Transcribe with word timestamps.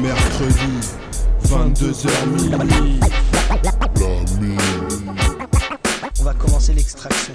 mercredi, 0.00 0.80
22h 1.44 2.26
minuit. 2.26 3.00
On 6.18 6.22
va 6.22 6.34
commencer 6.34 6.72
l'extraction. 6.72 7.34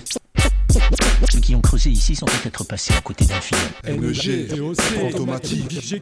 Ceux 1.32 1.40
qui 1.40 1.56
ont 1.56 1.62
creusé 1.62 1.90
ici 1.92 2.16
sont 2.16 2.26
peut-être 2.26 2.64
passés 2.64 2.94
à 2.98 3.02
côté 3.02 3.26
d'un 3.26 3.42
film. 3.42 3.62
NG, 3.88 4.48
Fantomatique, 4.80 6.02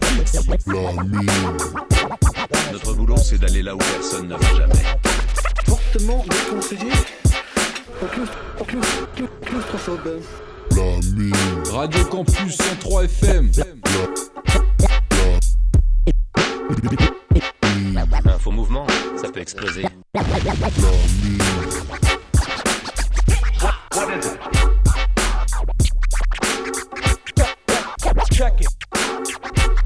Notre 2.71 2.93
boulot, 2.93 3.17
c'est 3.17 3.39
d'aller 3.39 3.61
là 3.61 3.75
où 3.75 3.79
personne 3.79 4.27
ne 4.27 4.35
va 4.35 4.55
jamais. 4.57 4.83
Fortement 5.65 6.25
déconseillé. 6.29 6.91
Claustrophobe. 9.45 10.21
Radio 11.71 12.05
Campus 12.05 12.57
103 12.57 13.03
FM. 13.05 13.51
Un 18.25 18.39
faux 18.39 18.51
mouvement, 18.51 18.87
ça 19.15 19.29
peut 19.29 19.41
exploser. 19.41 19.83
Check 28.31 28.61
it. 28.61 28.67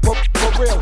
For, 0.02 0.16
for 0.34 0.60
real. 0.60 0.80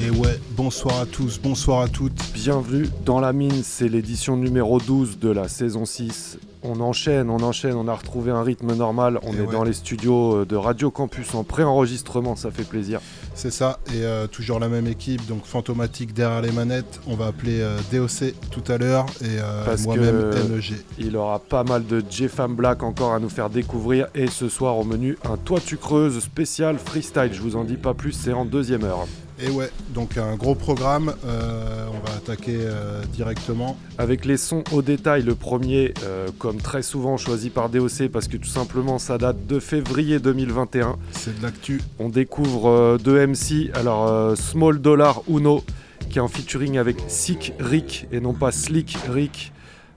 Et 0.00 0.10
ouais, 0.10 0.40
bonsoir 0.50 1.00
à 1.00 1.06
tous, 1.06 1.40
bonsoir 1.40 1.80
à 1.82 1.88
toutes. 1.88 2.23
Bienvenue 2.44 2.86
dans 3.06 3.20
la 3.20 3.32
mine, 3.32 3.62
c'est 3.62 3.88
l'édition 3.88 4.36
numéro 4.36 4.78
12 4.78 5.18
de 5.18 5.30
la 5.30 5.48
saison 5.48 5.86
6. 5.86 6.36
On 6.62 6.78
enchaîne, 6.80 7.30
on 7.30 7.38
enchaîne, 7.38 7.72
on 7.72 7.88
a 7.88 7.94
retrouvé 7.94 8.32
un 8.32 8.42
rythme 8.42 8.74
normal. 8.74 9.18
On 9.22 9.32
Et 9.32 9.36
est 9.38 9.40
ouais. 9.40 9.50
dans 9.50 9.64
les 9.64 9.72
studios 9.72 10.42
euh, 10.42 10.44
de 10.44 10.54
Radio 10.54 10.90
Campus 10.90 11.34
en 11.34 11.42
pré-enregistrement, 11.42 12.36
ça 12.36 12.50
fait 12.50 12.64
plaisir. 12.64 13.00
C'est 13.34 13.50
ça, 13.50 13.78
et 13.86 14.04
euh, 14.04 14.26
toujours 14.26 14.60
la 14.60 14.68
même 14.68 14.86
équipe, 14.86 15.26
donc 15.26 15.46
Fantomatique 15.46 16.12
derrière 16.12 16.42
les 16.42 16.52
manettes. 16.52 17.00
On 17.06 17.16
va 17.16 17.28
appeler 17.28 17.62
euh, 17.62 17.78
DOC 17.90 18.34
tout 18.50 18.70
à 18.70 18.76
l'heure 18.76 19.06
et 19.22 19.38
euh, 19.40 19.76
moi-même 19.82 20.34
MEG. 20.50 20.74
Il 20.98 21.16
aura 21.16 21.38
pas 21.38 21.64
mal 21.64 21.86
de 21.86 22.04
J-Fam 22.06 22.54
Black 22.54 22.82
encore 22.82 23.14
à 23.14 23.20
nous 23.20 23.30
faire 23.30 23.48
découvrir. 23.48 24.08
Et 24.14 24.26
ce 24.26 24.50
soir 24.50 24.76
au 24.76 24.84
menu, 24.84 25.16
un 25.24 25.38
Toi 25.38 25.60
tu 25.64 25.78
creuses 25.78 26.18
spécial 26.18 26.78
freestyle. 26.78 27.30
Je 27.32 27.40
vous 27.40 27.56
en 27.56 27.64
dis 27.64 27.78
pas 27.78 27.94
plus, 27.94 28.12
c'est 28.12 28.34
en 28.34 28.44
deuxième 28.44 28.84
heure. 28.84 29.06
Et 29.40 29.50
ouais, 29.50 29.70
donc 29.92 30.16
un 30.16 30.36
gros 30.36 30.54
programme, 30.54 31.12
euh, 31.24 31.86
on 31.88 32.06
va 32.06 32.16
attaquer 32.16 32.56
euh, 32.56 33.02
directement. 33.12 33.76
Avec 33.98 34.24
les 34.24 34.36
sons 34.36 34.62
au 34.70 34.80
détail, 34.80 35.22
le 35.22 35.34
premier, 35.34 35.92
euh, 36.04 36.28
comme 36.38 36.58
très 36.58 36.82
souvent 36.82 37.16
choisi 37.16 37.50
par 37.50 37.68
DOC 37.68 38.08
parce 38.12 38.28
que 38.28 38.36
tout 38.36 38.48
simplement 38.48 39.00
ça 39.00 39.18
date 39.18 39.46
de 39.46 39.58
février 39.58 40.20
2021. 40.20 40.96
C'est 41.10 41.36
de 41.36 41.42
l'actu. 41.42 41.80
On 41.98 42.10
découvre 42.10 42.96
deux 43.02 43.26
MC, 43.26 43.70
alors 43.74 44.36
Small 44.36 44.80
Dollar 44.80 45.22
Uno, 45.28 45.64
qui 46.10 46.18
est 46.18 46.22
en 46.22 46.28
featuring 46.28 46.78
avec 46.78 46.98
Sick 47.08 47.54
Rick 47.58 48.06
et 48.12 48.20
non 48.20 48.34
pas 48.34 48.52
Slick 48.52 48.96
Rick. 49.10 49.52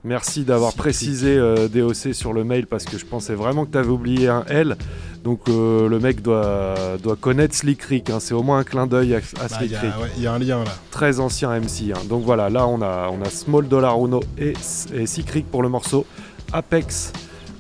Merci 0.08 0.44
d'avoir 0.46 0.72
précisé 0.74 1.38
euh, 1.38 1.68
DOC 1.68 2.14
sur 2.14 2.32
le 2.32 2.46
mail 2.46 2.66
parce 2.66 2.86
que 2.86 2.98
je 2.98 3.06
pensais 3.06 3.36
vraiment 3.36 3.66
que 3.66 3.72
tu 3.72 3.78
avais 3.78 3.90
oublié 3.90 4.30
un 4.30 4.46
L. 4.48 4.78
Donc 5.26 5.42
euh, 5.50 5.90
le 5.90 6.00
mec 6.00 6.22
doit, 6.22 6.76
doit 7.04 7.18
connaître 7.18 7.54
Slick 7.54 7.82
Rick, 7.84 8.10
hein. 8.10 8.20
c'est 8.22 8.34
au 8.34 8.42
moins 8.42 8.60
un 8.60 8.64
clin 8.64 8.88
d'œil 8.88 9.16
à, 9.16 9.18
à 9.18 9.20
Bah, 9.20 9.48
Slick 9.50 9.72
Il 9.72 9.74
y, 9.74 9.76
a- 9.76 9.82
Rick. 9.82 10.02
ouais, 10.02 10.10
il 10.16 10.24
y 10.24 10.28
a 10.28 10.34
un 10.34 10.40
lien 10.40 10.64
là. 10.64 10.72
Très 10.92 11.20
ancien 11.20 11.50
MC. 11.60 11.92
hein. 11.94 12.00
Donc 12.08 12.24
voilà, 12.24 12.50
là 12.50 12.66
on 12.68 12.82
a, 12.82 13.10
on 13.12 13.22
a 13.22 13.30
Small 13.30 13.68
Dollar 13.68 13.98
Uno 13.98 14.22
et, 14.38 14.54
et 14.94 15.06
Sick 15.06 15.30
Rick 15.32 15.52
pour 15.52 15.62
le 15.62 15.68
morceau. 15.68 16.06
Apex, 16.54 17.12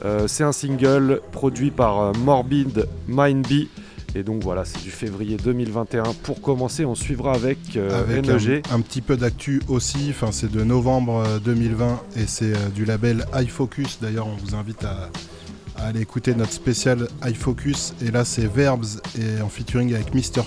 euh, 0.05 0.27
c'est 0.27 0.45
un 0.45 0.53
single 0.53 1.19
produit 1.33 1.71
par 1.71 2.13
Morbid 2.19 2.87
Mind 3.09 3.45
Bee. 3.45 3.67
Et 4.15 4.23
donc 4.23 4.41
voilà, 4.43 4.65
c'est 4.65 4.81
du 4.81 4.89
février 4.89 5.37
2021. 5.37 6.03
Pour 6.23 6.41
commencer, 6.41 6.85
on 6.85 6.95
suivra 6.95 7.33
avec, 7.33 7.57
euh, 7.75 8.01
Avec 8.01 8.25
NEG. 8.25 8.63
un, 8.71 8.75
un 8.75 8.81
petit 8.81 9.01
peu 9.01 9.15
d'actu 9.17 9.61
aussi, 9.67 10.07
enfin, 10.09 10.31
c'est 10.31 10.51
de 10.51 10.63
novembre 10.63 11.23
euh, 11.25 11.39
2020 11.39 12.01
et 12.15 12.25
c'est 12.25 12.53
euh, 12.53 12.69
du 12.73 12.85
label 12.85 13.25
iFocus. 13.35 13.99
D'ailleurs, 14.01 14.27
on 14.27 14.35
vous 14.35 14.55
invite 14.55 14.83
à, 14.83 15.09
à 15.75 15.87
aller 15.87 16.01
écouter 16.01 16.33
notre 16.33 16.53
spécial 16.53 17.07
iFocus. 17.25 17.93
Et 18.01 18.09
là, 18.11 18.25
c'est 18.25 18.47
Verbs 18.47 19.01
et 19.19 19.41
en 19.41 19.49
featuring 19.49 19.93
avec 19.93 20.13
Mr. 20.15 20.41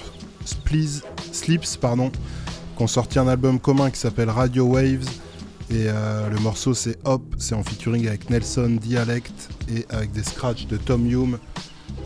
Slips, 1.32 1.76
pardon, 1.80 2.10
qui 2.76 2.82
ont 2.82 2.86
sorti 2.86 3.18
un 3.18 3.28
album 3.28 3.58
commun 3.60 3.90
qui 3.90 3.98
s'appelle 3.98 4.30
Radio 4.30 4.64
Waves. 4.64 5.06
Et 5.70 5.84
euh, 5.86 6.28
le 6.28 6.38
morceau 6.40 6.74
c'est 6.74 6.98
Hop, 7.04 7.22
c'est 7.38 7.54
en 7.54 7.62
featuring 7.62 8.08
avec 8.08 8.28
Nelson 8.28 8.78
Dialect 8.80 9.50
et 9.72 9.86
avec 9.90 10.10
des 10.10 10.24
scratchs 10.24 10.66
de 10.66 10.76
Tom 10.76 11.06
Hume. 11.08 11.38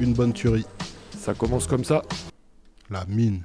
Une 0.01 0.13
bonne 0.13 0.33
tuerie. 0.35 0.67
Ça 1.25 1.33
commence 1.33 1.67
comme 1.67 1.85
ça. 1.85 2.03
La 2.91 3.07
mine. 3.07 3.45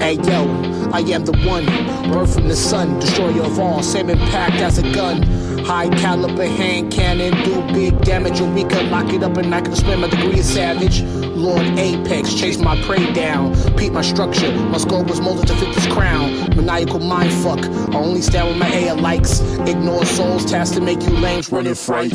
Hey 0.00 0.14
yo, 0.14 0.46
I 0.92 1.00
am 1.12 1.24
the 1.24 1.32
one, 1.44 1.66
birth 2.12 2.34
from 2.34 2.46
the 2.46 2.54
sun, 2.54 3.00
destroyer 3.00 3.42
of 3.42 3.58
all, 3.58 3.82
same 3.82 4.08
impact 4.08 4.60
as 4.60 4.78
a 4.78 4.82
gun. 4.92 5.49
High 5.64 5.88
caliber 6.00 6.46
hand 6.46 6.92
cannon, 6.92 7.32
do 7.44 7.62
big 7.72 8.00
damage, 8.02 8.40
or 8.40 8.50
we 8.50 8.64
could 8.64 8.86
lock 8.90 9.12
it 9.12 9.22
up 9.22 9.36
and 9.36 9.54
I 9.54 9.60
can 9.60 9.74
swim 9.76 10.00
my 10.00 10.08
degree 10.08 10.40
of 10.40 10.44
savage. 10.44 11.02
Lord 11.40 11.64
Apex, 11.78 12.34
chase 12.34 12.58
my 12.58 12.80
prey 12.82 13.12
down, 13.12 13.54
peep 13.76 13.92
my 13.92 14.02
structure, 14.02 14.52
my 14.52 14.78
skull 14.78 15.04
was 15.04 15.20
molded 15.20 15.46
to 15.46 15.54
fit 15.56 15.74
this 15.74 15.86
crown. 15.86 16.54
Maniacal 16.54 16.98
mind 16.98 17.32
fuck, 17.32 17.64
I 17.94 17.96
only 17.96 18.20
stand 18.20 18.48
with 18.48 18.58
my 18.58 18.68
AI 18.68 18.92
likes. 18.92 19.40
Ignore 19.60 20.04
souls, 20.04 20.44
tasked 20.44 20.74
to 20.74 20.82
make 20.82 21.02
you 21.02 21.10
lames 21.10 21.50
run 21.50 21.66
and 21.66 21.78
fright. 21.78 22.12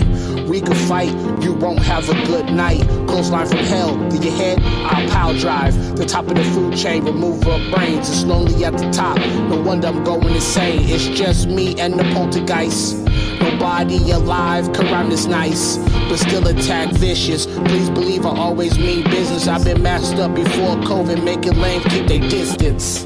We 0.47 0.61
could 0.61 0.77
fight, 0.77 1.09
you 1.41 1.53
won't 1.53 1.79
have 1.79 2.07
a 2.09 2.13
good 2.25 2.51
night. 2.51 2.81
Close 3.07 3.31
line 3.31 3.47
from 3.47 3.59
hell, 3.59 3.95
to 4.09 4.17
your 4.17 4.33
head, 4.33 4.59
I'll 4.61 5.09
power 5.09 5.33
drive. 5.33 5.73
The 5.95 6.05
top 6.05 6.27
of 6.27 6.35
the 6.35 6.43
food 6.43 6.77
chain, 6.77 7.05
remover 7.05 7.51
of 7.51 7.73
brains. 7.73 8.09
It's 8.09 8.23
lonely 8.23 8.63
at 8.63 8.77
the 8.77 8.91
top, 8.91 9.17
no 9.17 9.61
wonder 9.61 9.87
I'm 9.87 10.03
going 10.03 10.35
insane. 10.35 10.81
It's 10.83 11.07
just 11.07 11.47
me 11.47 11.79
and 11.79 11.93
the 11.93 12.03
poltergeist. 12.13 13.05
Nobody 13.55 14.11
alive 14.11 14.67
rhyme 14.67 15.09
this 15.09 15.27
nice, 15.27 15.77
but 16.09 16.17
still 16.17 16.45
attack 16.45 16.89
vicious. 16.91 17.45
Please 17.45 17.89
believe 17.89 18.25
I 18.25 18.37
always 18.37 18.77
mean 18.77 19.05
business. 19.05 19.47
I've 19.47 19.63
been 19.63 19.81
masked 19.81 20.19
up 20.19 20.35
before 20.35 20.75
COVID, 20.83 21.23
making 21.23 21.53
lame 21.53 21.81
keep 21.83 22.05
their 22.05 22.19
distance. 22.19 23.05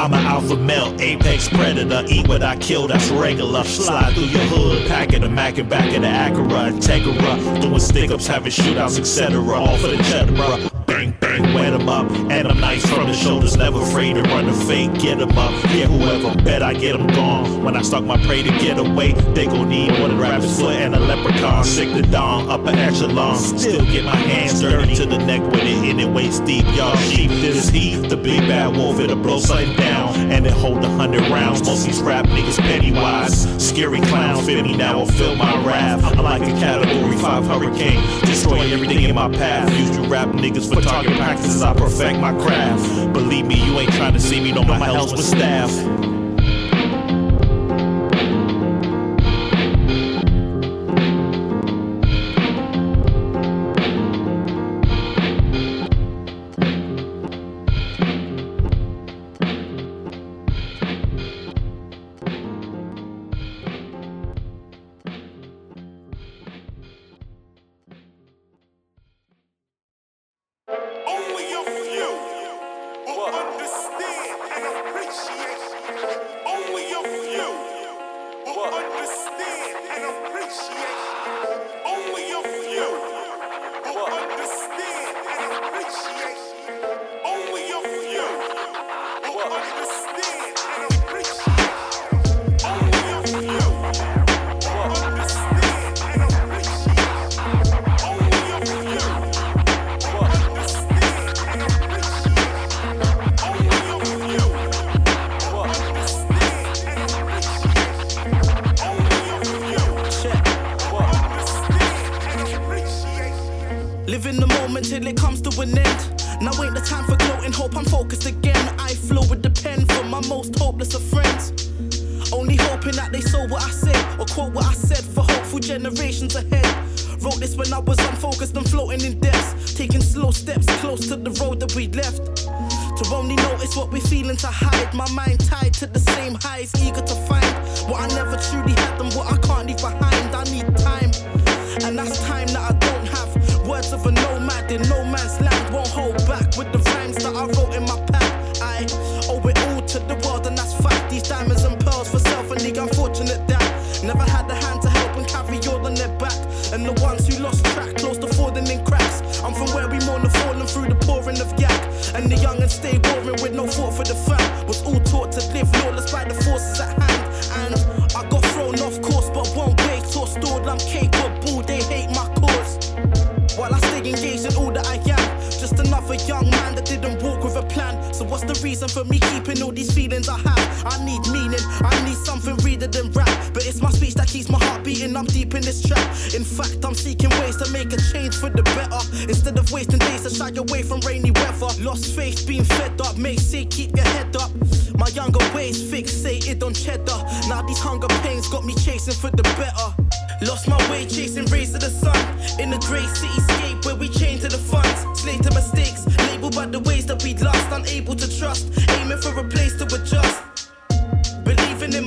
I'm 0.00 0.14
an 0.14 0.24
alpha 0.24 0.56
male, 0.56 0.98
apex 0.98 1.50
predator. 1.50 2.02
Eat 2.08 2.26
what 2.26 2.42
I 2.42 2.56
kill, 2.56 2.86
that's 2.86 3.10
regular. 3.10 3.62
Slide 3.64 4.14
through 4.14 4.24
your 4.24 4.40
hood, 4.44 4.88
packing 4.88 5.20
the 5.20 5.28
Mac 5.28 5.58
and 5.58 5.68
back 5.68 5.94
of 5.94 6.00
the 6.00 6.08
Acura, 6.08 6.72
Integra. 6.72 7.60
Doing 7.60 7.80
stick 7.80 8.10
ups, 8.10 8.26
having 8.26 8.50
shootouts, 8.50 8.98
etc. 8.98 9.38
All 9.52 9.76
for 9.76 9.88
the 9.88 9.98
cheddar, 10.04 10.69
bang, 11.50 11.54
wet 11.54 11.72
'em 11.72 11.88
up. 11.88 12.10
And 12.30 12.48
I'm 12.48 12.60
nice 12.60 12.84
from 12.86 13.06
the 13.06 13.12
shoulders, 13.12 13.56
never 13.56 13.80
afraid 13.80 14.14
to 14.14 14.22
run 14.22 14.46
the 14.46 14.52
fake, 14.52 14.94
get 14.98 15.20
'em 15.20 15.36
up. 15.38 15.52
Yeah, 15.74 15.86
whoever 15.86 16.34
bet 16.42 16.62
I 16.62 16.74
get 16.74 16.94
'em 16.94 17.06
gone. 17.08 17.62
When 17.64 17.76
I 17.76 17.82
stalk 17.82 18.04
my 18.04 18.16
prey 18.26 18.42
to 18.42 18.50
get 18.58 18.78
away, 18.78 19.12
they 19.34 19.46
gon' 19.46 19.68
need 19.68 19.98
more 19.98 20.08
than 20.08 20.18
rabbit's 20.18 20.58
foot 20.60 20.76
and 20.76 20.94
a 20.94 21.00
leprechaun. 21.00 21.64
Sick 21.64 21.92
the 21.92 22.02
dawn, 22.02 22.48
upper 22.50 22.70
echelon. 22.70 23.36
Still 23.36 23.84
get 23.86 24.04
my 24.04 24.16
hands 24.16 24.60
dirty 24.60 24.94
to 24.96 25.06
the 25.06 25.18
neck 25.18 25.42
with 25.50 25.62
it, 25.62 25.84
in 25.88 26.00
it 26.00 26.08
waist 26.08 26.44
deep. 26.44 26.64
Y'all 26.76 26.96
sheep, 26.96 27.30
this 27.30 27.56
is 27.64 27.70
he, 27.70 27.96
the 27.96 28.16
big 28.16 28.40
bad 28.48 28.76
wolf. 28.76 29.00
It'll 29.00 29.16
blow 29.16 29.38
something 29.38 29.74
down 29.76 30.14
and 30.30 30.46
it 30.46 30.52
hold 30.52 30.84
a 30.84 30.88
hundred 30.90 31.28
rounds. 31.28 31.64
Most 31.64 31.86
these 31.86 32.00
rap 32.00 32.26
niggas 32.26 32.58
pennywise. 32.58 33.46
Scary 33.58 34.00
clown, 34.00 34.42
fit 34.42 34.62
me 34.64 34.76
now, 34.76 34.98
will 34.98 35.06
fill 35.06 35.36
my 35.36 35.56
wrath. 35.64 36.04
I'm 36.04 36.24
like 36.24 36.42
a 36.42 36.52
category 36.60 37.16
5 37.16 37.46
hurricane. 37.46 38.00
Destroy 38.22 38.60
everything 38.72 39.02
in 39.02 39.14
my 39.14 39.28
path. 39.28 39.70
Use 39.78 39.96
you 39.96 40.04
rap 40.04 40.28
niggas 40.28 40.72
for 40.72 40.80
target 40.80 41.16
practices. 41.40 41.62
I 41.62 41.74
perfect 41.74 42.20
my 42.20 42.32
craft. 42.32 43.12
Believe 43.12 43.46
me, 43.46 43.64
you 43.64 43.78
ain't 43.78 43.92
trying 43.92 44.12
to 44.12 44.20
see 44.20 44.40
me, 44.40 44.52
know 44.52 44.62
my 44.62 44.78
hell's 44.78 45.12
with 45.12 45.24
staff. 45.24 45.70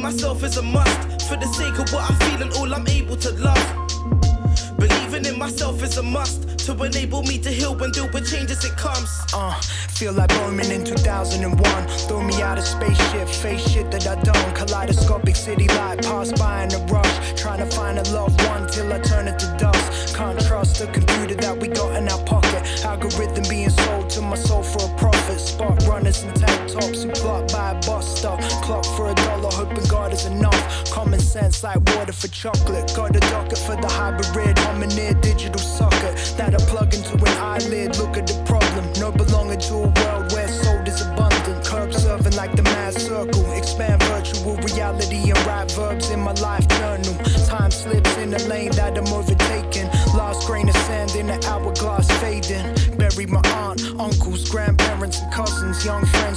Myself 0.04 0.44
is 0.44 0.58
a 0.58 0.62
must. 0.62 1.30
For 1.30 1.38
the 1.38 1.48
sake 1.54 1.80
of 1.80 1.92
what 1.94 2.12
I 2.12 2.14
feel 2.26 2.42
and 2.42 2.54
all 2.56 2.74
I'm 2.74 2.86
able 2.88 3.16
to 3.16 3.32
love. 3.40 4.78
Believing 4.78 5.26
in 5.26 5.40
myself 5.40 5.82
is 5.82 5.98
a 5.98 6.04
must. 6.04 6.53
To 6.64 6.72
enable 6.82 7.24
me 7.24 7.38
to 7.40 7.50
heal 7.52 7.74
and 7.84 7.92
deal 7.92 8.10
with 8.14 8.32
changes 8.32 8.64
it 8.64 8.78
comes. 8.78 9.10
Uh, 9.34 9.54
feel 9.90 10.14
like 10.14 10.30
Bowman 10.30 10.72
in 10.72 10.86
2001. 10.86 11.88
Throw 12.08 12.24
me 12.24 12.42
out 12.42 12.58
of 12.58 12.64
spaceship, 12.64 13.28
face 13.28 13.70
shit 13.70 13.92
that 13.92 14.08
I 14.08 14.16
don't. 14.22 14.56
Kaleidoscopic 14.56 15.36
city 15.36 15.68
light, 15.68 16.02
pass 16.04 16.32
by 16.32 16.64
in 16.64 16.74
a 16.74 16.80
rush. 16.86 17.34
Trying 17.36 17.60
to 17.60 17.76
find 17.76 18.00
a 18.00 18.04
loved 18.12 18.42
one 18.48 18.66
till 18.70 18.94
I 18.94 19.00
turn 19.00 19.28
it 19.28 19.40
to 19.40 19.58
dust. 19.60 20.16
Can't 20.16 20.40
trust 20.46 20.80
the 20.80 20.88
computer 20.88 21.36
that 21.36 21.60
we 21.60 21.68
got 21.68 21.98
in 21.98 22.08
our 22.08 22.24
pocket. 22.24 22.64
Algorithm 22.86 23.44
being 23.50 23.70
sold 23.70 24.10
to 24.12 24.22
my 24.22 24.36
soul 24.36 24.64
for 24.64 24.90
a 24.90 24.98
profit. 24.98 25.40
Spot 25.40 25.78
runners 25.86 26.24
in 26.24 26.34
tank 26.34 26.72
tops 26.72 27.04
who 27.04 27.12
clock 27.12 27.52
by 27.52 27.72
a 27.72 27.74
bus 27.82 28.20
stop. 28.20 28.40
Clock 28.64 28.86
for 28.96 29.10
a 29.10 29.16
dollar, 29.16 29.50
hoping 29.52 29.84
God 29.90 30.14
is 30.14 30.26
enough. 30.28 30.92
Common 30.92 31.20
sense 31.20 31.64
like 31.64 31.82
water 31.96 32.14
for 32.14 32.30
chocolate. 32.30 32.94
Got 32.96 33.16
a 33.16 33.20
docket 33.20 33.58
for 33.58 33.76
the 33.76 33.88
hybrid, 33.88 34.56
hominid 34.58 35.22
digital 35.22 35.60
socket. 35.60 36.16
That 36.38 36.53
I 36.56 36.58
plug 36.66 36.94
into 36.94 37.14
an 37.14 37.38
eyelid. 37.38 37.98
Look 37.98 38.18
at 38.18 38.28
the 38.28 38.42
problem. 38.46 38.86
No 39.00 39.12
belonging 39.12 39.60
to 39.60 39.74
a 39.74 39.90
world 40.00 40.32
where 40.34 40.48
sold 40.48 40.88
is 40.88 41.02
abundant. 41.02 41.66
Curb 41.66 41.94
serving 41.94 42.36
like 42.36 42.56
the 42.56 42.64
mad 42.64 42.94
circle. 42.94 43.52
Expand 43.54 44.02
virtual 44.04 44.58
reality 44.58 45.32
and 45.32 45.46
write 45.46 45.72
verbs 45.72 46.10
in 46.10 46.20
my 46.20 46.34
life 46.34 46.68
journal. 46.68 47.16
Time 47.48 47.72
slips 47.72 48.18
in 48.18 48.34
a 48.34 48.40
lane 48.48 48.72
that 48.72 48.98
I'm 48.98 49.08
overtaking. 49.14 49.88
Lost 50.16 50.48
grain 50.48 50.70
of 50.70 50.78
sand 50.88 51.16
in 51.16 51.28
the 51.28 51.38
hourglass 51.48 52.10
fading. 52.22 52.66
Bury 52.98 53.26
my 53.26 53.42
aunt, 53.62 53.82
uncles, 54.00 54.50
grandparents, 54.50 55.22
and 55.22 55.32
cousins. 55.34 55.86
Young 55.86 56.06
friends 56.06 56.33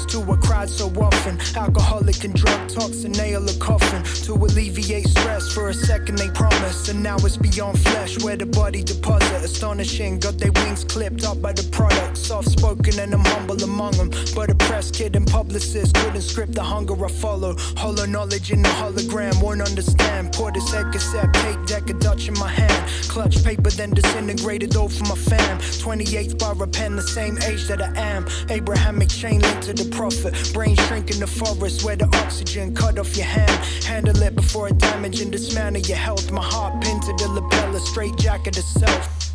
so 0.64 0.88
often. 1.00 1.38
Alcoholic 1.54 2.24
and 2.24 2.34
drug 2.34 2.68
toxin, 2.68 3.12
nail 3.12 3.46
a 3.48 3.54
coffin. 3.58 4.02
To 4.24 4.32
alleviate 4.32 5.08
stress 5.08 5.52
for 5.52 5.68
a 5.68 5.74
second 5.74 6.18
they 6.18 6.30
promise. 6.30 6.88
And 6.88 7.02
now 7.02 7.16
it's 7.16 7.36
beyond 7.36 7.78
flesh 7.80 8.22
where 8.22 8.36
the 8.36 8.46
body 8.46 8.82
deposit. 8.82 9.44
Astonishing, 9.44 10.18
got 10.18 10.38
their 10.38 10.52
wings 10.52 10.84
clipped 10.84 11.24
up 11.24 11.42
by 11.42 11.52
the 11.52 11.64
product. 11.70 12.16
Soft 12.16 12.48
spoken 12.48 12.98
and 12.98 13.12
I'm 13.12 13.24
humble 13.24 13.62
among 13.62 13.92
them. 13.92 14.10
But 14.34 14.50
a 14.50 14.54
press 14.54 14.90
kid 14.90 15.14
and 15.16 15.26
publicist 15.26 15.94
couldn't 15.94 16.22
script 16.22 16.54
the 16.54 16.62
hunger 16.62 16.96
I 17.04 17.08
follow. 17.08 17.56
Hollow 17.76 18.06
knowledge 18.06 18.50
in 18.50 18.62
the 18.62 18.68
hologram, 18.68 19.42
won't 19.42 19.60
understand. 19.60 20.32
Pour 20.32 20.50
this 20.52 20.72
egg 20.74 20.92
cassette, 20.92 21.32
take 21.34 21.64
deck, 21.66 21.90
a 21.90 21.94
Dutch 21.94 22.28
in 22.28 22.34
my 22.34 22.48
hand. 22.48 22.90
Clutch 23.08 23.44
paper, 23.44 23.70
then 23.70 23.90
disintegrated 23.90 24.76
all 24.76 24.88
for 24.88 25.04
my 25.04 25.16
fam. 25.16 25.58
28th 25.58 26.38
bar 26.38 26.54
a 26.62 26.66
pen, 26.66 26.96
the 26.96 27.02
same 27.02 27.36
age 27.42 27.66
that 27.68 27.82
I 27.82 27.92
am. 27.96 28.26
Abrahamic 28.48 29.08
chain 29.08 29.40
linked 29.40 29.62
to 29.64 29.72
the 29.72 29.88
prophet. 29.94 30.34
Brain 30.52 30.76
shrink 30.76 31.10
in 31.10 31.20
the 31.20 31.26
forest 31.26 31.84
where 31.84 31.96
the 31.96 32.06
oxygen 32.16 32.74
cut 32.74 32.98
off 32.98 33.16
your 33.16 33.26
hand. 33.26 33.50
Handle 33.84 34.20
it 34.22 34.34
before 34.34 34.68
it 34.68 34.78
damage 34.78 35.20
and 35.20 35.30
dismantle 35.30 35.82
your 35.82 35.96
health. 35.96 36.30
My 36.30 36.42
heart 36.42 36.82
pinned 36.82 37.02
to 37.02 37.12
the 37.14 37.28
lapel, 37.28 37.74
a 37.74 37.80
straight 37.80 38.16
jacket 38.16 38.56
of 38.58 38.64
self. 38.64 39.32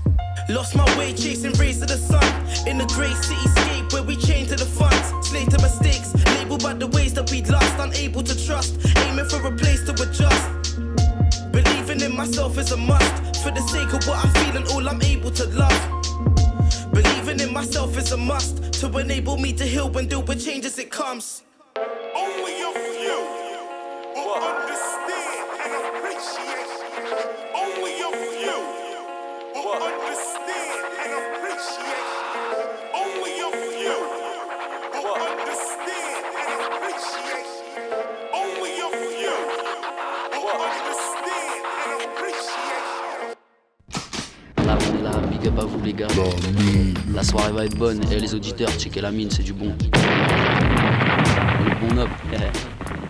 Lost 0.50 0.76
my 0.76 0.86
way 0.98 1.14
chasing 1.14 1.54
rays 1.54 1.82
of 1.82 1.88
the 1.88 1.98
sun. 1.98 2.24
In 2.68 2.78
the 2.78 2.86
grey 2.86 3.10
cityscape 3.10 3.94
where 3.94 4.04
we 4.04 4.16
chain 4.16 4.48
to 4.48 4.56
the 4.56 4.66
funds. 4.66 5.28
Slave 5.28 5.50
to 5.50 5.62
mistakes, 5.62 6.14
labeled 6.38 6.64
by 6.64 6.74
the 6.74 6.88
ways 6.88 7.14
that 7.14 7.30
we 7.32 7.42
lost. 7.44 7.80
Unable 7.80 8.24
to 8.24 8.46
trust, 8.46 8.80
aiming 8.98 9.26
for 9.26 9.46
a 9.46 9.52
place 9.56 9.84
to 9.86 9.94
adjust. 9.94 10.78
Believing 11.52 12.02
in 12.02 12.16
myself 12.16 12.58
is 12.58 12.72
a 12.72 12.78
must. 12.78 13.44
For 13.44 13.52
the 13.52 13.62
sake 13.62 13.94
of 13.94 14.06
what 14.08 14.26
I 14.26 14.30
feel 14.40 14.58
and 14.58 14.68
all 14.70 14.88
I'm 14.88 15.02
able 15.02 15.32
to 15.32 15.46
love. 15.48 16.01
Believing 17.32 17.48
in 17.48 17.54
myself 17.54 17.98
is 17.98 18.12
a 18.12 18.18
must. 18.18 18.74
To 18.82 18.98
enable 18.98 19.38
me 19.38 19.54
to 19.54 19.64
heal 19.64 19.98
and 19.98 20.10
deal 20.10 20.22
with 20.22 20.44
changes 20.44 20.78
it 20.78 20.92
comes. 20.92 21.44
Only 21.78 22.56
a 22.62 22.72
few 22.74 23.20
will 24.16 24.34
understand 24.36 25.48
and 25.64 25.74
appreciate. 25.96 26.72
Only 27.56 27.94
a 28.02 28.12
few 28.36 28.60
will 29.56 29.82
understand 29.82 30.31
big 45.42 45.50
up 45.50 45.60
à 45.60 45.66
vous 45.66 45.82
les 45.84 45.94
gars. 45.94 46.08
La 47.14 47.24
soirée 47.24 47.52
va 47.52 47.66
être 47.66 47.78
bonne 47.78 48.02
et 48.12 48.20
les 48.20 48.34
auditeurs, 48.36 48.70
checkez 48.78 49.02
la 49.02 49.12
mine, 49.12 49.30
c'est 49.32 49.44
du 49.44 49.54
bon. 49.54 49.76
Le 51.66 51.88
bon 51.88 51.98
up. 52.00 52.10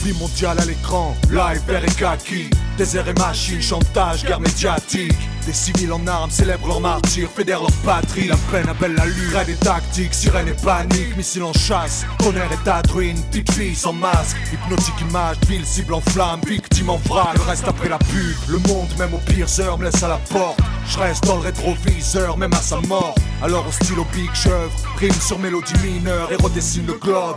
Conflit 0.00 0.18
mondial 0.18 0.58
à 0.58 0.64
l'écran, 0.64 1.14
live, 1.30 1.60
vert 1.66 1.84
et 1.84 1.92
kaki. 1.92 2.48
Désert 2.78 3.06
et 3.08 3.12
machine, 3.12 3.60
chantage, 3.60 4.24
guerre 4.24 4.40
médiatique. 4.40 5.28
Des 5.44 5.52
civils 5.52 5.92
en 5.92 6.06
armes 6.06 6.30
célèbrent 6.30 6.68
leur 6.68 6.80
martyr, 6.80 7.28
fédèrent 7.28 7.60
leur 7.60 7.72
patrie. 7.84 8.28
La 8.28 8.36
peine 8.50 8.66
appelle 8.66 8.94
la 8.94 9.04
lure, 9.04 9.44
des 9.44 9.56
tactiques, 9.56 10.14
sirène 10.14 10.48
et 10.48 10.54
panique. 10.64 11.14
Missiles 11.18 11.42
en 11.42 11.52
chasse, 11.52 12.06
tonnerre 12.18 12.50
et 12.50 12.64
tatouine 12.64 13.20
Petite 13.30 13.52
fille 13.52 13.76
sans 13.76 13.92
masque, 13.92 14.38
hypnotique 14.50 15.02
image 15.02 15.36
Ville 15.46 15.66
cible 15.66 15.92
en 15.92 16.00
flamme, 16.00 16.40
victime 16.46 16.88
en 16.88 16.96
vrac. 16.96 17.34
Le 17.34 17.42
reste 17.42 17.68
après 17.68 17.90
la 17.90 17.98
pub, 17.98 18.36
le 18.48 18.56
monde 18.56 18.88
même 18.98 19.12
aux 19.12 19.30
pires 19.30 19.60
heures 19.60 19.76
me 19.76 19.84
laisse 19.84 20.02
à 20.02 20.08
la 20.08 20.18
porte. 20.30 20.60
Je 20.88 20.98
reste 20.98 21.24
dans 21.24 21.36
le 21.36 21.42
rétroviseur, 21.42 22.38
même 22.38 22.54
à 22.54 22.62
sa 22.62 22.80
mort. 22.80 23.14
Alors 23.42 23.66
au 23.68 23.72
stylo 23.72 24.06
big 24.14 24.30
j'œuvre, 24.32 24.72
rime 24.96 25.12
sur 25.12 25.38
mélodie 25.38 25.74
mineure 25.84 26.32
et 26.32 26.36
redessine 26.36 26.86
le 26.86 26.94
globe. 26.94 27.36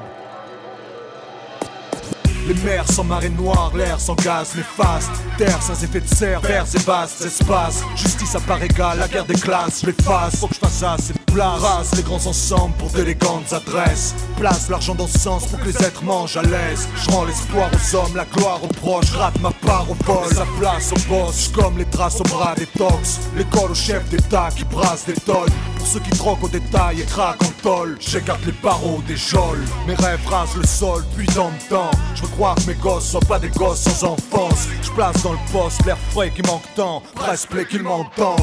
Les 2.45 2.55
mers 2.55 2.85
sans 2.91 3.05
marée 3.05 3.29
noire, 3.29 3.71
l'air 3.73 3.99
sans 4.01 4.15
gaz 4.15 4.53
néfaste 4.55 5.11
Terre 5.37 5.61
sans 5.61 5.81
effet 5.81 6.01
de 6.01 6.07
serre, 6.07 6.41
verts 6.41 6.65
et 6.75 6.79
vastes 6.79 7.23
espaces 7.25 7.83
Justice 7.95 8.35
à 8.35 8.39
part 8.41 8.61
égale, 8.61 8.99
la 8.99 9.07
guerre 9.07 9.25
des 9.25 9.33
classes, 9.33 9.81
je 9.81 9.87
l'efface. 9.87 10.35
Faut 10.39 10.47
que 10.47 10.55
je 10.55 10.59
fasse 10.59 10.83
assez 10.83 11.13
de 11.13 11.19
place. 11.19 11.61
Rase 11.61 11.91
les 11.95 12.03
grands 12.03 12.25
ensembles 12.25 12.75
pour 12.77 12.89
d'élégantes 12.89 13.53
adresses. 13.53 14.13
Place 14.37 14.69
l'argent 14.69 14.93
dans 14.93 15.07
ce 15.07 15.19
sens 15.19 15.47
pour 15.47 15.59
que 15.59 15.65
les 15.65 15.77
êtres 15.77 16.03
mangent 16.03 16.35
à 16.35 16.43
l'aise. 16.43 16.87
Je 16.95 17.09
rends 17.11 17.23
l'espoir 17.23 17.69
aux 17.71 17.95
hommes, 17.95 18.15
la 18.15 18.25
gloire 18.25 18.61
aux 18.63 18.67
proches. 18.67 19.11
Rate 19.11 19.39
ma 19.39 19.51
part 19.51 19.87
au 19.89 19.95
vol, 20.03 20.33
sa 20.33 20.45
place 20.59 20.91
au 20.91 21.09
boss 21.09 21.49
comme 21.55 21.77
les 21.77 21.85
traces 21.85 22.19
au 22.19 22.23
bras 22.23 22.55
des 22.55 22.67
tox. 22.67 23.19
L'école 23.37 23.71
au 23.71 23.75
chef 23.75 24.07
d'état 24.09 24.49
qui 24.55 24.65
brasse 24.65 25.05
des 25.05 25.13
tonnes. 25.13 25.49
Pour 25.77 25.87
ceux 25.87 25.99
qui 25.99 26.11
troquent 26.11 26.43
au 26.43 26.49
détail 26.49 27.01
et 27.01 27.05
craquent 27.05 27.43
en 27.43 27.51
tol 27.61 27.97
J'écarte 27.99 28.45
les 28.45 28.53
barreaux 28.63 29.01
des 29.07 29.17
geôles. 29.17 29.63
Mes 29.87 29.95
rêves 29.95 30.25
rasent 30.27 30.55
le 30.55 30.65
sol, 30.67 31.03
puis 31.15 31.27
dans 31.35 31.49
le 31.49 31.69
temps 31.69 31.91
que 32.37 32.67
mes 32.67 32.75
gosses 32.75 33.05
sont 33.05 33.19
pas 33.19 33.39
des 33.39 33.49
gosses 33.49 33.81
sans 33.81 34.13
enfance 34.13 34.67
Je 34.81 34.91
place 34.91 35.21
dans 35.23 35.33
le 35.33 35.51
poste 35.51 35.85
l'air 35.85 35.97
frais 36.11 36.31
qui 36.31 36.41
manque 36.43 36.63
tant 36.75 37.01
Presse 37.15 37.47
qu'ils 37.69 37.83
m'entendent 37.83 38.41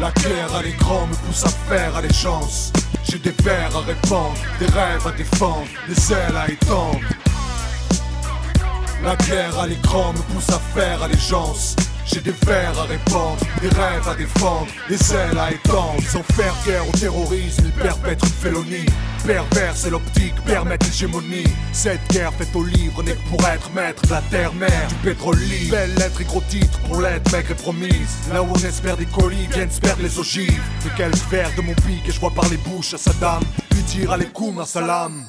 la 0.00 0.12
claire 0.12 0.54
à 0.54 0.62
l'écran 0.62 1.08
me 1.08 1.14
pousse 1.26 1.44
à 1.44 1.48
faire 1.48 1.96
allégeance. 1.96 2.72
J'ai 3.10 3.18
des 3.18 3.34
vers 3.42 3.76
à 3.76 3.80
répandre, 3.80 4.34
des 4.60 4.66
rêves 4.66 5.04
à 5.04 5.10
défendre, 5.10 5.66
des 5.88 6.12
ailes 6.12 6.36
à 6.36 6.48
étendre. 6.48 7.00
La 9.02 9.16
guerre 9.16 9.58
à 9.58 9.66
l'écran 9.66 10.12
me 10.12 10.18
pousse 10.32 10.50
à 10.50 10.60
faire 10.60 11.02
allégeance. 11.02 11.74
J'ai 12.04 12.20
des 12.20 12.34
vers 12.46 12.78
à 12.78 12.84
répandre, 12.84 13.38
des 13.60 13.68
rêves 13.68 14.08
à 14.08 14.14
défendre, 14.14 14.68
des 14.88 15.14
ailes 15.14 15.38
à 15.38 15.50
étendre. 15.50 16.02
Sans 16.08 16.22
faire 16.34 16.54
guerre 16.64 16.88
au 16.88 16.92
terrorisme, 16.96 17.64
ils 17.66 17.82
perpètrent 17.82 18.24
une 18.24 18.30
félonie. 18.30 18.86
Pervers, 19.26 19.76
c'est 19.76 19.90
l'optique, 19.90 20.34
permettre 20.46 20.86
l'hégémonie. 20.86 21.44
Cette 21.72 22.00
guerre 22.10 22.32
faite 22.34 22.54
au 22.54 22.64
livre 22.64 23.02
n'est 23.02 23.14
que 23.14 23.28
pour 23.28 23.46
être 23.46 23.70
maître 23.72 24.02
de 24.02 24.10
la 24.10 24.22
terre-mère, 24.22 24.88
du 24.88 24.94
pétrole 24.96 25.38
libre. 25.38 25.72
Belle 25.72 25.94
lettre 25.94 26.20
et 26.20 26.24
gros 26.24 26.42
titre 26.48 26.78
pour 26.80 27.00
l'être 27.00 27.30
maigre 27.32 27.50
et 27.50 27.54
promise. 27.54 28.18
Là 28.32 28.42
où 28.42 28.48
on 28.50 28.64
espère 28.64 28.96
des 28.96 29.06
colis, 29.06 29.46
viennent 29.52 29.70
se 29.70 29.80
perdre 29.80 30.02
les 30.02 30.18
ogives. 30.18 30.62
Mais 30.84 30.90
quel 30.96 31.12
verre 31.30 31.50
de 31.56 31.62
mon 31.62 31.74
pic 31.74 32.08
et 32.08 32.12
je 32.12 32.20
vois 32.20 32.30
par 32.30 32.48
les 32.48 32.56
bouches 32.58 32.94
à 32.94 32.98
sa 32.98 33.12
dame. 33.14 33.44
Lui 33.72 33.82
dire 33.82 34.12
à 34.12 34.16
l'écoum 34.16 34.58
à 34.60 34.66
salam. 34.66 35.24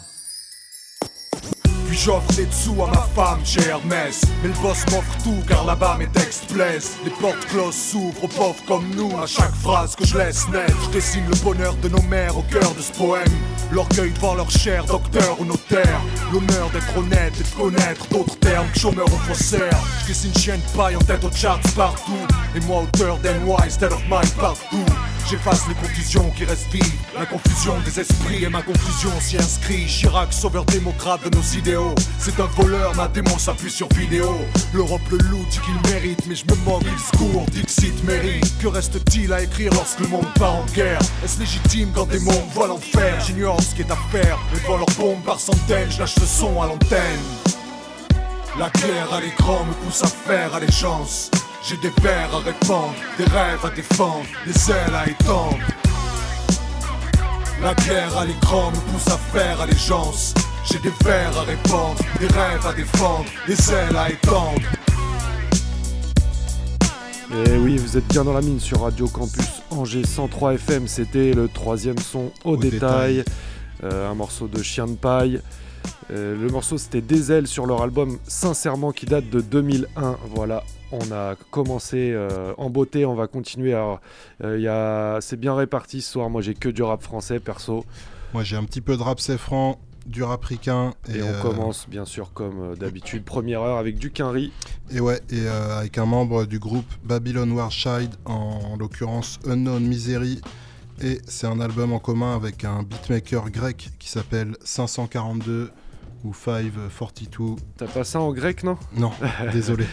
Puis 1.89 1.97
j'offre 1.97 2.31
des 2.35 2.45
dessous 2.45 2.83
à 2.83 2.87
ma 2.87 3.01
femme 3.15 3.39
chez 3.43 3.67
Hermès. 3.67 4.21
Mais 4.43 4.49
le 4.49 4.53
boss 4.61 4.85
m'offre 4.91 5.17
tout 5.23 5.41
car 5.47 5.65
là-bas 5.65 5.95
mes 5.97 6.07
textes 6.07 6.45
plaisent. 6.53 6.91
Les 7.03 7.09
portes 7.09 7.43
closes 7.47 7.73
s'ouvrent 7.73 8.23
aux 8.23 8.27
pauvres 8.27 8.63
comme 8.67 8.87
nous. 8.95 9.11
À 9.17 9.25
chaque 9.25 9.55
phrase 9.55 9.95
que 9.95 10.05
je 10.05 10.15
laisse 10.15 10.47
naître 10.49 10.77
Je 10.85 10.89
dessine 10.91 11.25
le 11.27 11.35
bonheur 11.37 11.73
de 11.77 11.89
nos 11.89 12.01
mères 12.03 12.37
au 12.37 12.43
cœur 12.43 12.75
de 12.75 12.81
ce 12.81 12.91
poème. 12.91 13.25
L'orgueil 13.71 14.11
devant 14.11 14.35
leur 14.35 14.51
cher 14.51 14.85
docteur 14.85 15.41
ou 15.41 15.45
notaire. 15.45 15.99
L'honneur 16.31 16.69
d'être 16.69 16.95
honnête 16.95 17.33
et 17.39 17.43
de 17.43 17.59
connaître 17.59 18.07
d'autres 18.09 18.37
termes 18.37 18.67
que 18.71 18.79
chômeur 18.79 19.07
ou 19.07 19.33
faussaire 19.33 19.79
Je 20.03 20.09
dessine 20.09 20.35
chienne 20.37 20.61
paille 20.77 20.95
en 20.95 20.99
tête 20.99 21.23
aux 21.23 21.35
charts 21.35 21.59
partout. 21.75 22.13
Et 22.55 22.59
moi 22.61 22.83
auteur 22.83 23.17
d'NY, 23.17 23.71
state 23.71 23.93
of 23.93 24.03
mind 24.07 24.31
partout 24.39 24.85
J'efface 25.27 25.67
les 25.67 25.75
confusions 25.75 26.29
qui 26.31 26.43
vives 26.45 26.93
La 27.17 27.25
confusion 27.25 27.75
des 27.85 27.99
esprits 27.99 28.43
et 28.43 28.49
ma 28.49 28.61
confusion 28.61 29.11
s'y 29.19 29.37
inscrit. 29.37 29.85
Chirac, 29.85 30.33
sauveur 30.33 30.65
démocrate 30.65 31.23
de 31.29 31.35
nos 31.35 31.43
idéaux. 31.57 31.95
C'est 32.17 32.39
un 32.39 32.45
voleur, 32.45 32.95
ma 32.95 33.07
démon 33.07 33.37
s'appuie 33.37 33.71
sur 33.71 33.87
vidéo. 33.89 34.37
L'Europe 34.73 35.01
le 35.11 35.17
loue, 35.17 35.45
dit 35.49 35.59
qu'il 35.59 35.91
mérite 35.91 36.25
Mais 36.27 36.35
je 36.35 36.45
me 36.45 36.55
moque, 36.65 36.83
il 36.85 36.99
secourt, 36.99 37.45
Dixit 37.51 38.03
mérite. 38.03 38.57
Que 38.59 38.67
reste-t-il 38.67 39.31
à 39.33 39.41
écrire 39.41 39.71
lorsque 39.73 39.99
le 39.99 40.07
monde 40.07 40.27
part 40.35 40.55
en 40.55 40.65
guerre? 40.73 40.99
Est-ce 41.23 41.39
légitime 41.39 41.91
quand 41.93 42.07
des 42.07 42.19
mondes 42.19 42.49
voient 42.53 42.67
l'enfer? 42.67 43.19
J'ignore 43.25 43.61
ce 43.61 43.75
qui 43.75 43.81
est 43.81 43.91
à 43.91 43.97
faire 44.11 44.37
Mais 44.53 44.59
voient 44.61 44.77
leurs 44.77 45.21
par 45.23 45.39
centaines. 45.39 45.91
Je 45.91 45.99
lâche 45.99 46.15
le 46.19 46.25
son 46.25 46.61
à 46.61 46.67
l'antenne. 46.67 47.19
La 48.57 48.69
guerre 48.69 49.13
à 49.13 49.21
l'écran 49.21 49.63
me 49.65 49.73
pousse 49.85 50.03
à 50.03 50.07
faire 50.07 50.53
allégeance 50.55 51.29
j'ai 51.63 51.77
des 51.77 51.91
vers 52.01 52.33
à 52.33 52.39
répandre, 52.39 52.95
des 53.17 53.25
rêves 53.25 53.65
à 53.65 53.69
défendre, 53.69 54.25
des 54.45 54.71
ailes 54.71 54.95
à 54.95 55.09
étendre. 55.09 55.57
La 57.61 57.73
guerre 57.73 58.17
à 58.17 58.25
l'écran 58.25 58.71
me 58.71 58.91
pousse 58.91 59.07
à 59.07 59.17
faire 59.17 59.59
allégeance. 59.61 60.33
J'ai 60.65 60.79
des 60.79 60.93
vers 61.03 61.37
à 61.37 61.43
répandre, 61.43 61.99
des 62.19 62.27
rêves 62.27 62.65
à 62.65 62.73
défendre, 62.73 63.25
des 63.47 63.71
ailes 63.73 63.97
à 63.97 64.09
étendre. 64.09 64.61
Et 67.31 67.57
oui, 67.57 67.77
vous 67.77 67.97
êtes 67.97 68.07
bien 68.07 68.23
dans 68.23 68.33
la 68.33 68.41
mine 68.41 68.59
sur 68.59 68.81
Radio 68.81 69.07
Campus 69.07 69.61
Angers 69.69 70.05
103 70.05 70.53
FM. 70.55 70.87
C'était 70.87 71.33
le 71.33 71.47
troisième 71.47 71.99
son 71.99 72.31
au, 72.43 72.57
détail, 72.57 73.23
Euh, 73.83 74.09
un 74.11 74.13
morceau 74.13 74.47
de 74.47 74.61
Chien 74.61 74.87
de 74.87 74.95
paille. 74.95 75.41
Euh, 76.11 76.35
le 76.35 76.49
morceau 76.49 76.77
c'était 76.77 77.01
Des 77.01 77.31
ailes 77.31 77.47
sur 77.47 77.65
leur 77.65 77.81
album 77.81 78.17
Sincèrement 78.27 78.91
qui 78.91 79.05
date 79.05 79.29
de 79.29 79.41
2001. 79.41 80.17
Voilà, 80.35 80.63
on 80.91 81.11
a 81.11 81.35
commencé 81.51 82.11
euh, 82.13 82.53
en 82.57 82.69
beauté, 82.69 83.05
on 83.05 83.15
va 83.15 83.27
continuer. 83.27 83.73
Alors, 83.73 84.01
euh, 84.43 85.17
a... 85.17 85.21
c'est 85.21 85.39
bien 85.39 85.55
réparti 85.55 86.01
ce 86.01 86.13
soir. 86.13 86.29
Moi 86.29 86.41
j'ai 86.41 86.53
que 86.53 86.69
du 86.69 86.83
rap 86.83 87.01
français 87.01 87.39
perso. 87.39 87.85
Moi 88.33 88.43
j'ai 88.43 88.55
un 88.55 88.63
petit 88.63 88.81
peu 88.81 88.97
de 88.97 89.01
rap 89.01 89.19
franc, 89.19 89.79
du 90.05 90.23
rap 90.23 90.43
ricain. 90.45 90.93
Et, 91.07 91.17
Et, 91.17 91.23
on 91.23 91.27
euh, 91.27 91.41
commence 91.41 91.87
bien 91.89 92.05
sûr 92.05 92.33
comme 92.33 92.75
d'habitude, 92.75 93.23
première 93.23 93.61
heure 93.61 93.77
avec 93.77 93.97
du 93.97 94.11
quinri. 94.11 94.51
Et 94.91 94.99
ouais, 94.99 95.21
et 95.29 95.47
avec 95.47 95.97
un 95.97 96.05
membre 96.05 96.45
du 96.45 96.59
groupe 96.59 96.91
Babylon 97.03 97.49
Warshide, 97.51 98.15
en, 98.25 98.59
en 98.73 98.77
l'occurrence 98.77 99.39
Unknown 99.47 99.83
Misery. 99.83 100.41
Et 101.01 101.21
c'est 101.27 101.47
un 101.47 101.61
album 101.61 101.93
en 101.93 101.99
commun 101.99 102.35
avec 102.35 102.65
un 102.65 102.83
beatmaker 102.83 103.49
grec 103.51 103.89
qui 103.99 104.09
s'appelle 104.09 104.57
542 104.65 105.71
ou 106.25 106.33
542. 106.33 107.61
T'as 107.77 107.87
pas 107.87 108.03
ça 108.03 108.19
en 108.19 108.33
grec, 108.33 108.63
non? 108.63 108.77
Non, 108.97 109.11
désolé. 109.53 109.85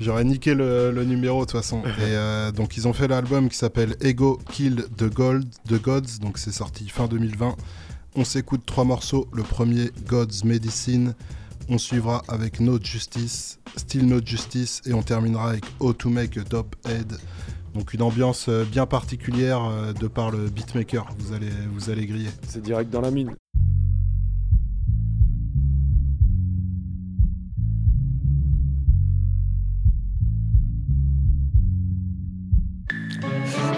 J'aurais 0.00 0.24
niqué 0.24 0.54
le, 0.54 0.92
le 0.92 1.04
numéro 1.04 1.40
de 1.40 1.50
toute 1.50 1.60
façon. 1.60 1.82
Et 1.84 1.90
euh, 2.00 2.52
donc 2.52 2.76
ils 2.76 2.86
ont 2.86 2.92
fait 2.92 3.08
l'album 3.08 3.48
qui 3.48 3.56
s'appelle 3.56 3.96
Ego 4.00 4.38
Kill 4.50 4.84
the 4.96 5.04
Gold, 5.04 5.46
The 5.68 5.80
Gods, 5.80 6.18
donc 6.20 6.38
c'est 6.38 6.52
sorti 6.52 6.88
fin 6.88 7.06
2020. 7.06 7.56
On 8.14 8.24
s'écoute 8.24 8.62
trois 8.66 8.84
morceaux. 8.84 9.28
Le 9.32 9.42
premier, 9.42 9.90
God's 10.06 10.44
Medicine. 10.44 11.14
On 11.68 11.76
suivra 11.76 12.22
avec 12.28 12.60
No 12.60 12.78
Justice, 12.82 13.58
Still 13.76 14.06
No 14.06 14.20
Justice, 14.24 14.80
et 14.86 14.94
on 14.94 15.02
terminera 15.02 15.50
avec 15.50 15.64
How 15.80 15.92
to 15.92 16.08
Make 16.08 16.38
a 16.38 16.44
Dope 16.44 16.76
Head. 16.86 17.18
Donc 17.74 17.92
une 17.92 18.02
ambiance 18.02 18.46
euh, 18.48 18.64
bien 18.64 18.86
particulière 18.86 19.64
euh, 19.64 19.92
de 19.92 20.08
par 20.08 20.30
le 20.30 20.48
beatmaker. 20.48 21.06
Vous 21.18 21.34
allez, 21.34 21.50
vous 21.74 21.90
allez 21.90 22.06
griller. 22.06 22.30
C'est 22.46 22.62
direct 22.62 22.90
dans 22.90 23.02
la 23.02 23.10
mine. 23.10 23.34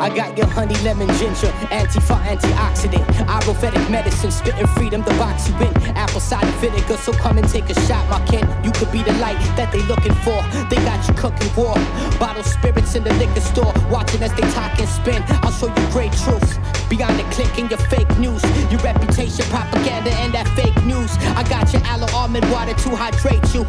I 0.01 0.09
got 0.09 0.35
your 0.35 0.47
honey, 0.47 0.75
lemon, 0.77 1.09
ginger, 1.19 1.53
anti-fa, 1.71 2.15
antioxidant, 2.25 3.05
Ayurvedic 3.29 3.91
medicine, 3.91 4.31
spitting 4.31 4.67
freedom, 4.69 5.03
the 5.03 5.11
box 5.21 5.47
you 5.47 5.55
in. 5.57 5.77
Apple 5.95 6.21
cider 6.21 6.51
vinegar, 6.57 6.97
so 6.97 7.13
come 7.13 7.37
and 7.37 7.47
take 7.47 7.69
a 7.69 7.79
shot, 7.83 8.09
my 8.09 8.19
kid. 8.25 8.49
You 8.65 8.73
could 8.73 8.91
be 8.91 9.03
the 9.03 9.13
light 9.21 9.39
that 9.57 9.71
they 9.71 9.83
looking 9.83 10.15
for. 10.25 10.41
They 10.71 10.81
got 10.89 11.07
you 11.07 11.13
cooking 11.21 11.55
war. 11.55 11.75
Bottle 12.19 12.43
spirits 12.43 12.95
in 12.95 13.05
the 13.05 13.13
liquor 13.21 13.41
store, 13.41 13.75
watching 13.91 14.23
as 14.23 14.33
they 14.33 14.49
talk 14.57 14.73
and 14.81 14.89
spin. 14.89 15.23
I'll 15.45 15.53
show 15.53 15.69
you 15.69 15.87
great 15.93 16.13
truth. 16.25 16.59
Beyond 16.89 17.21
the 17.21 17.25
click 17.37 17.53
and 17.59 17.69
your 17.71 17.79
fake 17.93 18.09
news, 18.19 18.43
your 18.73 18.81
reputation, 18.81 19.45
propaganda, 19.53 20.17
and 20.25 20.33
that 20.33 20.49
fake 20.57 20.81
news. 20.85 21.13
I 21.37 21.45
got 21.45 21.71
your 21.75 21.83
aloe 21.85 22.09
water 22.53 22.75
to 22.75 22.91
hydrate 22.97 23.55
you. 23.55 23.67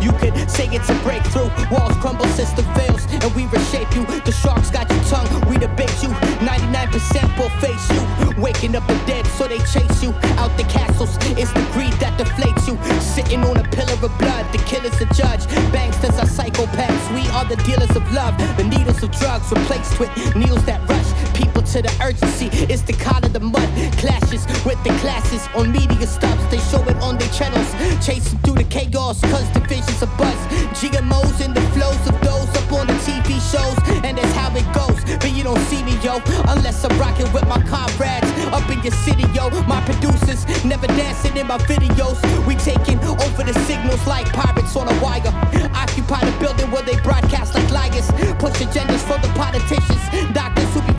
You 0.00 0.12
could 0.18 0.34
say 0.50 0.68
it's 0.70 0.88
a 0.88 0.94
breakthrough. 1.02 1.50
Walls 1.70 1.96
crumble, 1.98 2.26
system 2.38 2.64
fails, 2.74 3.06
and 3.10 3.34
we 3.34 3.46
reshape 3.46 3.94
you. 3.94 4.04
The 4.24 4.32
sharks 4.32 4.70
got 4.70 4.90
your 4.90 5.02
tongue, 5.04 5.28
we 5.48 5.58
debate 5.58 5.94
you. 6.02 6.10
99% 6.44 7.38
will 7.38 7.50
face 7.60 7.86
you. 7.90 8.40
Waking 8.40 8.76
up 8.76 8.86
the 8.86 8.94
dead, 9.06 9.26
so 9.26 9.46
they 9.46 9.58
chase 9.58 10.02
you 10.02 10.14
out 10.40 10.56
the 10.56 10.64
castles. 10.64 11.16
It's 11.38 11.52
the 11.52 11.66
greed 11.72 11.92
that 12.00 12.18
deflates 12.18 12.66
you. 12.68 12.76
Sitting 13.00 13.42
on 13.44 13.56
a 13.56 13.64
pillar 13.64 13.98
of 14.02 14.12
blood, 14.18 14.46
the 14.52 14.58
killer's 14.64 15.00
a 15.00 15.06
judge. 15.14 15.46
Banksters 15.74 16.16
are 16.18 16.30
psychopaths, 16.30 17.14
we 17.14 17.28
are 17.30 17.44
the 17.44 17.56
dealers 17.64 17.94
of 17.96 18.04
love. 18.12 18.36
The 18.56 18.64
needles 18.64 19.02
of 19.02 19.10
drugs 19.12 19.50
replaced 19.52 19.98
with 19.98 20.10
needles 20.36 20.64
that 20.64 20.80
rush 20.88 21.10
people 21.40 21.62
to 21.62 21.82
the 21.82 21.92
urgency. 22.02 22.48
It's 22.72 22.82
the 22.82 22.92
call 22.92 23.24
of 23.24 23.32
the 23.32 23.40
mud. 23.40 23.68
Clashes 23.98 24.44
with 24.64 24.80
the 24.84 24.92
classes 25.00 25.48
on 25.54 25.72
media 25.72 26.06
stops. 26.06 26.44
They 26.52 26.60
show 26.70 26.82
it 26.84 26.96
on 27.00 27.16
their 27.16 27.32
channels. 27.32 27.70
Chasing 28.04 28.38
through 28.40 28.60
the 28.60 28.68
chaos, 28.68 29.20
cause 29.32 29.48
the 29.52 29.60
vision's 29.60 30.02
a 30.02 30.08
buzz. 30.20 30.40
GMOs 30.78 31.40
in 31.44 31.54
the 31.54 31.64
flows 31.72 32.02
of 32.10 32.16
those 32.20 32.50
up 32.60 32.72
on 32.72 32.86
the 32.86 32.98
TV 33.06 33.40
shows. 33.52 33.78
And 34.04 34.18
that's 34.18 34.34
how 34.34 34.52
it 34.54 34.66
goes. 34.76 35.00
But 35.18 35.32
you 35.32 35.42
don't 35.42 35.62
see 35.70 35.82
me, 35.82 35.96
yo, 36.04 36.20
unless 36.52 36.84
I'm 36.84 36.96
rocking 36.98 37.30
with 37.32 37.46
my 37.48 37.60
comrades 37.64 38.30
up 38.52 38.68
in 38.70 38.82
your 38.82 38.96
city, 39.04 39.24
yo. 39.32 39.48
My 39.64 39.80
producers 39.84 40.44
never 40.64 40.86
dancing 40.88 41.36
in 41.36 41.46
my 41.46 41.58
videos. 41.58 42.18
We 42.46 42.54
taking 42.56 42.98
over 43.00 43.42
the 43.44 43.54
signals 43.66 44.04
like 44.06 44.26
pirates 44.32 44.76
on 44.76 44.88
a 44.88 44.96
wire. 45.02 45.32
Occupy 45.74 46.20
the 46.20 46.34
building 46.38 46.70
where 46.70 46.82
they 46.82 46.96
broadcast 47.00 47.54
like 47.54 47.70
liars. 47.70 48.08
Push 48.38 48.60
agendas 48.60 49.02
for 49.08 49.18
the 49.24 49.32
politicians. 49.34 50.02
Doctors 50.34 50.70
who 50.74 50.80
be 50.82 50.94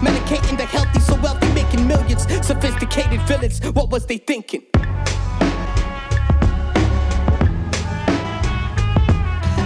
Medicating 0.00 0.56
the 0.56 0.64
healthy 0.64 1.00
so 1.00 1.14
wealthy, 1.16 1.52
making 1.52 1.86
millions. 1.86 2.26
Sophisticated 2.46 3.20
villains. 3.22 3.60
What 3.72 3.90
was 3.90 4.06
they 4.06 4.18
thinking? 4.18 4.62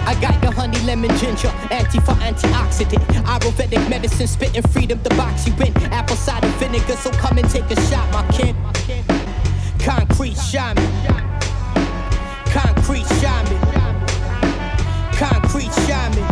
I 0.07 0.15
got 0.21 0.41
your 0.41 0.53
honey, 0.53 0.79
lemon, 0.85 1.15
ginger, 1.17 1.49
anti-for 1.69 2.13
antioxidant, 2.23 3.03
Ayurvedic 3.25 3.89
medicine, 3.89 4.25
spitting 4.25 4.61
freedom, 4.71 5.03
the 5.03 5.09
box 5.11 5.45
you 5.45 5.53
win. 5.55 5.75
Apple 5.91 6.15
cider 6.15 6.47
vinegar, 6.59 6.95
so 6.95 7.11
come 7.11 7.37
and 7.37 7.49
take 7.49 7.69
a 7.69 7.75
shot, 7.87 8.09
my 8.13 8.25
kid. 8.31 8.55
Concrete 9.79 10.37
shaman, 10.37 10.87
concrete 12.45 13.05
shaman, 13.19 13.59
concrete 15.13 15.73
shaman, 15.85 16.25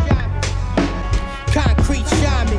concrete 1.51 2.07
shaman, 2.07 2.54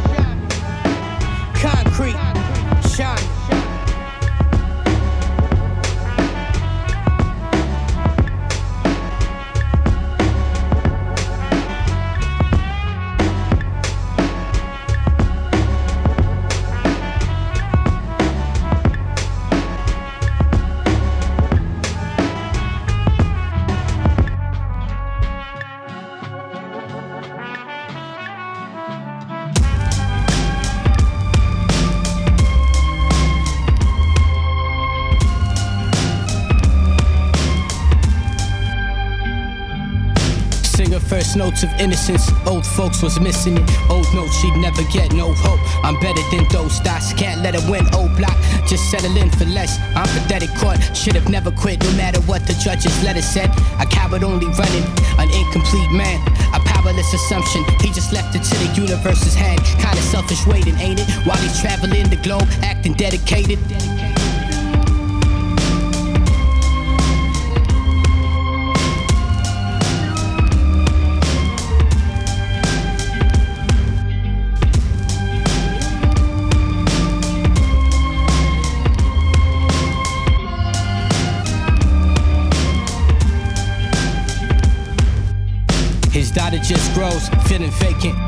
notes 41.46 41.62
of 41.62 41.70
innocence. 41.78 42.28
Old 42.46 42.66
folks 42.66 43.02
was 43.02 43.20
missing 43.20 43.56
it. 43.56 43.66
Old 43.88 44.06
notes 44.14 44.34
she'd 44.40 44.56
never 44.56 44.82
get. 44.90 45.12
No 45.12 45.32
hope. 45.32 45.60
I'm 45.84 45.94
better 46.00 46.22
than 46.32 46.44
those 46.50 46.80
dots. 46.80 47.12
Can't 47.12 47.40
let 47.42 47.54
her 47.54 47.70
win. 47.70 47.86
Old 47.94 48.16
block. 48.16 48.36
Just 48.66 48.90
settle 48.90 49.16
in 49.16 49.30
for 49.30 49.44
less. 49.44 49.78
I'm 49.94 50.08
pathetic 50.16 50.50
court. 50.58 50.78
Should 50.96 51.14
have 51.14 51.28
never 51.28 51.52
quit. 51.52 51.78
No 51.84 51.92
matter 51.92 52.20
what 52.22 52.46
the 52.48 52.54
judge's 52.54 52.96
letter 53.04 53.22
said. 53.22 53.50
A 53.78 53.86
coward 53.86 54.24
only 54.24 54.48
running. 54.58 54.86
An 55.22 55.30
incomplete 55.30 55.92
man. 55.92 56.18
A 56.52 56.58
powerless 56.66 57.14
assumption. 57.14 57.62
He 57.80 57.92
just 57.92 58.12
left 58.12 58.34
it 58.34 58.42
to 58.42 58.54
the 58.58 58.70
universe's 58.74 59.34
hand. 59.34 59.60
Kinda 59.78 60.02
selfish 60.02 60.44
waiting, 60.46 60.74
ain't 60.78 60.98
it? 60.98 61.08
While 61.26 61.38
he's 61.38 61.60
traveling 61.60 62.08
the 62.10 62.16
globe, 62.16 62.48
acting 62.62 62.94
dedicated. 62.94 63.58
His 63.58 64.15
just 86.66 86.92
grows, 86.94 87.28
feeling 87.46 87.70
vacant. 87.78 88.18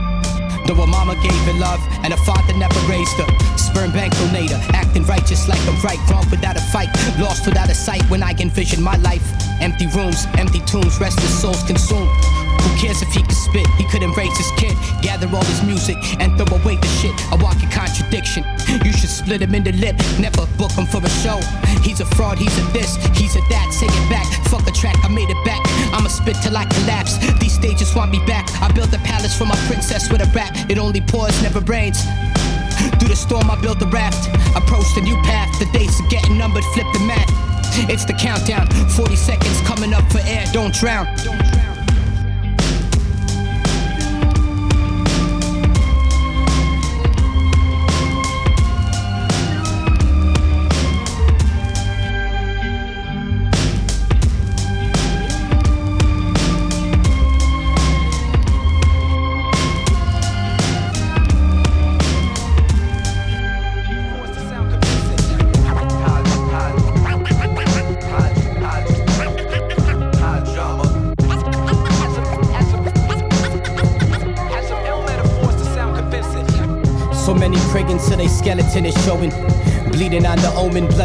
Though 0.67 0.81
a 0.83 0.87
mama 0.87 1.15
gave 1.23 1.43
her 1.51 1.59
love 1.59 1.81
and 2.05 2.13
a 2.13 2.17
father 2.19 2.55
never 2.57 2.79
raised 2.87 3.17
her. 3.19 3.59
Sperm 3.59 3.91
bank 3.91 4.15
donator, 4.15 4.61
acting 4.75 5.05
righteous 5.05 5.49
like 5.49 5.61
I'm 5.67 5.81
right, 5.83 5.99
wrong 6.09 6.25
without 6.31 6.57
a 6.57 6.61
fight. 6.71 6.89
Lost 7.19 7.47
without 7.47 7.69
a 7.69 7.75
sight 7.75 8.03
when 8.11 8.23
I 8.23 8.33
envision 8.39 8.81
my 8.81 8.97
life. 8.99 9.27
Empty 9.61 9.87
rooms, 9.89 10.27
empty 10.39 10.61
tombs, 10.61 11.01
restless 11.01 11.41
souls 11.41 11.65
consumed. 11.65 12.09
Who 12.63 12.71
cares 12.77 13.03
if 13.03 13.13
he 13.13 13.23
could 13.23 13.37
spit? 13.37 13.67
He 13.79 13.85
couldn't 13.85 14.17
raise 14.17 14.37
his 14.37 14.51
kid. 14.57 14.77
Gather 15.03 15.29
all 15.35 15.45
his 15.45 15.63
music 15.63 15.97
and 16.21 16.37
throw 16.37 16.49
away 16.59 16.77
the 16.77 16.91
shit. 17.01 17.15
A 17.33 17.37
walking 17.37 17.71
contradiction. 17.71 18.45
You 18.85 18.93
should 18.93 19.11
split 19.11 19.43
him 19.43 19.55
in 19.55 19.65
the 19.65 19.73
lip. 19.73 19.97
Never 20.19 20.47
book 20.57 20.73
him 20.73 20.87
for 20.87 21.05
a 21.05 21.11
show. 21.23 21.41
He's 21.83 22.01
a 22.01 22.07
fraud, 22.17 22.39
he's 22.39 22.57
a 22.59 22.63
this, 22.73 22.97
he's 23.17 23.37
a 23.37 23.43
that. 23.49 23.73
Say 23.73 23.87
it 23.87 24.11
back. 24.11 24.27
Fuck 24.49 24.67
a 24.69 24.73
track, 24.73 24.97
I 25.05 25.09
made 25.09 25.31
it 25.31 25.43
back. 25.45 25.63
I'ma 25.93 26.09
spit 26.09 26.37
till 26.43 26.57
I 26.57 26.65
collapse. 26.67 27.19
These 27.39 27.55
stages 27.55 27.95
want 27.95 28.11
me 28.11 28.21
back. 28.27 28.47
I 28.61 28.71
built 28.73 28.93
a 28.93 28.99
palace 28.99 29.37
for 29.37 29.47
my 29.47 29.57
princess 29.67 30.11
with 30.11 30.21
a 30.21 30.31
rap. 30.35 30.55
It 30.71 30.79
only 30.79 31.01
pours, 31.01 31.41
never 31.43 31.61
rains. 31.61 32.03
Through 32.99 33.09
the 33.09 33.17
storm, 33.17 33.51
I 33.51 33.61
built 33.61 33.83
a 33.83 33.87
raft. 33.87 34.29
Approached 34.57 34.97
a 34.97 35.01
new 35.01 35.17
path. 35.23 35.51
The 35.59 35.67
days 35.77 36.01
are 36.01 36.09
getting 36.09 36.39
numbered, 36.39 36.65
flip 36.75 36.87
the 36.93 37.01
math. 37.01 37.31
It's 37.89 38.05
the 38.05 38.15
countdown. 38.15 38.67
40 38.91 39.17
seconds 39.17 39.61
coming 39.63 39.95
up 39.95 40.11
for 40.11 40.21
air. 40.25 40.45
Don't 40.53 40.75
drown. 40.75 41.07
So 41.19 41.33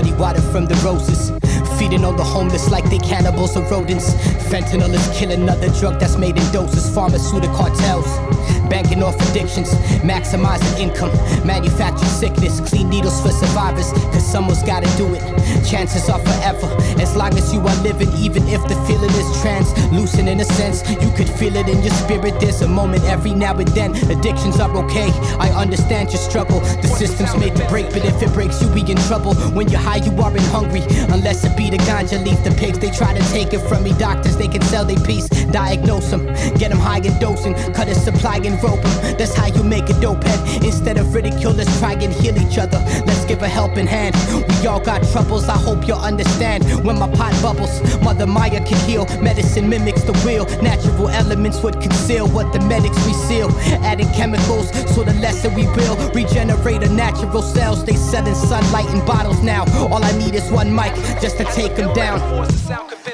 bloody 0.04 0.20
water 0.20 0.42
from 0.42 0.66
the 0.66 0.76
roses. 0.84 1.32
Feeding 1.80 2.04
on 2.04 2.18
the 2.18 2.24
homeless 2.24 2.70
like 2.70 2.84
they 2.90 3.00
cannibals 3.00 3.56
or 3.56 3.64
rodents. 3.70 4.14
Fentanyl 4.50 4.94
is 4.94 5.18
killing 5.18 5.42
another 5.42 5.70
drug 5.80 6.00
that's 6.00 6.18
made 6.18 6.38
in 6.38 6.52
doses. 6.52 6.94
Pharmaceutical 6.94 7.56
cartels. 7.56 8.33
Banking 8.70 9.04
off 9.04 9.16
addictions, 9.30 9.74
maximizing 10.02 10.80
income. 10.80 11.12
Manufacturing 11.46 12.12
sickness, 12.12 12.60
clean 12.60 12.90
needles 12.90 13.22
for 13.22 13.32
survivors. 13.32 13.92
Cause 14.12 14.26
someone's 14.26 14.64
gotta 14.64 14.90
do 14.98 15.14
it. 15.14 15.22
Chances 15.66 16.10
are 16.10 16.20
forever. 16.20 16.68
As 17.02 17.16
long 17.16 17.34
as 17.38 17.54
you 17.54 17.60
are 17.60 17.84
living, 17.84 18.12
even 18.14 18.48
if 18.48 18.62
the 18.68 18.76
feeling 18.88 19.12
is 19.12 19.42
translucent 19.42 20.30
in 20.30 20.40
a 20.40 20.46
sense. 20.46 20.84
You 20.90 21.12
could 21.12 21.30
feel 21.30 21.56
it 21.56 21.68
in 21.68 21.82
your 21.82 21.94
spirit. 21.94 22.40
There's 22.40 22.62
a 22.62 22.68
moment 22.68 23.04
every 23.04 23.34
now 23.34 23.58
and 23.58 23.68
then. 23.70 23.96
Addictions 24.10 24.60
are 24.60 24.76
okay. 24.86 25.10
I 25.40 25.50
understand 25.52 26.12
your 26.12 26.22
struggle. 26.22 26.60
The 26.60 26.88
system's 26.88 27.36
made 27.38 27.56
to 27.56 27.68
break, 27.68 27.88
but 27.92 28.06
if 28.06 28.22
it 28.22 28.32
breaks, 28.34 28.62
you 28.62 28.68
be 28.70 28.82
in 28.90 28.98
trouble. 29.10 29.34
When 29.56 29.70
you're 29.70 29.80
high, 29.80 29.98
you 29.98 30.12
aren't 30.22 30.40
hungry. 30.48 30.82
Unless 31.10 31.44
it 31.46 31.56
be 31.58 31.70
the 31.70 31.78
ganja 31.78 32.24
leaf, 32.24 32.44
the 32.44 32.52
pigs, 32.52 32.80
they 32.80 32.92
try 32.92 33.14
to 33.14 33.24
take 33.32 33.54
it 33.54 33.62
from 33.68 33.84
me. 33.84 33.94
Doctors, 33.94 34.38
they 34.38 34.48
can 34.48 34.62
sell 34.64 34.86
their 34.86 35.00
piece. 35.00 35.28
Diagnose 35.28 36.10
them, 36.10 36.26
get 36.58 36.70
them 36.72 36.80
high 36.80 36.98
and 36.98 37.20
dosing. 37.20 37.54
Cut 37.74 37.88
a 37.88 37.96
supply 37.96 38.33
and 38.38 38.62
rope. 38.64 38.82
That's 39.18 39.34
how 39.34 39.48
you 39.48 39.64
make 39.64 39.90
a 39.90 40.00
dope 40.00 40.24
head. 40.24 40.64
Instead 40.64 40.98
of 40.98 41.14
ridicule, 41.14 41.54
let's 41.54 41.80
try 41.80 41.94
and 41.94 42.14
heal 42.14 42.38
each 42.38 42.58
other. 42.58 42.80
Let's 43.06 43.26
give 43.26 43.42
a 43.42 43.48
helping 43.48 43.88
hand. 43.88 44.16
We 44.60 44.68
all 44.68 44.80
got 44.80 45.04
troubles, 45.12 45.50
I 45.50 45.58
hope 45.58 45.88
you'll 45.88 45.98
understand. 45.98 46.64
When 46.86 46.98
my 47.00 47.10
pot 47.12 47.34
bubbles, 47.42 47.82
Mother 48.02 48.28
Maya 48.28 48.64
can 48.66 48.80
heal. 48.88 49.06
Medicine 49.22 49.70
mimics 49.70 50.04
the 50.04 50.14
wheel. 50.26 50.46
Natural 50.62 51.10
elements 51.10 51.62
would 51.64 51.80
conceal 51.82 52.28
what 52.28 52.52
the 52.54 52.60
medics 52.62 52.98
reseal. 53.06 53.50
Adding 53.84 54.10
chemicals, 54.14 54.70
so 54.94 55.04
the 55.04 55.14
lesser 55.22 55.50
we 55.50 55.68
will. 55.68 55.96
Regenerate 56.12 56.84
a 56.84 56.90
natural 56.90 57.42
cells. 57.42 57.84
They 57.86 57.96
selling 57.96 58.36
sunlight 58.36 58.90
in 58.94 59.06
bottles 59.06 59.42
now. 59.42 59.66
All 59.88 60.04
I 60.04 60.12
need 60.18 60.36
is 60.36 60.50
one 60.52 60.74
mic 60.74 60.94
just 61.22 61.38
to 61.38 61.44
take 61.46 61.76
them 61.76 61.94
down. 61.94 62.20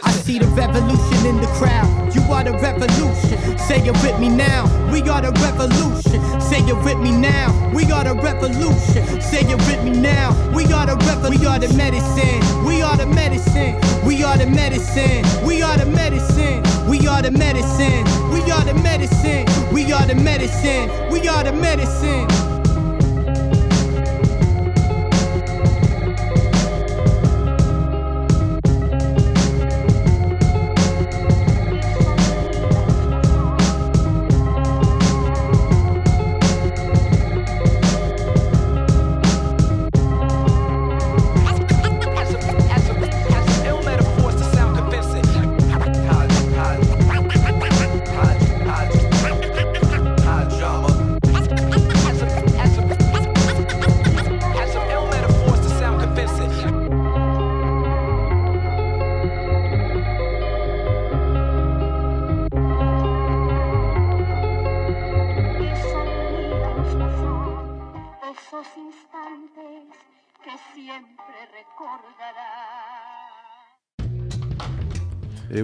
I 0.04 0.12
see 0.12 0.40
the 0.40 0.48
revolution 0.48 1.26
in 1.26 1.38
the 1.42 1.48
crowd. 1.58 2.16
You 2.16 2.22
are 2.34 2.44
the 2.44 2.54
revolution. 2.54 3.58
Say 3.58 3.80
it 3.86 3.94
with 4.04 4.20
me 4.20 4.30
now. 4.30 4.66
We 4.92 5.02
are 5.10 5.22
the 5.22 5.32
revolution. 5.42 6.20
Say 6.42 6.60
it 6.60 6.76
with 6.84 6.98
me 7.00 7.12
now. 7.12 7.72
We 7.74 7.92
are 7.92 8.04
the 8.04 8.16
revolution. 8.16 9.22
Say 9.22 9.42
it 9.42 9.58
with 9.68 9.84
me 9.84 9.92
now. 9.92 10.32
We 10.54 10.66
are 10.74 10.86
the 10.86 10.96
revolution. 11.06 11.40
We 11.40 11.46
are 11.46 11.60
the 11.60 11.74
medicine. 11.76 12.66
We 12.66 12.82
are 12.82 12.98
the 12.98 13.06
medicine. 13.06 13.80
We 14.06 14.24
are 14.24 14.38
the 14.38 14.48
medicine. 14.48 15.24
We 15.46 15.62
are 15.62 15.78
the 15.78 15.86
medicine. 15.86 16.64
We 16.90 17.08
are 17.08 17.22
the 17.22 17.32
medicine. 17.32 18.04
We 18.32 18.52
are 18.52 18.66
the 18.66 18.74
medicine. 18.74 19.46
We 19.74 19.92
are 19.92 20.06
the 20.06 20.16
medicine. 20.16 21.12
We 21.12 21.28
are 21.28 21.44
the 21.44 21.54
medicine. 21.54 22.49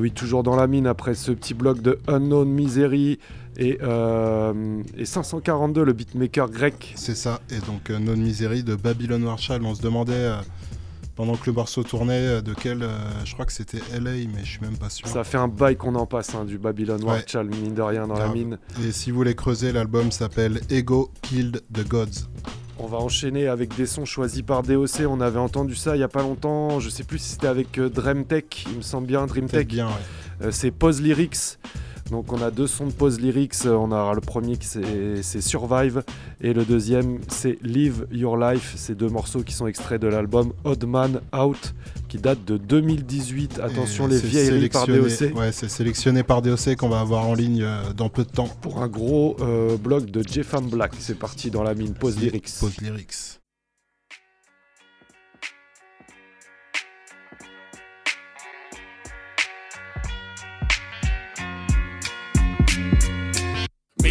Oui, 0.06 0.12
toujours 0.12 0.44
dans 0.44 0.56
la 0.56 0.68
mine 0.68 0.86
après 0.86 1.16
ce 1.16 1.32
petit 1.32 1.56
bloc 1.56 1.82
de 1.82 1.98
Unknown 2.08 2.48
Misery 2.48 3.18
et, 3.58 3.80
euh, 3.82 4.84
et 4.96 5.06
542, 5.06 5.84
le 5.84 5.94
beatmaker 5.94 6.48
grec. 6.52 6.94
C'est 6.96 7.16
ça, 7.16 7.42
et 7.50 7.58
donc 7.66 7.90
Non 7.90 8.16
Misery 8.16 8.62
de 8.62 8.76
Babylon 8.76 9.18
Marshall. 9.18 9.64
On 9.66 9.74
se 9.74 9.82
demandait 9.82 10.14
euh, 10.14 10.36
pendant 11.16 11.36
que 11.38 11.48
le 11.48 11.54
morceau 11.54 11.82
tournait 11.82 12.28
euh, 12.28 12.42
de 12.42 12.54
quel. 12.54 12.84
euh, 12.84 12.96
je 13.24 13.34
crois 13.34 13.46
que 13.48 13.54
c'était 13.54 13.80
LA, 14.00 14.12
mais 14.32 14.44
je 14.44 14.52
suis 14.52 14.62
même 14.62 14.78
pas 14.78 14.92
sûr. 14.92 15.08
Ça 15.08 15.24
fait 15.24 15.38
un 15.40 15.48
bail 15.48 15.76
qu'on 15.76 15.96
en 15.96 16.06
passe, 16.06 16.36
hein, 16.36 16.46
du 16.46 16.60
Babylon 16.60 16.98
Ouais. 17.00 17.06
Marshall, 17.06 17.48
mine 17.48 17.74
de 17.74 17.82
rien, 17.82 18.06
dans 18.08 18.20
la 18.20 18.28
mine. 18.28 18.60
Et 18.88 18.92
si 18.92 19.10
vous 19.10 19.18
voulez 19.18 19.34
creuser, 19.34 19.72
l'album 19.72 20.12
s'appelle 20.12 20.62
Ego 20.70 21.10
Killed 21.24 21.64
the 21.74 21.88
Gods. 21.88 22.28
On 22.78 22.88
va 22.88 22.98
enchaîner 22.98 23.48
avec 23.48 23.76
des 23.76 23.86
sons 23.86 24.06
choisis 24.06 24.42
par 24.42 24.62
DOC. 24.62 25.02
On 25.08 25.22
avait 25.22 25.40
entendu 25.40 25.76
ça 25.76 25.96
il 25.96 26.00
y 26.00 26.04
a 26.04 26.10
pas 26.10 26.22
longtemps. 26.22 26.80
Je 26.80 26.90
sais 26.90 27.04
plus 27.04 27.20
si 27.20 27.30
c'était 27.30 27.48
avec 27.48 27.78
euh, 27.80 27.90
Dreamtech, 27.90 28.66
il 28.70 28.78
me 28.78 28.82
semble 28.82 29.08
bien, 29.08 29.26
Dreamtech. 29.26 29.68
bien, 29.68 29.88
Euh, 30.42 30.52
c'est 30.52 30.72
Pause 30.72 31.02
Lyrics. 31.02 31.58
Donc 32.12 32.32
on 32.32 32.42
a 32.42 32.52
deux 32.52 32.68
sons 32.68 32.88
de 32.88 32.92
Pause 32.92 33.20
Lyrics. 33.20 33.66
On 33.66 33.92
a 33.92 34.14
le 34.14 34.22
premier 34.22 34.58
qui 34.58 34.68
c'est 34.68 35.42
Survive 35.42 36.04
et 36.40 36.54
le 36.54 36.64
deuxième 36.64 37.20
c'est 37.28 37.58
Live 37.64 38.06
Your 38.12 38.38
Life. 38.38 38.74
C'est 38.76 38.96
deux 38.96 39.10
morceaux 39.10 39.42
qui 39.42 39.54
sont 39.54 39.68
extraits 39.68 40.02
de 40.02 40.08
l'album 40.08 40.54
Odd 40.64 40.86
Man 40.86 41.22
Out 41.36 41.74
qui 42.08 42.18
date 42.18 42.46
de 42.46 42.58
2018. 42.58 43.60
Attention 43.60 44.08
Et 44.08 44.12
les 44.12 44.20
c'est 44.20 44.28
vieilleries 44.28 44.70
par 44.70 44.86
DOC. 44.86 45.36
Ouais, 45.36 45.52
c'est 45.52 45.70
sélectionné 45.70 46.24
par 46.24 46.42
DOC 46.42 46.76
qu'on 46.78 46.90
va 46.90 47.00
avoir 47.00 47.28
en 47.28 47.34
ligne 47.34 47.64
euh, 47.64 47.94
dans 47.94 48.10
peu 48.10 48.24
de 48.24 48.30
temps. 48.30 48.50
Pour 48.62 48.82
un 48.82 48.88
gros 48.88 49.36
euh, 49.40 49.78
bloc 49.78 50.06
de 50.06 50.22
Jeffam 50.22 50.70
Black. 50.70 50.94
C'est 51.00 51.18
parti 51.18 51.50
dans 51.50 51.64
la 51.64 51.74
mine. 51.74 51.94
Pause 51.94 52.20
Lyrics. 52.20 52.52
Pause 52.60 52.78
Lyrics. 52.82 53.40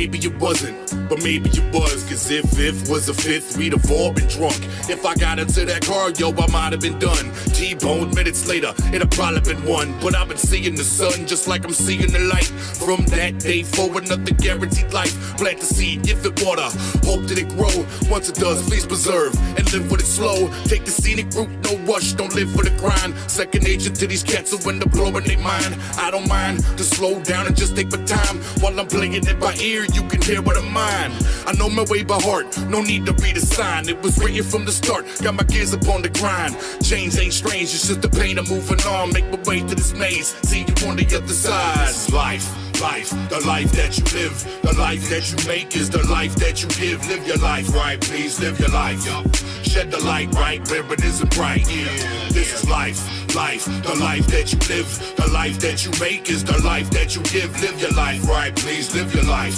Maybe 0.05 0.19
it 0.19 0.38
wasn't, 0.38 1.09
but 1.09 1.23
maybe 1.25 1.49
it 1.49 1.73
was. 1.73 2.05
Cause 2.05 2.31
if 2.31 2.59
if 2.59 2.90
was 2.90 3.09
a 3.09 3.14
fifth, 3.14 3.57
we'd 3.57 3.73
have 3.73 3.90
all 3.90 4.12
been 4.12 4.29
drunk. 4.29 4.59
If 4.87 5.07
I 5.07 5.14
got 5.14 5.38
into 5.38 5.64
that 5.64 5.81
car, 5.81 6.11
yo, 6.11 6.31
I 6.31 6.47
might 6.49 6.73
have 6.73 6.83
been 6.83 6.99
done. 6.99 7.33
T-boned 7.55 8.14
minutes 8.14 8.49
later, 8.49 8.75
have 8.93 9.11
probably 9.11 9.40
been 9.40 9.64
one. 9.64 9.95
But 10.01 10.17
I've 10.17 10.29
been 10.29 10.37
seeing 10.37 10.75
the 10.75 10.85
sun 10.85 11.27
just 11.27 11.47
like 11.47 11.64
I'm 11.64 11.73
seeing 11.73 12.11
the 12.11 12.19
light. 12.19 12.51
From 12.83 13.07
that 13.07 13.38
day 13.38 13.62
forward, 13.62 14.09
nothing 14.09 14.37
guaranteed 14.37 14.93
life. 14.93 15.14
Plant 15.38 15.61
the 15.61 15.67
seed, 15.67 16.03
give 16.03 16.27
it 16.27 16.45
water, 16.45 16.69
hope 17.07 17.23
that 17.29 17.38
it 17.38 17.49
grow. 17.51 17.87
Once 18.11 18.29
it 18.29 18.37
does, 18.37 18.61
please 18.69 18.85
preserve 18.85 19.35
and 19.57 19.73
live 19.73 19.90
with 19.90 20.01
it 20.01 20.07
slow. 20.07 20.51
Take 20.64 20.85
the 20.85 20.90
scenic 20.90 21.33
route, 21.35 21.49
no 21.64 21.77
rush, 21.93 22.12
don't 22.14 22.35
live 22.35 22.51
for 22.51 22.64
the 22.64 22.75
grind. 22.79 23.14
Second 23.31 23.62
nature 23.62 23.90
to 23.90 24.07
these 24.07 24.25
cats 24.25 24.51
who 24.51 24.71
end 24.71 24.83
up 24.83 24.90
blowing 24.90 25.25
their 25.25 25.38
mind. 25.38 25.77
I 25.97 26.11
don't 26.11 26.29
mind 26.29 26.59
to 26.77 26.85
slow 26.85 27.23
down 27.23 27.47
and 27.47 27.57
just 27.57 27.77
take 27.77 27.90
my 27.90 28.03
time 28.05 28.38
while 28.61 28.79
I'm 28.79 28.88
playing 28.88 29.14
it 29.14 29.40
by 29.40 29.55
ear. 29.57 29.87
You 29.95 30.03
can 30.09 30.21
hear 30.21 30.43
what 30.43 30.57
I'm 30.57 30.73
mine. 30.73 31.12
I 31.47 31.53
know 31.57 31.71
my 31.71 31.85
way 31.85 32.03
by 32.03 32.21
heart, 32.21 32.47
no 32.69 32.83
need 32.83 33.07
to 33.07 33.12
read 33.12 33.37
a 33.37 33.40
sign. 33.40 33.88
It 33.88 34.03
was 34.03 34.19
written 34.19 34.43
from 34.43 34.64
the 34.64 34.73
start, 34.73 35.07
got 35.23 35.35
my 35.35 35.45
gears 35.45 35.73
up 35.73 35.87
on 35.88 36.03
the 36.03 36.09
grind. 36.09 36.57
Change 36.83 37.17
ain't 37.19 37.33
strange, 37.33 37.54
it's 37.62 37.73
just 37.73 38.03
the 38.03 38.09
pain 38.09 38.38
of 38.38 38.49
moving 38.51 38.81
on. 38.87 39.12
Make 39.12 39.27
my 39.31 39.38
way 39.45 39.61
to 39.61 39.75
this 39.75 39.93
maze, 39.95 40.35
see 40.49 40.61
you 40.61 40.88
on 40.88 40.97
the 40.97 41.07
other 41.17 41.29
side. 41.29 42.12
Life. 42.12 42.47
Life, 42.81 43.11
the 43.31 43.40
life 43.47 43.71
that 43.73 43.97
you 43.97 44.05
live, 44.19 44.61
the 44.62 44.73
life 44.73 45.09
that 45.09 45.31
you 45.31 45.49
make 45.49 45.77
is 45.77 45.88
the 45.88 46.03
life 46.09 46.35
that 46.37 46.61
you 46.61 46.69
give. 46.71 47.07
Live 47.07 47.27
your 47.27 47.37
life 47.37 47.73
right, 47.73 48.01
please 48.01 48.40
live 48.40 48.59
your 48.59 48.69
life. 48.71 49.07
Yo. 49.07 49.23
Shed 49.62 49.90
the 49.93 50.05
light 50.05 50.33
right 50.35 50.61
where 50.69 50.93
it 50.93 51.05
isn't 51.05 51.35
bright. 51.35 51.71
Yeah. 51.71 51.85
This 52.31 52.53
is 52.53 52.69
life, 52.69 53.01
life, 53.35 53.64
the 53.64 53.97
life 54.01 54.27
that 54.27 54.53
you 54.53 54.59
live, 54.75 55.14
the 55.17 55.29
life 55.33 55.61
that 55.61 55.85
you 55.85 55.93
make 56.01 56.29
is 56.29 56.43
the 56.43 56.61
life 56.62 56.90
that 56.90 57.14
you 57.14 57.23
give. 57.23 57.59
Live 57.62 57.81
your 57.81 57.93
life 57.93 58.27
right, 58.29 58.55
please 58.55 58.95
live 58.95 59.14
your 59.14 59.25
life. 59.25 59.57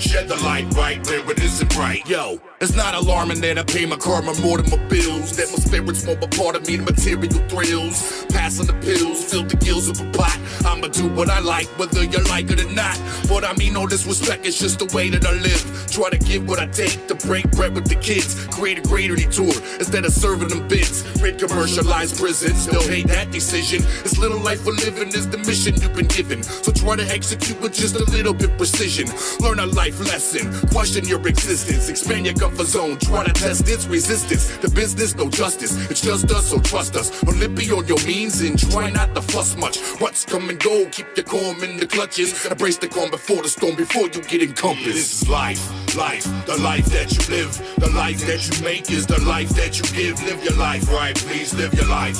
Shed 0.00 0.28
the 0.28 0.36
light 0.36 0.66
right 0.74 1.04
where 1.06 1.30
it 1.30 1.40
isn't 1.40 1.74
bright. 1.74 2.06
Yo, 2.08 2.40
it's 2.60 2.74
not 2.74 2.94
alarming 2.94 3.40
that 3.40 3.56
I 3.56 3.62
pay 3.62 3.86
my 3.86 3.96
karma 3.96 4.34
more 4.40 4.58
than 4.58 4.68
my 4.70 4.84
bills. 4.88 5.36
That 5.36 5.48
my 5.50 5.58
spirit's 5.58 6.04
more 6.04 6.18
a 6.20 6.26
part 6.26 6.56
of 6.56 6.66
me 6.66 6.76
than 6.76 6.86
material 6.86 7.30
thrills. 7.46 8.26
Passing 8.30 8.66
the 8.66 8.74
pills, 8.74 9.30
fill 9.30 9.44
the 9.44 9.56
gills 9.56 9.88
of 9.88 10.00
a 10.00 10.10
pot. 10.10 10.36
I'ma 10.66 10.88
do 10.88 11.08
what 11.08 11.30
I 11.30 11.38
like, 11.38 11.66
whether 11.78 12.02
you 12.02 12.18
like 12.24 12.50
it 12.50 12.60
or 12.64 12.72
not. 12.72 12.98
But 13.28 13.44
I 13.44 13.52
mean, 13.54 13.74
no 13.74 13.86
disrespect, 13.86 14.44
it's 14.44 14.58
just 14.58 14.80
the 14.80 14.86
way 14.94 15.08
that 15.10 15.24
I 15.24 15.32
live. 15.32 15.86
Try 15.90 16.10
to 16.10 16.18
give 16.18 16.48
what 16.48 16.58
I 16.58 16.66
take 16.66 17.06
to 17.06 17.14
break 17.14 17.48
bread 17.52 17.74
with 17.74 17.86
the 17.86 17.94
kids. 17.94 18.46
Create 18.48 18.78
a 18.78 18.82
greater 18.82 19.14
detour 19.14 19.54
instead 19.78 20.04
of 20.04 20.12
serving 20.12 20.48
them 20.48 20.66
bids. 20.66 21.06
Rid 21.22 21.38
commercialized 21.38 22.18
prison, 22.18 22.54
still 22.54 22.82
hate 22.82 23.06
that 23.08 23.30
decision. 23.30 23.82
This 24.02 24.18
little 24.18 24.40
life 24.40 24.66
we're 24.66 24.72
living 24.72 25.08
is 25.08 25.28
the 25.28 25.38
mission 25.38 25.80
you've 25.80 25.94
been 25.94 26.08
given. 26.08 26.42
So 26.42 26.72
try 26.72 26.96
to 26.96 27.06
execute 27.06 27.60
with 27.60 27.74
just 27.74 27.94
a 27.94 28.04
little 28.10 28.34
bit 28.34 28.56
precision. 28.56 29.06
Learn 29.38 29.60
a 29.60 29.66
life 29.66 30.00
lesson, 30.00 30.50
question 30.70 31.06
your 31.06 31.26
existence, 31.28 31.88
expand 31.88 32.26
your 32.26 32.34
comfort 32.48 32.66
zone. 32.66 32.98
Try 32.98 33.24
to 33.24 33.32
test 33.32 33.68
its 33.68 33.86
resistance. 33.86 34.56
The 34.58 34.70
business, 34.70 35.14
no 35.14 35.28
justice. 35.28 35.90
It's 35.90 36.00
just 36.00 36.30
us, 36.30 36.48
so 36.48 36.58
trust 36.60 36.96
us. 36.96 37.10
Olympi 37.22 37.76
on 37.76 37.86
your 37.86 38.02
means 38.06 38.40
and 38.40 38.58
try 38.58 38.90
not 38.90 39.14
to 39.14 39.22
fuss 39.22 39.56
much. 39.56 39.78
What's 40.00 40.24
come 40.24 40.48
and 40.48 40.58
go, 40.58 40.86
keep 40.90 41.06
your 41.16 41.24
calm 41.24 41.62
in 41.62 41.76
the 41.76 41.86
clutches. 41.86 42.46
Embrace 42.46 42.78
the 42.78 42.88
calm 42.88 43.10
before 43.10 43.42
the 43.42 43.48
storm, 43.48 43.76
before 43.76 44.08
you 44.08 44.22
get 44.22 44.42
encompassed. 44.42 44.84
This 44.84 45.22
is 45.22 45.28
life, 45.28 45.62
life, 45.96 46.24
the 46.46 46.56
life 46.58 46.86
that 46.86 47.12
you 47.12 47.36
live. 47.36 47.52
The 47.78 47.90
life 47.90 48.20
that 48.26 48.40
you 48.48 48.64
make 48.64 48.90
is 48.90 49.06
the 49.06 49.20
life 49.24 49.50
that 49.50 49.78
you 49.78 49.84
give. 49.96 50.22
Live 50.24 50.42
your 50.42 50.56
life 50.56 50.90
right, 50.90 51.16
please 51.16 51.52
live 51.54 51.74
your 51.74 51.88
life. 51.88 52.16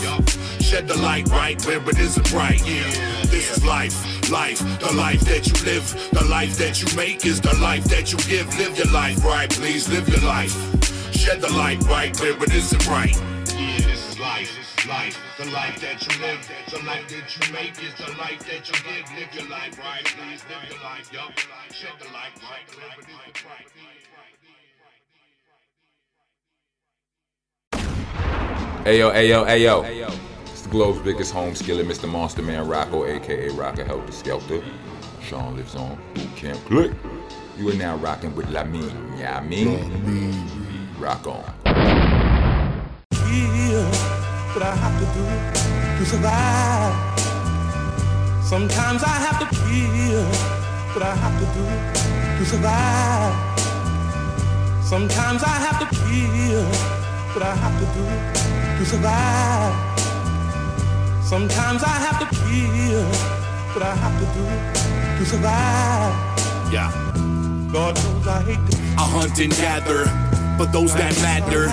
Shed 0.60 0.86
the 0.88 0.98
light 0.98 1.28
right 1.28 1.60
where 1.66 1.80
it 1.88 1.98
isn't 1.98 2.30
bright. 2.30 2.60
Yeah, 2.66 2.90
this 3.26 3.56
is 3.56 3.64
life, 3.64 3.96
life, 4.30 4.58
the 4.80 4.92
life 4.92 5.20
that 5.22 5.46
you 5.46 5.54
live. 5.64 5.86
The 6.12 6.24
life 6.24 6.56
that 6.58 6.80
you 6.80 6.96
make 6.96 7.24
is 7.24 7.40
the 7.40 7.54
life 7.58 7.84
that 7.84 8.12
you 8.12 8.18
give. 8.28 8.46
Live 8.58 8.76
your 8.76 8.92
life 8.92 9.24
right, 9.24 9.50
please 9.50 9.88
live 9.88 10.08
your 10.08 10.20
life. 10.20 10.52
Shed 11.14 11.40
the 11.40 11.52
light 11.52 11.82
right 11.84 12.14
where 12.20 12.36
it 12.42 12.54
isn't 12.54 12.86
right. 12.88 13.14
Yeah, 13.14 13.78
this 13.78 14.10
is 14.10 14.18
life, 14.18 14.50
this 14.56 14.68
is 14.78 14.86
life. 14.86 15.18
The 15.38 15.50
life 15.50 15.80
that 15.80 15.98
you 16.06 16.20
live, 16.20 16.40
the 16.70 16.82
life 16.84 17.08
that 17.08 17.28
you 17.36 17.52
make 17.52 17.76
is 17.82 17.94
the 17.94 18.10
life 18.18 18.40
that 18.46 18.68
you 18.68 18.76
give. 18.86 19.04
Live 19.18 19.34
your 19.34 19.48
life 19.48 19.78
right, 19.78 20.04
please 20.04 20.42
live 20.48 20.64
your 20.68 20.80
life. 20.82 21.12
Yo, 21.12 21.22
shed 21.72 21.96
the 21.98 22.08
light 22.12 22.34
right 22.42 22.66
where 22.76 22.92
it 22.98 23.08
isn't 23.08 23.44
right. 23.44 23.66
Ayo, 28.88 29.12
ayo, 29.12 29.44
ayo. 29.44 29.84
It's 29.84 30.27
the 30.68 30.72
globe's 30.72 31.00
biggest 31.00 31.32
home 31.32 31.54
skillet, 31.54 31.86
Mr. 31.86 32.06
Monster 32.08 32.42
Man 32.42 32.66
Rocco, 32.68 33.06
aka 33.06 33.48
Rocker 33.50 33.84
Heltah 33.84 34.12
Skeltah. 34.12 34.62
Sean 35.22 35.56
lives 35.56 35.74
on 35.74 35.98
Boot 36.14 36.36
Camp 36.36 36.62
Click. 36.66 36.92
You 37.56 37.70
are 37.70 37.74
now 37.74 37.96
rocking 37.96 38.34
with 38.36 38.50
La 38.50 38.64
Mine. 38.64 39.14
Yeah, 39.18 39.38
I 39.38 39.40
mean, 39.40 39.90
rock 40.98 41.26
on. 41.26 41.42
what 44.54 44.62
I 44.62 44.74
have 44.74 44.98
to 45.00 45.06
do 45.16 45.24
to 45.98 46.04
survive. 46.10 46.94
Sometimes 48.44 49.02
I 49.02 49.18
have 49.26 49.38
to 49.40 49.46
kill, 49.56 50.28
but 50.92 51.02
I 51.02 51.14
have 51.14 51.38
to 51.40 51.46
do 51.56 51.64
to 52.38 52.44
survive. 52.44 53.34
Sometimes 54.84 55.42
I 55.42 55.58
have 55.66 55.78
to 55.80 55.86
kill, 55.96 56.68
but 57.34 57.42
I 57.42 57.54
have 57.54 57.76
to 57.80 57.86
do 57.98 58.04
to 58.78 58.84
survive. 58.90 59.97
Sometimes 61.28 61.82
I 61.82 61.88
have 61.88 62.18
to 62.20 62.26
kill, 62.36 63.04
but 63.74 63.82
I 63.82 63.94
have 63.94 64.16
to 64.18 64.26
do 64.32 64.46
it 64.48 65.18
to 65.18 65.26
survive. 65.26 66.72
Yeah. 66.72 66.90
God 67.70 67.96
knows 67.96 68.26
I 68.26 68.40
hate 68.44 68.70
to 68.70 68.78
I 68.96 69.04
hunt 69.04 69.38
and 69.38 69.52
gather, 69.52 70.06
but 70.56 70.72
those 70.72 70.94
that 70.94 71.14
matter. 71.20 71.68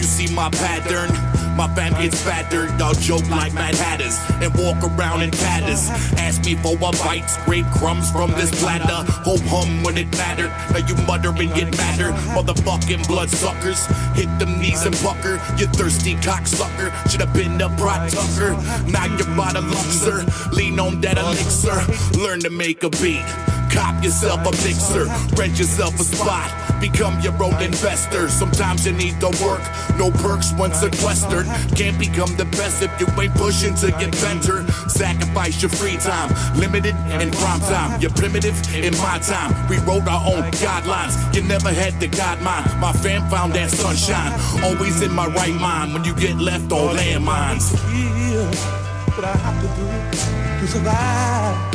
You 0.00 0.06
see 0.06 0.34
my 0.34 0.48
pattern. 0.48 1.10
My 1.58 1.68
fam 1.74 1.92
gets 1.92 2.24
battered, 2.24 2.70
I'll 2.80 2.94
joke 2.94 3.28
like 3.28 3.52
Mad 3.52 3.74
Hatters 3.74 4.16
and 4.40 4.50
walk 4.56 4.82
around 4.82 5.20
in 5.20 5.30
tatters. 5.30 5.90
Ask 6.16 6.42
me 6.46 6.54
for 6.54 6.72
a 6.72 6.92
bite, 7.04 7.28
scrape 7.28 7.66
crumbs 7.66 8.10
from 8.10 8.30
this 8.30 8.50
platter. 8.62 9.04
Hope 9.28 9.42
hum 9.44 9.82
when 9.82 9.98
it 9.98 10.10
mattered. 10.16 10.48
Now 10.72 10.78
you 10.88 10.94
mutter 11.04 11.28
and 11.28 11.52
get 11.54 11.76
madder. 11.76 12.12
Motherfucking 12.32 13.06
bloodsuckers. 13.08 13.84
Hit 14.16 14.30
them 14.38 14.58
knees 14.58 14.86
and 14.86 14.96
pucker. 14.96 15.34
You 15.58 15.66
thirsty 15.66 16.14
cocksucker. 16.14 16.88
Should 17.10 17.20
have 17.20 17.34
been 17.34 17.60
a 17.60 17.68
prot 17.76 18.08
tucker. 18.08 18.52
Now 18.90 19.04
you're 19.04 19.36
by 19.36 19.52
the 19.52 19.60
luxer. 19.60 20.24
Lean 20.52 20.80
on 20.80 21.02
that 21.02 21.18
elixir. 21.18 21.76
Learn 22.18 22.40
to 22.40 22.48
make 22.48 22.84
a 22.84 22.88
beat. 22.88 23.26
Cop 23.70 24.02
yourself 24.02 24.40
a 24.40 24.50
mixer, 24.66 25.06
rent 25.36 25.56
yourself 25.56 25.94
a 26.00 26.02
spot, 26.02 26.50
become 26.80 27.20
your 27.20 27.34
own 27.42 27.60
investor. 27.62 28.28
Sometimes 28.28 28.86
you 28.86 28.92
need 28.92 29.20
to 29.20 29.28
work, 29.44 29.62
no 29.98 30.10
perks 30.10 30.52
when 30.54 30.72
sequestered. 30.72 31.46
Can't 31.76 31.98
become 31.98 32.34
the 32.36 32.46
best 32.56 32.82
if 32.82 32.90
you 32.98 33.06
ain't 33.20 33.34
pushing 33.34 33.74
to 33.76 33.88
get 33.92 34.12
better. 34.12 34.66
Sacrifice 34.88 35.60
your 35.62 35.70
free 35.70 35.96
time, 35.98 36.30
limited 36.58 36.96
in 37.20 37.30
prime 37.30 37.60
time. 37.60 38.00
You're 38.00 38.10
primitive 38.12 38.56
in 38.74 38.96
my 38.98 39.18
time. 39.18 39.52
We 39.68 39.78
wrote 39.78 40.08
our 40.08 40.24
own 40.26 40.50
guidelines. 40.52 41.14
You 41.34 41.42
never 41.42 41.70
had 41.70 42.00
the 42.00 42.08
guide. 42.08 42.40
My 42.40 42.92
fam 42.92 43.28
found 43.28 43.52
that 43.54 43.70
sunshine, 43.70 44.32
always 44.64 45.02
in 45.02 45.12
my 45.12 45.26
right 45.26 45.54
mind 45.54 45.92
when 45.92 46.04
you 46.04 46.14
get 46.14 46.36
left 46.36 46.72
on 46.72 46.96
landmines. 46.96 47.72
but 49.16 49.24
I 49.24 49.36
have 49.36 49.60
to 49.60 49.68
do 49.76 50.60
to 50.60 50.66
survive. 50.66 51.74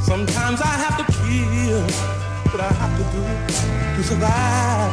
Sometimes 0.00 0.60
I 0.60 0.74
have 0.84 0.96
to 0.98 1.04
kill, 1.12 2.15
but 2.56 2.64
I 2.64 2.72
have 2.72 2.96
to 2.96 3.04
do 3.12 3.22
to 3.96 4.02
survive. 4.02 4.92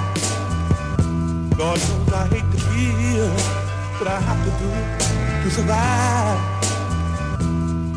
God 1.58 1.80
knows 1.80 2.12
I 2.12 2.28
hate 2.28 2.49
to 2.52 2.58
kill, 2.58 3.32
but 3.99 4.08
I 4.10 4.19
have 4.19 4.41
to 4.43 4.52
do 4.60 4.69
to 5.43 5.49
survive. 5.49 6.39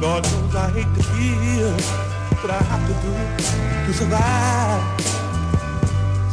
God 0.01 0.23
knows 0.23 0.55
I 0.55 0.71
hate 0.71 0.93
to 0.95 1.03
kill, 1.11 1.77
but 2.43 2.51
I 2.53 2.63
have 2.63 2.85
to 2.87 2.95
do 3.03 3.13
to 3.87 3.93
survive. 3.93 5.06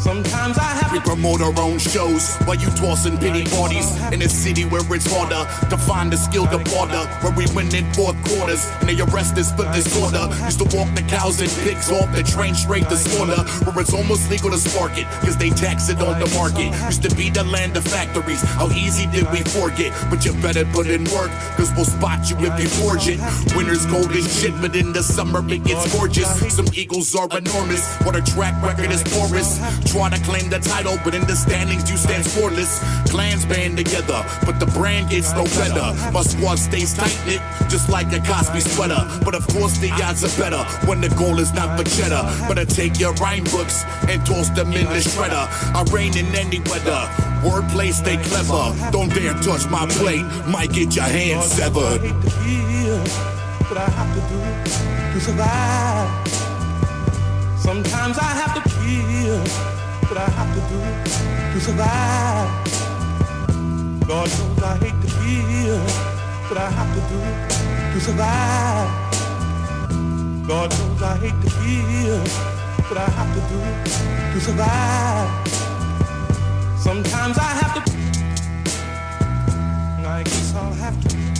Sometimes 0.03 0.57
I 0.57 0.63
have 0.83 0.91
We 0.91 0.99
promote 0.99 1.39
our 1.39 1.57
own 1.63 1.79
shows 1.79 2.35
while 2.43 2.57
you 2.57 2.67
tossing 2.75 3.17
pity 3.17 3.45
parties 3.55 3.87
in 4.11 4.21
a 4.21 4.27
city 4.27 4.65
where 4.65 4.83
it's 4.91 5.07
harder 5.07 5.47
to 5.69 5.77
find 5.77 6.13
a 6.13 6.17
skilled 6.17 6.51
border 6.51 7.07
where 7.23 7.31
we 7.31 7.47
win 7.55 7.73
in 7.73 7.87
fourth 7.93 8.19
quarters 8.27 8.67
and 8.81 8.89
they 8.89 8.99
arrest 8.99 9.37
us 9.37 9.55
for 9.55 9.63
disorder. 9.71 10.27
Used 10.43 10.59
to 10.59 10.67
walk 10.75 10.93
the 10.93 11.03
cows 11.07 11.39
and 11.39 11.49
pigs 11.63 11.89
off 11.89 12.11
the 12.13 12.21
train 12.21 12.53
straight 12.53 12.83
to 12.89 12.97
slaughter 12.97 13.47
where 13.63 13.79
it's 13.79 13.93
almost 13.93 14.29
legal 14.29 14.51
to 14.51 14.57
spark 14.57 14.97
it 14.97 15.07
because 15.21 15.37
they 15.37 15.49
tax 15.51 15.87
it 15.87 16.01
on 16.01 16.19
the 16.19 16.27
market. 16.35 16.75
Used 16.83 17.03
to 17.07 17.15
be 17.15 17.29
the 17.29 17.45
land 17.45 17.77
of 17.77 17.85
factories. 17.85 18.41
How 18.59 18.67
easy 18.71 19.07
did 19.07 19.31
we 19.31 19.39
forget? 19.55 19.95
But 20.09 20.25
you 20.25 20.33
better 20.43 20.65
put 20.65 20.87
in 20.87 21.05
work 21.15 21.31
because 21.55 21.71
we'll 21.79 21.87
spot 21.87 22.29
you 22.29 22.35
if 22.43 22.59
you 22.59 22.67
forge 22.67 23.07
it. 23.07 23.23
Winter's 23.55 23.85
cold 23.85 24.11
as 24.11 24.27
shit, 24.27 24.51
but 24.59 24.75
in 24.75 24.91
the 24.91 25.01
summer 25.01 25.39
it 25.47 25.63
gets 25.63 25.95
gorgeous. 25.95 26.27
Some 26.53 26.67
eagles 26.75 27.15
are 27.15 27.29
enormous, 27.31 27.87
what 28.03 28.17
a 28.17 28.21
track 28.21 28.61
record 28.61 28.91
is 28.91 29.01
porous. 29.07 29.63
Try 29.93 30.09
to 30.09 30.19
claim 30.23 30.49
the 30.49 30.57
title, 30.57 30.97
but 31.03 31.13
in 31.13 31.21
the 31.27 31.35
standings 31.35 31.87
you 31.87 31.97
stand 31.97 32.25
scoreless. 32.25 32.81
Clans 33.11 33.45
band 33.45 33.77
together, 33.77 34.25
but 34.43 34.59
the 34.59 34.65
brand 34.65 35.11
gets 35.11 35.31
no 35.33 35.43
better. 35.43 35.93
My 36.11 36.23
squad 36.23 36.57
stays 36.57 36.95
tight 36.95 37.15
knit, 37.27 37.39
just 37.69 37.89
like 37.89 38.11
a 38.11 38.19
Cosby 38.21 38.61
sweater. 38.61 39.05
But 39.23 39.35
of 39.35 39.45
course 39.45 39.77
the 39.77 39.91
odds 39.91 40.23
are 40.23 40.41
better 40.41 40.63
when 40.87 40.99
the 40.99 41.09
goal 41.09 41.37
is 41.37 41.53
not 41.53 41.77
for 41.77 41.83
cheddar. 41.83 42.23
Better 42.49 42.65
take 42.65 42.99
your 42.99 43.13
rhyme 43.21 43.43
books 43.43 43.83
and 44.09 44.25
toss 44.25 44.49
them 44.49 44.73
in 44.73 44.85
the 44.85 44.97
shredder. 44.97 45.45
I 45.77 45.83
reign 45.93 46.17
in 46.17 46.25
any 46.33 46.57
weather. 46.61 47.05
Wordplay 47.45 47.93
stay 47.93 48.17
clever. 48.17 48.73
Don't 48.91 49.13
dare 49.13 49.35
touch 49.45 49.69
my 49.69 49.85
plate, 49.85 50.25
might 50.47 50.73
get 50.73 50.95
your 50.95 51.05
hands 51.05 51.45
severed. 51.45 52.01
but 53.69 53.77
I 53.77 53.89
have 53.93 54.09
to 54.17 54.21
do 54.33 54.39
to 55.13 55.19
survive. 55.21 56.09
Sometimes 57.59 58.17
I 58.17 58.33
have 58.41 58.53
to 58.57 58.61
kill, 58.73 59.72
but 60.13 60.21
I 60.21 60.29
have 60.29 60.53
to 60.53 60.61
do 60.69 60.79
to 61.53 61.59
survive. 61.59 62.49
God 64.07 64.29
knows 64.29 64.61
I 64.61 64.77
hate 64.77 64.99
to 65.01 65.07
kill, 65.17 65.81
but 66.49 66.57
I 66.59 66.69
have 66.69 66.91
to 66.93 67.01
do 67.09 67.19
to 67.93 67.99
survive. 67.99 68.89
God 70.47 70.69
knows 70.69 71.01
I 71.01 71.17
hate 71.17 71.39
to 71.41 71.49
kill, 71.57 72.23
but 72.89 72.97
I 72.99 73.09
have 73.17 73.31
to 73.37 73.41
do 73.49 73.59
to 74.33 74.39
survive. 74.39 75.29
Sometimes 76.77 77.37
I 77.39 77.51
have 77.61 77.73
to. 77.73 77.81
I 80.05 80.21
guess 80.21 80.53
I'll 80.55 80.73
have 80.73 80.97
to. 81.07 81.32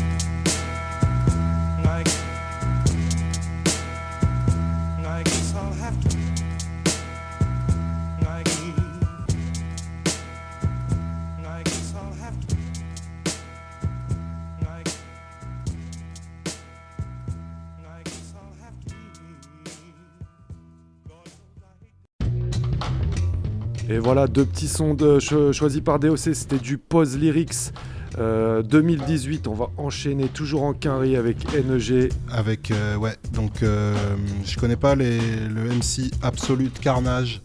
Et 23.93 23.99
voilà, 23.99 24.25
deux 24.25 24.43
petits 24.43 24.67
sons 24.67 24.95
de, 24.95 25.19
cho- 25.19 25.53
choisis 25.53 25.81
par 25.81 25.99
DOC, 25.99 26.17
c'était 26.17 26.57
du 26.57 26.79
Pose 26.79 27.15
Lyrics 27.15 27.71
euh, 28.17 28.63
2018. 28.63 29.47
On 29.47 29.53
va 29.53 29.67
enchaîner 29.77 30.29
toujours 30.29 30.63
en 30.63 30.73
quinri 30.73 31.15
avec 31.15 31.45
NEG. 31.53 32.11
Avec, 32.31 32.71
euh, 32.71 32.95
ouais, 32.95 33.15
donc 33.33 33.61
euh, 33.61 33.93
je 34.45 34.57
connais 34.57 34.77
pas 34.77 34.95
le 34.95 35.19
MC 35.69 36.09
Absolute 36.23 36.79
Carnage 36.79 37.41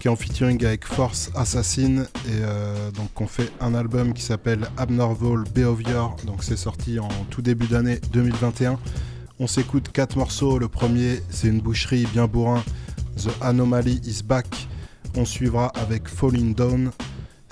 qui 0.00 0.08
est 0.08 0.10
en 0.10 0.16
featuring 0.16 0.64
avec 0.64 0.84
Force 0.84 1.30
Assassin 1.36 2.02
et 2.26 2.40
euh, 2.42 2.90
donc 2.90 3.20
on 3.20 3.28
fait 3.28 3.52
un 3.60 3.72
album 3.76 4.14
qui 4.14 4.22
s'appelle 4.22 4.66
Abnormal 4.76 5.44
Behavior. 5.54 6.16
Donc 6.26 6.42
c'est 6.42 6.56
sorti 6.56 6.98
en 6.98 7.06
tout 7.30 7.40
début 7.40 7.68
d'année 7.68 8.00
2021. 8.12 8.80
On 9.38 9.46
s'écoute 9.46 9.90
quatre 9.92 10.16
morceaux. 10.18 10.58
Le 10.58 10.66
premier, 10.66 11.20
c'est 11.30 11.46
une 11.46 11.60
boucherie 11.60 12.06
bien 12.12 12.26
bourrin. 12.26 12.64
The 13.16 13.28
Anomaly 13.40 14.00
is 14.04 14.22
back. 14.24 14.66
On 15.16 15.24
suivra 15.24 15.68
avec 15.76 16.08
Falling 16.08 16.54
Down, 16.54 16.90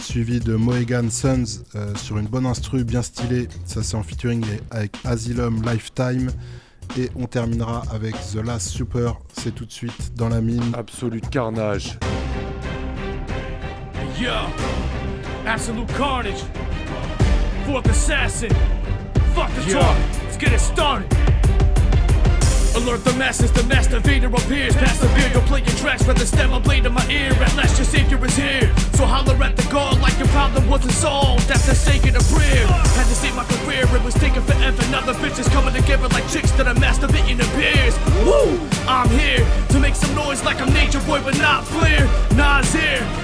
suivi 0.01 0.41
de 0.41 0.57
Mohegan 0.57 1.09
Suns 1.11 1.63
euh, 1.77 1.95
sur 1.95 2.19
une 2.19 2.27
bonne 2.27 2.47
instru 2.47 2.83
bien 2.83 3.03
stylée. 3.03 3.49
Ça, 3.65 3.83
c'est 3.83 3.97
en 3.97 4.03
featuring 4.03 4.45
avec 4.71 4.97
Asylum 5.05 5.63
Lifetime. 5.63 6.31
Et 6.99 7.09
on 7.15 7.27
terminera 7.27 7.85
avec 7.93 8.15
The 8.33 8.45
Last 8.45 8.69
Super. 8.69 9.15
C'est 9.33 9.55
tout 9.55 9.65
de 9.65 9.73
suite 9.73 10.13
dans 10.17 10.29
la 10.29 10.41
mine. 10.41 10.73
Absolute 10.75 11.31
Carnage. 11.31 11.99
Yo, 14.21 14.31
absolute 15.47 15.87
carnage. 15.97 16.45
Fourth 17.67 17.89
assassin. 17.89 18.49
Fuck 19.35 19.49
the 19.55 19.71
Yo. 19.71 19.79
talk. 19.79 19.97
Let's 20.25 20.37
get 20.37 20.53
it 20.53 20.61
started. 20.61 21.32
Alert 22.75 23.05
the 23.05 23.13
masses, 23.15 23.53
the 23.53 23.63
master 23.65 24.01
Vader 24.01 24.29
appears. 24.29 24.75
Pass 24.75 24.99
the 24.99 25.07
beer, 25.09 25.31
you'll 25.33 25.43
play 25.43 25.61
your 25.61 25.77
tracks, 25.77 26.07
rather 26.07 26.25
stem 26.25 26.53
a 26.53 26.61
blade 26.61 26.87
in 26.87 26.93
my 26.93 27.07
ear. 27.09 27.33
At 27.33 27.55
last, 27.55 27.79
your 27.79 27.85
savior 27.87 28.25
is 28.25 28.35
here. 28.37 28.73
So 28.95 29.05
holler 29.05 29.37
at 29.45 29.57
the 29.57 29.69
god 29.71 30.01
like 30.01 30.19
your 30.19 30.29
problem 30.29 30.69
wasn't 30.69 30.93
solved. 30.93 31.43
Sake 31.73 32.05
of 32.07 32.15
the 32.15 32.35
prayer. 32.35 32.67
Had 32.67 33.07
to 33.07 33.15
save 33.15 33.35
my 33.35 33.45
career, 33.45 33.83
it 33.83 34.05
was 34.05 34.15
taking 34.15 34.43
forever. 34.43 34.83
Now 34.91 35.01
the 35.01 35.15
bitches 35.15 35.51
coming 35.51 35.75
together 35.75 36.09
like 36.09 36.29
chicks 36.29 36.53
that 36.53 36.67
are 36.67 36.75
masturbating 36.75 37.41
in 37.41 37.49
pairs. 37.57 37.99
Woo! 38.25 38.61
I'm 38.87 39.09
here 39.09 39.45
to 39.71 39.81
make 39.81 39.95
some 39.95 40.15
noise 40.15 40.45
like 40.45 40.61
I'm 40.61 40.73
Nature 40.73 41.01
Boy, 41.01 41.23
but 41.23 41.37
not 41.39 41.67
Flair. 41.67 42.07
Nas 42.37 42.73
here. 42.73 43.22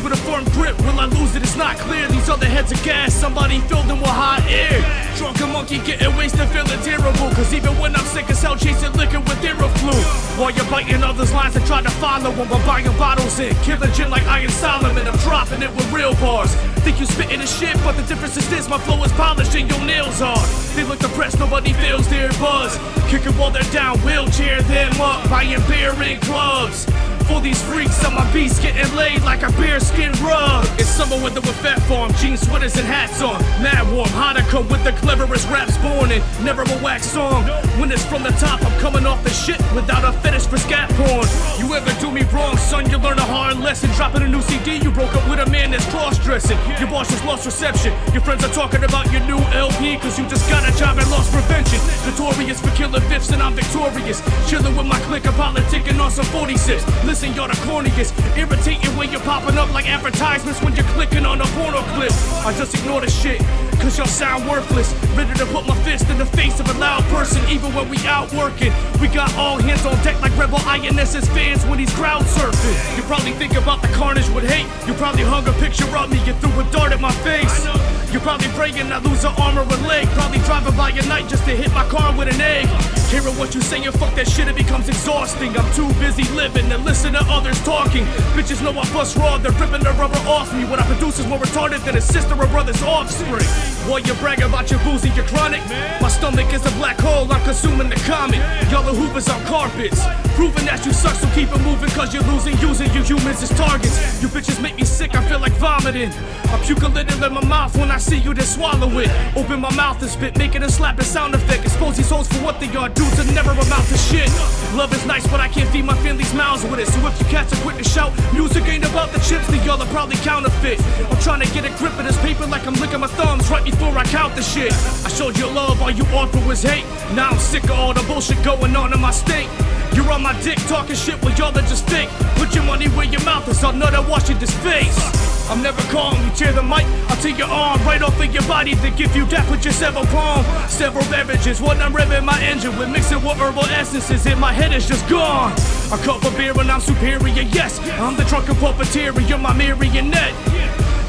With 0.00 0.12
a 0.12 0.16
firm 0.16 0.44
grip. 0.56 0.78
Will 0.80 0.98
I 0.98 1.06
lose 1.06 1.36
it? 1.36 1.42
It's 1.42 1.56
not 1.56 1.76
clear. 1.76 2.08
These 2.08 2.28
other 2.28 2.46
heads 2.46 2.72
are 2.72 2.84
gas. 2.84 3.14
Somebody 3.14 3.60
filled 3.60 3.86
them 3.86 4.00
with 4.00 4.10
hot 4.10 4.42
air. 4.48 4.80
Drunk 5.16 5.40
among 5.40 5.62
funky, 5.62 5.78
getting 5.86 6.16
wasted, 6.16 6.48
feeling 6.48 6.80
terrible. 6.82 7.30
Cause 7.34 7.52
even 7.54 7.76
when 7.78 7.94
I'm 7.94 8.04
sick 8.06 8.28
as 8.30 8.42
hell, 8.42 8.56
chasing 8.56 8.92
liquor 8.94 9.20
with 9.20 9.38
Theraflu. 9.38 9.94
While 10.38 10.50
you're 10.50 10.64
biting 10.66 11.02
others' 11.02 11.32
lines 11.32 11.56
and 11.56 11.64
trying 11.66 11.84
to 11.84 11.90
follow 12.02 12.32
them, 12.32 12.52
I'm 12.52 12.66
buying 12.66 12.86
bottles 12.98 13.38
in. 13.38 13.54
Killing 13.62 13.92
gin 13.92 14.10
like 14.10 14.24
Iron 14.24 14.50
Solomon, 14.50 15.06
I'm 15.06 15.16
dropping 15.18 15.62
it 15.62 15.70
with 15.70 15.90
real 15.92 16.14
bars. 16.14 16.52
Think 16.82 16.98
you 16.98 17.06
spitting 17.06 17.40
the 17.40 17.46
shit, 17.46 17.76
but 17.84 17.96
the 17.96 18.02
difference 18.02 18.36
is 18.36 18.48
this 18.50 18.68
my 18.68 18.78
flow 18.78 19.02
is 19.04 19.12
polished 19.12 19.54
and 19.54 19.70
your 19.70 19.84
nails 19.84 20.20
are. 20.20 20.46
They 20.74 20.84
look 20.84 20.98
depressed, 20.98 21.38
nobody 21.38 21.72
feels 21.74 22.08
their 22.08 22.30
buzz. 22.40 22.76
Kicking 23.08 23.32
while 23.38 23.50
they're 23.50 23.62
down, 23.72 23.98
wheelchair 24.00 24.62
them 24.62 25.00
up, 25.00 25.28
buying 25.30 25.62
beer 25.68 25.94
in 26.02 26.20
clubs. 26.20 26.86
For 27.28 27.40
these 27.40 27.62
freaks 27.62 28.04
on 28.04 28.14
my 28.14 28.30
beats 28.32 28.58
getting 28.58 28.94
laid 28.94 29.22
like 29.22 29.42
a 29.42 29.50
bearskin 29.52 30.12
rug. 30.22 30.66
It's 30.78 30.88
summer 30.88 31.16
weather 31.22 31.40
with 31.40 31.56
Phat 31.60 31.80
Farm, 31.82 32.12
jeans, 32.14 32.40
sweaters, 32.40 32.76
and 32.76 32.86
hats 32.86 33.22
on. 33.22 33.40
Mad 33.62 33.90
warm, 33.92 34.08
Hanukkah 34.10 34.68
with 34.68 34.82
the 34.84 34.92
cleverest 34.92 35.48
raps 35.48 35.76
born 35.78 36.10
and 36.10 36.22
never 36.44 36.62
a 36.62 36.78
wax 36.82 37.06
song. 37.06 37.44
When 37.80 37.90
it's 37.90 38.04
from 38.04 38.22
the 38.22 38.30
top, 38.32 38.62
I'm 38.64 38.78
coming 38.80 39.06
off 39.06 39.22
the 39.24 39.30
shit 39.30 39.60
without 39.74 40.04
a 40.04 40.12
fetish 40.20 40.46
for 40.46 40.58
scat 40.58 40.90
porn. 40.90 41.26
You 41.58 41.74
ever 41.74 41.92
do 42.00 42.10
me 42.10 42.22
wrong, 42.34 42.56
son? 42.56 42.90
You 42.90 42.98
learn 42.98 43.18
a 43.18 43.24
hard 43.24 43.58
lesson. 43.60 43.90
Dropping 43.96 44.22
a 44.22 44.28
new 44.28 44.42
CD, 44.42 44.76
you 44.76 44.90
broke 44.90 45.14
up 45.14 45.28
with 45.28 45.40
a 45.40 45.48
man 45.48 45.70
that's 45.70 45.86
cross 45.90 46.18
dressing. 46.18 46.58
Your 46.80 46.88
boss 46.88 47.08
just 47.08 47.24
lost 47.24 47.46
reception. 47.46 47.92
Your 48.12 48.22
friends 48.22 48.44
are 48.44 48.52
talking 48.52 48.84
about 48.84 49.10
your 49.12 49.22
new 49.26 49.38
LP, 49.54 49.96
cause 49.98 50.18
you 50.18 50.26
just 50.28 50.48
got 50.50 50.68
a 50.68 50.76
job 50.76 50.98
and 50.98 51.08
lost 51.10 51.32
prevention. 51.32 51.78
Notorious 52.04 52.60
for 52.60 52.70
killing 52.76 53.02
fifths, 53.08 53.30
and 53.30 53.42
I'm 53.42 53.54
victorious. 53.54 54.20
Chilling 54.50 54.76
with 54.76 54.86
my 54.86 54.98
clique, 55.06 55.26
I'm 55.26 55.34
politicking 55.34 56.00
on 56.00 56.10
some 56.10 56.26
46. 56.26 56.84
Listen, 57.12 57.34
you're 57.34 57.46
the 57.46 57.60
corniest. 57.68 58.16
Irritating 58.38 58.88
when 58.96 59.12
you're 59.12 59.20
popping 59.20 59.58
up 59.58 59.70
like 59.74 59.86
advertisements 59.86 60.62
when 60.62 60.74
you're 60.74 60.88
clicking 60.96 61.26
on 61.26 61.42
a 61.42 61.44
porno 61.52 61.82
clip. 61.92 62.10
I 62.40 62.56
just 62.56 62.72
ignore 62.72 63.02
the 63.02 63.10
shit, 63.10 63.38
cause 63.84 63.98
y'all 63.98 64.06
sound 64.06 64.48
worthless. 64.48 64.94
Ready 65.12 65.34
to 65.34 65.44
put 65.52 65.66
my 65.66 65.76
fist 65.84 66.08
in 66.08 66.16
the 66.16 66.24
face 66.24 66.58
of 66.58 66.70
a 66.70 66.78
loud 66.80 67.04
person, 67.12 67.46
even 67.50 67.68
when 67.74 67.90
we 67.90 67.98
out 68.06 68.32
working. 68.32 68.72
We 68.98 69.08
got 69.08 69.28
all 69.36 69.60
hands 69.60 69.84
on 69.84 69.92
deck 70.02 70.22
like 70.22 70.34
Rebel 70.38 70.56
INSS 70.60 71.28
fans 71.36 71.62
when 71.66 71.78
he's 71.78 71.92
crowd 71.92 72.22
surfing. 72.22 72.96
You 72.96 73.02
probably 73.02 73.32
think 73.32 73.56
about 73.56 73.82
the 73.82 73.88
carnage 73.88 74.30
with 74.30 74.48
hate. 74.48 74.64
You 74.88 74.94
probably 74.94 75.24
hung 75.24 75.46
a 75.46 75.52
picture 75.60 75.84
of 75.94 76.10
me, 76.10 76.16
you 76.24 76.32
threw 76.40 76.60
a 76.60 76.64
dart 76.72 76.92
at 76.92 77.00
my 77.02 77.12
face. 77.20 77.68
You're 78.10 78.22
probably 78.22 78.48
praying 78.56 78.90
I 78.90 78.96
lose 79.00 79.22
an 79.24 79.34
arm 79.36 79.58
or 79.58 79.68
a 79.68 79.80
leg. 79.84 80.08
Probably 80.16 80.38
driving 80.48 80.76
by 80.78 80.92
at 80.92 81.06
night 81.08 81.28
just 81.28 81.44
to 81.44 81.50
hit 81.50 81.70
my 81.74 81.84
car 81.90 82.16
with 82.16 82.32
an 82.32 82.40
egg. 82.40 83.01
Hearing 83.12 83.36
what 83.36 83.54
you 83.54 83.60
saying, 83.60 83.92
fuck 83.92 84.14
that 84.14 84.26
shit, 84.26 84.48
it 84.48 84.56
becomes 84.56 84.88
exhausting. 84.88 85.54
I'm 85.54 85.70
too 85.76 85.92
busy 86.00 86.24
living 86.32 86.70
to 86.70 86.78
listen 86.78 87.12
to 87.12 87.20
others 87.28 87.60
talking. 87.62 88.06
Bitches 88.32 88.64
know 88.64 88.72
I 88.72 88.90
bust 88.90 89.18
raw, 89.18 89.36
they're 89.36 89.52
ripping 89.52 89.84
the 89.84 89.92
rubber 90.00 90.16
off 90.24 90.48
me. 90.56 90.64
What 90.64 90.80
I 90.80 90.86
produce 90.86 91.18
is 91.18 91.26
more 91.26 91.38
retarded 91.38 91.84
than 91.84 91.94
a 91.98 92.00
sister 92.00 92.32
or 92.32 92.46
brother's 92.46 92.82
offspring. 92.82 93.44
While 93.84 94.00
you 94.00 94.14
brag 94.14 94.40
about 94.40 94.70
your 94.70 94.80
boozy, 94.80 95.10
you're 95.10 95.26
chronic. 95.26 95.60
My 96.00 96.08
stomach 96.08 96.54
is 96.54 96.64
a 96.64 96.70
black 96.80 96.98
hole, 96.98 97.30
I'm 97.30 97.44
consuming 97.44 97.90
the 97.90 98.00
comet. 98.08 98.40
Y'all 98.72 98.82
the 98.82 98.94
hoovers 98.96 99.28
on 99.28 99.44
carpets. 99.44 100.00
Proving 100.32 100.64
that 100.64 100.80
you 100.86 100.94
suck, 100.94 101.14
so 101.14 101.28
keep 101.34 101.52
it 101.52 101.60
moving, 101.60 101.90
cause 101.90 102.14
you're 102.14 102.24
losing, 102.24 102.56
using 102.64 102.88
you 102.94 103.02
humans 103.02 103.42
as 103.42 103.50
targets. 103.50 104.22
You 104.22 104.28
bitches 104.28 104.62
make 104.62 104.76
me 104.76 104.84
sick, 104.84 105.14
I 105.14 105.22
feel 105.28 105.38
like 105.38 105.52
vomiting. 105.60 106.10
I 106.48 106.58
puke 106.64 106.80
a 106.80 106.88
little 106.88 107.22
in 107.22 107.34
my 107.34 107.44
mouth 107.44 107.76
when 107.76 107.90
I 107.90 107.98
see 107.98 108.16
you, 108.16 108.32
then 108.32 108.46
swallow 108.46 108.88
it. 108.98 109.10
Open 109.36 109.60
my 109.60 109.74
mouth 109.76 110.00
and 110.00 110.10
spit, 110.10 110.38
make 110.38 110.54
it 110.54 110.62
a 110.62 110.70
slapping 110.72 111.04
sound 111.04 111.34
effect. 111.34 111.64
Expose 111.64 111.98
these 111.98 112.08
hoes 112.08 112.28
for 112.28 112.42
what 112.42 112.58
they 112.58 112.74
are, 112.74 112.88
dudes 113.02 113.18
are 113.18 113.32
never 113.34 113.50
amount 113.50 113.86
to 113.88 113.98
shit. 113.98 114.30
Love 114.74 114.92
is 114.94 115.04
nice, 115.06 115.26
but 115.26 115.40
I 115.40 115.48
can't 115.48 115.68
feed 115.70 115.84
my 115.84 115.96
family's 116.02 116.32
mouths 116.34 116.64
with 116.64 116.78
it. 116.78 116.88
So 116.88 117.04
if 117.06 117.18
you 117.18 117.26
cats 117.26 117.52
are 117.52 117.62
quick 117.62 117.76
to 117.76 117.84
shout, 117.84 118.12
music 118.32 118.64
ain't 118.68 118.84
about 118.84 119.10
the 119.12 119.18
chips, 119.20 119.46
then 119.48 119.64
y'all 119.66 119.80
are 119.80 119.92
probably 119.92 120.16
counterfeit. 120.16 120.80
I'm 121.10 121.20
trying 121.20 121.40
to 121.40 121.50
get 121.52 121.64
a 121.64 121.72
grip 121.78 121.98
of 121.98 122.04
this 122.04 122.18
paper 122.22 122.46
like 122.46 122.66
I'm 122.66 122.74
licking 122.74 123.00
my 123.00 123.08
thumbs 123.08 123.50
right 123.50 123.64
before 123.64 123.96
I 123.98 124.04
count 124.04 124.36
the 124.36 124.42
shit. 124.42 124.72
I 125.04 125.08
showed 125.08 125.36
you 125.36 125.46
love, 125.46 125.82
all 125.82 125.90
you 125.90 126.04
offered 126.14 126.46
was 126.46 126.62
hate. 126.62 126.84
Now 127.14 127.30
I'm 127.30 127.38
sick 127.38 127.64
of 127.64 127.72
all 127.72 127.92
the 127.92 128.02
bullshit 128.04 128.42
going 128.44 128.74
on 128.76 128.92
in 128.92 129.00
my 129.00 129.10
state. 129.10 129.48
You're 129.94 130.10
on 130.10 130.22
my 130.22 130.38
dick 130.42 130.58
talking 130.68 130.96
shit 130.96 131.22
with 131.24 131.38
y'all 131.38 131.52
that 131.52 131.68
just 131.68 131.88
fake. 131.90 132.08
Put 132.36 132.54
your 132.54 132.64
money 132.64 132.86
where 132.88 133.06
your 133.06 133.22
mouth 133.24 133.48
is, 133.48 133.62
I'll 133.62 133.72
know 133.72 133.90
that 133.90 134.08
washing 134.08 134.38
this 134.38 134.54
face. 134.62 135.41
I'm 135.52 135.62
never 135.62 135.82
calm, 135.92 136.16
you 136.24 136.30
tear 136.30 136.50
the 136.50 136.62
mic, 136.62 136.86
I'll 137.10 137.20
take 137.20 137.36
your 137.36 137.46
arm 137.46 137.78
right 137.82 138.00
off 138.00 138.18
of 138.18 138.32
your 138.32 138.42
body, 138.44 138.74
then 138.74 138.96
give 138.96 139.14
you 139.14 139.26
that 139.26 139.46
with 139.50 139.62
your 139.62 139.74
several 139.74 140.06
palm. 140.06 140.46
Several 140.66 141.04
beverages, 141.10 141.60
what 141.60 141.76
I'm 141.76 141.92
revving 141.92 142.24
my 142.24 142.40
engine 142.42 142.74
with, 142.78 142.88
mixing 142.88 143.22
with 143.22 143.36
herbal 143.36 143.66
essences, 143.66 144.26
and 144.26 144.40
my 144.40 144.50
head 144.50 144.72
is 144.72 144.88
just 144.88 145.06
gone. 145.10 145.52
A 145.92 145.98
cup 146.06 146.24
of 146.24 146.34
beer 146.38 146.58
and 146.58 146.70
I'm 146.70 146.80
superior, 146.80 147.42
yes. 147.52 147.78
I'm 148.00 148.16
the 148.16 148.24
drunken 148.24 148.54
puppeteer, 148.54 149.12
you're 149.28 149.36
my 149.36 149.52
marionette. 149.52 150.32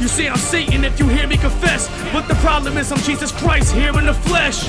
You 0.02 0.10
say 0.10 0.28
I'm 0.28 0.36
Satan 0.36 0.84
if 0.84 1.00
you 1.00 1.08
hear 1.08 1.26
me 1.26 1.38
confess, 1.38 1.88
but 2.12 2.28
the 2.28 2.36
problem 2.36 2.78
is 2.78 2.92
I'm 2.92 3.00
Jesus 3.00 3.32
Christ 3.32 3.74
here 3.74 3.98
in 3.98 4.08
the 4.08 4.14
flesh. 4.14 4.68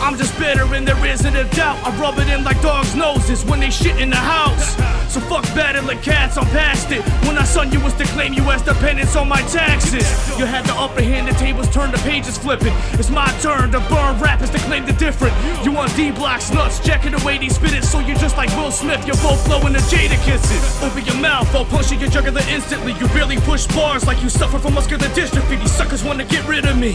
I'm 0.00 0.16
just 0.16 0.38
better 0.38 0.62
and 0.74 0.86
there 0.86 1.04
isn't 1.04 1.36
a 1.36 1.44
doubt. 1.56 1.78
I 1.84 1.90
rub 2.00 2.18
it 2.18 2.28
in 2.28 2.44
like 2.44 2.60
dogs' 2.62 2.94
noses 2.94 3.44
when 3.44 3.60
they 3.60 3.70
shit 3.70 3.98
in 3.98 4.10
the 4.10 4.16
house. 4.16 4.76
So 5.12 5.20
fuck 5.20 5.44
battling 5.54 5.98
cats, 6.00 6.36
I'm 6.36 6.46
past 6.46 6.92
it. 6.92 7.02
When 7.26 7.38
I 7.38 7.44
son 7.44 7.72
you 7.72 7.80
was 7.80 7.94
to 7.94 8.04
claim 8.04 8.34
you 8.34 8.42
as 8.50 8.62
dependence 8.62 9.16
on 9.16 9.28
my 9.28 9.40
taxes. 9.42 10.06
You 10.38 10.44
had 10.44 10.64
the 10.66 10.74
upper 10.74 11.02
hand, 11.02 11.28
the 11.28 11.32
tables 11.32 11.68
turned, 11.70 11.94
the 11.94 11.98
pages 11.98 12.38
flipping. 12.38 12.74
It's 12.92 13.10
my 13.10 13.26
turn 13.40 13.72
to 13.72 13.80
burn 13.88 14.20
rappers 14.20 14.50
to 14.50 14.58
claim 14.68 14.86
the 14.86 14.92
different. 14.92 15.34
You 15.64 15.72
want 15.72 15.94
D 15.96 16.10
blocks 16.10 16.52
nuts, 16.52 16.78
jacking 16.80 17.12
the 17.12 17.24
way 17.24 17.38
they 17.38 17.48
spit 17.48 17.72
it, 17.72 17.84
so 17.84 17.98
you're 17.98 18.18
just 18.18 18.36
like 18.36 18.50
Will 18.56 18.70
Smith. 18.70 19.04
You're 19.06 19.16
both 19.16 19.44
blowing 19.46 19.72
the 19.72 19.80
Jada 19.90 20.22
kisses. 20.24 20.82
Open 20.82 21.04
your 21.04 21.16
mouth, 21.16 21.52
I'll 21.54 21.64
punch 21.64 21.90
you, 21.90 21.98
your 21.98 22.10
jugular 22.10 22.42
instantly. 22.48 22.92
You 22.92 23.08
barely 23.08 23.38
push 23.38 23.66
bars 23.68 24.06
like 24.06 24.22
you 24.22 24.28
suffer 24.28 24.58
from 24.58 24.74
muscular 24.74 25.08
dystrophy. 25.08 25.58
These 25.58 25.72
suckers 25.72 26.04
wanna 26.04 26.24
get 26.24 26.46
rid 26.46 26.66
of 26.66 26.76
me. 26.76 26.94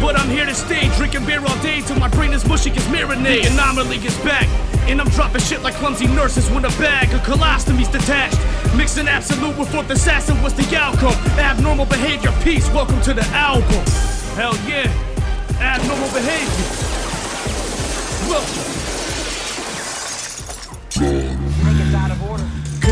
But 0.00 0.18
I'm 0.18 0.28
here 0.28 0.46
to 0.46 0.54
stay, 0.54 0.88
drinking 0.96 1.24
beer 1.24 1.40
all 1.40 1.58
day 1.62 1.80
till 1.80 1.98
my 1.98 2.08
brain 2.08 2.32
is 2.32 2.43
mushy 2.48 2.70
as 2.70 2.84
marinade. 2.88 3.42
The 3.42 3.52
anomaly 3.52 3.96
is 3.98 4.16
back. 4.18 4.48
And 4.88 5.00
I'm 5.00 5.08
dropping 5.10 5.40
shit 5.40 5.62
like 5.62 5.74
clumsy 5.74 6.06
nurses 6.06 6.50
when 6.50 6.64
a 6.64 6.70
bag 6.80 7.12
of 7.14 7.20
colostomies 7.20 7.90
detached. 7.90 8.38
Mixing 8.76 9.06
Absoulut 9.06 9.56
with 9.58 9.70
fourth 9.70 9.90
assassin 9.90 10.40
was 10.42 10.52
the 10.54 10.76
outcome. 10.76 11.14
Abnormal 11.38 11.86
behavior, 11.86 12.32
peace, 12.42 12.68
welcome 12.70 13.00
to 13.02 13.14
the 13.14 13.24
album. 13.32 13.84
Hell 14.36 14.56
yeah, 14.68 14.90
abnormal 15.60 16.08
behavior. 16.12 16.66
Welcome. 18.28 18.74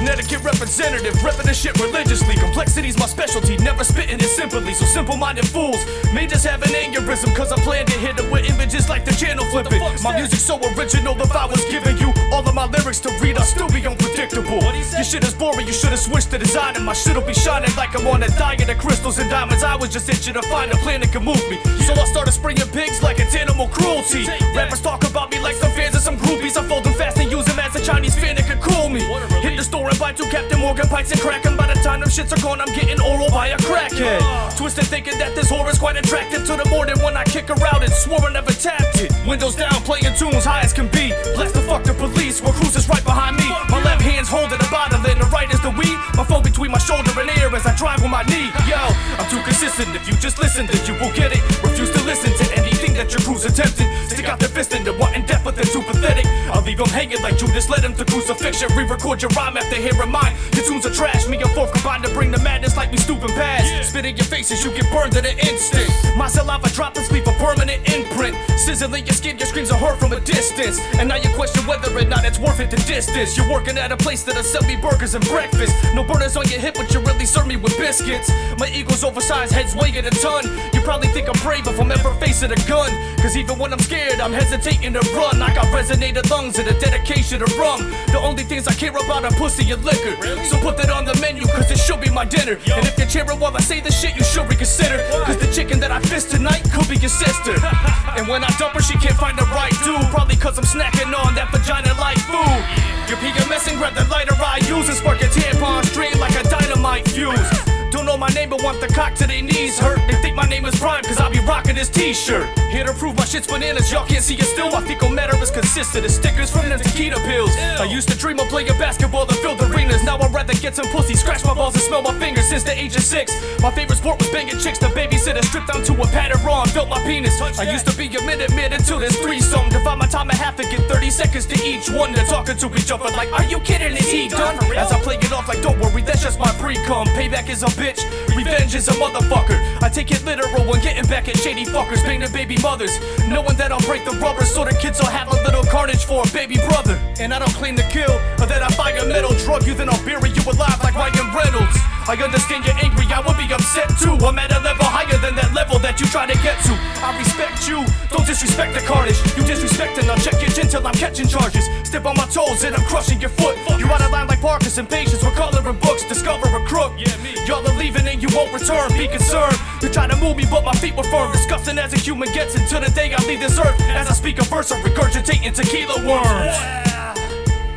Connecticut 0.02 0.42
representative, 0.42 1.14
repping 1.22 1.44
this 1.44 1.62
shit 1.62 1.78
religiously. 1.78 2.34
Complexity's 2.34 2.98
my 2.98 3.06
specialty, 3.06 3.56
never 3.58 3.84
spitting 3.84 4.18
it 4.18 4.34
simply. 4.34 4.74
So 4.74 4.84
simple 4.84 5.16
minded 5.16 5.46
fools 5.46 5.78
may 6.12 6.26
just 6.26 6.44
have 6.44 6.60
an 6.64 6.70
aneurysm, 6.70 7.32
cause 7.36 7.52
I 7.52 7.56
plan 7.62 7.86
to 7.86 7.92
hit 7.92 8.18
it 8.18 8.28
with 8.28 8.50
images 8.50 8.88
like 8.88 9.04
the 9.04 9.12
channel 9.12 9.44
flipping. 9.44 9.78
My 10.02 10.16
music's 10.18 10.42
so 10.42 10.58
original, 10.74 11.14
if 11.22 11.30
I 11.30 11.46
was 11.46 11.64
giving 11.66 11.98
you 11.98 12.12
all 12.32 12.42
of 12.42 12.52
my 12.52 12.66
lyrics 12.66 12.98
to 13.06 13.10
read, 13.22 13.38
I'd 13.38 13.46
still 13.46 13.70
be 13.70 13.86
unpredictable. 13.86 14.58
Your 14.58 15.04
shit 15.04 15.22
is 15.22 15.34
boring, 15.34 15.68
you 15.68 15.72
should've 15.72 16.00
switched 16.00 16.32
the 16.32 16.38
design, 16.38 16.74
and 16.74 16.84
my 16.84 16.94
shit'll 16.94 17.22
be 17.22 17.32
shining 17.32 17.70
like 17.76 17.94
I'm 17.94 18.04
on 18.08 18.24
a 18.24 18.28
diet 18.30 18.68
of 18.68 18.78
crystals 18.78 19.20
and 19.20 19.30
diamonds. 19.30 19.62
I 19.62 19.76
was 19.76 19.90
just 19.90 20.08
itching 20.08 20.34
to 20.34 20.42
find 20.50 20.72
a 20.72 20.76
plan 20.78 21.02
that 21.02 21.12
could 21.12 21.22
move 21.22 21.42
me. 21.48 21.62
So 21.86 21.94
I 21.94 22.06
started 22.06 22.32
spraying 22.32 22.58
pigs 22.74 23.04
like 23.04 23.20
it's 23.20 23.36
animal 23.36 23.68
cruelty. 23.68 24.26
Rappers 24.56 24.80
talk 24.80 25.08
about 25.08 25.30
me 25.30 25.38
like 25.38 25.54
some 25.54 25.70
fans 25.70 25.94
and 25.94 26.02
some 26.02 26.16
groupies. 26.16 26.56
I 26.56 26.66
fold 26.66 26.82
them 26.82 26.94
fast 26.94 27.18
and 27.18 27.30
use 27.30 27.46
them 27.72 27.82
as 27.82 27.88
a 27.88 27.92
Chinese 27.92 28.14
fan 28.14 28.36
that 28.36 28.46
could 28.46 28.60
cool 28.60 28.88
me. 28.88 29.00
Hit 29.40 29.56
the 29.56 29.64
store 29.64 29.88
and 29.88 29.98
buy 29.98 30.12
two 30.12 30.24
Captain 30.30 30.58
Morgan 30.60 30.88
pints 30.88 31.10
and 31.12 31.20
crack 31.20 31.44
'em. 31.46 31.56
By 31.56 31.66
the 31.66 31.74
time 31.82 32.00
them 32.00 32.08
shits 32.08 32.32
are 32.32 32.40
gone, 32.40 32.60
I'm 32.60 32.72
getting 32.74 33.00
oral 33.00 33.30
by 33.30 33.48
a 33.48 33.58
crackhead. 33.58 34.56
Twisted 34.56 34.86
thinking 34.86 35.18
that 35.18 35.34
this 35.34 35.50
whore 35.50 35.68
is 35.70 35.78
quite 35.78 35.96
attractive 35.96 36.46
to 36.46 36.56
the 36.56 36.72
than 36.86 36.98
when 37.04 37.16
I 37.16 37.24
kick 37.24 37.48
her 37.48 37.66
out 37.66 37.82
and 37.82 37.92
swore 37.92 38.24
I 38.26 38.32
never 38.32 38.52
tapped 38.52 38.98
it. 39.00 39.12
Windows 39.26 39.54
down, 39.54 39.82
playing 39.82 40.14
tunes 40.16 40.44
high 40.44 40.62
as 40.62 40.72
can 40.72 40.88
be. 40.88 41.12
Blast 41.34 41.54
the 41.54 41.62
fuck 41.62 41.84
the 41.84 41.94
police, 41.94 42.40
where 42.42 42.52
cruisers 42.52 42.88
right 42.88 43.04
behind 43.04 43.36
me. 43.36 43.48
My 43.68 43.82
left 43.82 44.02
hand's 44.02 44.28
holding 44.28 44.60
a 44.60 44.70
bottle 44.70 44.98
and 45.04 45.20
the 45.20 45.26
right 45.26 45.50
is 45.52 45.60
the 45.60 45.70
weed. 45.70 45.96
My 46.14 46.24
phone 46.24 46.42
between 46.42 46.70
my 46.70 46.78
shoulder 46.78 47.12
and 47.20 47.30
ear 47.38 47.54
as 47.54 47.66
I 47.66 47.74
drive 47.76 48.02
with 48.02 48.10
my 48.10 48.22
knee. 48.24 48.50
Yo, 48.66 48.80
I'm 49.18 49.28
too 49.30 49.42
consistent. 49.42 49.94
If 49.94 50.08
you 50.08 50.14
just 50.16 50.38
listen, 50.38 50.66
then 50.66 50.80
you 50.86 50.94
will 51.00 51.12
get 51.12 51.32
it. 51.32 51.42
Refuse 51.62 51.90
to 51.92 52.02
listen 52.02 52.32
to 52.34 52.44
anything 52.58 52.94
that 52.94 53.12
your 53.12 53.22
crew's 53.22 53.44
attempting. 53.44 53.88
Stick 54.08 54.28
out 54.28 54.38
their 54.40 54.48
fist 54.48 54.74
and 54.74 54.84
they're 54.84 54.98
wanting 54.98 55.24
death, 55.26 55.42
but 55.44 55.54
they're 55.54 55.72
too 55.76 55.82
pathetic. 55.82 56.26
I'll 56.52 56.62
leave 56.62 56.78
them 56.78 56.88
hanging 56.88 57.22
like 57.22 57.36
Judas, 57.38 57.61
led 57.68 57.84
him 57.84 57.94
to 57.94 58.04
crucifixion. 58.04 58.68
Re 58.76 58.84
record 58.84 59.22
your 59.22 59.30
rhyme 59.32 59.56
after 59.56 59.76
hearing 59.76 60.10
mine. 60.10 60.34
Your 60.54 60.64
tunes 60.64 60.86
are 60.86 60.94
trash. 60.94 61.26
Me 61.28 61.36
and 61.36 61.50
fourth 61.52 61.72
combined 61.72 62.04
to 62.04 62.10
bring 62.14 62.30
the 62.30 62.38
madness 62.38 62.76
like 62.76 62.90
we 62.90 62.98
stupid 62.98 63.30
past. 63.30 63.90
Spit 63.90 64.04
in 64.04 64.16
your 64.16 64.26
faces, 64.26 64.64
you 64.64 64.70
get 64.72 64.90
burned 64.92 65.16
in 65.16 65.24
an 65.26 65.38
instant. 65.38 65.88
My 66.16 66.28
saliva 66.28 66.68
droplets 66.70 67.10
leave 67.10 67.26
a 67.26 67.32
permanent 67.32 67.88
imprint. 67.88 68.36
Sizzling 68.58 69.06
your 69.06 69.14
skin, 69.14 69.38
your 69.38 69.46
screams 69.46 69.70
are 69.70 69.78
heard 69.78 69.98
from 69.98 70.12
a 70.12 70.20
distance. 70.20 70.80
And 70.98 71.08
now 71.08 71.16
you 71.16 71.28
question 71.34 71.66
whether 71.66 71.90
or 71.96 72.04
not 72.04 72.24
it's 72.24 72.38
worth 72.38 72.60
it 72.60 72.70
to 72.70 72.76
distance. 72.86 73.36
You're 73.36 73.50
working 73.50 73.78
at 73.78 73.92
a 73.92 73.96
place 73.96 74.22
that'll 74.22 74.42
sell 74.42 74.62
me 74.62 74.76
burgers 74.76 75.14
and 75.14 75.24
breakfast. 75.26 75.74
No 75.94 76.04
burners 76.04 76.36
on 76.36 76.48
your 76.48 76.60
hip, 76.60 76.74
but 76.74 76.92
you 76.92 77.00
really 77.00 77.26
serve 77.26 77.46
me 77.46 77.56
with 77.56 77.76
biscuits. 77.78 78.30
My 78.58 78.68
ego's 78.68 79.04
oversized, 79.04 79.52
head's 79.52 79.74
weighing 79.74 80.04
a 80.04 80.10
ton. 80.10 80.44
You 80.72 80.80
probably 80.82 81.08
think 81.08 81.28
I'm 81.28 81.40
brave 81.42 81.66
if 81.66 81.78
I'm 81.80 81.90
ever 81.90 82.14
facing 82.14 82.52
a 82.52 82.60
gun. 82.68 82.90
Cause 83.18 83.36
even 83.36 83.58
when 83.58 83.72
I'm 83.72 83.78
scared, 83.80 84.20
I'm 84.20 84.32
hesitating 84.32 84.94
to 84.94 85.00
run. 85.14 85.42
I 85.42 85.54
got 85.54 85.66
resonated 85.66 86.28
lungs 86.30 86.58
and 86.58 86.68
a 86.68 86.78
dedication 86.78 87.40
to 87.40 87.46
rum. 87.58 87.80
The 88.12 88.18
only 88.18 88.44
things 88.44 88.66
I 88.68 88.74
care 88.74 88.90
about 88.90 89.24
are 89.24 89.32
pussy 89.32 89.70
and 89.70 89.84
liquor. 89.84 90.14
So 90.44 90.60
put 90.60 90.76
that 90.78 90.90
on 90.90 91.04
the 91.04 91.14
menu, 91.20 91.46
cause 91.46 91.70
it 91.70 91.78
should 91.78 92.00
be 92.00 92.10
my 92.10 92.24
dinner. 92.24 92.58
And 92.74 92.86
if 92.86 92.98
you're 92.98 93.08
cheering 93.08 93.38
while 93.40 93.56
I 93.56 93.60
say 93.60 93.80
this 93.80 93.98
shit, 94.00 94.16
you 94.16 94.24
should 94.24 94.48
reconsider. 94.48 94.98
Cause 95.24 95.38
the 95.38 95.50
chicken 95.52 95.80
that 95.80 95.90
I 95.90 96.00
fist 96.00 96.30
tonight 96.30 96.62
could 96.72 96.88
be 96.88 96.96
your 96.96 97.10
sister. 97.10 97.54
and 98.16 98.28
when 98.28 98.44
I 98.44 98.50
dump 98.58 98.74
her, 98.74 98.82
she 98.82 98.94
can't 98.98 99.16
find 99.16 99.38
the 99.38 99.46
right 99.56 99.74
dude. 99.84 100.08
Probably 100.10 100.36
cause 100.36 100.58
I'm 100.58 100.64
snacking 100.64 101.12
on 101.12 101.34
that 101.34 101.50
vagina 101.50 101.94
like 101.98 102.18
food. 102.30 102.62
Your 103.08 103.18
PMS 103.18 103.68
and 103.68 103.78
grab 103.78 103.94
the 103.94 104.04
lighter 104.08 104.34
I 104.38 104.58
use 104.68 104.88
and 104.88 104.96
spark 104.96 105.20
a 105.20 105.26
tampon 105.26 105.84
straight 105.84 106.18
like 106.18 106.34
a 106.34 106.48
dynamite 106.48 107.08
fuse. 107.08 107.81
Don't 107.92 108.06
know 108.06 108.16
my 108.16 108.28
name, 108.30 108.48
but 108.48 108.62
want 108.64 108.80
the 108.80 108.88
cock 108.88 109.14
to 109.16 109.26
their 109.26 109.42
knees 109.42 109.78
hurt. 109.78 110.00
They 110.08 110.16
think 110.22 110.34
my 110.34 110.46
name 110.46 110.64
is 110.64 110.78
Prime, 110.80 111.04
cause 111.04 111.20
I'll 111.20 111.30
be 111.30 111.40
rocking 111.40 111.74
this 111.74 111.90
t 111.90 112.14
shirt. 112.14 112.48
Here 112.70 112.84
to 112.84 112.94
prove 112.94 113.16
my 113.16 113.26
shit's 113.26 113.46
bananas, 113.46 113.92
y'all 113.92 114.06
can't 114.06 114.24
see 114.24 114.34
it 114.34 114.44
still. 114.44 114.70
My 114.70 114.80
fecal 114.80 115.10
matter 115.10 115.36
is 115.36 115.50
consistent 115.50 116.06
of 116.06 116.10
stickers 116.10 116.50
from 116.50 116.70
the 116.70 116.76
Takeda 116.76 117.22
pills. 117.24 117.54
I 117.78 117.84
used 117.84 118.08
to 118.08 118.16
dream 118.16 118.40
of 118.40 118.48
playing 118.48 118.68
basketball 118.78 119.28
in 119.28 119.36
the 119.42 119.68
arenas. 119.70 120.02
Now 120.04 120.18
I'd 120.18 120.32
rather 120.32 120.54
get 120.54 120.74
some 120.74 120.86
pussy, 120.86 121.14
scratch 121.14 121.44
my 121.44 121.52
balls, 121.52 121.74
and 121.74 121.82
smell 121.82 122.00
my 122.00 122.18
fingers 122.18 122.48
since 122.48 122.62
the 122.62 122.72
age 122.72 122.96
of 122.96 123.02
six. 123.02 123.30
My 123.60 123.70
favorite 123.70 123.96
sport 123.96 124.18
was 124.18 124.30
banging 124.30 124.58
chicks, 124.58 124.78
the 124.78 124.86
babysitter 124.86 125.44
stripped 125.44 125.68
down 125.68 125.84
to 125.84 125.92
a 125.92 126.06
pattern 126.06 126.40
on, 126.48 126.72
built 126.72 126.88
my 126.88 127.00
penis. 127.04 127.40
I 127.40 127.70
used 127.70 127.86
to 127.86 127.96
be 127.96 128.06
a 128.08 128.22
minute 128.22 128.54
man 128.54 128.72
until 128.72 128.98
this 128.98 129.16
threesome. 129.18 129.68
Divide 129.68 129.98
my 129.98 130.06
time 130.06 130.30
in 130.30 130.36
half 130.36 130.58
and 130.58 130.68
get 130.70 130.80
30 130.88 131.10
seconds 131.10 131.46
to 131.46 131.56
each 131.64 131.90
one. 131.90 132.12
They're 132.12 132.24
talking 132.24 132.56
to 132.56 132.74
each 132.76 132.90
other 132.90 133.04
like, 133.16 133.32
Are 133.32 133.44
you 133.44 133.60
kidding? 133.60 133.96
Is 133.96 134.10
he 134.10 134.28
done? 134.28 134.56
As 134.76 134.92
I 134.92 135.00
play 135.00 135.16
it 135.16 135.32
off 135.32 135.48
like, 135.48 135.62
Don't 135.62 135.78
worry, 135.78 136.02
that's 136.02 136.22
just 136.22 136.38
my 136.38 136.50
pre 136.52 136.76
cum. 136.86 137.06
Payback 137.08 137.48
is 137.48 137.62
a 137.62 137.70
bitch, 137.82 138.00
revenge 138.36 138.74
is 138.76 138.86
a 138.86 138.92
motherfucker. 138.92 139.58
I 139.82 139.88
take 139.88 140.12
it 140.12 140.24
literal 140.24 140.64
when 140.64 140.80
getting 140.82 141.06
back 141.10 141.28
at 141.28 141.36
shady 141.36 141.64
fuckers, 141.64 142.02
banging 142.04 142.30
baby 142.30 142.56
mothers. 142.62 142.94
Knowing 143.26 143.56
that 143.56 143.72
I'll 143.72 143.82
break 143.82 144.04
the 144.04 144.12
rubber 144.22 144.44
so 144.44 144.64
the 144.64 144.74
kids 144.74 145.00
will 145.00 145.10
have 145.10 145.26
a 145.26 145.36
little 145.42 145.64
carnage 145.64 146.04
for 146.04 146.22
a 146.22 146.28
baby 146.30 146.56
brother. 146.70 146.94
And 147.18 147.34
I 147.34 147.40
don't 147.40 147.54
claim 147.58 147.74
to 147.76 147.86
kill, 147.90 148.14
or 148.38 148.46
that 148.46 148.62
I 148.62 148.72
a 149.02 149.06
metal 149.06 149.34
drug 149.42 149.66
you, 149.66 149.74
then 149.74 149.88
I'll 149.88 150.04
bury 150.04 150.30
you 150.30 150.42
alive 150.46 150.78
like 150.82 150.94
Ryan 150.94 151.34
Reynolds. 151.34 151.76
I 152.06 152.18
understand 152.18 152.66
you're 152.66 152.78
angry, 152.82 153.06
I 153.10 153.22
would 153.22 153.38
be 153.38 153.46
upset 153.54 153.90
too. 153.98 154.14
I'm 154.26 154.38
at 154.38 154.50
a 154.50 154.60
level 154.60 154.86
higher 154.86 155.18
than 155.22 155.34
that 155.38 155.54
level 155.54 155.78
that 155.80 156.00
you 156.00 156.06
try 156.06 156.26
to 156.26 156.34
get 156.42 156.58
to. 156.66 156.74
I 157.02 157.14
respect 157.18 157.66
you, 157.70 157.86
don't 158.10 158.26
disrespect 158.26 158.74
the 158.74 158.82
carnage. 158.86 159.18
You 159.38 159.42
disrespecting, 159.46 160.10
I'll 160.10 160.18
check 160.18 160.38
your 160.42 160.50
chin 160.50 160.66
till 160.66 160.86
I'm 160.86 160.94
catching 160.94 161.26
charges. 161.26 161.66
Step 161.86 162.06
on 162.06 162.16
my 162.16 162.26
toes 162.26 162.64
and 162.64 162.74
I'm 162.74 162.84
crushing 162.86 163.20
your 163.20 163.30
foot. 163.30 163.54
You 163.78 163.86
out 163.86 164.02
of 164.02 164.10
line 164.10 164.26
like 164.26 164.40
Parkinson 164.42 164.86
patients, 164.86 165.22
we're 165.22 165.34
coloring 165.38 165.78
books, 165.78 166.02
discover 166.04 166.50
a 166.50 166.62
crook. 166.66 166.92
Yeah, 166.98 167.14
me. 167.22 167.38
Y'all 167.46 167.62
are 167.72 167.78
leaving 167.78 168.06
and 168.06 168.22
you 168.22 168.28
won't 168.34 168.52
return, 168.52 168.88
be 168.96 169.08
concerned. 169.08 169.56
You 169.80 169.88
try 169.88 170.06
to 170.06 170.16
move 170.16 170.36
me, 170.36 170.44
but 170.50 170.64
my 170.64 170.74
feet 170.74 170.96
were 170.96 171.04
firm. 171.04 171.32
Disgusting 171.32 171.78
as 171.78 171.92
a 171.92 171.98
human 171.98 172.32
gets 172.32 172.54
until 172.54 172.80
the 172.80 172.90
day 172.90 173.12
I 173.14 173.24
leave 173.26 173.40
this 173.40 173.58
earth. 173.58 173.80
As 173.82 174.08
I 174.08 174.12
speak 174.12 174.38
a 174.38 174.44
verse, 174.44 174.70
I'm 174.72 174.82
regurgitating 174.82 175.54
tequila 175.54 175.96
worms. 176.06 176.56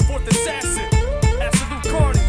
Fourth 0.08 0.28
assassin, 0.28 0.88
Absoulut 1.42 1.84
Karnage. 1.84 2.22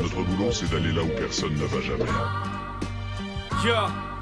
Notre 0.00 0.22
boulot, 0.22 0.52
c'est 0.52 0.70
d'aller 0.70 0.92
là 0.92 1.02
où 1.02 1.08
personne 1.08 1.54
ne 1.54 1.64
va 1.64 1.80
jamais. 1.80 2.04
Yeah. 3.64 4.13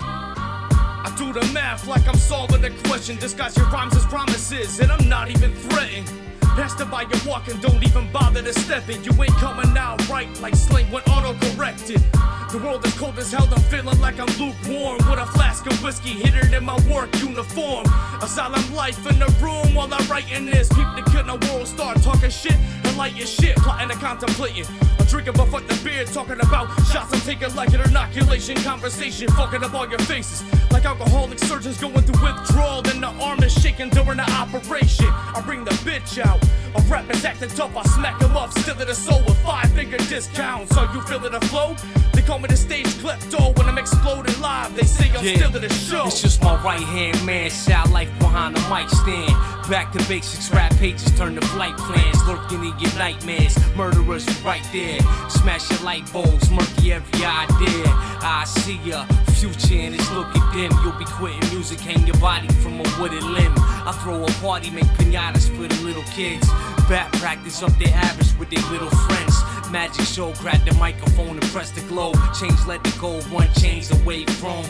I 1.05 1.15
do 1.17 1.33
the 1.33 1.45
math 1.53 1.89
like 1.89 2.07
I'm 2.07 2.17
solving 2.17 2.65
a 2.65 2.71
question. 2.85 3.17
Disguise 3.17 3.57
your 3.57 3.67
rhymes 3.67 3.97
as 3.97 4.07
promises, 4.07 4.79
and 4.79 4.93
I'm 4.93 5.09
not 5.09 5.31
even 5.31 5.53
Pastor 6.55 6.85
by 6.85 7.03
your 7.03 7.21
walking, 7.27 7.59
don't 7.61 7.83
even 7.83 8.11
bother 8.13 8.43
to 8.43 8.53
step 8.53 8.89
in. 8.89 9.03
You 9.05 9.13
ain't 9.23 9.33
coming 9.35 9.77
out 9.77 10.07
right 10.09 10.29
like 10.41 10.55
slang 10.55 10.91
when 10.91 11.03
auto 11.05 11.33
corrected. 11.47 12.03
The 12.51 12.61
world 12.63 12.85
is 12.87 12.93
cold 12.99 13.19
as 13.19 13.33
hell, 13.33 13.49
I'm 13.51 13.61
feeling 13.63 13.99
like 14.01 14.21
I'm 14.21 14.29
lukewarm. 14.39 14.99
With 15.09 15.19
a 15.19 15.27
flask 15.27 15.67
of 15.67 15.83
whiskey 15.83 16.11
hidden 16.11 16.53
in 16.53 16.65
my 16.65 16.79
work 16.91 17.15
uniform. 17.21 17.87
Asylum 18.21 18.75
life 18.75 19.07
in 19.07 19.19
the 19.19 19.29
room 19.41 19.75
while 19.75 19.93
I'm 19.93 20.07
writing 20.09 20.47
this. 20.47 20.69
People 20.69 20.95
that 20.97 21.07
kill 21.07 21.25
the 21.25 21.47
world 21.49 21.67
start 21.67 22.03
talking 22.03 22.31
shit 22.31 22.57
and 23.01 23.17
your 23.17 23.27
shit, 23.27 23.57
plotting 23.57 23.91
and 23.91 24.01
contemplating. 24.01 24.65
I'm 24.99 25.07
drinking 25.07 25.35
but 25.35 25.47
fuck 25.47 25.67
the 25.67 25.79
beer, 25.83 26.05
talking 26.05 26.41
about 26.41 26.69
shots 26.87 27.13
I'm 27.13 27.21
taking 27.21 27.55
like 27.55 27.73
an 27.73 27.81
inoculation 27.81 28.57
conversation, 28.59 29.29
fucking 29.29 29.63
up 29.65 29.75
all 29.75 29.89
your 29.89 29.99
faces. 30.01 30.45
Like 30.71 30.85
alcoholic 30.85 31.39
surgeons 31.39 31.79
going 31.79 32.03
through 32.03 32.23
withdrawal, 32.23 32.83
then 32.83 33.01
the 33.01 33.09
arm 33.09 33.43
is 33.43 33.53
shaking 33.53 33.91
during 33.91 34.19
the 34.19 34.31
operation. 34.31 35.07
I 35.09 35.43
bring 35.45 35.65
the 35.65 35.73
bitch 35.83 36.25
out. 36.25 36.32
A 36.75 36.81
rappers 36.89 37.25
acting 37.25 37.51
tough, 37.51 37.77
I 37.77 37.83
smack 37.85 38.21
him 38.21 38.37
up, 38.37 38.51
still 38.53 38.81
in 38.81 38.87
the 38.87 38.95
soul 38.95 39.23
with 39.25 39.39
five 39.39 39.71
finger 39.73 39.99
discounts. 39.99 40.77
Are 40.77 40.93
you 40.95 41.01
feeling 41.03 41.33
the 41.33 41.41
flow? 41.47 41.77
They 42.15 42.23
call 42.23 42.39
me 42.39 42.49
the 42.49 42.57
stage 42.57 42.87
klepto 43.03 43.57
when 43.59 43.69
I'm 43.69 43.79
exploding 43.79 44.39
live. 44.41 44.75
They 44.77 44.85
say 44.85 45.11
I'm 45.11 45.25
Yeah. 45.25 45.37
still 45.37 45.57
in 45.57 45.63
the 45.63 45.73
show. 45.73 46.07
It's 46.07 46.23
just 46.23 46.43
my 46.43 46.57
right 46.63 46.81
hand 46.81 47.25
man, 47.25 47.51
shout 47.51 47.91
life 47.91 48.11
behind 48.19 48.57
the 48.57 48.61
mic 48.69 48.89
stand. 48.91 49.35
Back 49.69 49.93
to 49.93 49.99
basics, 50.09 50.51
rap 50.51 50.75
pages 50.79 51.11
turn 51.17 51.35
to 51.37 51.47
flight 51.49 51.77
plans. 51.77 52.23
Lurking 52.27 52.65
in 52.65 52.79
your 52.79 52.93
nightmares, 52.95 53.57
murderers 53.77 54.27
right 54.43 54.65
there. 54.73 54.99
Smash 55.29 55.71
your 55.71 55.81
light 55.81 56.11
bulbs, 56.13 56.51
murky 56.51 56.93
every 56.93 57.25
idea. 57.25 57.87
I 58.23 58.45
see 58.45 58.81
ya, 58.85 59.05
future 59.35 59.75
and 59.75 59.95
it's 59.95 60.11
looking 60.13 60.43
dim. 60.53 60.73
You'll 60.83 60.93
be 60.93 61.05
quitting 61.05 61.49
music, 61.55 61.81
hang 61.81 62.07
your 62.07 62.17
body 62.17 62.49
from 62.63 62.81
a 62.81 62.85
wooden 63.01 63.35
limb. 63.35 63.55
I 63.85 63.93
throw 64.03 64.25
a 64.25 64.31
party, 64.41 64.71
make 64.71 64.85
pinatas 64.99 65.49
for 65.57 65.67
the 65.67 65.83
little 65.83 66.05
kids. 66.15 66.47
Bat 66.89 67.13
practice 67.15 67.63
up 67.63 67.73
their 67.79 67.95
average 67.95 68.33
with 68.39 68.51
their 68.51 68.63
little 68.71 68.91
friends. 68.91 69.37
Magic 69.73 70.05
show, 70.05 70.33
grab 70.35 70.65
the 70.67 70.75
microphone 70.75 71.31
and 71.31 71.43
press 71.45 71.71
the 71.71 71.81
globe. 71.89 72.17
Change, 72.39 72.59
let 72.67 72.87
it 72.87 72.99
go, 73.01 73.21
one 73.33 73.49
change 73.55 73.91
away 73.91 74.25
from. 74.27 74.63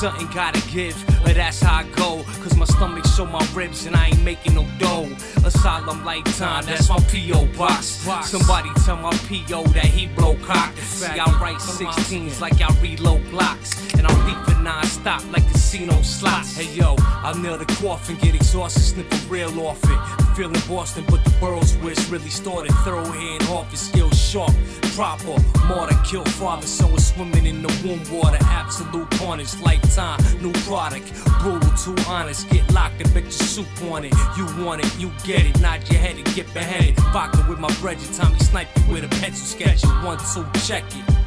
Something 0.00 0.26
gotta 0.34 0.60
give, 0.68 0.96
but 1.22 1.34
that's 1.34 1.60
how 1.60 1.80
I 1.80 1.82
go. 1.90 2.24
Cause 2.42 2.56
my 2.56 2.64
stomach 2.64 3.04
show 3.06 3.26
my 3.26 3.46
ribs 3.54 3.86
and 3.86 3.94
I 3.94 4.06
ain't 4.06 4.24
making 4.24 4.54
no 4.54 4.66
dough. 4.78 5.08
Asylum 5.44 6.04
lifetime, 6.04 6.64
that's 6.64 6.88
my 6.88 6.98
P.O. 7.10 7.46
box. 7.58 7.86
Somebody 8.24 8.70
tell 8.84 8.96
my 8.96 9.12
P.O. 9.28 9.64
that 9.64 9.84
he 9.84 10.06
blow 10.06 10.36
cock. 10.36 10.74
See, 10.78 11.06
I 11.06 11.38
write 11.40 11.58
16s 11.58 12.40
like 12.40 12.60
I 12.60 12.74
reload 12.80 13.28
blocks. 13.30 13.94
And 13.94 14.06
I'm 14.06 14.26
leaping 14.26 14.55
non-stop 14.66 15.22
like 15.30 15.46
casino 15.52 15.94
slots. 16.02 16.56
Hey 16.56 16.68
yo, 16.74 16.96
I'll 16.98 17.38
nail 17.38 17.56
the 17.56 17.66
coffin, 17.66 18.16
get 18.16 18.34
exhausted, 18.34 18.82
snip 18.82 19.12
a 19.12 19.16
real 19.28 19.60
off 19.60 19.78
it. 19.84 20.36
Feeling 20.36 20.60
Boston, 20.68 21.04
but 21.08 21.24
the 21.24 21.30
borough's 21.38 21.76
where 21.76 21.92
it's 21.92 22.08
really 22.08 22.30
started. 22.30 22.72
Thorough 22.82 23.04
hand 23.04 23.44
off, 23.44 23.70
his 23.70 23.80
skills 23.80 24.18
sharp, 24.18 24.52
proper. 24.96 25.40
Martyr, 25.68 25.96
kill 26.04 26.24
father, 26.24 26.66
son 26.66 26.90
was 26.90 27.06
swimming 27.06 27.46
in 27.46 27.62
the 27.62 27.68
womb 27.84 28.02
water. 28.10 28.38
Absoulut 28.38 29.08
Karnage, 29.10 29.62
lifetime, 29.62 30.18
new 30.42 30.52
product. 30.66 31.14
Brutal, 31.40 31.70
too 31.76 31.94
honest. 32.08 32.50
Get 32.50 32.68
locked 32.72 33.00
and 33.00 33.14
bet 33.14 33.22
your 33.22 33.30
soup 33.30 33.68
on 33.92 34.04
it. 34.04 34.14
You 34.36 34.46
want 34.64 34.84
it, 34.84 34.98
you 34.98 35.12
get 35.22 35.46
it. 35.46 35.60
Nod 35.60 35.88
your 35.88 36.00
head 36.00 36.16
and 36.16 36.26
get 36.34 36.52
beheaded. 36.52 36.96
Vodka 37.12 37.46
with 37.48 37.60
my 37.60 37.72
bread, 37.74 38.00
your 38.02 38.12
Tommy 38.14 38.40
snipe 38.40 38.68
you 38.76 38.94
with 38.94 39.04
a 39.04 39.08
pencil 39.20 39.46
sketch. 39.46 39.84
One, 40.04 40.18
two, 40.34 40.44
check 40.66 40.84
it. 40.90 41.25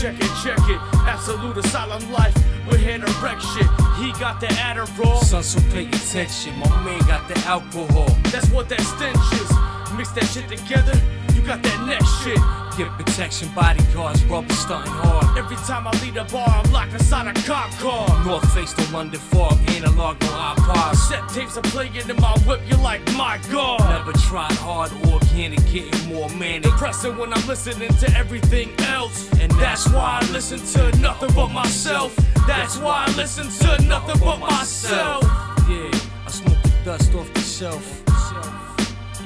Check 0.00 0.14
it, 0.14 0.30
check 0.42 0.58
it. 0.70 0.78
Absoulut 1.04 1.58
asylum 1.58 2.10
life. 2.10 2.34
We're 2.66 2.78
here 2.78 2.98
to 2.98 3.12
wreck 3.22 3.38
shit. 3.38 3.68
He 3.98 4.12
got 4.18 4.40
the 4.40 4.46
Adderall. 4.46 5.22
Son, 5.22 5.42
so 5.42 5.60
pay 5.74 5.88
attention. 5.88 6.58
My 6.58 6.82
man 6.82 7.00
got 7.00 7.28
the 7.28 7.38
alcohol. 7.40 8.08
That's 8.32 8.48
what 8.48 8.70
that 8.70 8.80
stench 8.80 9.18
is. 9.34 9.79
Mix 10.00 10.12
that 10.12 10.24
shit 10.28 10.48
together. 10.48 10.98
You 11.34 11.42
got 11.42 11.62
that 11.62 11.86
next 11.86 12.08
shit. 12.24 12.40
Get 12.78 12.88
protection, 12.96 13.50
bodyguards, 13.54 14.24
rubber 14.24 14.54
stunting 14.54 14.90
hard. 14.94 15.36
Every 15.36 15.56
time 15.56 15.86
I 15.86 15.90
leave 16.00 16.14
the 16.14 16.24
bar, 16.24 16.48
I'm 16.48 16.72
locked 16.72 16.94
inside 16.94 17.26
a 17.26 17.34
cop 17.42 17.70
car. 17.72 18.08
North 18.24 18.50
face 18.54 18.72
to 18.72 18.92
London 18.94 19.20
fog, 19.20 19.58
analog 19.68 20.18
no 20.22 20.28
iPods. 20.28 20.96
Set 20.96 21.28
tapes 21.28 21.58
are 21.58 21.68
playing 21.68 21.96
in 21.96 22.16
my 22.16 22.32
whip. 22.46 22.62
You're 22.66 22.78
like, 22.78 23.02
my 23.12 23.38
god. 23.52 23.80
Never 23.80 24.12
tried 24.12 24.52
hard 24.52 24.90
organic, 25.12 25.60
getting 25.70 26.08
more 26.08 26.30
manic. 26.30 26.62
Depressing 26.62 27.18
when 27.18 27.34
I'm 27.34 27.46
listening 27.46 27.92
to 27.96 28.10
everything 28.16 28.70
else. 28.96 29.28
And 29.38 29.52
that's 29.60 29.86
why 29.90 30.20
I 30.22 30.32
listen 30.32 30.60
to 30.80 30.98
nothing 30.98 31.34
but 31.34 31.48
myself. 31.48 32.16
That's 32.46 32.78
why 32.78 33.04
I 33.06 33.14
listen 33.16 33.50
to 33.66 33.84
nothing 33.84 34.18
but 34.20 34.38
myself. 34.40 35.24
Yeah, 35.68 35.92
I 36.26 36.30
smoke 36.30 36.62
the 36.62 36.72
dust 36.86 37.14
off 37.14 37.30
the 37.34 37.40
shelf. 37.40 38.19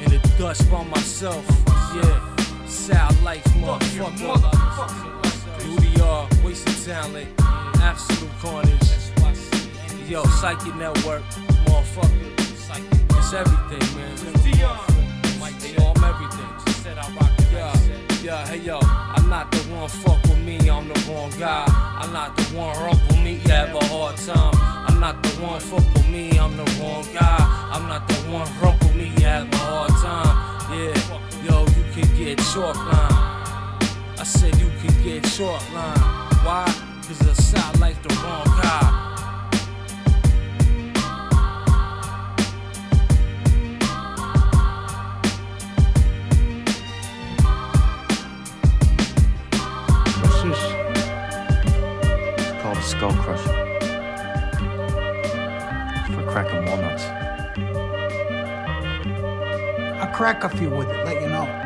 And 0.05 0.13
the 0.13 0.19
dust 0.39 0.71
by 0.71 0.85
myself. 0.85 1.45
Yeah, 1.95 2.67
South 2.67 3.23
life, 3.23 3.43
motherfucker. 3.55 4.53
Duty 5.63 6.01
are 6.03 6.29
wasting 6.45 6.75
talent. 6.85 7.35
Absoulut 7.81 8.31
Karnage. 8.41 10.11
Yo, 10.11 10.23
Psychic 10.25 10.75
Network, 10.77 11.23
motherfucker. 11.65 12.33
It's 13.17 13.33
everything, 13.33 13.87
man. 13.97 14.15
Yo, 14.59 14.69
I'm 15.97 16.05
everything. 16.05 16.51
Yeah, 17.51 17.73
yeah, 18.23 18.47
hey 18.47 18.59
yo, 18.59 18.79
I'm 18.83 19.31
not 19.31 19.51
the 19.51 19.59
one 19.73 19.89
fuck 19.89 20.24
I'm 20.85 20.93
the 20.93 21.13
wrong 21.13 21.31
guy. 21.39 21.65
I'm 21.99 22.13
not 22.13 22.37
the 22.37 22.43
one 22.55 22.91
with 22.91 23.25
me, 23.25 23.37
you 23.37 23.49
have 23.49 23.75
a 23.75 23.85
hard 23.87 24.19
time. 24.19 24.55
I'm 24.87 25.01
not 25.01 25.23
the 25.23 25.31
one 25.41 25.59
fuck 25.59 25.95
with 25.95 26.09
me, 26.11 26.39
I'm 26.39 26.59
the 26.59 26.65
wrong 26.79 27.07
guy. 27.15 27.71
I'm 27.73 27.89
not 27.89 28.07
the 28.07 28.15
one 28.31 28.47
with 28.81 28.95
me, 28.95 29.05
you 29.17 29.25
have 29.25 29.51
a 29.51 29.57
hard 29.57 29.91
time. 29.93 30.37
Yeah, 30.71 30.93
yo, 31.43 31.63
you 31.63 31.85
can 31.95 32.17
get 32.19 32.39
short 32.39 32.77
line. 32.77 33.81
I 34.19 34.25
said 34.25 34.55
you 34.59 34.71
can 34.83 35.03
get 35.03 35.25
short 35.25 35.63
line. 35.73 35.99
Why? 36.45 36.67
Cause 37.09 37.21
it 37.29 37.35
sound 37.37 37.81
like 37.81 38.03
the 38.03 38.15
wrong 38.17 38.44
Skull 52.85 53.15
Crush 53.15 53.43
for 56.15 56.23
cracking 56.29 56.67
walnuts. 56.67 57.05
I'll 60.03 60.13
crack 60.15 60.45
a 60.45 60.51
few 60.51 60.69
with 60.69 60.91
it, 60.91 61.05
let 61.07 61.23
you 61.23 61.29
know. 61.29 61.64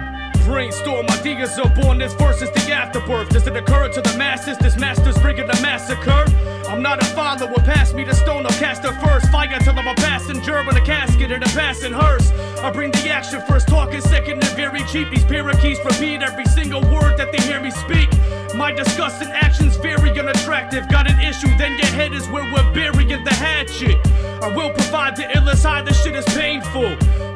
Brainstorm 0.49 1.05
ideas 1.11 1.61
born. 1.77 1.99
This 1.99 2.15
verse 2.15 2.41
is 2.41 2.51
the 2.53 2.73
afterbirth. 2.73 3.29
Does 3.29 3.47
it 3.47 3.55
occur 3.55 3.91
to 3.91 4.01
the 4.01 4.17
masses? 4.17 4.57
This 4.57 4.79
master's 4.79 5.19
bringing 5.19 5.45
a 5.45 5.61
massacre. 5.61 6.25
I'm 6.69 6.81
not 6.81 7.03
a 7.03 7.05
follower. 7.05 7.53
Pass 7.57 7.93
me 7.93 8.03
the 8.03 8.15
stone. 8.15 8.47
I'll 8.47 8.59
cast 8.59 8.83
it 8.83 8.95
first. 9.05 9.31
Fire 9.31 9.59
till 9.61 9.79
I'm 9.79 9.87
a 9.87 9.95
passenger 9.97 10.59
in 10.59 10.75
a 10.75 10.81
casket 10.81 11.31
in 11.31 11.43
a 11.43 11.47
passing 11.49 11.93
hearse. 11.93 12.31
I 12.63 12.71
bring 12.71 12.91
the 12.93 13.11
action 13.11 13.43
first. 13.43 13.69
Talking 13.69 14.01
second 14.01 14.43
and 14.43 14.57
very 14.57 14.83
cheap. 14.85 15.11
These 15.11 15.27
parakeets 15.27 15.81
repeat 15.85 16.23
every 16.23 16.47
single 16.47 16.81
word 16.81 17.19
that 17.19 17.31
they 17.31 17.43
hear 17.43 17.61
me 17.61 17.71
speak. 17.71 18.09
My 18.55 18.73
disgusting 18.73 19.29
actions 19.29 19.77
very 19.77 20.19
unattractive. 20.19 20.89
Got 20.89 21.11
an 21.11 21.21
issue, 21.21 21.55
then 21.59 21.73
your 21.77 21.93
head 21.93 22.15
is 22.15 22.27
where 22.31 22.51
we're 22.51 22.73
burying 22.73 23.23
the 23.23 23.35
hatchet. 23.35 23.99
I 24.43 24.49
will 24.57 24.73
provide 24.73 25.15
the 25.15 25.25
illest 25.25 25.65
high. 25.65 25.83
This 25.83 26.03
shit 26.03 26.17
is 26.17 26.25
painful. 26.35 26.89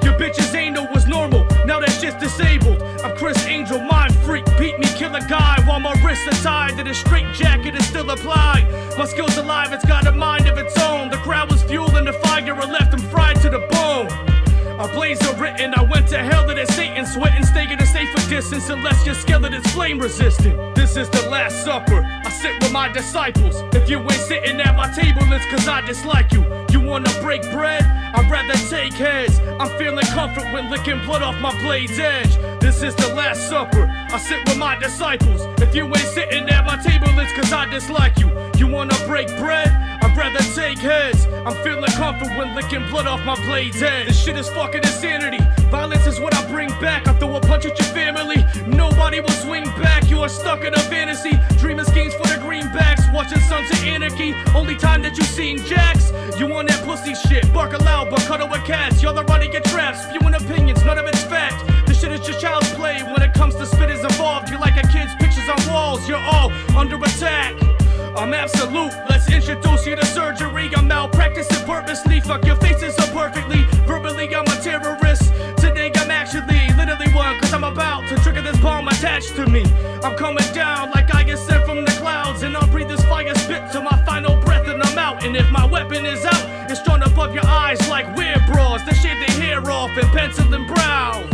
Your 0.03 0.19
bitch's 0.19 0.55
anal 0.55 0.89
was 0.95 1.07
normal. 1.07 1.42
Now 1.65 1.79
that 1.79 1.91
shit's 1.93 2.17
disabled. 2.17 2.83
I'm 3.05 3.17
Criss 3.17 3.47
Angel, 3.47 3.81
mind 3.81 4.15
freak. 4.17 4.45
Beat 4.59 4.79
me, 4.79 4.87
kill 4.99 5.15
a 5.15 5.21
guy 5.21 5.63
while 5.67 5.81
my 5.81 5.95
wrists 6.05 6.27
are 6.27 6.43
tied. 6.43 6.79
And 6.79 6.89
a 6.89 6.95
straight 6.95 7.33
jacket 7.35 7.75
is 7.75 7.87
still 7.87 8.11
applied. 8.11 8.67
My 8.99 9.05
skill's 9.05 9.37
alive, 9.37 9.73
it's 9.73 9.85
got 9.85 10.07
a 10.07 10.13
mind 10.13 10.49
of 10.49 10.59
its 10.59 10.77
own. 10.79 11.11
The 11.11 11.19
crowd 11.19 11.51
was 11.51 11.63
fueling 11.63 12.05
the 12.05 12.13
fire 12.15 12.53
and 12.53 12.73
left 12.73 12.91
them 12.91 13.01
fried 13.11 13.41
to 13.43 13.51
the 13.51 13.61
bone. 13.71 14.42
A 14.83 14.89
blazer 14.89 15.33
written, 15.35 15.73
I 15.77 15.83
went 15.85 16.09
to 16.09 16.19
hell 16.19 16.45
to 16.49 16.55
the 16.55 16.67
Satan, 16.73 17.07
sweating, 17.07 17.47
staying 17.47 17.71
at 17.71 17.81
a 17.81 17.87
safer 17.87 18.29
distance 18.29 18.69
unless 18.69 19.07
your 19.07 19.15
skeleton's 19.15 19.71
flame 19.71 20.01
resistant. 20.01 20.75
This 20.75 20.97
is 20.97 21.09
the 21.09 21.31
Last 21.31 21.63
Supper. 21.63 22.03
I 22.03 22.29
sit 22.31 22.61
with 22.61 22.73
my 22.73 22.89
disciples. 22.89 23.63
If 23.77 23.89
you 23.89 24.01
ain't 24.01 24.13
sitting 24.15 24.61
at 24.61 24.75
my 24.75 24.93
table, 24.93 25.23
it's 25.33 25.47
cause 25.47 25.69
I 25.69 25.83
dislike 25.83 26.33
you. 26.33 26.45
You 26.73 26.81
wanna 26.81 27.13
break 27.21 27.43
bread? 27.53 27.85
I'd 28.13 28.29
rather 28.29 28.55
take 28.69 28.95
heads. 28.95 29.39
I'm 29.61 29.71
feeling 29.79 30.05
comfort 30.07 30.53
when 30.53 30.69
licking 30.69 30.99
blood 31.07 31.23
off 31.23 31.41
my 31.41 31.57
blade's 31.63 32.01
edge. 32.01 32.37
This 32.59 32.83
is 32.83 32.97
the 32.97 33.15
Last 33.15 33.49
Supper. 33.49 33.87
I 33.89 34.19
sit 34.19 34.41
with 34.49 34.59
my 34.59 34.77
disciples. 34.81 35.43
If 35.63 35.77
you 35.77 35.87
ain't 35.87 35.99
sitting 35.99 36.49
at 36.49 36.67
my 36.67 36.77
table, 36.83 37.17
it's 37.21 37.33
cause 37.35 37.53
I 37.53 37.67
dislike 37.67 38.19
you. 38.19 38.33
You 38.57 38.67
wanna 38.67 38.97
break 39.07 39.29
bread? 39.39 39.92
Rather 40.23 40.39
take 40.55 40.79
heads. 40.79 41.27
I'm 41.45 41.57
feeling 41.65 41.91
comfort 41.99 42.29
when 42.39 42.55
licking 42.55 42.89
blood 42.91 43.09
off 43.09 43.25
my 43.25 43.35
blade's 43.45 43.83
edge. 43.83 44.07
This 44.07 44.23
shit 44.23 44.37
is 44.37 44.49
fucking 44.51 44.83
insanity. 44.85 45.41
Violence 45.69 46.07
is 46.07 46.21
what 46.21 46.33
I 46.33 46.49
bring 46.49 46.69
back. 46.81 47.09
I 47.09 47.13
throw 47.15 47.35
a 47.35 47.41
punch 47.41 47.67
at 47.67 47.77
your 47.77 47.89
family. 47.89 48.37
Nobody 48.69 49.19
will 49.19 49.37
swing 49.43 49.65
back. 49.83 50.09
You 50.09 50.23
are 50.23 50.29
stuck 50.29 50.63
in 50.63 50.75
a 50.75 50.79
fantasy. 50.79 51.33
Dreaming 51.59 51.87
schemes 51.87 52.15
for 52.15 52.29
the 52.29 52.39
greenbacks. 52.39 53.13
Watching 53.13 53.41
Sons 53.41 53.69
of 53.73 53.83
Anarchy. 53.83 54.33
Only 54.55 54.77
time 54.77 55.03
that 55.03 55.19
you 55.19 55.25
seen 55.25 55.59
Jacks. 55.59 56.13
You 56.39 56.47
want 56.47 56.69
that 56.69 56.85
pussy 56.85 57.17
shit. 57.17 57.53
Bark 57.53 57.73
aloud, 57.73 58.09
but 58.09 58.21
cuddle 58.21 58.49
with 58.49 58.65
cats. 58.65 59.03
Y'all 59.03 59.19
are 59.19 59.25
running 59.25 59.51
your 59.51 59.63
traps. 59.63 60.05
Spewing 60.05 60.35
opinions, 60.35 60.85
none 60.85 60.99
of 60.99 61.07
it's 61.07 61.25
fact. 61.25 61.67
This 61.89 62.01
shit 62.01 62.13
is 62.13 62.21
just 62.21 62.41
child's 62.41 62.73
play. 62.75 63.03
When 63.03 63.23
it 63.23 63.35
comes 63.35 63.57
to 63.57 63.65
spitters 63.65 64.05
involved, 64.05 64.51
you're 64.51 64.61
like 64.61 64.77
a 64.77 64.87
kid's 64.87 65.17
pictures 65.17 65.49
on 65.49 65.75
walls. 65.75 66.09
You're 66.09 66.23
all 66.23 66.53
under 66.77 66.95
attack. 66.95 67.72
I'm 68.17 68.35
absolute. 68.35 68.93
Let's 69.09 69.31
introduce 69.31 69.87
you 69.87 69.97
to 69.97 70.05
surgery. 70.05 70.71
I'm 70.77 70.89
malpracticing 70.89 71.65
purposely. 71.65 72.21
Fuck 72.21 72.45
your 72.45 72.57
faces 72.57 72.99
up 72.99 73.09
perfectly. 73.11 73.65
Verbally, 73.87 74.35
I'm 74.35 74.45
a 74.47 74.61
terrorist. 74.61 75.33
Today, 75.57 75.91
I'm 75.97 76.11
actually 76.11 76.61
literally 76.77 77.11
one. 77.15 77.41
Cause 77.41 77.55
I'm 77.55 77.65
about 77.65 78.07
to 78.09 78.17
trigger 78.17 78.43
this 78.43 78.59
bomb 78.61 78.89
attached 78.89 79.35
to 79.37 79.47
me. 79.47 79.65
I'm 80.05 80.15
coming 80.17 80.45
down 80.53 80.91
like 80.91 81.15
I 81.15 81.25
get 81.25 81.39
sent 81.39 81.65
from 81.65 81.85
the 81.85 81.91
clouds. 81.93 82.43
And 82.43 82.57
I'll 82.57 82.69
breathe 82.69 82.89
this 82.89 83.05
fire 83.07 83.35
spit 83.37 83.73
to 83.73 83.81
my 83.81 84.05
final 84.05 84.37
breath 84.43 84.69
and 84.69 84.83
I'm 84.83 84.99
out. 84.99 85.25
And 85.25 85.35
if 85.35 85.51
my 85.51 85.65
weapon 85.65 86.05
is 86.05 86.25
out, 86.25 86.71
it's 86.71 86.83
drawn 86.83 87.03
above 87.03 87.35
your 87.35 87.47
eyes 87.47 87.81
like 87.89 88.15
weird 88.15 88.43
bras. 88.47 88.85
That 88.85 88.97
shave 88.97 89.27
their 89.27 89.47
hair 89.47 89.71
off 89.71 89.91
and 89.97 90.09
pencil 90.09 90.53
and 90.53 90.67
brows. 90.67 91.31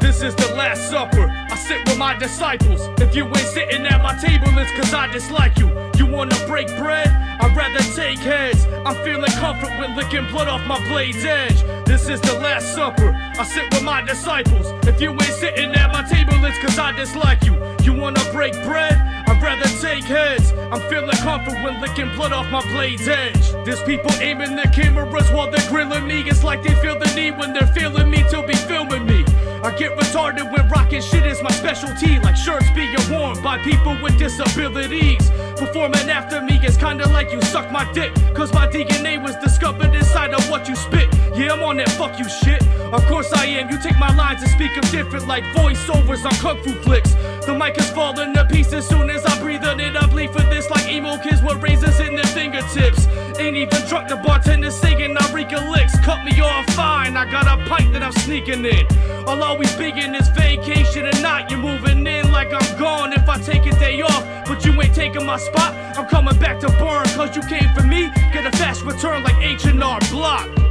This 0.00 0.22
is 0.22 0.34
the 0.34 0.54
Last 0.54 0.90
Supper. 0.90 1.45
Sit 1.66 1.84
with 1.88 1.98
my 1.98 2.16
disciples. 2.16 2.88
If 3.00 3.16
you 3.16 3.24
ain't 3.26 3.38
sitting 3.38 3.86
at 3.86 4.00
my 4.00 4.14
table, 4.20 4.56
it's 4.56 4.70
cause 4.78 4.94
I 4.94 5.08
dislike 5.08 5.58
you. 5.58 5.66
You 5.96 6.06
wanna 6.06 6.36
break 6.46 6.68
bread? 6.78 7.08
I'd 7.40 7.56
rather 7.56 7.82
take 7.92 8.20
heads. 8.20 8.64
I'm 8.86 8.94
feeling 9.02 9.32
comfort 9.32 9.70
when 9.80 9.96
licking 9.96 10.28
blood 10.28 10.46
off 10.46 10.64
my 10.68 10.78
blade's 10.86 11.24
edge. 11.24 11.64
This 11.86 12.08
is 12.08 12.20
the 12.20 12.34
Last 12.40 12.74
Supper. 12.74 13.16
I 13.38 13.44
sit 13.44 13.72
with 13.72 13.84
my 13.84 14.02
disciples. 14.02 14.66
If 14.88 15.00
you 15.00 15.12
ain't 15.12 15.22
sitting 15.22 15.72
at 15.72 15.92
my 15.92 16.02
table, 16.02 16.44
it's 16.44 16.58
cause 16.58 16.78
I 16.80 16.90
dislike 16.90 17.44
you. 17.44 17.54
You 17.82 17.92
wanna 17.94 18.22
break 18.32 18.54
bread? 18.64 18.94
I'd 19.28 19.40
rather 19.40 19.68
take 19.80 20.02
heads. 20.02 20.52
I'm 20.72 20.80
feeling 20.90 21.16
comfort 21.18 21.54
when 21.62 21.80
licking 21.80 22.10
blood 22.16 22.32
off 22.32 22.50
my 22.50 22.60
blade's 22.72 23.06
edge. 23.06 23.52
There's 23.64 23.82
people 23.84 24.10
aiming 24.20 24.56
their 24.56 24.72
cameras 24.72 25.30
while 25.30 25.48
they're 25.48 25.70
grilling 25.70 26.08
me. 26.08 26.22
It's 26.28 26.42
like 26.42 26.64
they 26.64 26.74
feel 26.82 26.98
the 26.98 27.12
need 27.14 27.38
when 27.38 27.52
they're 27.52 27.68
feeling 27.68 28.10
me 28.10 28.24
to 28.30 28.42
be 28.42 28.54
filming 28.54 29.06
me. 29.06 29.24
I 29.62 29.70
get 29.76 29.96
retarded 29.96 30.52
when 30.52 30.68
rocking 30.68 31.02
shit 31.02 31.24
is 31.24 31.42
my 31.42 31.50
specialty, 31.50 32.18
like 32.20 32.36
shirts 32.36 32.66
being 32.74 32.94
worn 33.10 33.40
by 33.42 33.58
people 33.58 33.96
with 34.02 34.18
disabilities. 34.18 35.30
Performing 35.56 36.10
after 36.10 36.42
me 36.42 36.60
is 36.64 36.76
kinda 36.76 37.08
like 37.08 37.32
you 37.32 37.40
suck 37.42 37.70
my 37.72 37.90
dick, 37.92 38.12
cause 38.34 38.52
my 38.52 38.66
DNA 38.66 39.18
was 39.22 39.34
discovered 39.36 39.94
inside 39.94 40.34
of 40.34 40.48
what 40.50 40.68
you 40.68 40.76
spit. 40.76 41.08
Yeah, 41.34 41.54
I'm 41.54 41.62
on 41.62 41.75
that 41.78 41.90
fuck 41.90 42.18
you 42.18 42.28
shit. 42.28 42.62
Of 42.92 43.04
course 43.06 43.32
I 43.32 43.46
am. 43.46 43.70
You 43.70 43.78
take 43.80 43.98
my 43.98 44.14
lines 44.14 44.42
and 44.42 44.50
speak 44.50 44.74
them 44.74 44.88
different 44.90 45.26
like 45.26 45.44
voiceovers 45.54 46.24
on 46.24 46.34
kung 46.36 46.62
fu 46.62 46.72
flicks. 46.82 47.14
The 47.46 47.54
mic 47.54 47.78
is 47.78 47.90
falling 47.90 48.34
to 48.34 48.44
pieces 48.46 48.86
soon 48.86 49.10
as 49.10 49.24
I 49.24 49.38
breathe 49.40 49.64
on 49.64 49.80
it. 49.80 49.96
I 49.96 50.06
bleed 50.06 50.30
for 50.30 50.42
this 50.42 50.70
like 50.70 50.88
emo 50.88 51.18
kids 51.18 51.42
with 51.42 51.62
razors 51.62 52.00
in 52.00 52.16
their 52.16 52.26
fingertips. 52.26 53.06
Ain't 53.38 53.56
even 53.56 53.82
drunk, 53.88 54.08
the 54.08 54.16
bartender 54.16 54.70
singing 54.70 55.16
Eureka 55.36 55.68
licks. 55.70 55.98
Cut 56.00 56.24
me 56.24 56.40
off 56.40 56.64
fine, 56.74 57.14
I 57.16 57.30
got 57.30 57.46
a 57.46 57.62
pint 57.68 57.92
that 57.92 58.02
I'm 58.02 58.12
sneaking 58.12 58.64
in. 58.64 58.86
I'll 59.28 59.42
always 59.42 59.74
be 59.76 59.90
in 59.90 60.12
this 60.12 60.28
vacation 60.28 61.04
and 61.04 61.22
not 61.22 61.50
you're 61.50 61.60
moving 61.60 62.06
in 62.06 62.32
like 62.32 62.52
I'm 62.52 62.78
gone 62.78 63.12
if 63.12 63.28
I 63.28 63.38
take 63.38 63.66
a 63.66 63.78
day 63.78 64.00
off. 64.00 64.24
But 64.46 64.64
you 64.64 64.72
ain't 64.80 64.94
taking 64.94 65.26
my 65.26 65.36
spot. 65.36 65.74
I'm 65.98 66.06
coming 66.06 66.38
back 66.38 66.58
to 66.60 66.68
burn 66.78 67.04
cause 67.10 67.36
you 67.36 67.42
came 67.42 67.68
for 67.74 67.82
me. 67.82 68.10
Get 68.32 68.46
a 68.46 68.56
fast 68.56 68.82
return 68.82 69.22
like 69.22 69.36
H&R 69.42 70.00
Block. 70.10 70.65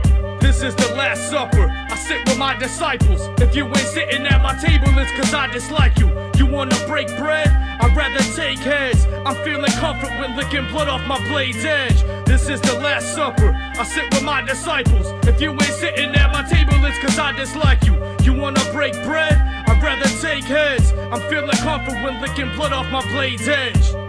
This 0.45 0.61
is 0.61 0.75
the 0.75 0.93
Last 0.93 1.31
Supper. 1.31 1.73
I 1.89 1.95
sit 1.95 2.23
with 2.29 2.37
my 2.37 2.55
disciples. 2.55 3.19
If 3.41 3.55
you 3.55 3.65
ain't 3.65 3.77
sitting 3.79 4.27
at 4.27 4.43
my 4.43 4.53
table, 4.53 4.95
it's 4.99 5.11
cause 5.13 5.33
I 5.33 5.47
dislike 5.47 5.97
you. 5.97 6.07
You 6.37 6.45
wanna 6.45 6.77
break 6.85 7.07
bread? 7.17 7.49
I'd 7.81 7.97
rather 7.97 8.23
take 8.35 8.59
heads. 8.59 9.07
I'm 9.25 9.35
feeling 9.43 9.71
comfort 9.81 10.11
when 10.19 10.37
licking 10.37 10.67
blood 10.67 10.87
off 10.87 11.01
my 11.07 11.17
blade's 11.29 11.65
edge. 11.65 12.03
This 12.27 12.47
is 12.47 12.61
the 12.61 12.79
Last 12.79 13.15
Supper. 13.15 13.57
I 13.57 13.83
sit 13.85 14.13
with 14.13 14.21
my 14.21 14.43
disciples. 14.43 15.07
If 15.27 15.41
you 15.41 15.49
ain't 15.51 15.63
sitting 15.63 16.13
at 16.13 16.31
my 16.31 16.43
table, 16.47 16.75
it's 16.85 16.99
cause 16.99 17.17
I 17.17 17.31
dislike 17.31 17.83
you. 17.83 17.95
You 18.21 18.33
wanna 18.39 18.63
break 18.71 18.93
bread? 19.03 19.33
I'd 19.65 19.81
rather 19.81 20.07
take 20.21 20.43
heads. 20.43 20.93
I'm 21.11 21.21
feeling 21.27 21.57
comfort 21.57 21.95
when 22.03 22.21
licking 22.21 22.51
blood 22.55 22.71
off 22.71 22.87
my 22.91 23.01
blade's 23.11 23.47
edge. 23.47 24.04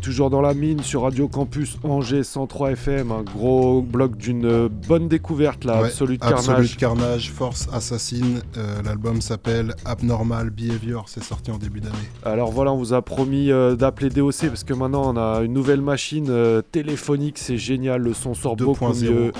Toujours 0.00 0.30
dans 0.30 0.40
la 0.40 0.54
mine 0.54 0.80
sur 0.82 1.02
Radio 1.02 1.28
Campus 1.28 1.76
Angers 1.82 2.22
103 2.22 2.72
FM, 2.72 3.12
un 3.12 3.22
gros 3.22 3.82
bloc 3.82 4.16
d'une 4.16 4.68
bonne 4.68 5.08
découverte 5.08 5.64
là, 5.64 5.80
Ouais, 5.82 5.88
Absolute 5.88 6.22
Absolute 6.22 6.76
Carnage. 6.76 6.76
Carnage, 6.76 7.30
Force 7.30 7.68
Assassin. 7.72 8.40
Euh, 8.56 8.82
L'album 8.84 9.20
s'appelle 9.20 9.74
Abnormal 9.84 10.50
Behavior. 10.50 11.04
C'est 11.08 11.22
sorti 11.22 11.50
en 11.50 11.58
début 11.58 11.80
d'année. 11.80 11.94
Alors 12.24 12.50
voilà, 12.50 12.72
on 12.72 12.78
vous 12.78 12.94
a 12.94 13.02
promis 13.02 13.50
euh, 13.50 13.76
d'appeler 13.76 14.08
DOC 14.10 14.46
parce 14.48 14.64
que 14.64 14.74
maintenant 14.74 15.14
on 15.14 15.16
a 15.16 15.42
une 15.42 15.52
nouvelle 15.52 15.82
machine 15.82 16.26
euh, 16.30 16.62
téléphonique, 16.62 17.38
c'est 17.38 17.58
génial, 17.58 18.00
le 18.02 18.14
son 18.14 18.34
sort 18.34 18.56
beaucoup 18.56 18.84
2.0. 18.86 19.04
mieux. 19.10 19.32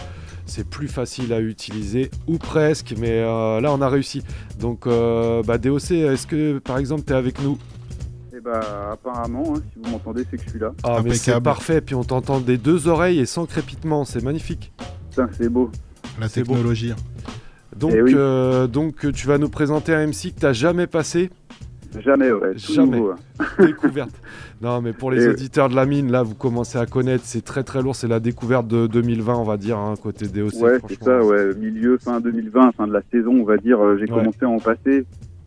C'est 0.46 0.68
plus 0.68 0.88
facile 0.88 1.32
à 1.32 1.40
utiliser, 1.40 2.10
ou 2.26 2.36
presque, 2.38 2.94
mais 2.98 3.10
euh, 3.12 3.60
là 3.60 3.72
on 3.72 3.80
a 3.80 3.88
réussi. 3.88 4.22
Donc 4.58 4.86
euh, 4.86 5.44
bah, 5.44 5.58
DOC, 5.58 5.92
est-ce 5.92 6.26
que 6.26 6.58
par 6.58 6.78
exemple 6.78 7.04
tu 7.06 7.12
es 7.12 7.16
avec 7.16 7.40
nous? 7.40 7.56
Eh 8.40 8.42
bah 8.42 8.90
apparemment, 8.92 9.52
hein, 9.54 9.60
si 9.70 9.78
vous 9.82 9.90
m'entendez, 9.90 10.24
c'est 10.30 10.38
que 10.38 10.44
je 10.44 10.48
suis 10.50 10.58
là. 10.58 10.72
Ah 10.82 11.00
mais 11.04 11.12
c'est 11.14 11.38
parfait, 11.42 11.82
puis 11.82 11.94
on 11.94 12.04
t'entend 12.04 12.40
des 12.40 12.56
deux 12.56 12.88
oreilles 12.88 13.18
et 13.18 13.26
sans 13.26 13.44
crépitement, 13.44 14.06
c'est 14.06 14.22
magnifique. 14.24 14.72
Putain, 15.10 15.28
c'est 15.32 15.50
beau. 15.50 15.70
La 16.18 16.28
technologie. 16.30 16.94
Donc, 17.76 17.92
Eh 17.94 18.00
oui. 18.02 18.14
euh, 18.16 18.66
donc 18.66 19.12
tu 19.12 19.26
vas 19.26 19.36
nous 19.36 19.50
présenter 19.50 19.92
un 19.94 20.06
MC 20.06 20.34
que 20.34 20.40
t'as 20.40 20.52
jamais 20.54 20.86
passé 20.86 21.28
Jamais, 22.02 22.30
ouais. 22.30 22.54
tout 22.54 22.72
Jamais. 22.72 22.98
nouveau, 22.98 23.10
hein. 23.38 23.44
Découverte. 23.66 24.10
Non, 24.62 24.80
mais 24.80 24.92
pour 24.92 25.10
les 25.10 25.24
Et- 25.24 25.28
auditeurs 25.28 25.68
de 25.68 25.74
la 25.74 25.84
mine, 25.86 26.10
là, 26.10 26.22
vous 26.22 26.34
commencez 26.36 26.78
à 26.78 26.86
connaître, 26.86 27.24
c'est 27.26 27.44
très 27.44 27.62
très 27.64 27.82
lourd, 27.82 27.94
c'est 27.96 28.06
la 28.08 28.20
découverte 28.20 28.68
de 28.68 28.86
2020, 28.86 29.34
on 29.34 29.42
va 29.44 29.56
dire, 29.56 29.76
hein, 29.76 29.94
côté 30.00 30.28
DOC. 30.28 30.52
Ouais, 30.62 30.78
c'est 30.88 31.02
ça, 31.02 31.20
ouais. 31.22 31.52
Milieu, 31.56 31.98
fin 31.98 32.20
2020, 32.20 32.72
fin 32.72 32.86
de 32.86 32.92
la 32.92 33.02
saison, 33.10 33.32
on 33.40 33.44
va 33.44 33.56
dire. 33.56 33.80
euh, 33.84 33.96
J'ai 33.98 34.04
Ouais. 34.04 34.18
commencé 34.20 34.38
à 34.42 34.48
en 34.48 34.58
passer. 34.60 35.04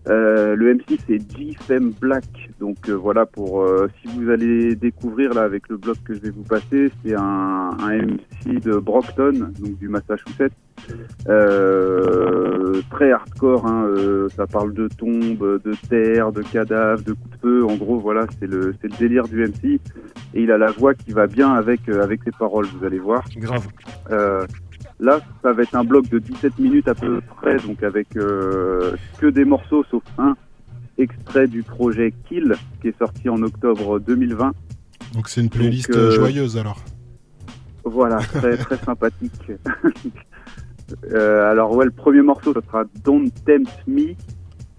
Euh, 0.09 0.55
le 0.55 0.73
MC, 0.75 0.99
c'est 1.07 1.19
G-Fem 1.37 1.91
Black. 2.01 2.49
Donc 2.59 2.89
euh, 2.89 2.93
voilà, 2.93 3.25
pour 3.25 3.61
euh, 3.61 3.87
si 4.01 4.07
vous 4.07 4.29
allez 4.29 4.75
découvrir 4.75 5.33
là 5.33 5.43
avec 5.43 5.69
le 5.69 5.77
blog 5.77 5.95
que 6.03 6.13
je 6.13 6.19
vais 6.19 6.29
vous 6.29 6.43
passer, 6.43 6.91
c'est 7.03 7.15
un, 7.15 7.69
un 7.79 7.97
MC 7.97 8.59
de 8.61 8.77
Brockton, 8.77 9.51
donc 9.59 9.77
du 9.77 9.87
Massachusetts. 9.87 10.51
Très 12.89 13.11
hardcore. 13.11 13.65
hein, 13.65 13.87
ça 14.35 14.45
parle 14.47 14.73
de 14.73 14.89
tombes, 14.89 15.61
de 15.63 15.73
terre, 15.87 16.31
de 16.31 16.41
cadavres, 16.41 17.03
de 17.03 17.13
coups 17.13 17.31
de 17.31 17.37
feu. 17.41 17.65
En 17.65 17.75
gros, 17.75 17.99
voilà, 17.99 18.25
c'est 18.39 18.47
le, 18.47 18.73
c'est 18.81 18.91
le 18.91 18.97
délire 18.97 19.27
du 19.27 19.41
MC. 19.47 19.79
Et 20.33 20.41
il 20.43 20.51
a 20.51 20.57
la 20.57 20.71
voix 20.71 20.93
qui 20.93 21.11
va 21.11 21.27
bien 21.27 21.53
avec, 21.53 21.87
avec 21.87 22.23
ses 22.23 22.31
paroles, 22.31 22.65
vous 22.65 22.85
allez 22.85 22.99
voir. 22.99 23.23
Grave. 23.37 23.67
Là, 24.99 25.19
ça 25.41 25.53
va 25.53 25.63
être 25.63 25.75
un 25.75 25.83
bloc 25.83 26.07
de 26.09 26.19
17 26.19 26.59
minutes 26.59 26.87
à 26.87 26.95
peu 26.95 27.21
près, 27.21 27.57
donc 27.57 27.83
avec 27.83 28.15
euh, 28.15 28.95
que 29.19 29.27
des 29.27 29.43
morceaux, 29.43 29.83
sauf 29.89 30.03
un 30.17 30.35
extrait 30.97 31.47
du 31.47 31.63
projet 31.63 32.13
Kill, 32.27 32.55
qui 32.81 32.89
est 32.89 32.97
sorti 32.97 33.29
en 33.29 33.41
octobre 33.41 33.99
2020. 33.99 34.53
Donc 35.13 35.29
c'est 35.29 35.41
une 35.41 35.49
playlist 35.49 35.89
Donc, 35.89 35.97
euh, 35.97 36.07
euh, 36.07 36.15
joyeuse 36.15 36.57
alors. 36.57 36.79
Voilà, 37.83 38.17
très 38.17 38.57
très 38.57 38.77
sympathique. 38.77 39.51
Euh, 41.11 41.49
alors 41.49 41.75
ouais, 41.75 41.85
le 41.85 41.91
premier 41.91 42.21
morceau, 42.21 42.53
ça 42.53 42.59
sera 42.61 42.83
Don't 43.03 43.31
Tempt 43.45 43.87
Me, 43.87 44.13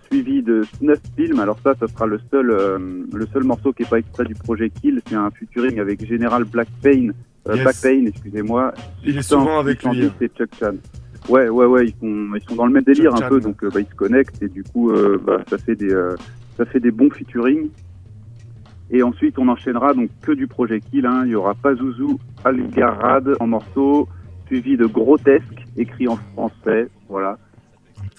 suivi 0.07 0.43
de 0.43 0.63
Snuff 0.77 1.01
Film. 1.17 1.41
Alors 1.41 1.59
ça, 1.65 1.75
ça 1.81 1.89
sera 1.89 2.07
le 2.07 2.21
seul 2.31 2.47
le 2.47 3.27
seul 3.33 3.43
morceau 3.43 3.73
qui 3.73 3.83
est 3.83 3.89
pas 3.89 3.99
extrait 3.99 4.25
du 4.25 4.35
projet 4.35 4.71
Kill. 4.71 5.01
C'est 5.09 5.17
un 5.17 5.31
featuring 5.31 5.81
avec 5.81 6.07
General 6.07 6.45
Black 6.45 6.69
Pain, 6.83 7.09
Yes. 7.47 7.63
Black 7.63 7.77
Pain, 7.83 8.07
excusez-moi. 8.07 8.73
Il 9.05 9.19
est 9.19 9.23
souvent 9.23 9.59
avec 9.59 9.83
lui, 9.85 10.03
610 10.03 10.07
hein. 10.07 10.13
et 10.21 10.29
Chuck 10.29 10.51
Chan. 10.59 10.75
Ouais, 11.29 11.49
ouais, 11.49 11.67
ouais, 11.67 11.87
ils 11.87 11.95
sont, 12.01 12.35
ils 12.35 12.43
sont 12.49 12.55
dans 12.55 12.67
le 12.67 12.73
même 12.73 12.85
délire 12.85 13.13
Chuck 13.13 13.23
un 13.23 13.29
peu, 13.29 13.41
Chan. 13.41 13.49
donc 13.49 13.65
euh, 13.65 13.71
bah, 13.71 13.81
ils 13.81 13.87
se 13.87 13.95
connectent 13.95 14.43
et 14.43 14.49
du 14.49 14.63
coup, 14.63 14.91
euh, 14.91 15.21
bah, 15.23 15.39
ça 15.49 15.59
fait 15.59 15.75
des, 15.77 15.93
euh, 15.93 16.17
ça 16.57 16.65
fait 16.65 16.81
des 16.81 16.91
bons 16.91 17.11
featuring. 17.11 17.69
Et 18.91 19.03
ensuite, 19.03 19.39
on 19.39 19.49
enchaînera 19.49 19.95
donc 19.95 20.11
que 20.23 20.33
du 20.33 20.47
projet 20.47 20.81
Kill. 20.81 21.07
Hein. 21.07 21.23
Il 21.25 21.33
y 21.33 21.35
aura 21.35 21.55
Pazuzu 21.55 22.17
Algarad 22.45 23.35
en 23.41 23.47
morceau, 23.47 24.09
suivi 24.47 24.77
de 24.77 24.87
Grotesque, 24.87 25.67
écrit 25.77 26.07
en 26.09 26.17
français. 26.17 26.89
Voilà. 27.09 27.39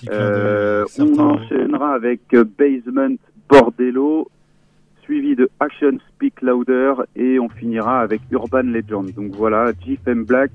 Euh, 0.10 0.86
on 1.00 1.20
enchaînera 1.20 1.94
avec 1.94 2.22
euh, 2.34 2.44
Basement 2.44 3.16
Bordello, 3.50 4.30
suivi 5.06 5.36
de 5.36 5.50
Action 5.60 5.98
Speak 6.10 6.42
Louder, 6.42 6.94
et 7.16 7.40
on 7.40 7.50
finira 7.50 8.02
avec 8.02 8.22
Urban 8.32 8.64
Legend. 8.64 9.12
Donc 9.14 9.34
voilà, 9.36 9.72
GFM 9.86 10.26
Black. 10.26 10.52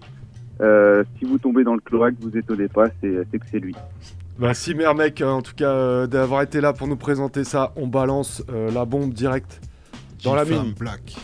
euh, 0.61 1.05
si 1.19 1.25
vous 1.25 1.39
tombez 1.39 1.65
dans 1.65 1.75
le 1.75 1.81
cloaque, 1.81 2.15
vous 2.21 2.37
étonnez 2.37 2.69
pas, 2.69 2.89
c'est 3.01 3.27
c'est 3.31 3.39
que 3.39 3.47
c'est 3.51 3.61
lui. 3.61 3.75
Bah, 4.39 4.55
si 4.55 4.75
mec, 4.75 5.23
en 5.23 5.43
tout 5.43 5.55
cas, 5.55 5.71
euh, 5.71 6.07
d'avoir 6.07 6.43
été 6.43 6.61
là 6.61 6.73
pour 6.73 6.89
nous 6.89 6.97
présenter 6.97 7.45
ça, 7.45 7.73
on 7.77 7.87
balance 7.87 8.43
euh, 8.51 8.71
la 8.71 8.85
bombe 8.85 9.13
direct 9.13 9.61
dans 10.25 10.35
la 10.35 10.45
G-Fam 10.45 10.65
mine. 10.65 10.75
Black. 10.79 11.15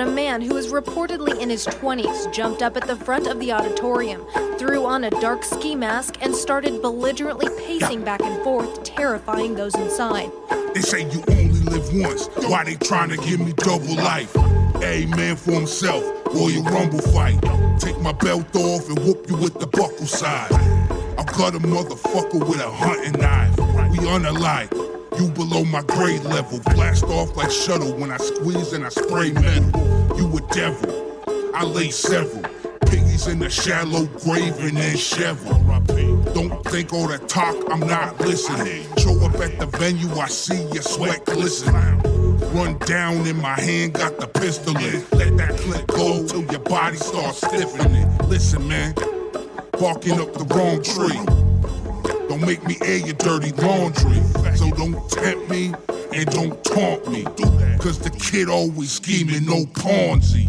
A 0.00 0.06
man 0.06 0.40
who 0.40 0.56
is 0.56 0.68
reportedly 0.68 1.38
in 1.38 1.50
his 1.50 1.66
20s 1.66 2.32
jumped 2.32 2.62
up 2.62 2.74
at 2.74 2.86
the 2.86 2.96
front 2.96 3.26
of 3.26 3.38
the 3.38 3.52
auditorium, 3.52 4.24
threw 4.56 4.86
on 4.86 5.04
a 5.04 5.10
dark 5.10 5.44
ski 5.44 5.74
mask, 5.74 6.16
and 6.22 6.34
started 6.34 6.80
belligerently 6.80 7.48
pacing 7.58 8.02
back 8.02 8.22
and 8.22 8.42
forth, 8.42 8.82
terrifying 8.82 9.54
those 9.54 9.74
inside. 9.74 10.30
They 10.72 10.80
say 10.80 11.02
you 11.10 11.22
only 11.28 11.60
live 11.60 11.94
once. 11.94 12.28
Why 12.48 12.64
they 12.64 12.76
trying 12.76 13.10
to 13.10 13.18
give 13.18 13.40
me 13.40 13.52
double 13.58 13.94
life? 13.94 14.34
A 14.82 15.04
man 15.04 15.36
for 15.36 15.52
himself, 15.52 16.02
Royal 16.28 16.62
Rumble 16.62 17.02
fight. 17.12 17.38
Take 17.78 18.00
my 18.00 18.12
belt 18.12 18.56
off 18.56 18.88
and 18.88 18.98
whoop 19.00 19.28
you 19.28 19.36
with 19.36 19.60
the 19.60 19.66
buckle 19.66 20.06
side. 20.06 20.50
I'll 21.18 21.26
cut 21.26 21.54
a 21.54 21.58
motherfucker 21.58 22.48
with 22.48 22.60
a 22.60 22.70
hunting 22.70 23.20
knife. 23.20 23.54
We 23.90 23.98
unalike. 23.98 24.89
You 25.20 25.28
below 25.32 25.66
my 25.66 25.82
grade 25.82 26.24
level. 26.24 26.60
Blast 26.74 27.04
off 27.04 27.36
like 27.36 27.50
shuttle 27.50 27.92
when 27.92 28.10
I 28.10 28.16
squeeze 28.16 28.72
and 28.72 28.86
I 28.86 28.88
spray 28.88 29.32
metal. 29.32 29.70
You 30.16 30.34
a 30.34 30.40
devil. 30.54 31.20
I 31.54 31.62
lay 31.62 31.90
several. 31.90 32.42
Piggies 32.86 33.26
in 33.26 33.38
the 33.38 33.50
shallow 33.50 34.06
grave 34.24 34.58
and 34.60 34.78
then 34.78 34.96
shovel. 34.96 35.62
Don't 36.32 36.64
think 36.64 36.94
all 36.94 37.06
that 37.08 37.28
talk, 37.28 37.54
I'm 37.70 37.80
not 37.80 38.18
listening. 38.20 38.86
Show 38.96 39.22
up 39.22 39.34
at 39.34 39.58
the 39.58 39.66
venue, 39.76 40.10
I 40.14 40.26
see 40.26 40.62
your 40.72 40.82
sweat 40.82 41.26
glisten. 41.26 41.74
Run 42.54 42.78
down 42.78 43.26
in 43.26 43.36
my 43.36 43.60
hand, 43.60 43.92
got 43.92 44.18
the 44.18 44.26
pistol 44.26 44.74
in. 44.78 45.04
Let 45.12 45.36
that 45.36 45.58
clip 45.58 45.86
go 45.88 46.26
till 46.26 46.46
your 46.50 46.60
body 46.60 46.96
starts 46.96 47.46
stiffening. 47.46 48.08
Listen, 48.26 48.66
man, 48.66 48.94
barking 49.78 50.18
up 50.18 50.32
the 50.32 50.46
wrong 50.54 50.82
tree. 50.82 51.49
Don't 52.28 52.40
make 52.40 52.64
me 52.66 52.76
air 52.82 52.98
your 52.98 53.14
dirty 53.14 53.52
laundry. 53.52 54.20
So 54.56 54.70
don't 54.70 55.08
tempt 55.10 55.50
me 55.50 55.72
and 56.12 56.26
don't 56.30 56.62
taunt 56.64 57.10
me. 57.10 57.24
Cause 57.78 57.98
the 57.98 58.10
kid 58.10 58.48
always 58.48 58.92
scheming, 58.92 59.46
no 59.46 59.64
Ponzi. 59.66 60.48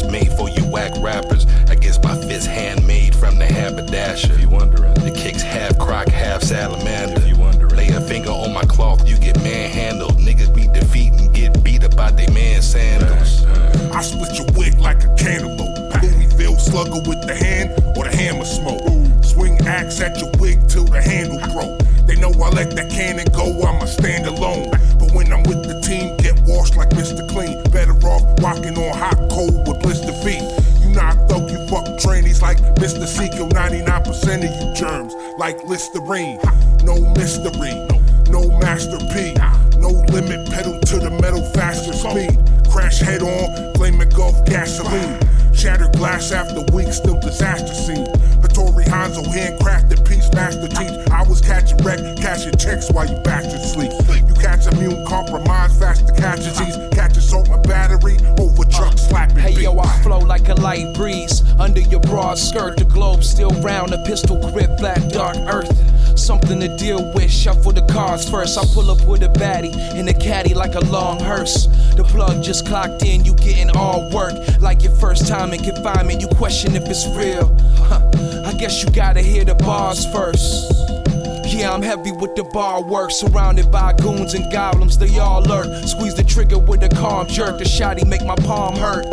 That's 0.00 0.12
made 0.12 0.32
for 0.36 0.48
you 0.48 0.64
whack 0.66 0.92
rappers. 1.00 1.46
I 1.68 1.74
guess 1.74 2.02
my 2.02 2.14
fist 2.16 2.46
handmade 2.46 3.14
from 3.14 3.38
the 3.38 3.46
haberdasher. 3.46 4.32
If 4.32 4.40
you 4.40 4.48
wondering, 4.48 4.94
the 4.94 5.10
kicks 5.10 5.42
half 5.42 5.78
croc, 5.78 6.08
half 6.08 6.42
salamander. 6.42 7.20
If 7.20 7.28
you 7.28 7.36
wondering, 7.36 7.74
lay 7.76 7.88
a 7.88 8.00
finger 8.00 8.30
on 8.30 8.52
my 8.52 8.62
cloth, 8.62 9.08
you 9.08 9.18
get 9.18 9.36
manhandled. 9.42 10.18
Niggas 10.18 10.54
be 10.54 10.66
defeat 10.68 11.12
and 11.14 11.32
get 11.34 11.62
beat 11.62 11.84
up 11.84 11.96
by 11.96 12.10
they 12.10 12.28
man 12.32 12.62
sandals. 12.62 13.44
I 13.92 14.02
split 14.02 14.36
your 14.38 14.46
wig 14.56 14.78
like 14.78 15.02
a 15.04 15.14
cantaloupe. 15.16 16.02
Louisville 16.02 16.58
slugger 16.58 17.02
with 17.08 17.26
the 17.26 17.34
hand 17.34 17.70
or 17.96 18.04
the 18.04 18.16
hammer 18.16 18.44
smoke. 18.44 19.24
Swing 19.24 19.58
axe 19.66 20.00
at 20.00 20.18
your 20.18 20.30
wig 20.38 20.68
till 20.68 20.84
the 20.84 21.02
handle 21.02 21.38
broke. 21.52 21.80
They 22.06 22.16
know 22.16 22.30
I 22.42 22.50
let 22.50 22.74
that 22.76 22.90
cannon 22.90 23.29
No 36.10 36.98
mystery, 37.14 37.70
no 38.30 38.58
Master 38.58 38.98
P. 39.14 39.32
No 39.78 39.90
limit, 40.10 40.50
pedal 40.50 40.80
to 40.80 40.98
the 40.98 41.16
metal, 41.22 41.40
faster 41.54 41.92
speed. 41.92 42.36
Crash 42.68 42.98
head 42.98 43.22
on, 43.22 43.74
flaming 43.76 44.08
Gulf 44.08 44.44
gasoline. 44.44 45.20
Shattered 45.54 45.92
glass 45.92 46.32
after 46.32 46.66
weeks, 46.74 46.96
still 46.96 47.20
disaster 47.20 47.72
scene. 47.72 48.06
Hattori 48.42 48.86
Hanzo, 48.86 49.22
handcrafted 49.22 50.04
piece, 50.08 50.28
master 50.32 50.66
teach. 50.66 50.90
I 51.12 51.22
was 51.28 51.40
catching 51.40 51.78
wreck, 51.84 52.00
cashing 52.16 52.56
checks 52.56 52.90
while 52.90 53.06
you 53.06 53.22
bastards 53.22 53.70
sleep. 53.70 53.92
You 54.26 54.34
catch 54.34 54.66
immune 54.66 55.06
compromise, 55.06 55.78
faster 55.78 56.12
catch 56.14 56.38
disease. 56.38 56.76
Catch 56.90 57.18
assault 57.18 57.48
my 57.48 57.62
battery, 57.62 58.18
over 58.36 58.64
truck 58.64 58.94
uh, 58.94 58.96
slapping. 58.96 59.36
Hey 59.36 59.54
beat. 59.54 59.62
yo, 59.62 59.78
I 59.78 59.86
flow 60.02 60.18
like 60.18 60.48
a 60.48 60.54
light 60.54 60.92
breeze. 60.96 61.44
Under 61.60 61.82
your 61.82 62.00
broad 62.00 62.36
skirt, 62.36 62.78
the 62.78 62.84
globe 62.84 63.22
still 63.22 63.50
round, 63.62 63.92
a 63.92 64.02
pistol 64.04 64.39
first. 68.28 68.58
I 68.58 68.64
pull 68.74 68.90
up 68.90 69.06
with 69.06 69.22
a 69.22 69.28
baddie 69.28 69.74
in 69.94 70.08
a 70.08 70.14
caddy 70.14 70.54
like 70.54 70.74
a 70.74 70.80
long 70.86 71.20
hearse. 71.20 71.66
The 71.96 72.04
plug 72.04 72.42
just 72.42 72.66
clocked 72.66 73.04
in, 73.04 73.24
you 73.24 73.34
getting 73.34 73.70
all 73.76 74.10
work. 74.12 74.34
Like 74.60 74.82
your 74.82 74.94
first 74.96 75.28
time 75.28 75.52
in 75.52 75.62
confinement, 75.62 76.20
you 76.20 76.28
question 76.28 76.74
if 76.74 76.84
it's 76.88 77.06
real. 77.16 77.54
Huh. 77.88 78.10
I 78.46 78.54
guess 78.58 78.82
you 78.82 78.90
gotta 78.90 79.22
hear 79.22 79.44
the 79.44 79.54
bars 79.54 80.04
first. 80.12 80.72
Yeah, 81.46 81.72
I'm 81.72 81.82
heavy 81.82 82.12
with 82.12 82.36
the 82.36 82.44
bar 82.44 82.82
work. 82.82 83.10
Surrounded 83.10 83.70
by 83.72 83.92
goons 83.94 84.34
and 84.34 84.50
goblins, 84.52 84.96
they 84.96 85.18
all 85.18 85.42
lurk. 85.42 85.66
Squeeze 85.86 86.14
the 86.14 86.24
trigger 86.24 86.58
with 86.58 86.82
a 86.82 86.88
calm 86.88 87.26
jerk. 87.26 87.58
The 87.58 87.64
shotty 87.64 88.06
make 88.06 88.24
my 88.24 88.36
palm 88.36 88.76
hurt. 88.76 89.04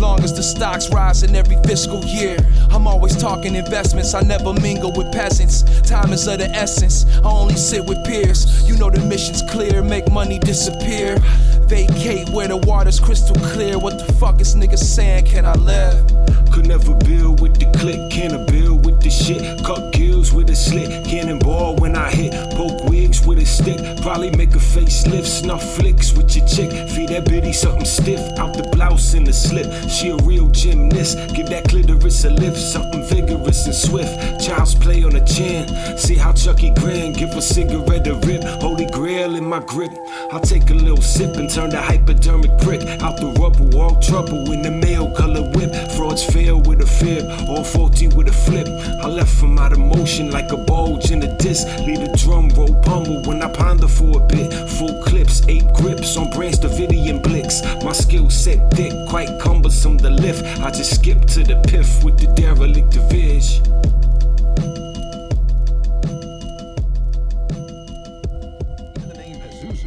long 0.00 0.22
as 0.24 0.34
the 0.34 0.42
stocks 0.42 0.90
rise 0.90 1.22
in 1.22 1.36
every 1.36 1.56
fiscal 1.64 2.02
year. 2.04 2.36
I'm 2.70 2.86
always 2.86 3.16
talking 3.16 3.54
investments, 3.54 4.14
I 4.14 4.22
never 4.22 4.52
mingle 4.54 4.92
with 4.92 5.12
peasants. 5.12 5.62
Time 5.86 6.12
is 6.12 6.26
of 6.26 6.38
the 6.38 6.48
essence, 6.50 7.04
I 7.18 7.30
only 7.30 7.56
sit 7.56 7.84
with 7.84 7.98
peers. 8.06 8.66
You 8.68 8.76
know 8.78 8.90
the 8.90 9.04
mission's 9.04 9.42
clear, 9.50 9.82
make 9.82 10.10
money 10.10 10.38
disappear. 10.38 11.18
Vacate 11.66 12.28
where 12.30 12.48
the 12.48 12.56
water's 12.56 12.98
crystal 12.98 13.36
clear. 13.36 13.78
What 13.78 13.98
the 13.98 14.12
fuck 14.14 14.40
is 14.40 14.54
niggas 14.54 14.78
saying? 14.78 15.26
Can 15.26 15.44
I 15.44 15.54
live? 15.54 16.06
Could 16.52 16.68
never 16.68 16.94
build 16.94 17.40
with 17.40 17.58
the 17.58 17.66
click, 17.78 18.10
can 18.10 18.32
I 18.32 18.46
build 18.50 18.86
with 18.86 19.02
the 19.02 19.10
shit? 19.10 19.64
Cut 19.64 19.92
gills 19.92 20.32
with 20.32 20.48
a 20.50 20.56
slit, 20.56 21.04
cannonball 21.06 21.76
when 21.76 21.96
I 21.96 22.10
hit. 22.10 22.32
Poke 22.52 22.83
with 23.22 23.38
a 23.38 23.46
stick, 23.46 23.78
probably 24.02 24.30
make 24.32 24.54
a 24.54 24.58
facelift. 24.58 25.26
Snuff 25.26 25.62
flicks 25.76 26.12
with 26.12 26.34
your 26.36 26.46
chick, 26.46 26.70
feed 26.90 27.08
that 27.10 27.24
bitty 27.24 27.52
something 27.52 27.84
stiff. 27.84 28.20
Out 28.38 28.56
the 28.56 28.68
blouse 28.72 29.14
in 29.14 29.24
the 29.24 29.32
slip, 29.32 29.66
she 29.88 30.10
a 30.10 30.16
real 30.24 30.48
gymnast. 30.48 31.16
Give 31.34 31.48
that 31.48 31.68
clitoris 31.68 32.24
a 32.24 32.30
lift, 32.30 32.58
something 32.58 33.04
vigorous 33.08 33.66
and 33.66 33.74
swift. 33.74 34.44
Child's 34.44 34.74
play 34.74 35.02
on 35.04 35.12
the 35.12 35.24
chin, 35.24 35.66
see 35.98 36.14
how 36.14 36.32
Chucky 36.32 36.72
grin. 36.74 37.12
Give 37.12 37.30
a 37.30 37.42
cigarette 37.42 38.06
a 38.06 38.14
rip, 38.26 38.42
holy 38.60 38.86
grail 38.86 39.36
in 39.36 39.44
my 39.44 39.60
grip. 39.60 39.92
I'll 40.32 40.40
take 40.40 40.70
a 40.70 40.74
little 40.74 41.02
sip 41.02 41.36
and 41.36 41.50
turn 41.50 41.70
the 41.70 41.80
hypodermic 41.80 42.56
prick 42.58 42.82
out 43.02 43.16
the 43.18 43.32
rubber. 43.40 43.64
Walk 43.76 44.02
trouble 44.02 44.50
in 44.52 44.62
the 44.62 44.70
mail 44.70 45.10
color 45.14 45.42
whip. 45.52 45.72
Frauds 45.92 46.24
fail 46.24 46.60
with 46.62 46.80
a 46.80 46.86
fib, 46.86 47.24
all 47.48 47.64
faulty 47.64 48.08
with 48.08 48.28
a 48.28 48.32
flip. 48.32 48.68
I 49.02 49.08
left 49.08 49.30
from 49.30 49.58
out 49.58 49.72
of 49.72 49.78
motion 49.78 50.30
like 50.30 50.50
a 50.52 50.56
bulge 50.56 51.10
in 51.10 51.22
a 51.22 51.36
disc. 51.38 51.66
Leave 51.86 52.00
the 52.00 52.16
drum 52.16 52.48
roll 52.50 52.74
pummel 53.04 53.22
when 53.22 53.42
I 53.42 53.52
ponder 53.52 53.88
for 53.88 54.22
a 54.22 54.26
bit. 54.26 54.52
Full 54.70 55.02
clips, 55.02 55.42
eight 55.48 55.64
grips 55.74 56.16
on 56.16 56.30
Branch 56.30 56.54
Davidian 56.56 57.22
Blix. 57.22 57.62
My 57.84 57.92
skill 57.92 58.30
set 58.30 58.70
thick, 58.72 58.92
quite 59.08 59.28
cumbersome 59.40 59.98
to 59.98 60.10
lift. 60.10 60.44
I 60.60 60.70
just 60.70 60.94
skip 60.94 61.24
to 61.26 61.44
the 61.44 61.60
piff 61.68 62.02
with 62.04 62.18
the 62.18 62.26
derelict 62.34 62.90
division. 62.90 63.64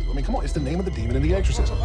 I 0.09 0.13
mean, 0.13 0.25
come 0.25 0.35
on, 0.35 0.43
it's 0.43 0.53
the 0.53 0.59
name 0.59 0.79
of 0.79 0.85
the 0.85 0.91
demon 0.91 1.15
in 1.15 1.21
the 1.21 1.33
exorcism. 1.33 1.77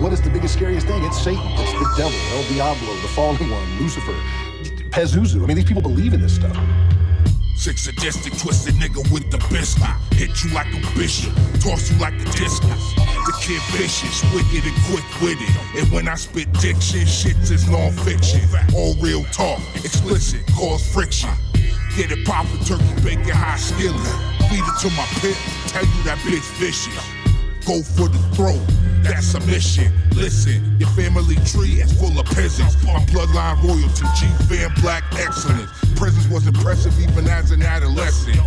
What 0.00 0.12
is 0.12 0.20
the 0.20 0.30
biggest, 0.30 0.54
scariest 0.54 0.86
thing? 0.86 1.02
It's 1.04 1.22
Satan. 1.22 1.42
It's 1.44 1.72
the 1.72 1.94
devil, 1.96 2.18
El 2.32 2.42
Diablo, 2.52 2.94
the 3.00 3.08
fallen 3.08 3.50
one, 3.50 3.78
Lucifer, 3.78 4.14
Pazuzu. 4.90 5.42
I 5.42 5.46
mean, 5.46 5.56
these 5.56 5.64
people 5.64 5.82
believe 5.82 6.12
in 6.14 6.20
this 6.20 6.34
stuff. 6.34 6.56
Sick, 7.64 7.78
sadistic, 7.78 8.36
twisted 8.36 8.74
nigga 8.74 9.00
with 9.10 9.30
the 9.30 9.38
biscuit. 9.48 9.88
Hit 10.12 10.44
you 10.44 10.52
like 10.52 10.66
a 10.66 10.80
bishop, 10.98 11.32
toss 11.64 11.90
you 11.90 11.96
like 11.96 12.12
a 12.12 12.24
discus. 12.36 12.92
The 13.24 13.32
kid 13.40 13.62
vicious, 13.72 14.20
wicked 14.34 14.68
and 14.68 14.76
quick 14.84 15.06
witted. 15.22 15.48
And 15.74 15.90
when 15.90 16.06
I 16.06 16.14
spit 16.16 16.52
diction, 16.60 17.06
shit 17.06 17.38
is 17.48 17.66
non-fiction. 17.66 18.42
All 18.74 18.94
real 19.00 19.24
talk, 19.32 19.60
explicit, 19.76 20.44
cause 20.52 20.84
friction. 20.92 21.30
Get 21.96 22.12
it 22.12 22.26
poppin', 22.26 22.60
turkey 22.66 22.84
bacon, 23.00 23.32
hot 23.32 23.56
skillet. 23.56 23.96
Feed 24.52 24.60
it 24.60 24.76
to 24.84 24.92
my 24.92 25.08
pit, 25.24 25.38
tell 25.72 25.86
you 25.88 26.02
that 26.04 26.18
bitch 26.20 26.44
vicious. 26.60 26.92
Go 27.64 27.80
for 27.80 28.12
the 28.12 28.20
throat, 28.36 28.60
that's 29.04 29.34
a 29.34 29.40
mission. 29.40 29.92
Listen, 30.14 30.78
your 30.78 30.88
family 30.90 31.36
tree 31.46 31.80
is 31.80 31.92
full 31.92 32.18
of 32.18 32.26
peasants. 32.26 32.82
My 32.84 32.98
bloodline 33.06 33.62
royalty, 33.62 34.06
G 34.18 34.26
Fam 34.48 34.72
Black 34.80 35.04
excellence. 35.18 35.70
Presence 35.96 36.26
was 36.28 36.46
impressive 36.46 36.98
even 37.00 37.28
as 37.28 37.50
an 37.50 37.62
adolescent. 37.62 38.40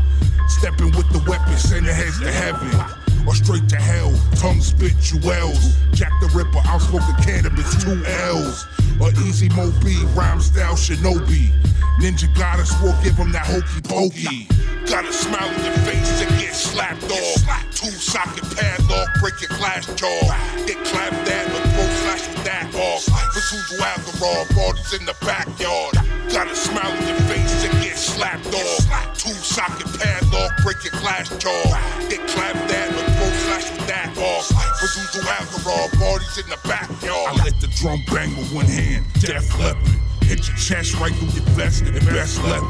Stepping 0.47 0.91
with 0.91 1.09
the 1.11 1.23
weapon, 1.29 1.55
sending 1.57 1.93
heads 1.93 2.19
to 2.19 2.31
heaven. 2.31 2.96
Or 3.27 3.35
straight 3.35 3.67
to 3.69 3.75
hell, 3.75 4.13
tongue 4.37 4.61
spit 4.61 4.95
jewels. 5.01 5.75
Jack 5.91 6.13
the 6.21 6.31
Ripper, 6.33 6.61
outspoken 6.65 7.13
cannabis, 7.21 7.75
two 7.83 8.01
L's. 8.05 8.65
Or 9.01 9.11
easy 9.27 9.49
Moby, 9.49 9.97
rhyme 10.15 10.39
style 10.39 10.75
shinobi. 10.75 11.51
Ninja 11.99 12.33
goddess 12.37 12.71
will 12.81 12.95
give 13.03 13.15
him 13.15 13.31
that 13.33 13.45
hokey 13.45 13.81
pokey. 13.83 14.47
Got 14.85 15.05
a 15.05 15.11
smile 15.11 15.49
on 15.49 15.65
your 15.65 15.73
face 15.83 16.21
and 16.21 16.29
get 16.39 16.53
slapped 16.55 17.03
off. 17.03 17.75
Two 17.75 17.91
socket 17.91 18.45
padlock, 18.55 19.09
break 19.19 19.41
your 19.41 19.49
glass 19.57 19.85
jaw. 19.95 20.21
Get 20.65 20.77
clapped 20.85 21.27
at 21.27 21.47
or 21.51 21.67
throw 21.75 21.89
slash 22.07 22.27
with 22.29 22.43
that 22.45 22.73
off. 22.75 23.05
Pazuzu 23.05 23.77
Algarad, 23.81 24.55
bodies 24.55 24.93
in 24.93 25.05
the 25.05 25.15
backyard. 25.21 26.06
Got 26.31 26.51
a 26.51 26.55
smile 26.55 26.91
on 26.91 27.07
your 27.07 27.17
face 27.27 27.63
and 27.63 27.73
get 27.81 27.97
slapped 27.97 28.47
off. 28.47 29.17
Two 29.17 29.31
socket 29.31 29.87
padlock, 29.99 30.51
break 30.63 30.83
your 30.83 30.99
glass 31.01 31.29
jaw. 31.37 31.63
Get 32.09 32.27
clapped 32.27 32.71
at 32.71 32.89
or 32.91 33.07
throw 33.15 33.31
slash 33.47 33.71
with 33.71 33.87
that 33.87 34.15
off. 34.17 34.49
Pazuzu 34.77 35.21
Algarad, 35.23 35.97
parties 35.97 36.37
in 36.37 36.49
the 36.49 36.59
backyard. 36.67 37.39
I 37.39 37.43
let 37.43 37.59
the 37.61 37.67
drum 37.79 38.03
bang 38.11 38.35
with 38.37 38.53
one 38.53 38.65
hand, 38.65 39.05
Def 39.19 39.57
Leppard. 39.57 39.87
Hit 40.23 40.47
your 40.47 40.57
chest 40.57 40.99
right 40.99 41.13
through 41.15 41.29
your 41.29 41.45
vest 41.55 41.83
and 41.83 41.95
best 42.07 42.43
leather. 42.43 42.67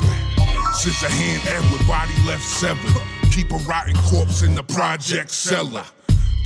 Scissor 0.74 1.10
hand 1.10 1.42
Edward, 1.48 1.88
body 1.88 2.14
left 2.28 2.44
severed. 2.44 3.02
Keep 3.32 3.52
a 3.52 3.58
rotten 3.68 3.96
corpse 4.04 4.44
in 4.44 4.54
the 4.54 4.64
project 4.64 5.32
cellar. 5.32 5.84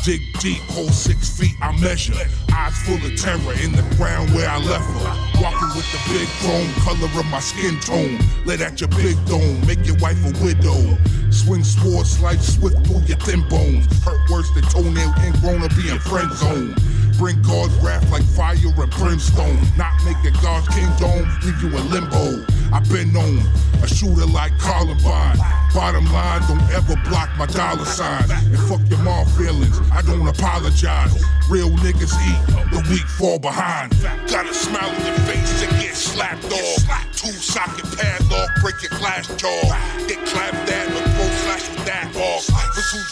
Dig 0.05 0.21
deep, 0.39 0.61
hold 0.71 0.91
six 0.91 1.37
feet, 1.37 1.53
I 1.61 1.77
measure. 1.79 2.13
Eyes 2.53 2.77
full 2.83 2.95
of 2.95 3.15
terror 3.19 3.53
in 3.61 3.73
the 3.73 3.83
ground 3.97 4.33
where 4.33 4.49
I 4.49 4.57
left 4.57 4.89
her. 5.05 5.30
Walking 5.41 5.73
with 5.75 5.89
the 5.91 5.97
big 6.13 6.27
chrome 6.37 6.71
color 6.85 7.19
of 7.19 7.25
my 7.31 7.39
skin 7.39 7.79
tone. 7.79 8.19
Let 8.45 8.61
out 8.61 8.79
your 8.79 8.89
big 8.89 9.17
dome, 9.25 9.65
make 9.65 9.83
your 9.87 9.97
wife 9.97 10.21
a 10.23 10.31
widow. 10.45 10.97
Swing 11.31 11.63
sword, 11.63 12.05
slice 12.05 12.57
swift 12.57 12.85
through 12.85 13.01
your 13.09 13.17
thin 13.17 13.41
bones. 13.49 13.87
Hurt 14.03 14.19
worse 14.29 14.51
than 14.51 14.63
toenail 14.65 15.11
ingrown 15.25 15.63
or 15.63 15.69
being 15.69 15.97
friend 15.97 16.31
zone. 16.33 16.75
Bring 17.21 17.39
God's 17.43 17.75
wrath 17.85 18.09
like 18.09 18.23
fire 18.23 18.57
and 18.57 18.91
brimstone. 18.97 19.59
Not 19.77 19.93
making 20.03 20.33
God's 20.41 20.67
kingdom, 20.69 21.29
leave 21.45 21.61
you 21.61 21.69
in 21.77 21.91
limbo. 21.91 22.43
I've 22.73 22.89
been 22.89 23.13
known, 23.13 23.37
a 23.83 23.87
shooter 23.87 24.25
like 24.25 24.57
Columbine. 24.57 25.37
Bottom 25.71 26.11
line, 26.11 26.41
don't 26.47 26.67
ever 26.73 26.95
block 27.07 27.29
my 27.37 27.45
dollar 27.45 27.85
sign. 27.85 28.25
And 28.31 28.57
fuck 28.65 28.81
your 28.89 28.97
mom 29.03 29.27
feelings, 29.37 29.79
I 29.91 30.01
don't 30.01 30.27
apologize. 30.27 31.13
Real 31.47 31.69
niggas 31.85 32.09
eat, 32.25 32.41
the 32.73 32.81
weak 32.89 33.05
fall 33.05 33.37
behind. 33.37 33.91
Got 34.01 34.49
a 34.49 34.53
smile 34.55 34.89
on 34.89 35.05
your 35.05 35.19
face 35.29 35.61
and 35.61 35.71
get 35.79 35.93
slapped 35.93 36.45
off. 36.45 37.13
Two 37.15 37.29
socket 37.33 37.85
padlock, 37.99 38.49
break 38.61 38.81
your 38.81 38.97
glass 38.97 39.27
jaw. 39.37 39.61
Get 40.07 40.25
clapped 40.25 40.71
at 40.71 40.89
throw 40.89 41.40
with 41.59 41.85
that 41.85 42.15
off. 42.15 42.47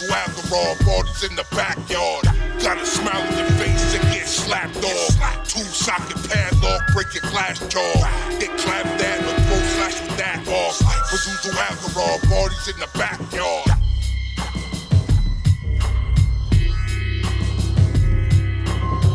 Algarad, 0.08 0.74
bodies 0.86 1.22
in 1.28 1.36
the 1.36 1.44
backyard. 1.50 2.24
Got 2.62 2.80
a 2.80 2.86
smile 2.86 3.20
on 3.20 3.38
your 3.38 3.50
face 3.60 3.94
and 3.94 4.02
get 4.12 4.26
slapped 4.26 4.76
off. 4.76 5.48
Two 5.48 5.60
socket 5.60 6.16
padlock, 6.28 6.82
break 6.92 7.12
your 7.14 7.28
glass 7.30 7.58
jaw. 7.68 7.92
Get 8.40 8.56
clapped 8.58 8.88
with 8.88 10.16
that 10.18 10.46
off. 10.48 10.78
Algarad, 11.50 12.20
bodies 12.30 12.68
in 12.68 12.80
the 12.80 12.88
backyard. 12.94 13.70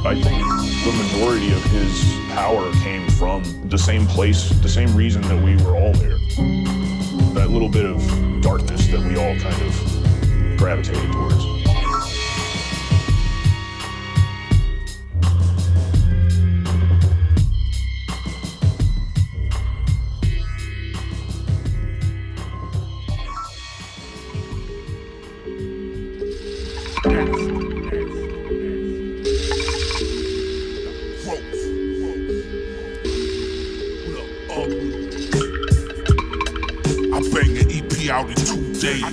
I 0.06 0.14
think 0.22 0.46
the 0.86 0.92
majority 1.04 1.52
of 1.52 1.64
his 1.72 2.04
power 2.30 2.72
came 2.84 3.10
from 3.10 3.44
the 3.70 3.78
same 3.78 4.06
place, 4.06 4.50
the 4.62 4.70
same 4.70 4.96
reason 4.96 5.24
that 5.24 5.44
we 5.44 5.56
were 5.64 5.76
all 5.76 5.94
there. 5.94 6.20
That 7.36 7.50
little 7.50 7.68
bit 7.68 7.86
of 7.86 8.42
darkness 8.42 8.88
that 8.88 9.02
we 9.02 9.18
all 9.18 9.36
kind 9.38 9.62
of 9.62 10.58
gravitated 10.58 11.12
towards. 11.12 11.46
I 27.06 27.55
days. 38.82 39.04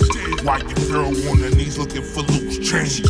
Your 0.43 0.87
girl 0.89 1.29
on 1.29 1.37
her 1.39 1.49
knees 1.51 1.77
looking 1.77 2.01
for 2.01 2.21
loose 2.21 2.59
change? 2.59 3.01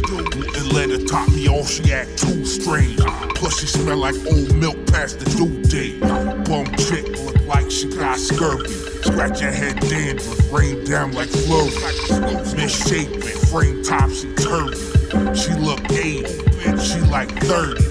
Her 0.94 1.06
top 1.08 1.30
me 1.30 1.48
all 1.48 1.66
she 1.66 1.92
act 1.94 2.18
too 2.18 2.46
strange. 2.46 3.00
Plus 3.36 3.60
she 3.60 3.68
smell 3.68 3.98
like 3.98 4.16
old 4.28 4.56
milk 4.56 4.78
past 4.88 5.20
the 5.20 5.26
due 5.32 5.62
date. 5.64 6.00
Bum 6.46 6.66
chick 6.76 7.08
look 7.24 7.40
like 7.48 7.72
she 7.72 7.88
got 7.96 8.20
scurvy. 8.20 8.68
Scratch 8.68 9.40
her 9.40 9.52
head 9.52 9.80
dandruff, 9.80 10.52
rain 10.52 10.84
down 10.86 11.14
like 11.14 11.30
flurry. 11.30 11.72
Misshapen, 12.56 13.22
frame 13.50 13.84
top, 13.84 14.10
she 14.12 14.28
curvy. 14.36 14.76
She 15.36 15.54
look 15.54 15.80
80, 15.92 16.28
she 16.80 17.00
like 17.10 17.32
30. 17.44 17.82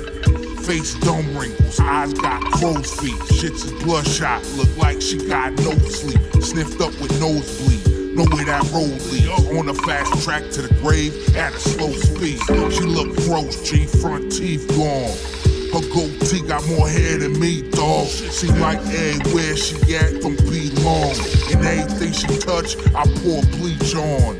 Face 0.62 0.94
dome 1.00 1.36
wrinkles, 1.36 1.80
eyes 1.80 2.12
got 2.14 2.40
crow's 2.52 2.92
feet. 3.00 3.20
Shit's 3.34 3.70
bloodshot, 3.82 4.44
look 4.56 4.76
like 4.76 5.00
she 5.00 5.26
got 5.26 5.52
no 5.58 5.72
sleep. 5.72 6.20
Sniffed 6.42 6.80
up 6.80 6.92
with 7.00 7.18
nosebleed. 7.20 7.91
Know 8.22 8.36
where 8.36 8.44
that 8.44 8.62
road 8.70 9.00
leads. 9.10 9.28
On 9.50 9.68
a 9.68 9.74
fast 9.74 10.22
track 10.22 10.48
to 10.52 10.62
the 10.62 10.72
grave 10.80 11.36
at 11.36 11.52
a 11.54 11.58
slow 11.58 11.90
speed. 11.92 12.38
She 12.72 12.82
look 12.82 13.16
gross, 13.26 13.68
G 13.68 13.86
front 13.86 14.30
teeth 14.30 14.68
gone. 14.68 15.10
Her 15.72 15.82
goatee 15.90 16.46
got 16.46 16.64
more 16.68 16.88
hair 16.88 17.18
than 17.18 17.38
me, 17.40 17.62
dog. 17.70 18.06
Seem 18.06 18.60
like 18.60 18.78
everywhere 18.78 19.56
she 19.56 19.96
at 19.96 20.20
don't 20.20 20.38
be 20.48 20.70
long. 20.82 21.16
And 21.50 21.66
anything 21.66 22.12
she 22.12 22.28
touch, 22.38 22.76
I 22.94 23.02
pour 23.22 23.42
bleach 23.58 23.94
on. 23.96 24.38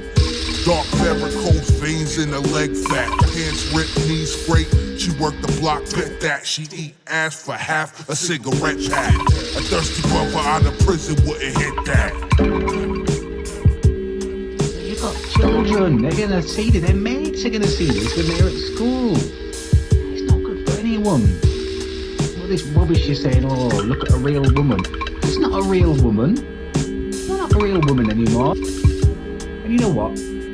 Dark 0.64 0.86
varicose 1.02 1.70
veins 1.80 2.18
in 2.18 2.30
the 2.30 2.40
leg 2.54 2.70
fat. 2.86 3.10
Pants 3.34 3.72
ripped, 3.74 3.98
knees 4.06 4.30
scrape. 4.44 4.68
She 4.96 5.10
work 5.18 5.34
the 5.40 5.58
block, 5.60 5.82
bet 5.90 6.20
that. 6.20 6.46
She 6.46 6.68
eat 6.72 6.94
ass 7.08 7.42
for 7.42 7.54
half 7.54 8.08
a 8.08 8.14
cigarette 8.14 8.78
pack. 8.90 9.14
A 9.16 9.62
thirsty 9.66 10.08
brother 10.08 10.38
out 10.38 10.66
of 10.66 10.78
prison 10.80 11.16
wouldn't 11.26 11.56
hit 11.58 11.84
that. 11.86 12.81
Children. 15.72 16.02
They're 16.02 16.28
gonna 16.28 16.42
see 16.42 16.68
this. 16.68 16.82
Their 16.82 16.94
mates 16.94 17.46
are 17.46 17.48
gonna 17.48 17.66
see 17.66 17.86
this 17.86 18.14
when 18.14 18.28
they're 18.28 18.46
at 18.46 18.52
school. 18.52 19.16
It's 19.16 20.22
not 20.30 20.42
good 20.44 20.68
for 20.68 20.78
anyone. 20.78 21.22
All 21.22 22.46
this 22.46 22.62
rubbish 22.76 23.06
you're 23.06 23.14
saying. 23.14 23.46
Oh, 23.46 23.68
look 23.68 24.02
at 24.02 24.12
a 24.12 24.18
real 24.18 24.42
woman. 24.52 24.80
It's 25.22 25.38
not 25.38 25.58
a 25.58 25.66
real 25.66 25.94
woman. 25.94 26.36
It's 26.74 27.26
not 27.26 27.54
a 27.54 27.58
real 27.58 27.80
woman 27.80 28.10
anymore. 28.10 28.52
And 28.52 29.72
you 29.72 29.78
know 29.78 29.88
what? 29.88 30.12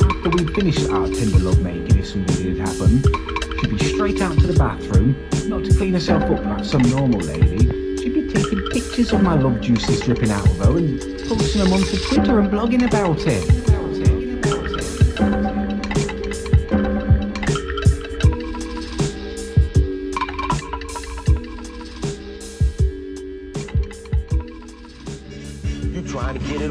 After 0.09 0.31
we 0.31 0.47
finish 0.55 0.79
our 0.89 1.09
tender 1.09 1.39
love 1.41 1.61
making, 1.63 1.99
if 1.99 2.07
something 2.07 2.37
did 2.37 2.59
happen, 2.59 3.03
she'd 3.61 3.77
be 3.77 3.85
straight 3.87 4.23
out 4.23 4.39
to 4.39 4.47
the 4.47 4.57
bathroom, 4.57 5.17
not 5.49 5.65
to 5.65 5.75
clean 5.77 5.95
herself 5.95 6.23
up 6.31 6.45
like 6.45 6.65
some 6.65 6.83
normal 6.83 7.19
lady. 7.19 7.67
She'd 7.97 8.15
be 8.15 8.33
taking 8.33 8.61
pictures 8.71 9.13
of 9.13 9.23
my 9.25 9.35
love 9.35 9.61
juices 9.61 9.99
dripping 10.01 10.31
out 10.31 10.47
of 10.49 10.59
her 10.59 10.79
and 10.79 11.01
posting 11.27 11.65
them 11.65 11.73
onto 11.73 11.97
Twitter 11.97 12.39
and 12.39 12.49
blogging 12.53 12.87
about 12.87 13.19
it. 13.27 13.68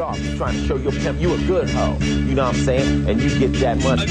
Off. 0.07 0.19
You 0.19 0.37
trying 0.37 0.55
to 0.55 0.65
show 0.65 0.77
your 0.77 0.93
pimp 0.93 1.19
you 1.19 1.33
a 1.33 1.37
good 1.39 1.69
hoe. 1.69 1.97
You 2.01 2.33
know 2.33 2.45
what 2.45 2.55
I'm 2.55 2.63
saying? 2.63 3.09
And 3.09 3.21
you 3.21 3.29
get 3.37 3.53
that 3.59 3.77
money. 3.83 4.07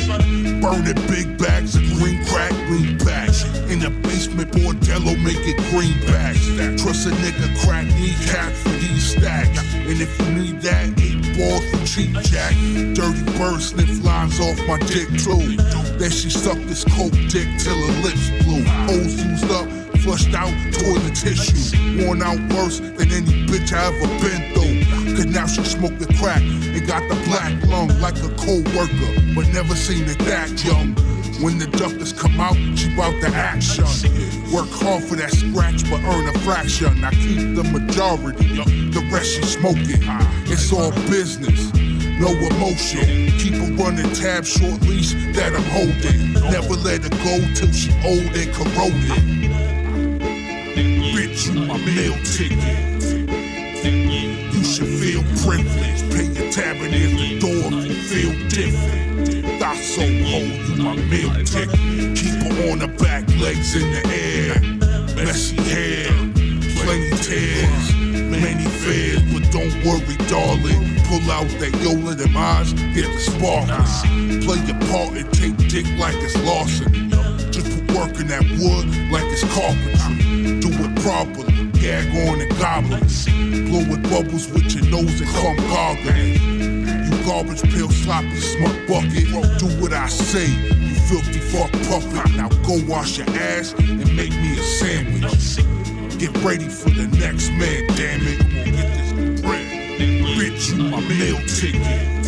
Burning 0.61 0.95
big 1.09 1.39
bags 1.39 1.75
of 1.75 1.83
green 1.97 2.23
crack, 2.27 2.53
green 2.69 2.99
bags. 2.99 3.45
In 3.71 3.81
the 3.81 3.91
basement, 4.05 4.53
bordello, 4.53 5.17
make 5.25 5.41
it 5.41 5.57
green 5.73 5.97
bags. 6.07 6.45
Trust 6.83 7.07
a 7.07 7.11
nigga, 7.11 7.49
crack 7.65 7.87
kneecap 7.87 8.53
for 8.53 8.69
these 8.69 9.17
stacks. 9.17 9.59
And 9.75 10.01
if 10.01 10.13
you 10.21 10.29
need 10.35 10.61
that, 10.63 10.93
eight 11.01 11.21
balls 11.37 11.65
for 11.71 11.81
cheap 11.87 12.13
jack. 12.29 12.53
Dirty 12.95 13.25
bird 13.39 13.61
sniff 13.61 14.05
lines 14.05 14.39
off 14.41 14.59
my 14.69 14.79
dick 14.93 15.09
too. 15.17 15.57
Then 15.97 16.11
she 16.11 16.29
sucked 16.31 16.67
this 16.69 16.85
coke 16.85 17.17
dick 17.33 17.49
till 17.59 17.77
her 17.77 18.03
lips 18.03 18.29
blue. 18.45 18.65
Holes 18.85 19.17
used 19.25 19.51
up, 19.51 19.69
flushed 20.01 20.35
out, 20.35 20.53
toilet 20.73 21.15
tissue. 21.15 22.05
Worn 22.05 22.23
out 22.23 22.41
worse 22.53 22.81
than 22.81 23.11
any 23.13 23.47
bitch 23.49 23.73
I 23.73 23.87
ever 23.89 24.09
been 24.21 24.53
through. 24.53 24.86
Cause 25.17 25.25
now 25.25 25.47
she 25.47 25.65
smoke 25.65 25.99
the 25.99 26.13
crack 26.21 26.43
and 26.43 26.87
got 26.87 27.01
the 27.09 27.15
black 27.25 27.51
lung 27.69 27.89
like 28.03 28.19
a 28.19 28.29
co-worker, 28.37 29.13
but 29.35 29.49
never 29.49 29.75
seen 29.75 30.05
it 30.05 30.19
that 30.29 30.63
young. 30.63 30.95
When 31.41 31.59
the 31.59 31.67
duckers 31.69 32.13
come 32.13 32.39
out, 32.39 32.55
she 32.77 32.95
bout 32.95 33.19
the 33.23 33.29
action. 33.33 33.85
Work 34.53 34.69
hard 34.69 35.05
for 35.05 35.17
that 35.17 35.33
scratch, 35.33 35.89
but 35.89 36.05
earn 36.05 36.29
a 36.29 36.39
fraction. 36.41 37.03
I 37.03 37.13
keep 37.13 37.57
the 37.57 37.65
majority, 37.65 38.61
the 38.93 39.09
rest 39.11 39.37
she 39.37 39.43
smoking. 39.45 40.05
It's 40.53 40.71
all 40.71 40.93
business, 41.09 41.73
no 42.21 42.29
emotion. 42.37 43.33
Keep 43.41 43.55
her 43.55 43.73
running 43.73 44.13
tab, 44.13 44.45
short 44.45 44.83
leash 44.83 45.15
that 45.33 45.57
I'm 45.57 45.65
holding. 45.73 46.35
Never 46.53 46.77
let 46.77 47.05
her 47.05 47.17
go 47.25 47.41
till 47.55 47.73
she 47.73 47.89
old 48.05 48.37
and 48.37 48.53
corroded. 48.53 49.57
Bitch, 51.17 51.47
you 51.49 51.61
my 51.65 51.79
meal 51.79 52.15
ticket. 52.23 52.86
Feel. 55.47 56.11
Pay 56.11 56.27
your 56.33 56.53
tab 56.53 56.77
and 56.77 56.93
here's 56.93 57.13
the 57.13 57.39
door 57.39 57.97
feel 58.07 58.33
different. 58.49 59.61
Thought 59.61 59.77
so 59.77 60.03
hold 60.03 60.53
you 60.67 60.77
my 60.83 60.95
meal 61.11 61.33
ticket. 61.45 61.75
Keep 62.17 62.39
her 62.47 62.71
on 62.71 62.79
the 62.79 62.89
back, 63.03 63.27
legs 63.39 63.75
in 63.75 63.87
the 63.93 64.03
air. 64.15 64.55
Messy 65.17 65.57
hair, 65.57 66.07
plenty 66.83 67.11
tears, 67.23 67.87
many 68.31 68.65
fears, 68.83 69.23
but 69.33 69.45
don't 69.51 69.75
worry, 69.85 70.17
darling. 70.31 70.83
Pull 71.09 71.31
out 71.31 71.49
that 71.61 71.73
Yola 71.83 72.15
eyes, 72.37 72.73
get 72.95 73.07
the 73.11 73.19
sparkles. 73.19 74.03
Play 74.45 74.61
your 74.67 74.79
part 74.91 75.17
and 75.19 75.31
take 75.33 75.57
dick 75.69 75.87
like 75.99 76.17
it's 76.23 76.37
larceny. 76.47 77.11
Just 77.51 77.67
put 77.87 77.97
work 77.97 78.21
in 78.21 78.29
that 78.29 78.47
wood 78.59 78.87
like 79.11 79.27
it's 79.35 79.45
carpentry. 79.55 80.61
Do 80.61 80.71
it 80.71 80.93
properly, 81.03 81.56
gag 81.87 82.29
on 82.29 82.41
and 82.41 82.59
goblins. 82.59 83.27
Blow 83.69 83.85
with 83.91 84.03
bubbles 84.11 84.51
with 84.51 84.75
your 84.75 84.87
nose 84.91 85.21
and 85.21 85.31
come 85.39 85.57
gargling. 85.71 86.35
You 87.07 87.15
garbage 87.25 87.63
pail 87.63 87.91
sloppy 87.91 88.37
smut 88.37 88.77
bucket. 88.89 89.27
Do 89.61 89.69
what 89.81 89.93
I 89.93 90.09
say, 90.09 90.49
you 90.83 90.95
filthy 91.07 91.39
fuck 91.39 91.71
puppet. 91.89 92.35
Now 92.35 92.49
go 92.67 92.83
wash 92.89 93.19
your 93.19 93.31
ass 93.31 93.73
and 93.79 94.17
make 94.17 94.33
me 94.33 94.59
a 94.59 94.63
sandwich. 94.63 95.63
Get 96.19 96.33
ready 96.43 96.69
for 96.69 96.91
the 96.91 97.07
next 97.19 97.51
man, 97.51 97.87
damn 97.95 98.27
it. 98.33 98.39
Get 98.65 98.89
this 98.97 99.41
bread. 99.43 99.67
Bitch, 100.37 100.75
you 100.75 100.83
my 100.91 101.01
meal 101.07 101.39
ticket. 101.47 102.27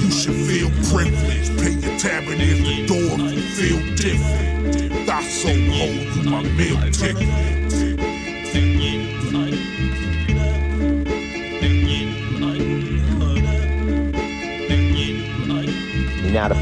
You 0.00 0.10
should 0.10 0.34
feel 0.48 0.70
privileged. 0.90 1.56
Pay 1.60 1.74
your 1.78 1.96
tab 1.98 2.24
and 2.24 2.40
the 2.40 2.86
door 2.90 3.18
you 3.28 3.42
feel 3.54 3.80
different. 3.94 5.06
Thought 5.06 5.22
so 5.22 5.48
hold 5.48 6.16
you 6.16 6.22
my 6.28 6.42
meal 6.42 6.90
ticket. 6.90 7.59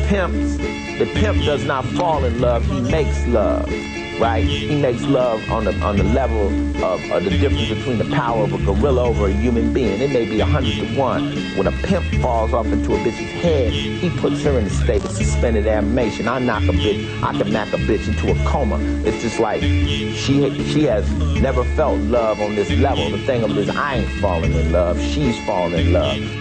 The 0.09 1.11
pimp 1.17 1.45
does 1.45 1.67
not 1.67 1.85
fall 1.85 2.25
in 2.25 2.41
love, 2.41 2.65
he 2.65 2.81
makes 2.81 3.27
love. 3.27 3.71
Right? 4.19 4.43
He 4.43 4.81
makes 4.81 5.03
love 5.03 5.49
on 5.51 5.67
the 5.67 5.79
on 5.81 5.99
the 5.99 6.03
level 6.03 6.47
of, 6.83 7.11
of 7.13 7.25
the 7.25 7.31
difference 7.31 7.69
between 7.69 7.99
the 7.99 8.17
power 8.17 8.45
of 8.45 8.55
a 8.55 8.59
gorilla 8.59 9.05
over 9.05 9.27
a 9.27 9.33
human 9.33 9.75
being. 9.75 10.01
It 10.01 10.11
may 10.11 10.25
be 10.25 10.41
a 10.41 10.47
hundred 10.47 10.77
to 10.77 10.99
one. 10.99 11.35
When 11.59 11.67
a 11.67 11.73
pimp 11.83 12.07
falls 12.23 12.55
off 12.55 12.67
into 12.67 12.95
a 12.95 12.99
bitch's 12.99 13.31
head, 13.43 13.71
he 13.73 14.09
puts 14.19 14.43
her 14.45 14.59
in 14.59 14.65
a 14.65 14.71
state 14.71 15.05
of 15.05 15.11
suspended 15.11 15.67
animation. 15.67 16.27
I 16.27 16.39
knock 16.39 16.63
a 16.63 16.73
bitch, 16.73 17.23
I 17.23 17.37
can 17.37 17.53
knock 17.53 17.69
a 17.75 17.77
bitch 17.77 18.09
into 18.09 18.33
a 18.33 18.45
coma. 18.47 18.79
It's 19.05 19.21
just 19.21 19.39
like 19.39 19.61
she 19.61 20.15
she 20.73 20.85
has 20.85 21.09
never 21.39 21.65
felt 21.77 22.01
love 22.01 22.41
on 22.41 22.55
this 22.55 22.71
level. 22.71 23.11
The 23.11 23.19
thing 23.19 23.45
of 23.45 23.51
it 23.51 23.59
is 23.59 23.69
I 23.69 23.97
ain't 23.97 24.21
falling 24.23 24.55
in 24.55 24.73
love, 24.73 24.99
she's 25.01 25.39
falling 25.45 25.75
in 25.75 25.93
love. 25.93 26.38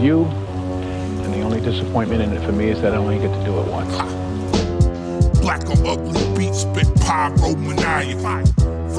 You. 0.00 0.24
And 0.24 1.34
the 1.34 1.42
only 1.42 1.60
disappointment 1.60 2.22
in 2.22 2.32
it 2.32 2.44
for 2.44 2.52
me 2.52 2.68
is 2.68 2.80
that 2.82 2.94
I 2.94 2.96
only 2.96 3.18
get 3.18 3.32
to 3.32 3.44
do 3.44 3.58
it 3.58 3.66
once. 3.68 3.94
Black 5.40 5.68
or 5.68 5.86
ugly 5.86 6.36
beat 6.36 6.54
spit 6.54 6.86
pyro 7.00 7.56
maniacal. 7.56 8.44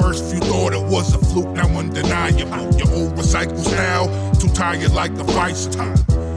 First 0.00 0.34
you 0.34 0.40
thought 0.40 0.72
it 0.72 0.82
was 0.90 1.14
a 1.14 1.18
fluke, 1.18 1.48
now 1.48 1.66
undeniable. 1.68 2.74
Your 2.78 2.90
old 2.92 3.14
recycle 3.14 3.58
style, 3.58 4.08
too 4.34 4.48
tired 4.48 4.92
like 4.92 5.14
the 5.16 5.24
vice 5.24 5.66
time. 5.66 5.96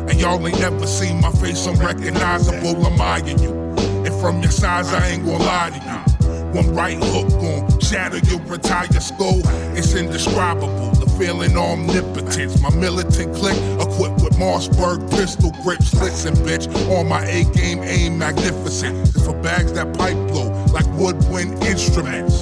And 0.10 0.20
y'all 0.20 0.46
ain't 0.48 0.60
never 0.60 0.86
seen 0.86 1.22
my 1.22 1.32
face 1.32 1.66
unrecognizable, 1.66 2.86
I'm 2.86 3.02
eyeing 3.02 3.40
you. 3.40 3.52
And 4.06 4.14
from 4.20 4.42
your 4.42 4.52
size, 4.52 4.92
I 4.94 5.08
ain't 5.10 5.26
gonna 5.26 5.44
lie 5.44 5.70
to 5.70 5.78
you. 5.78 6.14
One 6.54 6.76
right 6.76 6.98
hook 7.02 7.30
gon' 7.42 7.80
shatter 7.80 8.20
your 8.30 8.40
entire 8.54 9.00
skull. 9.00 9.42
It's 9.76 9.96
indescribable. 9.96 10.92
The 10.92 11.10
feeling 11.18 11.58
omnipotence. 11.58 12.62
My 12.62 12.70
militant 12.76 13.34
clique 13.36 13.58
equipped 13.94 14.22
with 14.22 14.34
Mossberg 14.34 15.10
pistol 15.12 15.52
grips. 15.64 15.94
Listen, 15.94 16.34
bitch, 16.36 16.68
on 16.90 17.08
my 17.08 17.24
A 17.26 17.44
game, 17.52 17.84
aim 17.84 18.18
magnificent. 18.18 18.98
It's 19.10 19.26
for 19.26 19.40
bags 19.42 19.74
that 19.74 19.96
pipe 19.98 20.18
blow 20.30 20.50
like 20.68 20.88
woodwind 20.98 21.64
instruments. 21.64 22.42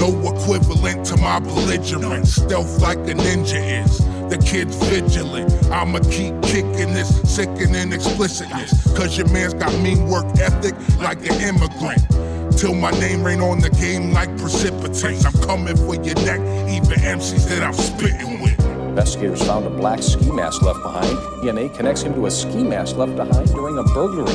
No 0.00 0.10
equivalent 0.32 1.04
to 1.06 1.16
my 1.18 1.38
belligerent. 1.40 2.26
Stealth 2.26 2.80
like 2.80 2.98
a 2.98 3.14
ninja 3.14 3.84
is. 3.84 3.98
The 4.30 4.38
kid's 4.38 4.76
vigilant. 4.76 5.52
I'ma 5.70 6.00
keep 6.10 6.40
kicking 6.42 6.94
this 6.94 7.20
sickening 7.30 7.92
explicitness. 7.92 8.96
Cause 8.96 9.16
your 9.18 9.28
man's 9.28 9.54
got 9.54 9.72
mean 9.80 10.08
work 10.08 10.26
ethic 10.38 10.74
like 10.98 11.18
an 11.28 11.40
immigrant. 11.40 12.58
Till 12.58 12.74
my 12.74 12.90
name 12.92 13.22
rain 13.22 13.40
on 13.40 13.60
the 13.60 13.70
game 13.70 14.12
like 14.12 14.36
precipitates. 14.38 15.24
I'm 15.24 15.32
coming 15.42 15.76
for 15.76 15.94
your 15.94 16.16
neck, 16.26 16.40
even 16.70 16.98
MCs 17.00 17.48
that 17.48 17.62
I'm 17.62 17.74
spitting 17.74 18.40
with. 18.40 18.63
Investigators 18.94 19.42
found 19.42 19.66
a 19.66 19.70
black 19.70 20.00
ski 20.00 20.30
mask 20.30 20.62
left 20.62 20.80
behind. 20.80 21.18
DNA 21.42 21.74
connects 21.74 22.02
him 22.02 22.14
to 22.14 22.26
a 22.26 22.30
ski 22.30 22.62
mask 22.62 22.94
left 22.94 23.16
behind 23.16 23.52
during 23.52 23.76
a 23.76 23.82
burglary. 23.82 24.30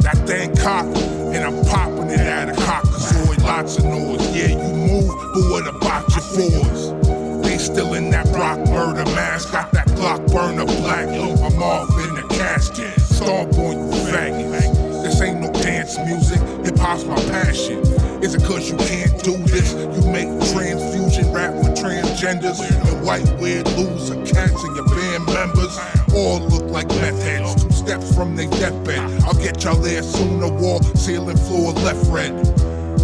That 0.00 0.16
thing 0.26 0.56
cock, 0.56 0.86
and 0.86 1.44
I'm 1.44 1.62
popping 1.66 2.08
it 2.08 2.20
out 2.20 2.48
at 2.48 2.56
a 2.56 2.60
caucasoid. 2.62 3.42
Lots 3.44 3.76
of 3.76 3.84
noise. 3.84 4.34
Yeah, 4.34 4.56
you 4.56 4.72
move, 4.72 5.06
but 5.34 5.44
what 5.50 5.66
about 5.68 6.08
your 6.12 6.22
fours? 6.22 7.44
They 7.44 7.58
Still 7.58 7.92
in 7.92 8.08
that 8.08 8.26
rock 8.28 8.58
murder 8.70 9.04
mask. 9.10 9.52
Got 9.52 9.70
that 9.72 9.88
Glock 9.88 10.32
burner 10.32 10.64
black. 10.64 11.06
Look, 11.08 11.38
I'm 11.40 11.62
off 11.62 11.90
in 12.08 12.14
the 12.14 12.26
casket. 12.34 12.98
Stomp 13.00 13.52
on 13.58 13.92
you 13.92 13.98
faggots. 14.08 15.02
This 15.02 15.20
ain't 15.20 15.40
no 15.42 15.52
dance 15.52 15.98
music. 15.98 16.40
Hip 16.64 16.78
hop's 16.78 17.04
my 17.04 17.16
passion. 17.28 17.99
Is 18.22 18.34
it 18.34 18.44
cause 18.44 18.70
you 18.70 18.76
can't 18.76 19.22
do 19.24 19.36
this? 19.44 19.72
You 19.72 20.12
make 20.12 20.28
transfusion 20.52 21.32
rap 21.32 21.54
for 21.54 21.70
transgenders 21.72 22.60
and 22.60 23.06
white 23.06 23.26
weird 23.40 23.66
loser 23.78 24.14
cats 24.26 24.62
and 24.62 24.76
your 24.76 24.84
band 24.84 25.24
members 25.24 25.78
all 26.14 26.40
look 26.40 26.70
like 26.70 26.86
meth 26.88 27.22
heads. 27.22 27.62
Two 27.62 27.70
steps 27.70 28.14
from 28.14 28.36
their 28.36 28.48
deathbed. 28.50 28.98
I'll 29.22 29.32
get 29.34 29.64
y'all 29.64 29.76
there 29.76 30.02
soon. 30.02 30.40
The 30.40 30.48
Wall, 30.48 30.82
ceiling, 30.82 31.38
floor, 31.38 31.72
left 31.72 32.06
red. 32.10 32.36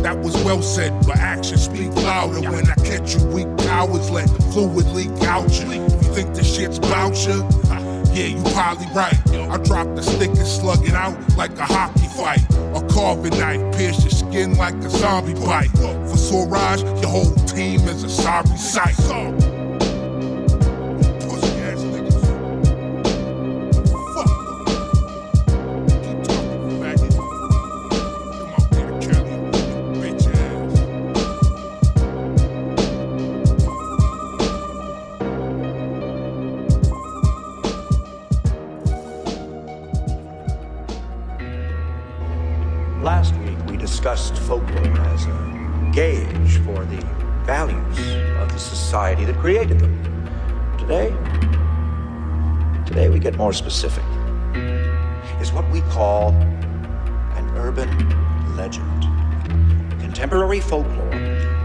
That 0.03 0.19
was 0.19 0.35
well 0.45 0.61
said, 0.61 0.93
but 1.07 1.17
actions 1.17 1.65
speak 1.65 1.95
louder. 1.95 2.51
When 2.51 2.69
I 2.71 2.75
catch 2.75 3.17
you 3.17 3.25
weak 3.29 3.49
cowards, 3.59 4.11
let 4.11 4.29
fluid 4.53 4.87
leak 4.89 5.11
out 5.23 5.51
you. 5.59 5.73
You 5.73 5.89
think 6.15 6.35
this 6.35 6.55
shit's 6.55 6.79
bout 6.79 7.17
you, 7.27 7.43
yeah, 8.17 8.29
you 8.29 8.43
probably 8.55 8.87
right. 8.95 9.15
I 9.29 9.59
drop 9.59 9.95
the 9.95 10.03
stick 10.03 10.31
and 10.31 10.47
slug 10.47 10.87
it 10.89 10.95
out 10.95 11.15
like 11.37 11.57
a 11.59 11.65
hockey 11.65 12.07
fight. 12.17 12.41
A 12.75 12.87
carving 12.89 13.39
knife 13.39 13.77
pierce 13.77 14.01
your 14.01 14.11
skin 14.11 14.57
like 14.57 14.75
a 14.77 14.89
zombie 14.89 15.35
bite. 15.35 15.69
For 15.71 16.17
Swaraj, 16.17 16.83
your 16.83 17.11
whole 17.11 17.35
team 17.47 17.81
is 17.89 18.05
a 18.05 18.09
sorry 18.09 18.57
sight. 18.57 19.56
Them. 49.75 49.93
Today, 50.79 51.15
today 52.87 53.09
we 53.09 53.19
get 53.19 53.37
more 53.37 53.53
specific. 53.53 54.05
Is 55.41 55.53
what 55.53 55.69
we 55.71 55.81
call 55.83 56.31
an 56.31 57.51
urban 57.57 57.91
legend. 58.57 59.03
Contemporary 60.01 60.61
folklore 60.61 61.11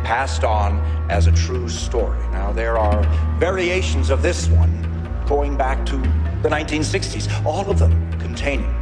passed 0.03 0.43
on 0.43 0.79
as 1.09 1.27
a 1.27 1.31
true 1.31 1.69
story. 1.69 2.19
Now 2.31 2.51
there 2.51 2.77
are 2.77 3.03
variations 3.39 4.09
of 4.09 4.21
this 4.21 4.47
one 4.47 4.81
going 5.25 5.55
back 5.55 5.85
to 5.85 5.97
the 6.41 6.49
1960s, 6.49 7.45
all 7.45 7.69
of 7.69 7.79
them 7.79 8.11
containing 8.19 8.75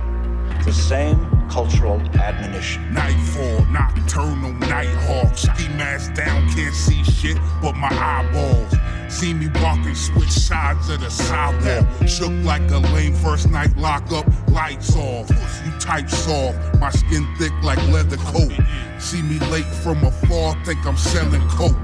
the 0.66 0.74
same 0.74 1.29
cultural 1.50 2.00
admonition. 2.16 2.94
Nightfall, 2.94 3.66
nocturnal 3.66 4.54
nighthawk. 4.54 5.36
Ski 5.38 5.68
mask 5.70 6.14
down, 6.14 6.48
can't 6.50 6.74
see 6.74 7.04
shit 7.04 7.38
but 7.62 7.74
my 7.76 7.90
eyeballs. 7.90 8.74
See 9.10 9.34
me 9.34 9.48
walking, 9.62 9.96
switch 9.96 10.30
sides 10.30 10.90
of 10.90 11.02
the 11.02 11.10
sidewalk. 11.10 12.08
Shook 12.08 12.32
like 12.44 12.70
a 12.72 12.78
lame 12.94 13.14
first 13.14 13.50
night 13.50 13.76
lockup, 13.76 14.26
lights 14.50 14.96
off. 14.96 15.30
You 15.66 15.72
type 15.80 16.10
soft, 16.10 16.58
my 16.80 16.92
skin 16.92 17.28
thick 17.38 17.52
like 17.64 17.82
leather 17.90 18.18
coat. 18.18 18.54
See 19.00 19.22
me 19.22 19.40
late 19.52 19.66
from 19.66 20.04
afar, 20.04 20.56
think 20.64 20.86
I'm 20.86 20.98
selling 20.98 21.42
coke. 21.50 21.76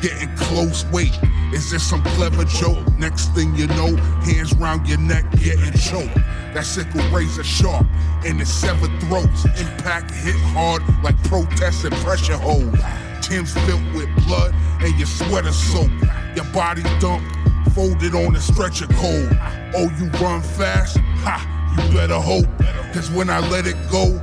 Getting 0.00 0.34
close, 0.36 0.86
wait, 0.86 1.12
is 1.52 1.70
this 1.70 1.82
some 1.82 2.02
clever 2.02 2.44
joke? 2.44 2.78
Next 2.98 3.34
thing 3.34 3.54
you 3.54 3.66
know, 3.68 3.96
hands 4.22 4.54
round 4.54 4.86
your 4.86 4.98
neck, 4.98 5.30
getting 5.32 5.72
choked. 5.72 6.14
That 6.54 6.64
sickle 6.64 7.02
razor 7.10 7.44
sharp, 7.44 7.86
and 8.24 8.40
it 8.40 8.46
severed 8.46 8.90
throats. 9.02 9.44
Impact 9.60 10.10
hit 10.12 10.36
hard 10.54 10.82
like 11.02 11.20
protest 11.24 11.84
and 11.84 11.94
pressure 11.96 12.36
hold. 12.36 12.78
Tim's 13.22 13.52
filled 13.66 13.94
with 13.94 14.08
blood, 14.26 14.54
and 14.80 14.96
your 14.96 15.06
sweater 15.06 15.52
soaked. 15.52 15.92
Your 16.36 16.44
body 16.52 16.82
dumped, 17.00 17.26
folded 17.74 18.14
on 18.14 18.36
a 18.36 18.40
stretcher 18.40 18.86
cold. 18.86 19.28
Oh, 19.74 19.90
you 19.98 20.08
run 20.20 20.42
fast? 20.42 20.98
Ha, 21.22 21.76
you 21.76 21.94
better 21.94 22.18
hope. 22.18 22.46
Cause 22.92 23.10
when 23.10 23.30
I 23.30 23.40
let 23.50 23.66
it 23.66 23.76
go, 23.90 24.20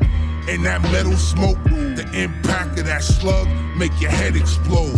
and 0.49 0.65
that 0.65 0.81
metal 0.83 1.13
smoke, 1.13 1.61
the 1.65 2.09
impact 2.13 2.79
of 2.79 2.85
that 2.85 3.03
slug 3.03 3.47
make 3.77 3.91
your 3.99 4.11
head 4.11 4.35
explode. 4.35 4.95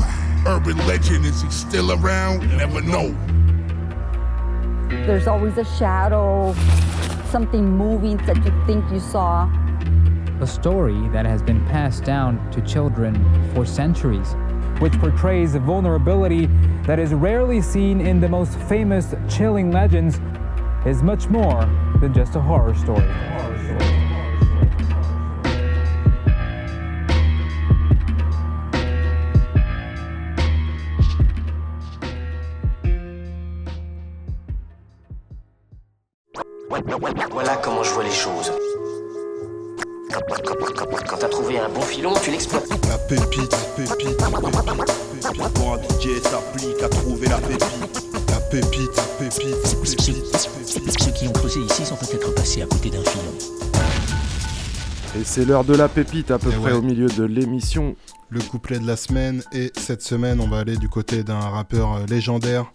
Urban 0.48 0.78
legend, 0.88 1.26
is 1.26 1.42
he 1.42 1.50
still 1.50 1.92
around? 1.92 2.48
Never 2.58 2.82
know. 2.82 3.16
There's 4.90 5.28
always 5.28 5.58
a 5.58 5.66
shadow, 5.66 6.56
something 7.30 7.66
moving 7.70 8.18
that 8.26 8.38
you 8.38 8.52
think 8.66 8.90
you 8.92 9.00
saw. 9.00 9.50
A 10.42 10.48
story 10.48 11.08
that 11.10 11.26
has 11.26 11.42
been 11.44 11.66
passed 11.68 12.04
down 12.06 12.50
to 12.52 12.62
children 12.62 13.14
for 13.54 13.66
centuries. 13.66 14.36
which 14.80 14.94
portrays 15.00 15.56
a 15.56 15.60
vulnerability 15.60 16.48
that 16.86 17.00
is 17.00 17.14
rarely 17.14 17.62
seen 17.62 18.00
in 18.00 18.20
the 18.20 18.30
most 18.30 18.58
famous 18.62 19.14
chilling 19.30 19.72
legends, 19.72 20.20
is 20.86 21.04
much 21.04 21.28
more 21.28 21.66
than 22.00 22.14
just 22.14 22.36
a 22.36 22.40
horror 22.40 22.74
story. 22.76 23.39
Les 38.04 38.12
choses. 38.16 38.52
Quand, 40.12 40.22
quand- 40.30 40.56
quand- 40.76 41.08
quand 41.08 41.18
t'as 41.18 41.28
trouvé 41.28 41.60
un 41.60 41.70
bon 41.70 41.82
filon, 41.82 42.14
tu 42.24 42.32
l'exploites. 42.32 42.68
La 42.88 42.98
pépite, 42.98 43.50
pépite, 43.76 43.90
pépite, 43.98 44.18
pépite. 44.18 45.54
Pour 45.54 45.74
un 45.74 45.78
DJ 45.78 46.22
s'applique 46.24 46.82
à 46.82 46.90
trouver 46.90 47.28
la 47.28 47.38
pépite. 47.38 47.66
La 48.30 48.40
pépite, 48.40 48.90
pépite, 49.20 49.78
pépite. 49.80 50.38
Ceux 51.00 51.12
qui 51.12 51.28
ont 51.28 51.32
creusé 51.34 51.60
ici 51.60 51.86
sont 51.86 51.96
peut-être 51.98 52.34
passés 52.34 52.62
à 52.62 52.66
côté 52.66 52.90
d'un 52.90 53.04
filon. 53.04 53.34
Et 55.20 55.24
c'est 55.26 55.44
l'heure 55.46 55.66
de 55.66 55.76
la 55.76 55.90
pépite 55.90 56.32
à 56.32 56.40
peu 56.40 56.50
Et 56.52 56.56
près 56.56 56.72
ouais. 56.72 56.78
au 56.78 56.82
milieu 56.82 57.08
de 57.10 57.24
l'émission. 57.26 57.96
Le 58.30 58.40
couplet 58.42 58.80
de 58.80 58.88
la 58.88 58.96
semaine. 58.96 59.44
Et 59.54 59.72
cette 59.78 60.02
semaine, 60.04 60.40
on 60.40 60.48
va 60.48 60.60
aller 60.60 60.78
du 60.78 60.88
côté 60.90 61.24
d'un 61.24 61.40
rappeur 61.40 61.96
euh, 61.96 62.06
légendaire, 62.08 62.72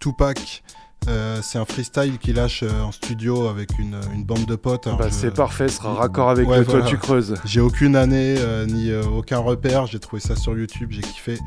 Tupac. 0.00 0.62
Euh, 1.08 1.38
c'est 1.42 1.58
un 1.58 1.64
freestyle 1.64 2.18
qu'il 2.18 2.36
lâche 2.36 2.62
euh, 2.62 2.82
en 2.82 2.92
studio 2.92 3.48
avec 3.48 3.78
une, 3.78 3.96
une 4.14 4.24
bande 4.24 4.44
de 4.44 4.54
potes. 4.54 4.86
Alors 4.86 4.98
Bah, 4.98 5.06
je- 5.08 5.14
c'est 5.14 5.34
parfait, 5.34 5.68
ce 5.68 5.76
sera 5.78 5.94
raccord 5.94 6.30
avec 6.30 6.46
le 6.46 6.64
Toi, 6.64 6.82
tu 6.82 6.98
creuses. 6.98 7.34
J'ai 7.44 7.60
aucune 7.60 7.96
année 7.96 8.36
euh, 8.38 8.66
ni 8.66 8.90
euh, 8.90 9.02
aucun 9.04 9.38
repère. 9.38 9.86
J'ai 9.86 9.98
trouvé 9.98 10.20
ça 10.20 10.36
sur 10.36 10.56
YouTube, 10.56 10.88
j'ai 10.92 11.00
kiffé. 11.02 11.38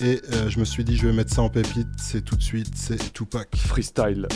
Et 0.00 0.20
euh, 0.32 0.48
je 0.48 0.58
me 0.60 0.64
suis 0.64 0.84
dit, 0.84 0.96
je 0.96 1.06
vais 1.06 1.12
mettre 1.12 1.32
ça 1.34 1.42
en 1.42 1.48
pépite. 1.48 1.88
C'est 1.98 2.22
tout 2.24 2.36
de 2.36 2.42
suite, 2.42 2.72
c'est 2.74 3.12
Tupac. 3.12 3.48
Freestyle. 3.56 4.28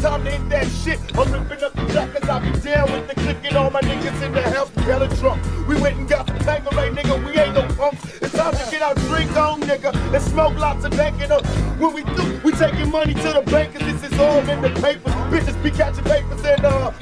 Time 0.00 0.24
to 0.24 0.30
hit 0.30 0.48
that 0.48 0.66
shit. 0.66 0.98
I'm 1.14 1.30
ripping 1.30 1.62
up 1.62 1.74
the 1.74 1.84
track 1.92 2.14
cause 2.14 2.26
I 2.26 2.38
be 2.40 2.58
down 2.60 2.90
with 2.90 3.06
the 3.06 3.14
click 3.16 3.36
and 3.44 3.56
all 3.56 3.70
my 3.70 3.82
niggas 3.82 4.22
in 4.22 4.32
the 4.32 4.40
house 4.40 4.70
hella 4.76 5.08
drunk. 5.16 5.44
We 5.68 5.78
went 5.78 5.98
and 5.98 6.08
got 6.08 6.26
the 6.26 6.38
tango 6.42 6.70
right, 6.70 6.90
nigga. 6.90 7.22
We 7.22 7.38
ain't 7.38 7.54
no 7.54 7.68
punks. 7.74 8.22
It's 8.22 8.32
time 8.32 8.52
to 8.52 8.70
get 8.70 8.80
our 8.80 8.94
drink 8.94 9.36
on, 9.36 9.60
nigga. 9.60 9.94
And 10.14 10.22
smoke 10.22 10.56
lots 10.56 10.86
of 10.86 10.92
bacon 10.92 11.30
up. 11.30 11.44
When 11.78 11.92
we 11.92 12.04
do, 12.04 12.40
we 12.42 12.52
taking 12.52 12.90
money 12.90 13.12
to 13.12 13.32
the 13.34 13.42
bank 13.42 13.74
cause 13.74 13.82
this 13.92 14.10
is 14.10 14.18
all 14.18 14.38
in 14.48 14.62
the 14.62 14.70
papers. 14.80 15.12
Bitches 15.28 15.62
be 15.62 15.70
catching 15.70 16.04
papers 16.04 16.42
and 16.46 16.64
uh 16.64 16.92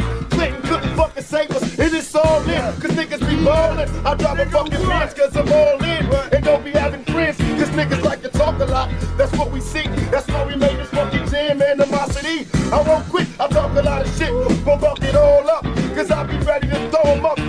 couldn't 0.69 0.97
fucking 0.97 1.23
save 1.23 1.51
us. 1.51 1.79
And 1.79 1.95
it's 1.95 2.15
all 2.15 2.43
in, 2.43 2.81
cause 2.81 2.93
niggas 2.93 3.27
be 3.29 3.43
ballin'. 3.45 3.89
I 4.07 4.15
drop 4.15 4.39
a 4.39 4.47
fucking 4.47 4.73
bitch 4.73 5.17
cause 5.17 5.37
I'm 5.37 5.49
all 5.49 5.83
in. 5.83 6.35
And 6.35 6.45
don't 6.45 6.65
be 6.65 6.73
having 6.73 7.05
friends, 7.05 7.39
cause 7.39 7.71
niggas 7.71 8.03
like 8.05 8.23
to 8.23 8.29
talk 8.29 8.61
a 8.61 8.67
lot. 8.67 8.91
That's 9.17 9.33
what 9.37 9.51
we 9.51 9.61
see. 9.61 9.89
That's 10.13 10.29
why 10.29 10.45
we 10.45 10.57
made 10.57 10.77
this 10.79 10.91
fucking 10.91 11.27
jam 11.29 11.63
animosity. 11.63 12.47
I 12.71 12.83
won't 12.83 13.09
quit, 13.09 13.29
I 13.41 13.49
talk 13.49 13.75
a 13.77 13.83
lot 13.83 14.03
of 14.03 14.19
shit. 14.19 14.31
Gon' 14.65 14.81
buck 14.81 15.03
it 15.03 15.15
all 15.15 15.49
up. 15.51 15.65
Cause 15.95 16.11
I'll 16.11 16.27
be 16.27 16.37
ready 16.39 16.69
to 16.69 16.91
throw 16.91 17.13
'em 17.13 17.25
up. 17.25 17.48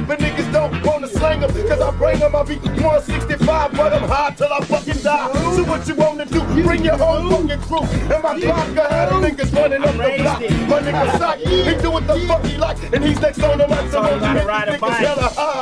But 1.39 1.51
niggas 1.51 1.59
don't 1.59 1.59
wanna 1.59 1.59
slang 1.59 1.61
'em. 1.63 1.69
Cause 1.69 1.81
I 1.81 1.91
bring 1.97 2.21
'em, 2.21 2.35
I 2.35 2.43
be 2.43 2.55
165, 2.55 3.71
but 3.73 3.93
I'm 3.93 4.07
high 4.09 4.31
till 4.31 4.51
I 4.51 4.59
fucking 4.61 5.01
die. 5.03 5.31
So 5.55 5.63
what 5.63 5.87
you 5.87 5.95
wanna 5.95 6.25
do? 6.25 6.41
Bring 6.63 6.83
your 6.83 6.97
whole 6.97 7.29
fucking 7.29 7.61
crew. 7.61 7.83
And 8.13 8.23
my 8.23 8.39
vodka 8.39 8.87
had 8.89 9.09
niggas 9.09 9.55
running 9.55 9.83
up 9.83 9.95
the 9.95 10.17
block. 10.17 10.41
My 10.67 10.79
nigga 10.81 11.17
Sock, 11.17 11.37
he 11.37 11.75
do 11.81 11.91
what 11.91 12.07
the 12.07 12.19
fuck 12.27 12.45
he 12.45 12.57
like. 12.57 12.77
And 12.93 13.03
he's 13.03 13.19
next 13.21 13.43
on 13.43 13.57
the 13.57 13.67
mic, 13.67 13.91
so 13.91 14.01
don't 14.03 14.21
make 14.21 14.43
these 14.43 14.79
niggas 14.79 14.97
hella 14.97 15.29
high. 15.35 15.61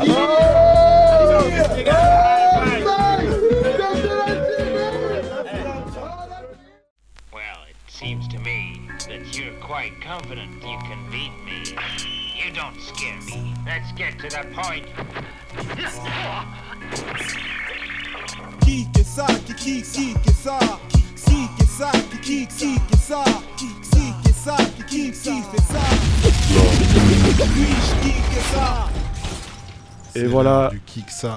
Oh, 0.00 0.14
Well, 7.32 7.60
it 7.68 7.76
seems 7.88 8.28
to 8.28 8.38
me 8.38 8.88
that 9.08 9.36
you're 9.36 9.54
quite 9.60 9.78
quite 9.78 10.00
confident 10.00 10.50
you 10.62 10.78
can 10.78 11.10
beat 11.10 11.32
me. 11.44 12.27
You 12.38 12.52
don't 12.52 12.80
scare 12.80 13.20
me. 13.22 13.52
Let's 13.66 13.90
get 13.92 14.18
to 14.20 14.28
the 14.28 14.46
point. 14.54 14.86
Ça, 19.18 19.26
qui 19.26 19.82
qui 19.82 19.82
qui 19.82 20.14
que 20.14 20.30
ça, 20.30 20.58
qui 20.88 21.02
que 21.58 21.66
ça, 21.66 21.90
qui 22.12 22.18
qui 22.20 22.46
qui 22.46 22.78
que 22.88 22.96
ça, 22.96 23.24
qui 23.56 23.66
qui 23.90 24.12
que 24.22 24.32
ça, 24.32 24.56
qui 24.70 25.08
ça. 30.18 30.24
Et 30.24 30.28
voilà, 30.28 30.70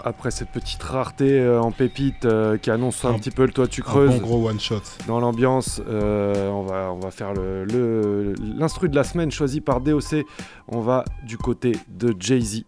après 0.04 0.32
cette 0.32 0.50
petite 0.50 0.82
rareté 0.84 1.40
euh, 1.40 1.62
en 1.62 1.72
pépite 1.72 2.26
euh, 2.26 2.58
qui 2.58 2.72
annonce 2.72 3.04
un, 3.06 3.14
petit 3.14 3.32
peu 3.32 3.46
le 3.46 3.52
toit 3.52 3.68
tu 3.68 3.82
creuses. 3.82 4.12
bon 4.12 4.18
gros 4.18 4.50
one 4.50 4.60
shot. 4.60 4.82
Dans 5.08 5.20
l'ambiance, 5.20 5.82
euh, 5.88 6.50
on, 6.50 6.64
va, 6.64 6.92
on 6.92 7.00
va 7.00 7.12
faire 7.12 7.34
l'instru 7.34 7.66
le, 7.78 8.34
l'instru 8.58 8.90
de 8.90 8.96
la 8.96 9.04
semaine 9.04 9.32
choisi 9.32 9.62
par 9.62 9.82
DOC. 9.82 10.26
On 10.68 10.82
va 10.82 11.06
du 11.26 11.38
côté 11.38 11.74
de 11.90 12.16
Jay-Z. 12.20 12.64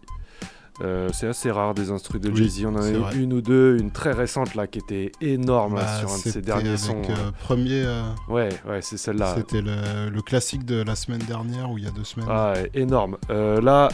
c'est 1.12 1.28
assez 1.28 1.50
rare 1.50 1.74
des 1.74 1.90
instrus 1.90 2.20
de 2.20 2.34
Jay-Z. 2.34 2.64
On 2.66 2.74
en 2.74 2.82
a 2.82 2.90
eu 3.14 3.22
une 3.22 3.32
ou 3.32 3.40
deux, 3.40 3.78
une 3.78 3.90
très 3.90 4.12
récente 4.12 4.54
là 4.54 4.66
qui 4.66 4.78
était 4.78 5.12
énorme 5.20 5.76
Bah, 5.76 5.98
sur 6.00 6.10
un 6.10 6.16
de 6.16 6.22
ses 6.22 6.42
derniers 6.42 6.68
avec, 6.70 6.80
sons. 6.80 7.02
euh, 7.10 7.30
premier. 7.40 7.84
Ouais, 8.28 8.48
ouais, 8.68 8.80
c'est 8.82 8.96
celle-là. 8.96 9.34
C'était 9.36 9.62
le, 9.62 10.10
le 10.10 10.22
classique 10.22 10.64
de 10.64 10.82
la 10.82 10.94
semaine 10.96 11.22
dernière 11.26 11.70
ou 11.70 11.78
il 11.78 11.84
y 11.84 11.86
a 11.86 11.90
deux 11.90 12.04
semaines. 12.04 12.28
Ah, 12.30 12.52
ouais, 12.54 12.70
énorme. 12.74 13.16
Là, 13.28 13.88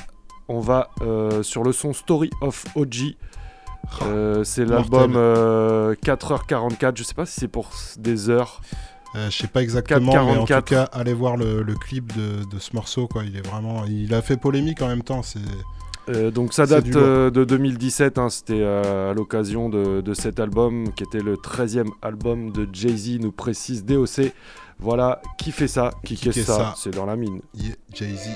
on 0.50 0.60
va 0.60 0.90
euh, 1.00 1.42
sur 1.42 1.62
le 1.62 1.72
son 1.72 1.92
Story 1.92 2.28
of 2.40 2.64
OG. 2.74 3.16
Euh, 4.02 4.44
c'est 4.44 4.64
l'album 4.64 5.14
euh, 5.16 5.94
4h44. 6.04 6.96
Je 6.96 7.02
sais 7.04 7.14
pas 7.14 7.24
si 7.24 7.40
c'est 7.40 7.48
pour 7.48 7.70
des 7.98 8.28
heures. 8.30 8.60
Euh, 9.14 9.30
je 9.30 9.36
sais 9.38 9.46
pas 9.48 9.62
exactement, 9.62 10.12
mais 10.12 10.36
en 10.38 10.44
tout 10.44 10.52
4h44. 10.52 10.62
cas, 10.64 10.84
allez 10.92 11.14
voir 11.14 11.36
le, 11.36 11.62
le 11.62 11.74
clip 11.74 12.12
de, 12.16 12.44
de 12.44 12.58
ce 12.58 12.74
morceau. 12.74 13.06
Quoi. 13.08 13.24
Il 13.24 13.36
est 13.36 13.46
vraiment, 13.46 13.84
il 13.86 14.12
a 14.12 14.22
fait 14.22 14.36
polémique 14.36 14.82
en 14.82 14.88
même 14.88 15.02
temps. 15.02 15.22
C'est 15.22 15.40
Euh, 16.08 16.30
donc 16.30 16.52
ça 16.52 16.66
date 16.66 16.86
euh, 16.96 17.30
de 17.30 17.44
2017, 17.44 18.18
hein, 18.18 18.28
c'était 18.30 18.60
euh, 18.60 19.10
à 19.10 19.14
l'occasion 19.14 19.68
de, 19.68 20.00
de 20.00 20.14
cet 20.14 20.40
album 20.40 20.92
qui 20.94 21.04
était 21.04 21.20
le 21.20 21.36
13e 21.36 21.88
album 22.02 22.50
de 22.50 22.68
Jay-Z, 22.72 23.20
nous 23.20 23.32
précise 23.32 23.84
DOC. 23.84 24.32
Voilà, 24.80 25.20
qui 25.38 25.52
fait 25.52 25.68
ça 25.68 25.90
Qui, 26.04 26.14
Qui 26.16 26.24
fait 26.24 26.32
fait 26.32 26.42
ça, 26.42 26.56
ça 26.56 26.74
C'est 26.76 26.94
dans 26.94 27.06
la 27.06 27.14
mine. 27.16 27.40
Yeah, 27.54 27.74
Jay-Z. 27.94 28.28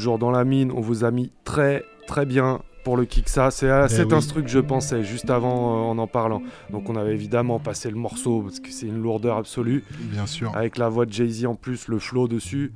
Toujours 0.00 0.18
dans 0.18 0.30
la 0.30 0.44
mine, 0.44 0.72
on 0.74 0.80
vous 0.80 1.04
a 1.04 1.10
mis 1.10 1.30
très 1.44 1.84
très 2.06 2.24
bien 2.24 2.60
pour 2.84 2.96
le 2.96 3.04
Kiksa. 3.04 3.50
C'est 3.50 3.68
à 3.68 3.84
Eh 3.84 3.88
cet 3.92 4.06
oui. 4.12 4.14
instru 4.14 4.42
que 4.42 4.48
je 4.48 4.58
pensais 4.58 5.04
juste 5.04 5.28
avant 5.28 5.76
euh, 5.76 5.90
en 5.90 5.98
en 5.98 6.06
parlant. 6.06 6.40
Donc 6.70 6.88
on 6.88 6.96
avait 6.96 7.12
évidemment 7.12 7.58
passé 7.58 7.90
le 7.90 7.96
morceau 7.96 8.40
parce 8.40 8.60
que 8.60 8.70
c'est 8.70 8.86
une 8.86 9.02
lourdeur 9.02 9.36
absolue. 9.36 9.84
Bien 10.00 10.24
sûr. 10.24 10.56
Avec 10.56 10.78
la 10.78 10.88
voix 10.88 11.04
de 11.04 11.12
Jay-Z 11.12 11.44
en 11.44 11.54
plus, 11.54 11.86
le 11.88 11.98
flow 11.98 12.28
dessus. 12.28 12.72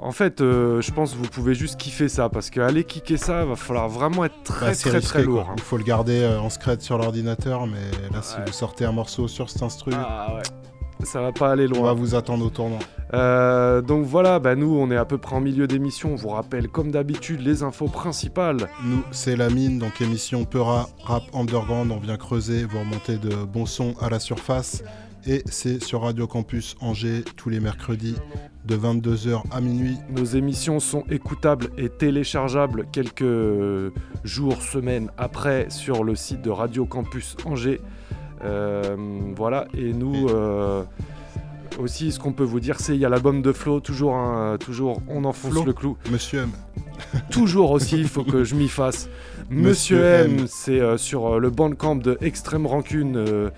En 0.00 0.10
fait, 0.12 0.40
euh, 0.40 0.80
je 0.80 0.90
pense 0.90 1.12
que 1.12 1.18
vous 1.18 1.28
pouvez 1.28 1.54
juste 1.54 1.78
kiffer 1.78 2.08
ça 2.08 2.30
parce 2.30 2.48
qu'aller 2.48 2.84
kicker 2.84 3.18
ça, 3.18 3.44
va 3.44 3.54
falloir 3.54 3.90
vraiment 3.90 4.24
être 4.24 4.42
très 4.42 4.68
Bah, 4.70 4.74
très 4.74 4.90
risqué, 4.90 5.00
très 5.00 5.24
quoi. 5.24 5.32
lourd. 5.34 5.48
hein. 5.50 5.54
Il 5.58 5.62
faut 5.62 5.76
le 5.76 5.84
garder 5.84 6.20
euh, 6.22 6.40
en 6.40 6.48
secret 6.48 6.78
sur 6.80 6.96
l'ordinateur, 6.96 7.66
mais 7.66 7.90
là, 8.10 8.22
si 8.22 8.36
Ouais. 8.38 8.44
vous 8.46 8.52
sortez 8.52 8.86
un 8.86 8.92
morceau 8.92 9.28
sur 9.28 9.50
cet 9.50 9.62
instru, 9.62 9.90
Ah 9.94 10.34
ouais. 10.36 10.42
Ça 11.04 11.20
va 11.20 11.32
pas 11.32 11.52
aller 11.52 11.66
loin. 11.66 11.80
on 11.80 11.84
va 11.84 11.92
vous 11.92 12.14
attendre 12.14 12.44
au 12.44 12.50
tournant. 12.50 12.78
Euh, 13.14 13.80
donc 13.80 14.04
voilà, 14.04 14.38
bah 14.38 14.54
nous 14.54 14.76
on 14.76 14.90
est 14.90 14.96
à 14.96 15.04
peu 15.04 15.18
près 15.18 15.36
en 15.36 15.40
milieu 15.40 15.66
d'émission. 15.66 16.12
On 16.12 16.16
vous 16.16 16.28
rappelle 16.28 16.68
comme 16.68 16.90
d'habitude 16.90 17.40
les 17.40 17.62
infos 17.62 17.88
principales. 17.88 18.68
Nous, 18.84 19.02
c'est 19.10 19.36
la 19.36 19.48
mine, 19.48 19.78
donc 19.78 20.00
émission 20.00 20.44
Peura, 20.44 20.88
rap 21.04 21.22
underground. 21.32 21.90
On 21.90 21.98
vient 21.98 22.16
creuser, 22.16 22.64
vous 22.64 22.80
remontez 22.80 23.16
de 23.16 23.44
bons 23.44 23.66
sons 23.66 23.94
à 24.00 24.10
la 24.10 24.18
surface. 24.18 24.82
Et 25.26 25.42
c'est 25.46 25.82
sur 25.82 26.02
Radio 26.02 26.26
Campus 26.26 26.76
Angers 26.80 27.24
tous 27.36 27.50
les 27.50 27.60
mercredis 27.60 28.14
de 28.64 28.76
22h 28.76 29.42
à 29.50 29.60
minuit. 29.60 29.98
Nos 30.10 30.24
émissions 30.24 30.80
sont 30.80 31.04
écoutables 31.10 31.68
et 31.76 31.88
téléchargeables 31.88 32.86
quelques 32.92 33.92
jours, 34.24 34.62
semaines 34.62 35.10
après 35.18 35.70
sur 35.70 36.04
le 36.04 36.14
site 36.14 36.42
de 36.42 36.50
Radio 36.50 36.86
Campus 36.86 37.36
Angers. 37.44 37.80
Euh, 38.44 38.96
voilà, 39.36 39.66
et 39.76 39.92
nous 39.92 40.28
euh, 40.28 40.82
aussi, 41.78 42.12
ce 42.12 42.18
qu'on 42.18 42.32
peut 42.32 42.44
vous 42.44 42.60
dire, 42.60 42.78
c'est 42.80 42.94
il 42.94 43.00
y 43.00 43.04
a 43.04 43.08
l'album 43.08 43.42
de 43.42 43.52
Flo, 43.52 43.80
toujours, 43.80 44.16
un- 44.16 44.56
toujours 44.58 45.00
on 45.08 45.24
enfonce 45.24 45.52
Flo, 45.52 45.64
le 45.64 45.72
clou. 45.72 45.96
Monsieur 46.10 46.40
M. 46.42 46.50
Toujours 47.30 47.70
aussi, 47.70 47.96
il 47.96 48.08
faut 48.08 48.24
que 48.24 48.44
je 48.44 48.54
m'y 48.54 48.68
fasse. 48.68 49.08
Monsieur, 49.50 49.96
Monsieur 49.96 50.04
M, 50.04 50.38
M. 50.40 50.46
c'est 50.48 50.80
euh, 50.80 50.96
sur 50.98 51.26
euh, 51.34 51.38
le 51.38 51.50
bandcamp 51.50 51.96
de 51.96 52.18
Extrême 52.20 52.66
Rancune, 52.66 53.50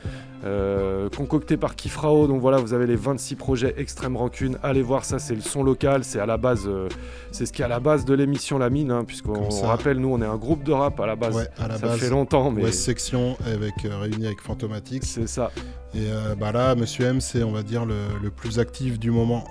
euh, 0.45 1.09
concocté 1.17 1.57
par 1.57 1.75
Kifrao. 1.75 2.27
Donc 2.29 2.41
voilà, 2.41 2.59
vous 2.59 2.73
avez 2.75 2.87
les 2.87 2.97
26 2.97 3.35
projets 3.35 3.75
Extrême 3.77 4.17
Rancune. 4.17 4.57
Allez 4.62 4.83
voir 4.83 5.05
ça, 5.05 5.19
c'est 5.19 5.35
le 5.35 5.41
son 5.41 5.62
local. 5.65 6.05
C'est 6.05 6.21
à 6.21 6.27
la 6.27 6.37
base, 6.37 6.65
euh, 6.67 6.89
c'est 7.33 7.45
ce 7.45 7.53
qui 7.53 7.62
est 7.62 7.65
à 7.65 7.69
la 7.69 7.81
base 7.81 8.05
de 8.05 8.15
l'émission 8.15 8.57
La 8.59 8.71
Mine, 8.71 8.91
hein, 8.91 9.05
puisqu'on 9.05 9.49
rappelle, 9.67 9.99
nous, 9.99 10.09
on 10.09 10.23
est 10.23 10.27
un 10.27 10.37
groupe 10.37 10.62
de 10.62 10.73
rap 10.73 10.99
à 11.01 11.07
la 11.07 11.17
base. 11.17 11.35
Ouais, 11.37 11.49
à 11.59 11.67
la 11.69 11.77
ça 11.77 11.89
base. 11.89 11.99
fait 11.99 12.11
longtemps, 12.11 12.51
mais 12.53 12.62
West 12.62 12.81
Section 12.85 13.37
avec, 13.45 13.85
euh, 13.85 13.99
réuni 13.99 14.27
avec 14.27 14.41
Fantomatic. 14.41 15.03
c'est 15.05 15.29
ça. 15.29 15.51
Et 15.93 16.07
bah 16.39 16.53
là, 16.53 16.77
Monsieur 16.77 17.07
M, 17.07 17.21
c'est, 17.21 17.43
on 17.43 17.51
va 17.51 17.65
dire, 17.65 17.85
le, 17.85 17.97
le 18.23 18.31
plus 18.31 18.61
actif 18.61 18.97
du 19.01 19.11
moment. 19.11 19.43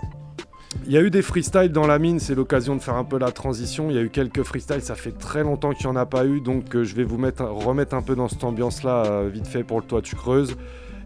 Il 0.86 0.92
y 0.92 0.98
a 0.98 1.02
eu 1.02 1.10
des 1.10 1.22
freestyles 1.22 1.72
dans 1.72 1.88
la 1.88 2.00
mine, 2.00 2.20
c'est 2.20 2.36
l'occasion 2.36 2.76
de 2.76 2.82
faire 2.82 2.96
un 2.96 3.04
peu 3.04 3.18
la 3.18 3.32
transition. 3.32 3.90
Il 3.90 3.96
y 3.96 4.00
a 4.00 4.02
eu 4.02 4.10
quelques 4.10 4.44
freestyles, 4.44 4.82
ça 4.82 4.96
fait 4.96 5.12
très 5.12 5.44
longtemps 5.44 5.74
qu'il 5.74 5.88
n'y 5.88 5.94
en 5.94 5.96
a 5.96 6.06
pas 6.06 6.26
eu, 6.26 6.42
donc 6.42 6.76
euh, 6.76 6.84
je 6.84 6.96
vais 6.96 7.04
vous 7.04 7.18
mettre, 7.18 7.44
remettre 7.44 7.96
un 7.96 8.02
peu 8.02 8.16
dans 8.16 8.28
cette 8.28 8.44
ambiance-là, 8.44 9.06
euh, 9.06 9.30
vite 9.32 9.48
fait 9.48 9.64
pour 9.64 9.80
le 9.80 9.86
toit 9.86 10.02
tu 10.02 10.16
creuses. 10.16 10.56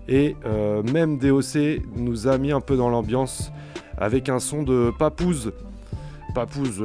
Et 0.09 0.35
euh, 0.45 0.83
même 0.83 1.17
DOC 1.17 1.81
nous 1.95 2.27
a 2.27 2.37
mis 2.37 2.51
un 2.51 2.59
peu 2.59 2.75
dans 2.75 2.89
l'ambiance 2.89 3.51
avec 3.97 4.27
un 4.27 4.39
son 4.39 4.63
de 4.63 4.91
Papouze. 4.99 5.53
Papouze, 6.35 6.83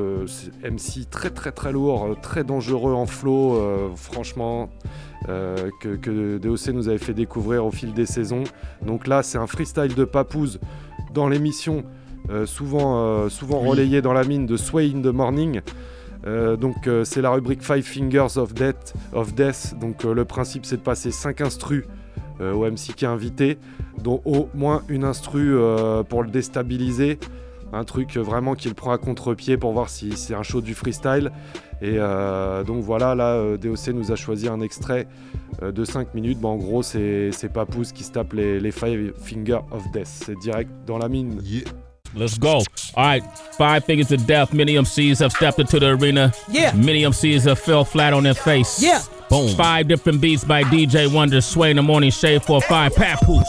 MC 0.62 1.08
très 1.10 1.30
très 1.30 1.52
très 1.52 1.72
lourd, 1.72 2.16
très 2.20 2.44
dangereux 2.44 2.92
en 2.92 3.06
flow, 3.06 3.58
franchement, 3.96 4.68
que, 5.26 5.96
que 5.96 6.36
DOC 6.36 6.68
nous 6.74 6.88
avait 6.88 6.98
fait 6.98 7.14
découvrir 7.14 7.64
au 7.64 7.70
fil 7.70 7.94
des 7.94 8.04
saisons. 8.04 8.44
Donc 8.84 9.06
là, 9.06 9.22
c'est 9.22 9.38
un 9.38 9.46
freestyle 9.46 9.94
de 9.94 10.04
Papouze 10.04 10.60
dans 11.14 11.30
l'émission, 11.30 11.84
souvent, 12.46 12.98
euh, 13.04 13.28
souvent 13.28 13.62
Oui. 13.62 13.68
relayé 13.70 14.02
dans 14.02 14.12
la 14.12 14.24
mine 14.24 14.46
de 14.46 14.56
Sway 14.56 14.92
in 14.94 15.00
the 15.02 15.06
Morning. 15.12 15.60
Euh, 16.26 16.56
donc 16.56 16.86
euh, 16.88 17.04
c'est 17.04 17.22
la 17.22 17.30
rubrique 17.30 17.62
Five 17.62 17.82
Fingers 17.84 18.36
of 18.38 18.52
Death. 18.54 18.94
Of 19.12 19.34
Death. 19.34 19.74
Donc 19.80 20.04
euh, 20.04 20.12
le 20.14 20.24
principe 20.24 20.66
c'est 20.66 20.76
de 20.76 20.82
passer 20.82 21.10
5 21.10 21.40
instrus 21.40 21.84
euh, 22.40 22.52
au 22.52 22.64
MC 22.70 22.94
qui 22.94 23.04
est 23.04 23.08
invité, 23.08 23.58
dont 24.02 24.20
au 24.24 24.48
moins 24.54 24.82
une 24.88 25.04
instru 25.04 25.54
euh, 25.56 26.02
pour 26.02 26.22
le 26.22 26.30
déstabiliser. 26.30 27.18
Un 27.72 27.84
truc 27.84 28.16
euh, 28.16 28.20
vraiment 28.20 28.54
qui 28.54 28.68
le 28.68 28.74
prend 28.74 28.92
à 28.92 28.98
contre-pied 28.98 29.56
pour 29.58 29.72
voir 29.72 29.88
si 29.90 30.12
c'est 30.16 30.34
un 30.34 30.42
show 30.42 30.60
du 30.60 30.74
freestyle. 30.74 31.30
Et 31.80 31.94
euh, 31.98 32.64
donc 32.64 32.82
voilà, 32.82 33.14
là, 33.14 33.34
euh, 33.34 33.56
DOC 33.56 33.88
nous 33.94 34.10
a 34.10 34.16
choisi 34.16 34.48
un 34.48 34.60
extrait 34.60 35.06
euh, 35.62 35.70
de 35.70 35.84
5 35.84 36.14
minutes. 36.14 36.38
En 36.44 36.56
gros, 36.56 36.82
c'est 36.82 37.30
Papoose 37.52 37.92
qui 37.92 38.02
se 38.04 38.10
tape 38.12 38.32
les, 38.32 38.58
les 38.58 38.72
Five 38.72 39.12
Fingers 39.22 39.60
of 39.70 39.82
Death. 39.92 40.06
C'est 40.06 40.38
direct 40.38 40.70
dans 40.86 40.98
la 40.98 41.08
mine. 41.08 41.38
Let's 42.14 42.38
go. 42.38 42.56
All 42.56 42.64
right, 42.96 43.22
five 43.56 43.84
fingers 43.84 44.10
of 44.12 44.26
death. 44.26 44.52
Many 44.52 44.74
MCs 44.74 45.18
have 45.20 45.32
stepped 45.32 45.58
into 45.58 45.78
the 45.78 45.90
arena. 45.90 46.32
Yeah. 46.48 46.72
Many 46.72 47.02
MCs 47.02 47.44
have 47.44 47.58
fell 47.58 47.84
flat 47.84 48.12
on 48.12 48.22
their 48.24 48.34
face. 48.34 48.82
Yeah. 48.82 49.02
Boom. 49.28 49.54
Five 49.56 49.88
different 49.88 50.20
beats 50.20 50.42
by 50.42 50.62
DJ 50.64 51.12
Wonder, 51.12 51.40
Sway 51.42 51.70
in 51.70 51.76
the 51.76 51.82
Morning, 51.82 52.10
Shade 52.10 52.42
for 52.42 52.62
five 52.62 52.94
papoose. 52.94 53.46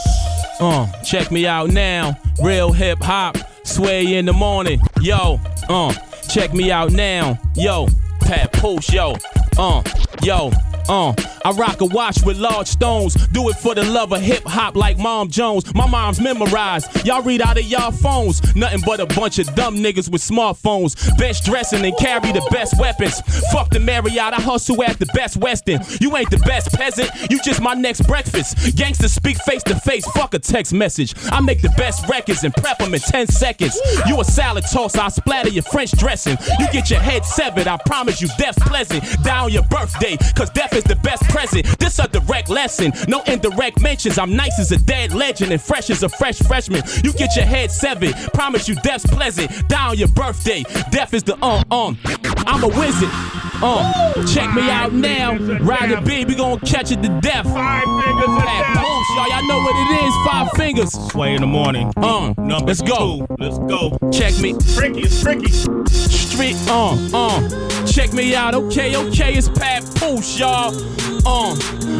Uh, 0.60 0.86
check 1.02 1.30
me 1.30 1.46
out 1.46 1.70
now. 1.70 2.18
Real 2.42 2.70
hip 2.70 2.98
hop, 3.02 3.38
Sway 3.64 4.16
in 4.16 4.26
the 4.26 4.32
Morning. 4.34 4.78
Yo, 5.00 5.40
uh, 5.70 5.94
check 6.28 6.52
me 6.52 6.70
out 6.70 6.92
now. 6.92 7.38
Yo, 7.56 7.88
papoose, 8.20 8.92
yo, 8.92 9.16
uh, 9.58 9.82
yo. 10.22 10.50
Uh, 10.88 11.14
I 11.44 11.52
rock 11.52 11.80
a 11.80 11.86
watch 11.86 12.22
with 12.24 12.36
large 12.36 12.66
stones. 12.66 13.14
Do 13.28 13.48
it 13.48 13.56
for 13.56 13.74
the 13.74 13.84
love 13.84 14.12
of 14.12 14.20
hip 14.20 14.42
hop 14.44 14.76
like 14.76 14.98
Mom 14.98 15.30
Jones. 15.30 15.72
My 15.74 15.86
mom's 15.86 16.20
memorized. 16.20 17.06
Y'all 17.06 17.22
read 17.22 17.40
out 17.40 17.58
of 17.58 17.64
y'all 17.64 17.90
phones. 17.90 18.54
Nothing 18.54 18.80
but 18.84 19.00
a 19.00 19.06
bunch 19.06 19.38
of 19.38 19.52
dumb 19.54 19.76
niggas 19.76 20.10
with 20.10 20.22
smartphones. 20.22 20.96
Bench 21.16 21.42
dressing 21.44 21.84
and 21.84 21.96
carry 21.98 22.32
the 22.32 22.46
best 22.50 22.78
weapons. 22.78 23.20
Fuck 23.52 23.70
the 23.70 23.80
Marriott, 23.80 24.34
I 24.34 24.40
hustle 24.40 24.82
at 24.82 24.98
the 24.98 25.06
best 25.06 25.36
Western. 25.36 25.80
You 26.00 26.16
ain't 26.16 26.30
the 26.30 26.38
best 26.38 26.72
peasant, 26.72 27.10
you 27.30 27.40
just 27.42 27.60
my 27.60 27.74
next 27.74 28.02
breakfast. 28.02 28.76
Gangsters 28.76 29.12
speak 29.12 29.36
face 29.38 29.62
to 29.64 29.76
face, 29.80 30.06
fuck 30.12 30.34
a 30.34 30.38
text 30.38 30.72
message. 30.72 31.14
I 31.30 31.40
make 31.40 31.62
the 31.62 31.72
best 31.76 32.08
records 32.08 32.44
and 32.44 32.54
prep 32.54 32.78
them 32.78 32.94
in 32.94 33.00
10 33.00 33.28
seconds. 33.28 33.78
You 34.06 34.20
a 34.20 34.24
salad 34.24 34.64
toss, 34.70 34.96
I 34.96 35.08
splatter 35.08 35.50
your 35.50 35.62
French 35.62 35.92
dressing. 35.92 36.36
You 36.58 36.66
get 36.72 36.90
your 36.90 37.00
head 37.00 37.24
severed, 37.24 37.66
I 37.66 37.78
promise 37.86 38.20
you 38.20 38.28
death's 38.38 38.58
pleasant. 38.66 39.02
Die 39.22 39.38
on 39.38 39.52
your 39.52 39.64
birthday, 39.64 40.16
cause 40.34 40.50
death 40.50 40.69
is 40.72 40.84
the 40.84 40.96
best 40.96 41.22
present. 41.24 41.66
This 41.78 41.98
a 41.98 42.08
direct 42.08 42.48
lesson, 42.48 42.92
no 43.08 43.22
indirect 43.22 43.80
mentions. 43.80 44.18
I'm 44.18 44.34
nice 44.36 44.58
as 44.58 44.72
a 44.72 44.78
dead 44.78 45.12
legend 45.12 45.52
and 45.52 45.60
fresh 45.60 45.90
as 45.90 46.02
a 46.02 46.08
fresh 46.08 46.38
freshman. 46.38 46.82
You 47.04 47.12
get 47.12 47.36
your 47.36 47.44
head 47.44 47.70
severed, 47.70 48.14
promise 48.32 48.68
you 48.68 48.74
death's 48.76 49.06
pleasant. 49.06 49.50
Die 49.68 49.88
on 49.88 49.98
your 49.98 50.08
birthday, 50.08 50.62
death 50.90 51.14
is 51.14 51.22
the 51.22 51.34
um 51.44 51.64
um. 51.70 51.98
I'm 52.46 52.62
a 52.64 52.68
wizard. 52.68 53.49
Uh, 53.62 54.24
check 54.26 54.54
me 54.54 54.70
out 54.70 54.92
now. 54.92 55.36
Ride 55.36 55.90
the 55.90 56.00
beat, 56.00 56.28
we 56.28 56.34
gon' 56.34 56.58
catch 56.60 56.92
it 56.92 57.02
to 57.02 57.20
death. 57.20 57.44
Five 57.44 57.84
fingers 57.84 58.24
of 58.24 58.42
death. 58.42 58.76
y'all. 58.76 59.28
Y'all 59.28 59.46
know 59.46 59.58
what 59.58 59.76
it 59.76 60.04
is. 60.04 60.14
Five 60.26 60.50
fingers. 60.56 61.10
Sway 61.10 61.34
in 61.34 61.42
the 61.42 61.46
morning. 61.46 61.92
Uh, 61.96 62.32
Number 62.38 62.66
let's 62.66 62.82
go. 62.82 63.26
Let's 63.38 63.58
go. 63.58 63.96
Check 64.10 64.38
me. 64.40 64.54
Tricky, 64.74 65.00
it's 65.02 65.22
tricky. 65.22 65.52
Street, 65.90 66.56
uh, 66.68 66.96
uh. 67.12 67.86
Check 67.86 68.12
me 68.12 68.34
out. 68.34 68.54
Okay, 68.54 68.96
okay, 68.96 69.34
it's 69.34 69.48
Papoose, 69.48 70.38
y'all. 70.38 70.74
Uh, 71.26 71.54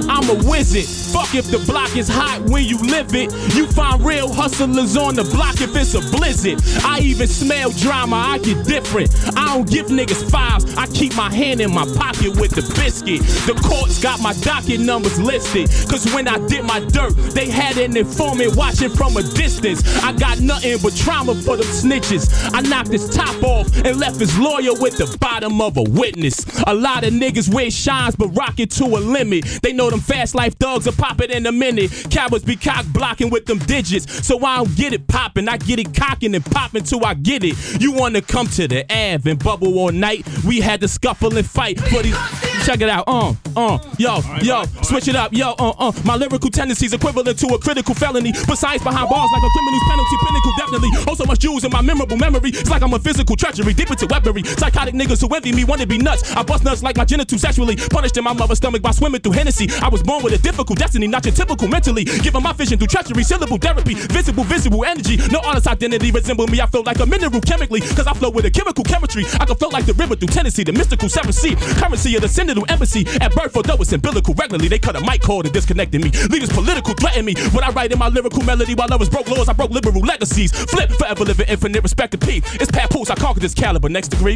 I'm 0.09 0.29
a 0.31 0.49
wizard. 0.49 0.85
Fuck 1.13 1.35
if 1.35 1.51
the 1.51 1.59
block 1.67 1.95
is 1.97 2.09
hot 2.09 2.41
when 2.49 2.65
you 2.65 2.79
live 2.79 3.15
it. 3.15 3.33
You 3.55 3.67
find 3.67 4.03
real 4.03 4.33
hustlers 4.33 4.97
on 4.97 5.15
the 5.15 5.25
block 5.25 5.61
if 5.61 5.77
it's 5.77 5.95
a 5.95 6.01
blizzard. 6.17 6.61
I 6.85 7.01
even 7.01 7.27
smell 7.27 7.71
drama, 7.71 8.17
I 8.17 8.39
get 8.39 8.65
different. 8.67 9.11
I 9.37 9.55
don't 9.55 9.69
give 9.69 9.87
niggas 9.87 10.31
files, 10.31 10.75
I 10.77 10.87
keep 10.87 11.15
my 11.17 11.33
in 11.59 11.73
my 11.75 11.85
pocket 11.97 12.39
with 12.39 12.53
the 12.53 12.63
biscuit. 12.79 13.23
The 13.47 13.55
courts 13.67 14.01
got 14.01 14.21
my 14.21 14.35
docket 14.35 14.81
numbers 14.81 15.19
listed. 15.21 15.69
Cause 15.89 16.05
when 16.15 16.29
I 16.29 16.39
did 16.47 16.65
my 16.65 16.81
dirt, 16.81 17.17
they 17.35 17.49
had 17.49 17.79
an 17.79 17.97
informant 17.97 18.55
watching 18.55 18.91
from 18.91 19.17
a 19.17 19.23
distance. 19.23 19.83
I 20.05 20.13
got 20.13 20.39
nothing 20.41 20.79
but 20.83 20.95
trauma 20.95 21.35
for 21.35 21.57
them 21.57 21.67
snitches. 21.67 22.31
I 22.53 22.61
knocked 22.61 22.93
his 22.93 23.09
top 23.09 23.43
off 23.43 23.67
and 23.85 23.99
left 23.99 24.21
his 24.21 24.39
lawyer 24.39 24.73
with 24.79 24.99
the 24.99 25.17
bottom 25.19 25.61
of 25.61 25.77
a 25.77 25.83
witness. 25.83 26.47
A 26.67 26.75
lot 26.75 27.05
of 27.05 27.13
niggas 27.13 27.53
wear 27.53 27.71
shines 27.71 28.15
but 28.15 28.29
rock 28.29 28.61
it 28.61 28.71
to 28.73 28.85
a 28.85 29.01
limit. 29.01 29.45
They 29.63 29.73
know 29.73 29.91
them 29.91 30.01
fast 30.01 30.35
life 30.35 30.55
thugs 30.59 30.87
will 30.87 30.93
pop 30.93 31.21
it 31.21 31.31
in 31.31 31.47
a 31.47 31.53
minute. 31.53 31.91
Cowards 32.11 32.45
be 32.45 32.57
cock 32.57 32.85
blocking 32.93 33.31
with 33.31 33.47
them 33.47 33.59
digits. 33.59 34.27
So 34.27 34.45
I 34.45 34.59
don't 34.59 34.77
get 34.77 34.93
it 34.93 35.07
popping. 35.09 35.49
I 35.49 35.57
get 35.57 35.79
it 35.79 35.95
cocking 35.95 36.35
and 36.35 36.45
popping 36.45 36.85
till 36.85 37.05
I 37.05 37.15
get 37.15 37.43
it. 37.45 37.57
You 37.81 37.93
wanna 37.93 38.21
come 38.21 38.47
to 38.49 38.69
the 38.69 38.85
Ave 38.93 39.31
and 39.31 39.43
bubble 39.43 39.79
all 39.79 39.93
night? 39.93 40.27
We 40.45 40.61
had 40.61 40.81
to 40.83 40.89
scuffle 40.89 41.37
fight 41.43 41.81
for 41.81 42.03
these. 42.03 42.50
Check 42.65 42.83
it 42.83 42.91
out, 42.91 43.05
uh, 43.09 43.35
uh, 43.57 43.79
yo, 43.99 44.21
yo, 44.43 44.65
switch 44.83 45.09
it 45.09 45.17
up, 45.17 45.33
yo, 45.33 45.55
uh, 45.59 45.73
uh. 45.79 45.93
My 46.05 46.15
lyrical 46.15 46.51
tendencies 46.51 46.93
equivalent 46.93 47.39
to 47.39 47.47
a 47.49 47.59
critical 47.59 47.95
felony. 47.95 48.33
Science 48.35 48.85
behind 48.85 49.09
bars 49.09 49.31
like 49.33 49.43
a 49.43 49.49
criminal's 49.49 49.83
penalty, 49.89 50.17
pinnacle, 50.21 50.53
definitely. 50.59 50.91
Oh, 51.09 51.15
so 51.15 51.25
much 51.25 51.39
jewels 51.39 51.65
in 51.65 51.73
my 51.73 51.81
memorable 51.81 52.19
memory. 52.19 52.51
It's 52.51 52.69
like 52.69 52.83
I'm 52.83 52.93
a 52.93 52.99
physical 52.99 53.35
treachery, 53.37 53.73
deep 53.73 53.91
into 53.91 54.07
weaponry. 54.07 54.45
Psychotic 54.45 54.95
niggas 54.95 55.27
who 55.27 55.35
envy 55.35 55.53
me 55.53 55.65
wanna 55.65 55.87
be 55.87 55.97
nuts. 55.97 56.37
I 56.37 56.43
bust 56.43 56.63
nuts 56.63 56.83
like 56.83 56.99
my 56.99 57.07
genitals 57.07 57.41
sexually. 57.41 57.77
Punished 57.77 58.19
in 58.19 58.25
my 58.25 58.35
mother's 58.35 58.59
stomach 58.59 58.83
by 58.83 58.91
swimming 58.91 59.23
through 59.23 59.33
Hennessy. 59.33 59.69
I 59.81 59.89
was 59.89 60.03
born 60.03 60.23
with 60.23 60.35
a 60.35 60.39
difficult 60.39 60.79
destiny, 60.79 61.07
not 61.07 61.25
your 61.25 61.35
typical 61.35 61.67
mentally. 61.67 62.05
Given 62.05 62.43
my 62.43 62.53
vision 62.53 62.79
through 62.79 62.89
treachery, 62.89 63.25
syllable 63.25 63.57
therapy, 63.57 63.95
visible, 63.95 64.45
visible 64.45 64.85
energy. 64.85 65.17
No 65.33 65.41
artist 65.41 65.67
identity 65.67 66.11
resemble 66.11 66.47
me. 66.47 66.61
I 66.61 66.67
feel 66.67 66.83
like 66.83 67.01
a 67.01 67.07
mineral 67.07 67.41
chemically, 67.41 67.81
cause 67.81 68.07
I 68.07 68.13
flow 68.13 68.29
with 68.29 68.45
a 68.45 68.51
chemical 68.51 68.85
chemistry. 68.85 69.25
I 69.41 69.47
can 69.47 69.57
flow 69.57 69.71
like 69.71 69.87
the 69.87 69.95
river 69.95 70.15
through 70.15 70.29
Tennessee, 70.29 70.65
the 70.65 70.73
mystical 70.73 71.09
seven 71.09 71.33
sea. 71.33 71.57
Currency 71.57 72.15
of 72.17 72.21
the 72.23 72.29
synergy 72.29 72.50
digital 72.51 72.67
embassy 72.73 73.07
at 73.21 73.33
birth, 73.35 73.57
although 73.57 73.77
it's 73.77 73.93
umbilical. 73.93 74.35
Regularly, 74.35 74.67
they 74.69 74.79
cut 74.79 74.97
a 74.97 75.01
mic 75.03 75.23
cord 75.23 75.47
and 75.47 75.55
disconnected 75.55 76.03
me. 76.03 76.11
Leaders 76.29 76.49
political 76.51 76.95
threaten 76.95 77.25
me. 77.25 77.35
When 77.53 77.63
I 77.63 77.71
write 77.71 77.93
in 77.93 77.99
my 77.99 78.09
lyrical 78.09 78.43
melody 78.43 78.75
while 78.75 78.93
others 78.93 79.09
broke 79.09 79.29
laws, 79.29 79.49
I 79.49 79.53
broke 79.53 79.71
liberal 79.71 80.01
legacies. 80.01 80.51
Flip, 80.53 80.91
forever 80.91 81.25
living 81.25 81.47
infinite 81.49 81.83
respect 81.83 82.11
to 82.13 82.19
P. 82.19 82.43
It's 82.55 82.71
Papoose, 82.71 83.09
I 83.11 83.15
conquered 83.15 83.43
this 83.43 83.55
caliber. 83.55 83.89
Next 83.89 84.09
degree. 84.09 84.35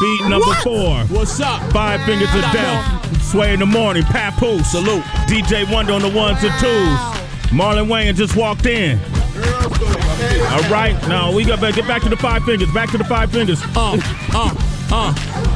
Beat 0.00 0.20
number 0.28 0.46
What? 0.46 0.62
four. 0.64 1.04
What's 1.16 1.38
up? 1.40 1.62
Five 1.72 2.02
fingers 2.04 2.34
of 2.34 2.42
death. 2.52 3.22
Sway 3.22 3.54
in 3.54 3.60
the 3.60 3.66
morning. 3.66 4.02
Papoose. 4.02 4.66
Salute. 4.72 5.04
DJ 5.28 5.70
Wonder 5.72 5.92
on 5.92 6.02
the 6.02 6.08
ones 6.08 6.42
and 6.42 6.52
twos. 6.58 6.98
Marlon 7.52 7.86
Wayans 7.86 8.16
just 8.16 8.34
walked 8.34 8.66
in. 8.66 8.98
All 10.50 10.68
right, 10.70 10.96
now 11.08 11.32
we 11.32 11.44
got 11.44 11.60
to 11.60 11.72
get 11.72 11.86
back 11.86 12.02
to 12.02 12.08
the 12.08 12.16
five 12.16 12.42
fingers. 12.44 12.70
Back 12.72 12.90
to 12.90 12.98
the 12.98 13.04
five 13.04 13.30
fingers. 13.30 13.62
Uh, 13.76 13.98
uh, 14.34 14.54
uh. 14.90 15.51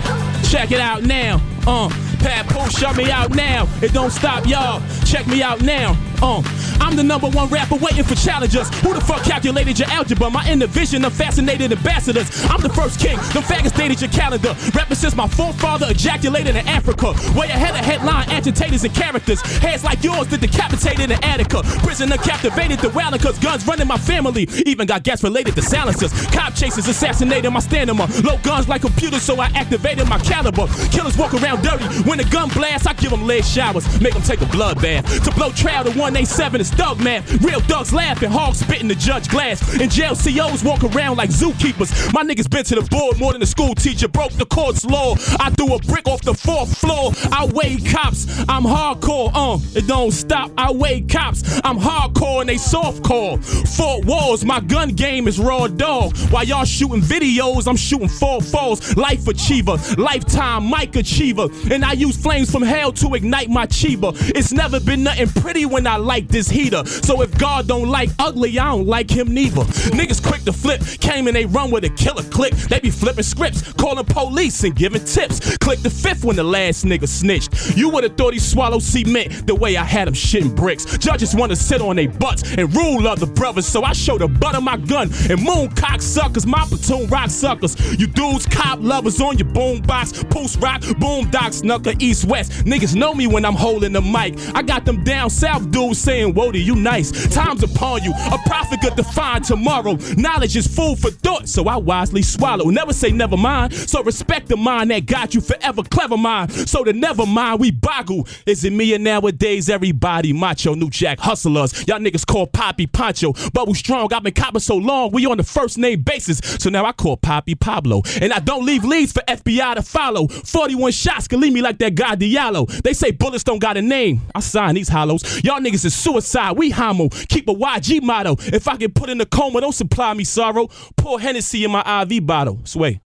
Check 0.50 0.70
it 0.70 0.80
out 0.80 1.02
now. 1.02 1.40
Uh, 1.66 1.88
Papoose, 2.26 2.76
shut 2.76 2.96
me 2.96 3.08
out 3.08 3.36
now. 3.36 3.68
It 3.80 3.92
don't 3.92 4.10
stop, 4.10 4.46
y'all. 4.46 4.82
Check 5.04 5.28
me 5.28 5.42
out 5.42 5.62
now. 5.62 5.96
Uh, 6.20 6.42
I'm 6.80 6.96
the 6.96 7.02
number 7.02 7.28
one 7.28 7.48
rapper 7.48 7.76
waiting 7.76 8.02
for 8.02 8.14
challengers. 8.14 8.68
Who 8.80 8.94
the 8.94 9.00
fuck 9.00 9.22
calculated 9.22 9.78
your 9.78 9.88
algebra? 9.90 10.30
My 10.30 10.48
inner 10.50 10.66
vision 10.66 11.04
of 11.04 11.12
fascinated 11.12 11.70
ambassadors. 11.72 12.28
I'm 12.50 12.60
the 12.62 12.70
first 12.70 12.98
king. 12.98 13.16
Them 13.34 13.42
faggots 13.44 13.76
dated 13.76 14.00
your 14.00 14.10
calendar. 14.10 14.56
Rapping 14.74 14.96
since 14.96 15.14
my 15.14 15.28
forefather 15.28 15.86
ejaculated 15.90 16.56
in 16.56 16.66
Africa. 16.66 17.12
Way 17.38 17.46
ahead 17.48 17.78
of 17.78 17.84
headline 17.84 18.28
agitators 18.30 18.82
and 18.84 18.94
characters. 18.94 19.40
Heads 19.58 19.84
like 19.84 20.02
yours 20.02 20.26
that 20.28 20.40
decapitated 20.40 21.10
in 21.10 21.22
Attica. 21.22 21.62
Prisoner 21.84 22.16
captivated 22.16 22.78
the 22.80 22.90
cause 23.22 23.38
guns 23.38 23.66
running 23.66 23.86
my 23.86 23.98
family. 23.98 24.48
Even 24.64 24.86
got 24.86 25.02
gas 25.02 25.22
related 25.22 25.54
to 25.54 25.62
silencers. 25.62 26.12
Cop 26.28 26.54
chasers 26.54 26.88
assassinated 26.88 27.52
my 27.52 27.60
stamina. 27.60 28.06
Low 28.22 28.38
guns 28.38 28.68
like 28.68 28.80
computers, 28.80 29.22
so 29.22 29.38
I 29.38 29.46
activated 29.54 30.08
my 30.08 30.18
caliber. 30.18 30.66
Killers 30.90 31.16
walk 31.16 31.34
around 31.34 31.62
dirty. 31.62 31.84
When 32.08 32.15
the 32.16 32.24
gun 32.24 32.48
blasts, 32.50 32.86
I 32.86 32.92
give 32.94 33.10
them 33.10 33.26
lead 33.26 33.44
showers. 33.44 34.00
Make 34.00 34.14
them 34.14 34.22
take 34.22 34.40
a 34.40 34.46
blood 34.46 34.80
bath. 34.80 35.24
To 35.24 35.30
blow 35.32 35.50
trial 35.50 35.84
to 35.84 35.90
187 35.90 36.60
is 36.60 36.70
thug 36.70 37.00
man. 37.02 37.22
Real 37.40 37.60
thugs 37.60 37.92
laughing, 37.92 38.30
hogs 38.30 38.60
spitting 38.60 38.88
the 38.88 38.94
judge 38.94 39.28
glass. 39.28 39.62
In 39.80 39.88
jail, 39.88 40.14
COs 40.14 40.64
walk 40.64 40.84
around 40.84 41.16
like 41.16 41.30
zookeepers. 41.30 42.12
My 42.12 42.22
niggas 42.22 42.50
been 42.50 42.64
to 42.64 42.76
the 42.76 42.82
board 42.82 43.18
more 43.18 43.32
than 43.32 43.42
a 43.42 43.46
school 43.46 43.74
teacher. 43.74 44.08
Broke 44.08 44.32
the 44.32 44.46
court's 44.46 44.84
law. 44.84 45.14
I 45.40 45.50
threw 45.50 45.74
a 45.74 45.78
brick 45.80 46.08
off 46.08 46.22
the 46.22 46.34
fourth 46.34 46.76
floor. 46.78 47.12
I 47.32 47.46
weigh 47.52 47.76
cops. 47.76 48.26
I'm 48.48 48.64
hardcore. 48.64 49.30
Uh, 49.34 49.58
it 49.74 49.86
don't 49.86 50.12
stop. 50.12 50.50
I 50.56 50.72
weigh 50.72 51.02
cops. 51.02 51.60
I'm 51.64 51.78
hardcore 51.78 52.40
and 52.40 52.48
they 52.48 52.58
soft 52.58 53.02
core. 53.04 53.38
Fort 53.38 54.04
walls. 54.04 54.44
My 54.44 54.60
gun 54.60 54.90
game 54.90 55.28
is 55.28 55.38
raw 55.38 55.66
dog. 55.66 56.16
While 56.30 56.44
y'all 56.44 56.64
shooting 56.64 57.00
videos, 57.00 57.66
I'm 57.66 57.76
shooting 57.76 58.08
four 58.08 58.40
falls. 58.40 58.96
Life 58.96 59.26
achiever, 59.28 59.76
lifetime 59.98 60.64
Mike 60.66 60.96
achiever. 60.96 61.48
And 61.70 61.84
I 61.84 61.92
use 61.96 62.16
flames 62.16 62.50
from 62.50 62.62
hell 62.62 62.92
to 62.92 63.14
ignite 63.14 63.48
my 63.48 63.66
chiba. 63.66 64.14
It's 64.34 64.52
never 64.52 64.80
been 64.80 65.02
nothing 65.02 65.28
pretty 65.28 65.66
when 65.66 65.86
I 65.86 65.96
light 65.96 66.28
this 66.28 66.48
heater. 66.48 66.84
So 66.86 67.22
if 67.22 67.36
God 67.38 67.66
don't 67.66 67.88
like 67.88 68.10
ugly, 68.18 68.58
I 68.58 68.66
don't 68.66 68.86
like 68.86 69.10
him 69.10 69.32
neither. 69.32 69.62
Niggas 69.92 70.22
quick 70.22 70.42
to 70.44 70.52
flip, 70.52 70.82
came 71.00 71.26
and 71.26 71.36
they 71.36 71.46
run 71.46 71.70
with 71.70 71.84
a 71.84 71.90
killer 71.90 72.22
click. 72.24 72.52
They 72.54 72.80
be 72.80 72.90
flipping 72.90 73.24
scripts, 73.24 73.72
calling 73.74 74.04
police 74.04 74.62
and 74.64 74.74
giving 74.74 75.04
tips. 75.04 75.56
Click 75.58 75.80
the 75.80 75.90
fifth 75.90 76.24
when 76.24 76.36
the 76.36 76.44
last 76.44 76.84
nigga 76.84 77.08
snitched. 77.08 77.76
You 77.76 77.88
would've 77.90 78.16
thought 78.16 78.32
he 78.32 78.38
swallowed 78.38 78.82
cement 78.82 79.46
the 79.46 79.54
way 79.54 79.76
I 79.76 79.84
had 79.84 80.08
him 80.08 80.14
shitting 80.14 80.54
bricks. 80.54 80.84
Judges 80.98 81.34
wanna 81.34 81.56
sit 81.56 81.80
on 81.80 81.96
their 81.96 82.08
butts 82.08 82.42
and 82.56 82.74
rule 82.74 83.06
other 83.08 83.26
brothers, 83.26 83.66
so 83.66 83.82
I 83.82 83.92
show 83.92 84.18
the 84.18 84.28
butt 84.28 84.54
of 84.54 84.62
my 84.62 84.76
gun 84.76 85.10
and 85.30 85.42
moon 85.42 85.70
cock 85.70 86.02
suckers, 86.02 86.46
my 86.46 86.64
platoon 86.66 87.08
rock 87.08 87.30
suckers. 87.30 87.76
You 87.98 88.06
dudes, 88.06 88.46
cop 88.46 88.80
lovers 88.80 89.20
on 89.20 89.38
your 89.38 89.48
boom 89.48 89.80
box, 89.82 90.22
post 90.24 90.60
rock, 90.60 90.82
boom 90.98 91.30
doc, 91.30 91.52
snucker 91.86 92.02
east 92.02 92.24
west. 92.24 92.52
Niggas 92.64 92.94
know 92.94 93.14
me 93.14 93.26
when 93.26 93.44
I'm 93.44 93.54
holding 93.54 93.92
the 93.92 94.00
mic. 94.00 94.34
I 94.54 94.62
got 94.62 94.84
them 94.84 95.04
down 95.04 95.30
south 95.30 95.70
dudes 95.70 95.98
saying, 95.98 96.34
Wody, 96.34 96.64
you 96.64 96.74
nice. 96.74 97.10
Time's 97.34 97.62
upon 97.62 98.02
you. 98.02 98.12
A 98.12 98.38
prophet 98.46 98.80
could 98.80 98.96
define 98.96 99.42
tomorrow. 99.42 99.96
Knowledge 100.16 100.56
is 100.56 100.66
food 100.66 100.98
for 100.98 101.10
thought, 101.10 101.48
so 101.48 101.68
I 101.68 101.76
wisely 101.76 102.22
swallow. 102.22 102.70
Never 102.70 102.92
say 102.92 103.10
never 103.10 103.36
mind. 103.36 103.74
So 103.74 104.02
respect 104.02 104.48
the 104.48 104.56
mind 104.56 104.90
that 104.90 105.06
got 105.06 105.34
you 105.34 105.40
forever 105.40 105.82
clever 105.82 106.16
mind. 106.16 106.52
So 106.52 106.84
the 106.84 106.92
never 106.92 107.26
mind 107.26 107.60
we 107.60 107.70
boggle. 107.70 108.26
Is 108.46 108.64
it 108.64 108.72
me 108.72 108.94
or 108.94 108.98
nowadays 108.98 109.68
everybody 109.68 110.32
macho? 110.32 110.74
New 110.74 110.90
Jack 110.90 111.20
hustlers. 111.20 111.86
Y'all 111.86 111.98
niggas 111.98 112.26
call 112.26 112.46
Poppy 112.46 112.86
Poncho. 112.86 113.32
Bubble 113.52 113.74
strong. 113.74 114.12
I've 114.12 114.22
been 114.22 114.34
copping 114.34 114.60
so 114.60 114.76
long. 114.76 115.10
We 115.12 115.26
on 115.26 115.36
the 115.36 115.44
first 115.44 115.78
name 115.78 116.02
basis. 116.02 116.38
So 116.58 116.70
now 116.70 116.84
I 116.84 116.92
call 116.92 117.16
Poppy 117.16 117.54
Pablo. 117.54 118.02
And 118.20 118.32
I 118.32 118.38
don't 118.40 118.64
leave 118.64 118.84
leads 118.84 119.12
for 119.12 119.20
FBI 119.22 119.74
to 119.74 119.82
follow. 119.82 120.28
41 120.28 120.92
shots 120.92 121.28
can 121.28 121.40
leave 121.40 121.52
me 121.52 121.62
like 121.62 121.75
that 121.78 121.94
guy 121.94 122.16
Diallo. 122.16 122.66
They 122.82 122.92
say 122.92 123.10
bullets 123.10 123.44
don't 123.44 123.58
got 123.58 123.76
a 123.76 123.82
name. 123.82 124.20
I 124.34 124.40
sign 124.40 124.74
these 124.74 124.88
hollows. 124.88 125.22
Y'all 125.44 125.60
niggas 125.60 125.84
is 125.84 125.94
suicide. 125.94 126.56
We 126.56 126.70
homo. 126.70 127.08
Keep 127.08 127.48
a 127.48 127.54
YG 127.54 128.02
motto. 128.02 128.36
If 128.38 128.68
I 128.68 128.76
get 128.76 128.94
put 128.94 129.10
in 129.10 129.20
a 129.20 129.26
coma, 129.26 129.60
don't 129.60 129.72
supply 129.72 130.14
me 130.14 130.24
sorrow. 130.24 130.68
Pour 130.96 131.20
Hennessy 131.20 131.64
in 131.64 131.70
my 131.72 132.02
IV 132.02 132.26
bottle. 132.26 132.60
Sway. 132.64 133.00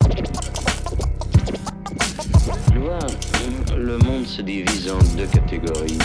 Le 3.76 3.98
monde 3.98 4.26
se 4.26 4.42
divise 4.42 4.90
en 4.90 4.98
deux 5.16 5.26
catégories. 5.26 5.98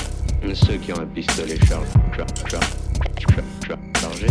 Ceux 0.53 0.77
qui 0.77 0.93
ont 0.93 0.99
un 0.99 1.05
pistolet 1.05 1.57
char 1.65 1.81
char 2.15 2.27
char 2.47 2.61
char 3.17 3.43
char 3.65 3.77
chargé. 3.99 4.27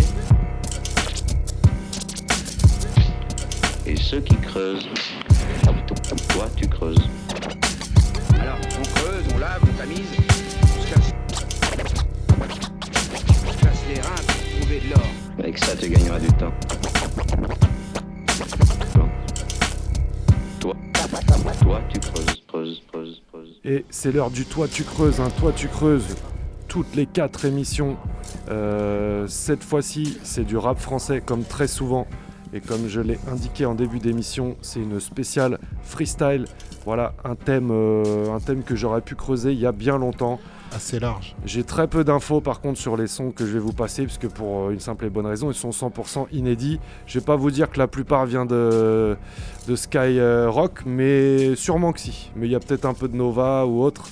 Et 3.86 3.96
ceux 3.96 4.20
qui 4.20 4.36
creusent. 4.36 4.88
Toi, 6.28 6.48
tu 6.56 6.68
creuses. 6.68 7.08
Alors, 8.42 8.58
on 8.76 8.82
creuse, 8.82 9.24
on 9.32 9.38
lave, 9.38 9.62
on 9.62 9.72
tamise, 9.78 10.00
on 10.64 10.82
se 10.82 10.92
casse, 10.92 11.12
on 13.46 13.52
se 13.52 13.58
casse 13.58 13.82
les 13.88 14.00
reins 14.00 14.22
pour 14.26 14.58
trouver 14.58 14.80
de 14.80 14.90
l'or. 14.90 15.06
Avec 15.38 15.58
ça, 15.58 15.76
tu 15.76 15.88
gagneras 15.88 16.18
du 16.18 16.26
temps. 16.26 16.52
Toi, 20.58 20.74
toi, 21.60 21.80
tu 21.88 22.00
creuses, 22.00 22.42
creuses, 22.48 22.82
creuses, 22.90 23.22
creuses. 23.30 23.60
Et 23.64 23.84
c'est 23.90 24.10
l'heure 24.10 24.32
du 24.32 24.44
Toi 24.44 24.66
tu 24.66 24.82
creuses, 24.82 25.20
hein. 25.20 25.28
Toi 25.38 25.52
tu 25.54 25.68
creuses 25.68 26.16
toutes 26.66 26.96
les 26.96 27.06
quatre 27.06 27.44
émissions. 27.44 27.96
Euh, 28.50 29.28
cette 29.28 29.62
fois-ci, 29.62 30.18
c'est 30.24 30.44
du 30.44 30.56
rap 30.56 30.80
français 30.80 31.22
comme 31.24 31.44
très 31.44 31.68
souvent. 31.68 32.08
Et 32.54 32.60
comme 32.60 32.86
je 32.86 33.00
l'ai 33.00 33.18
indiqué 33.30 33.64
en 33.64 33.74
début 33.74 33.98
d'émission, 33.98 34.56
c'est 34.60 34.80
une 34.80 35.00
spéciale 35.00 35.58
freestyle. 35.82 36.44
Voilà, 36.84 37.14
un 37.24 37.34
thème, 37.34 37.70
euh, 37.70 38.30
un 38.34 38.40
thème 38.40 38.62
que 38.62 38.76
j'aurais 38.76 39.00
pu 39.00 39.14
creuser 39.14 39.52
il 39.52 39.58
y 39.58 39.66
a 39.66 39.72
bien 39.72 39.96
longtemps. 39.98 40.38
Assez 40.74 40.98
large. 41.00 41.34
J'ai 41.46 41.64
très 41.64 41.86
peu 41.86 42.02
d'infos 42.04 42.40
par 42.40 42.60
contre 42.60 42.78
sur 42.78 42.96
les 42.96 43.06
sons 43.06 43.30
que 43.30 43.46
je 43.46 43.52
vais 43.52 43.58
vous 43.58 43.72
passer, 43.72 44.04
puisque 44.04 44.28
pour 44.28 44.64
euh, 44.68 44.70
une 44.72 44.80
simple 44.80 45.04
et 45.06 45.10
bonne 45.10 45.26
raison, 45.26 45.50
ils 45.50 45.54
sont 45.54 45.70
100% 45.70 46.26
inédits. 46.32 46.78
Je 47.06 47.18
vais 47.18 47.24
pas 47.24 47.36
vous 47.36 47.50
dire 47.50 47.70
que 47.70 47.78
la 47.78 47.86
plupart 47.88 48.26
vient 48.26 48.44
de, 48.46 49.16
de 49.68 49.76
Sky 49.76 49.98
euh, 50.18 50.50
Rock, 50.50 50.80
mais 50.84 51.54
sûrement 51.56 51.92
que 51.92 52.00
si. 52.00 52.30
Mais 52.36 52.46
il 52.48 52.52
y 52.52 52.54
a 52.54 52.60
peut-être 52.60 52.84
un 52.84 52.94
peu 52.94 53.08
de 53.08 53.16
Nova 53.16 53.64
ou 53.66 53.82
autre 53.82 54.08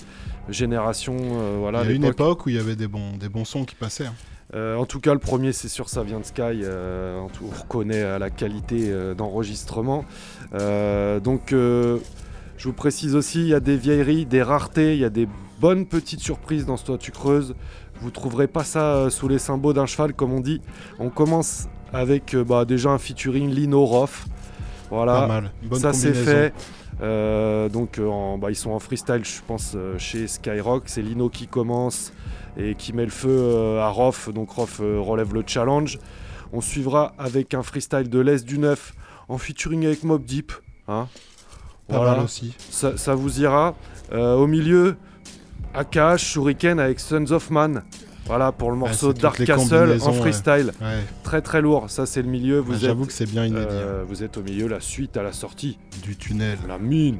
génération. 0.49 1.17
euh, 1.19 1.57
voilà, 1.61 1.83
il 1.83 1.91
y 1.91 1.93
a 1.93 1.97
une 1.97 2.05
époque 2.05 2.47
où 2.47 2.49
il 2.49 2.57
y 2.57 2.59
avait 2.59 2.77
des 2.77 2.89
bons, 2.89 3.17
des 3.19 3.29
bons 3.29 3.45
sons 3.45 3.65
qui 3.65 3.75
passaient. 3.75 4.07
hein. 4.07 4.15
Euh, 4.55 4.77
en 4.77 4.85
tout 4.85 4.99
cas, 5.01 5.13
le 5.13 5.21
premier, 5.21 5.53
c'est 5.53 5.69
sûr, 5.69 5.89
ça 5.89 6.03
vient 6.03 6.19
de 6.19 6.25
Sky. 6.25 6.43
euh, 6.65 7.21
on 7.21 7.61
reconnaît 7.61 8.03
euh, 8.03 8.19
la 8.19 8.31
qualité 8.31 8.93
d'enregistrement. 9.17 10.05
Donc, 10.53 11.51
je 11.51 11.99
vous 12.65 12.73
précise 12.73 13.15
aussi, 13.15 13.41
il 13.41 13.49
y 13.49 13.55
a 13.55 13.61
des 13.61 13.77
vieilleries, 13.77 14.27
des 14.27 14.43
raretés, 14.43 14.95
il 14.95 15.01
y 15.01 15.05
a 15.05 15.11
des 15.11 15.29
bonnes 15.61 15.87
petites 15.87 16.21
surprises 16.21 16.67
dans 16.67 16.77
ce 16.77 16.85
Toi 16.85 16.99
Tu 16.99 17.13
Creuses. 17.13 17.55
Vous 18.01 18.11
trouverez 18.11 18.47
pas 18.49 18.65
ça 18.65 19.09
sous 19.11 19.29
les 19.29 19.39
cymbaux 19.39 19.73
d'un 19.73 19.87
cheval, 19.87 20.15
comme 20.15 20.33
on 20.33 20.41
dit. 20.41 20.61
On 20.99 21.11
commence 21.11 21.69
avec 21.93 22.35
bah, 22.35 22.65
déjà 22.65 22.91
un 22.91 22.99
featuring 22.99 23.51
Lino 23.51 23.85
Roth. 23.85 24.25
Voilà, 24.91 25.21
Pas 25.21 25.27
mal. 25.27 25.53
Bonne 25.63 25.79
ça 25.81 25.93
c'est 25.93 26.15
fait. 26.15 26.53
Donc 27.71 27.99
en- 27.99 28.39
bah, 28.39 28.51
ils 28.51 28.57
sont 28.57 28.71
en 28.73 28.79
freestyle, 28.81 29.25
je 29.25 29.41
pense, 29.47 29.77
chez 29.99 30.27
Skyrock. 30.27 30.85
C'est 30.87 31.03
Lino 31.03 31.29
qui 31.29 31.47
commence 31.47 32.13
et 32.57 32.75
qui 32.75 32.93
met 32.93 33.05
le 33.05 33.11
feu 33.11 33.29
euh, 33.31 33.81
à 33.81 33.89
Roth. 33.89 34.31
Donc 34.35 34.51
Roth 34.51 34.81
euh, 34.81 34.99
relève 35.01 35.33
le 35.35 35.43
challenge. 35.47 35.99
On 36.53 36.61
suivra 36.61 37.13
avec 37.19 37.55
un 37.55 37.63
freestyle 37.63 38.09
de 38.09 38.19
l'Est 38.19 38.45
du 38.47 38.59
Neuf 38.59 38.93
en 39.29 39.39
featuring 39.39 39.87
avec 39.87 40.03
Mob 40.05 40.25
Deep. 40.25 40.53
hein. 40.89 41.07
Pas 41.89 42.05
mal 42.05 42.21
aussi. 42.21 42.55
Ça, 42.71 42.97
ça 42.97 43.15
vous 43.15 43.41
ira. 43.41 43.75
Euh, 44.13 44.35
au 44.35 44.47
milieu, 44.47 44.97
Akash, 45.75 46.25
Shuriken 46.25 46.79
avec 46.81 47.01
Sons 47.01 47.31
of 47.33 47.51
Man. 47.51 47.83
Voilà 48.27 48.53
pour 48.53 48.71
le 48.71 48.77
morceau 48.77 49.13
Dark 49.13 49.45
Castle 49.45 49.99
en 50.03 50.11
ouais. 50.13 50.19
freestyle. 50.19 50.73
Ouais. 50.81 51.01
Très 51.25 51.43
très 51.43 51.61
lourd. 51.61 51.91
Ça 51.91 52.07
c'est 52.07 52.23
le 52.23 52.29
milieu. 52.29 52.59
Vous 52.61 52.73
Ah, 52.73 52.77
êtes. 52.77 52.83
j'avoue 52.83 53.07
que 53.07 53.13
c'est 53.13 53.29
bien 53.29 53.45
inédit, 53.45 53.67
euh, 53.69 54.05
vous 54.07 54.23
êtes 54.23 54.37
au 54.37 54.43
milieu, 54.43 54.69
la 54.69 54.79
suite 54.81 55.17
à 55.17 55.23
la 55.25 55.33
sortie. 55.33 55.79
Du 56.05 56.17
tunnel. 56.17 56.59
La 56.69 56.79
mine. 56.79 57.19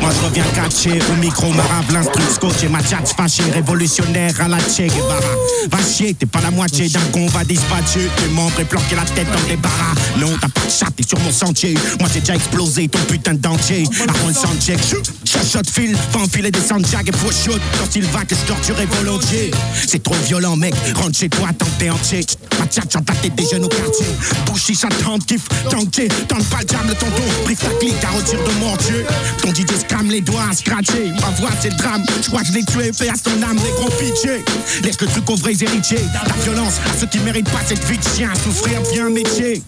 Moi 0.00 0.10
je 0.14 0.26
reviens 0.26 0.44
catché 0.54 0.98
au 1.10 1.16
micro 1.20 1.46
de 1.52 2.12
trucs 2.12 2.30
scotché 2.30 2.68
ma 2.68 2.80
tchatch 2.80 3.14
fâché 3.16 3.42
révolutionnaire 3.52 4.40
à 4.40 4.48
la 4.48 4.58
Che 4.58 4.86
Guevara. 4.86 5.34
Va 5.70 5.78
chier 5.78 6.14
t'es 6.14 6.26
pas 6.26 6.40
la 6.40 6.50
moitié 6.50 6.88
d'un 6.88 7.00
con 7.12 7.26
va 7.26 7.44
dispatcher 7.44 8.08
Tes 8.16 8.28
membres 8.28 8.60
et 8.60 8.64
planquer 8.64 8.96
la 8.96 9.02
tête 9.02 9.26
dans 9.32 9.48
des 9.48 9.56
barras. 9.56 9.94
Non 10.18 10.30
t'as 10.40 10.48
pas 10.48 10.66
de 10.66 10.70
chat 10.70 10.90
t'es 10.94 11.02
sur 11.06 11.18
mon 11.20 11.32
sentier. 11.32 11.74
Moi 11.98 12.08
j'ai 12.12 12.20
déjà 12.20 12.34
explosé 12.34 12.88
ton 12.88 12.98
putain 13.00 13.34
de 13.34 13.38
dentier. 13.38 13.84
Avant 14.08 14.28
le 14.28 14.34
soundcheck 14.34 14.78
Chachotte 15.24 15.70
fil 15.70 15.96
va 16.12 16.20
enfiler 16.20 16.50
des 16.50 16.60
soundjacks 16.60 17.08
et 17.08 17.16
faut 17.16 17.32
shoot 17.32 17.60
Quand 17.78 17.96
il 17.96 18.04
va 18.04 18.24
que 18.24 18.34
je 18.34 18.40
torturerai 18.46 18.86
volontiers. 18.86 19.50
C'est 19.86 20.02
trop 20.02 20.14
violent 20.26 20.56
mec 20.56 20.74
rentre 20.94 21.18
chez 21.18 21.28
toi 21.28 21.48
tant 21.58 21.66
que 21.66 21.78
t'es 21.78 21.90
entier. 21.90 22.24
Ma 22.58 22.66
tchatch 22.66 22.92
tête 23.22 23.34
des 23.34 23.46
jeunes 23.50 23.64
au 23.64 23.68
quartier. 23.68 24.06
Bouchi 24.46 24.74
ça 24.74 24.88
tente 25.02 25.26
kiff 25.26 25.48
tanké 25.70 26.08
Tente 26.28 26.44
pas 26.48 26.58
le 26.60 26.64
diable 26.64 26.94
tonton. 26.94 27.22
Brief 27.44 27.58
ta 27.58 27.70
clique 27.80 28.04
à 28.04 28.10
retire 28.16 28.38
de 28.38 28.60
mon 28.60 28.76
dieu. 28.76 29.04
Ton 29.42 29.50
DJ 29.66 29.78
scram 29.80 30.10
les 30.10 30.20
doigts 30.20 30.52
scratchés 30.54 31.12
Ma 31.20 31.30
voix 31.38 31.50
c'est 31.60 31.70
le 31.70 31.76
drame. 31.76 32.02
Je 32.22 32.28
crois 32.28 32.40
que 32.40 32.48
je 32.48 32.52
l'ai 32.52 32.64
tué 32.64 32.92
Fais 32.92 33.08
à 33.08 33.14
ton 33.14 33.42
âme 33.42 33.56
les 33.56 33.70
gros 33.72 33.90
pitchés 33.90 34.44
Laisse 34.82 35.00
le 35.00 35.06
truc 35.06 35.28
aux 35.30 35.36
vrais 35.36 35.56
héritiers. 35.60 36.04
La 36.26 36.34
violence 36.44 36.74
à 36.90 36.98
ceux 36.98 37.06
qui 37.06 37.18
méritent 37.20 37.50
pas 37.50 37.62
cette 37.66 37.84
vie 37.84 37.98
de 37.98 38.04
chien. 38.16 38.30
Souffrir 38.44 38.80
bien 38.92 39.10
métier. 39.10 39.62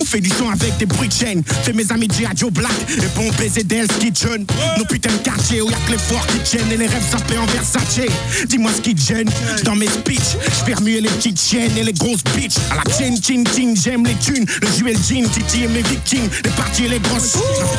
On 0.00 0.04
fait 0.04 0.20
du 0.20 0.30
son 0.30 0.48
avec 0.48 0.76
des 0.78 0.86
bruits 0.86 1.08
de 1.08 1.12
chaîne. 1.12 1.42
Fais 1.64 1.72
mes 1.72 1.90
amis 1.90 2.08
G.I. 2.10 2.26
Joe 2.36 2.52
Black 2.52 2.72
Et 2.90 3.18
bon 3.18 3.30
baiser 3.38 3.64
d'Hell's 3.64 3.88
Kitchen 3.98 4.46
Nos 4.78 4.84
putains 4.84 5.12
de 5.12 5.18
quartiers 5.18 5.60
où 5.62 5.70
y'a 5.70 5.76
que 5.86 5.92
les 5.92 5.98
forts 5.98 6.26
qui 6.28 6.38
tiennent 6.38 6.70
Et 6.72 6.76
les 6.76 6.86
rêves 6.86 7.10
sapés 7.10 7.38
en 7.38 7.46
Versace. 7.46 8.00
Dis-moi 8.48 8.70
ce 8.74 8.80
qui 8.80 8.96
gêne. 8.96 9.28
Dans 9.64 9.74
mes 9.74 9.88
speeches 9.88 10.36
Je 10.44 10.72
fais 10.72 10.80
les 10.82 11.08
petites 11.08 11.40
chiennes 11.40 11.76
et 11.76 11.84
les 11.84 11.92
grosses 11.92 12.24
bitches. 12.36 12.58
À 12.70 12.76
la 12.76 12.96
chaîne 12.96 13.16
chin 13.22 13.44
chin 13.54 13.74
J'aime 13.74 14.04
les 14.06 14.14
thunes. 14.14 14.46
Le 14.60 14.68
jus 14.68 14.84
le 14.84 14.92
jean 14.94 15.28
Titi 15.28 15.64
et 15.64 15.68
mes 15.68 15.82
victimes 15.82 16.28
Les 16.44 16.50
parties 16.50 16.84
et 16.84 16.88
les 16.88 17.00
grosses. 17.00 17.38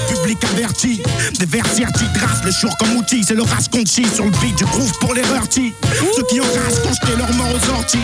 Public 0.10 0.38
averti 0.54 1.02
versiers 1.54 1.86
anti-draft 1.86 2.44
Le 2.44 2.52
jour 2.52 2.76
comme 2.78 2.96
outil 2.98 3.24
C'est 3.24 3.36
le 3.36 3.44
race 3.44 3.68
qu'on 3.68 3.86
chie 3.86 4.08
Sur 4.14 4.26
le 4.26 4.32
beat 4.32 4.58
du 4.58 4.66
groove 4.66 4.92
pour 5.00 5.14
les 5.14 5.22
rurtis 5.22 5.72
Ceux 6.16 6.24
qui 6.24 6.40
enragent 6.42 6.82
Quand 6.84 6.94
jeté 6.94 7.16
leur 7.16 7.32
mort 7.34 7.48
aux 7.48 7.70
orties. 7.78 8.00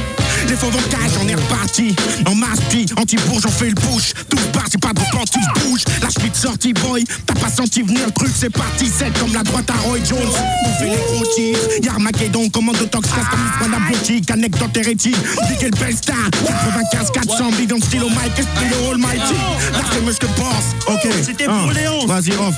Les 0.47 0.55
faux 0.55 0.69
cage 0.89 1.11
On 1.21 1.27
est 1.27 1.35
reparti. 1.35 1.95
En 2.27 2.35
masse 2.35 2.59
puis 2.69 2.85
Anti-bourge 2.97 3.43
on 3.47 3.51
fait 3.51 3.69
le 3.69 3.75
push. 3.75 4.13
Tout 4.29 4.37
part 4.53 4.65
c'est 4.71 4.79
pas 4.79 4.93
de 4.93 4.99
repenti 4.99 5.39
bouge 5.61 5.81
La 6.01 6.09
schmitt 6.09 6.35
sortie 6.35 6.73
boy 6.73 7.03
T'as 7.25 7.33
pas 7.33 7.49
senti 7.49 7.81
venir 7.81 8.05
le 8.05 8.11
truc 8.11 8.29
C'est 8.35 8.51
parti 8.51 8.87
c'est 8.87 9.17
comme 9.19 9.33
la 9.33 9.43
droite 9.43 9.69
à 9.69 9.79
Roy 9.81 9.97
Jones. 10.07 10.19
On 10.19 10.79
fait 10.79 10.89
les 10.89 11.13
gros 11.13 11.25
tirs 11.35 11.57
Y'a 11.83 11.93
Armageddon 11.93 12.49
Commande 12.49 12.77
de 12.77 12.85
tox 12.85 13.09
Casse 13.09 13.25
comme 13.31 13.39
une 13.39 13.71
pointe 13.71 13.87
boutique 13.89 14.31
Anecdote 14.31 14.77
hérétique. 14.77 15.17
Big 15.49 15.63
et 15.63 15.71
le 15.71 15.77
bel 15.77 15.95
star 15.95 16.15
95 16.45 17.11
400 17.11 17.51
bidon 17.57 17.79
style 17.81 18.03
au 18.03 18.09
mic 18.09 18.31
Et 18.37 18.43
style 18.43 18.73
au 18.85 18.91
almighty. 18.91 19.33
Là 19.73 19.79
c'est 19.91 20.13
ce 20.13 20.19
que 20.19 20.25
pense 20.27 20.69
Ok. 20.87 21.11
C'était 21.23 21.45
pour 21.45 21.71
Léon. 21.71 22.05
Vas-y 22.05 22.31
off. 22.31 22.55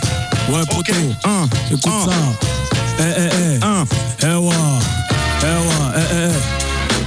Ouais, 0.49 0.65
poteau. 0.83 0.93
Un, 1.25 1.47
écoute 1.69 1.91
ça. 2.05 2.11
Eh, 2.99 3.03
eh, 3.03 3.29
eh. 3.29 3.65
Un, 3.65 3.85
eh, 4.23 4.35
ouais. 4.35 4.70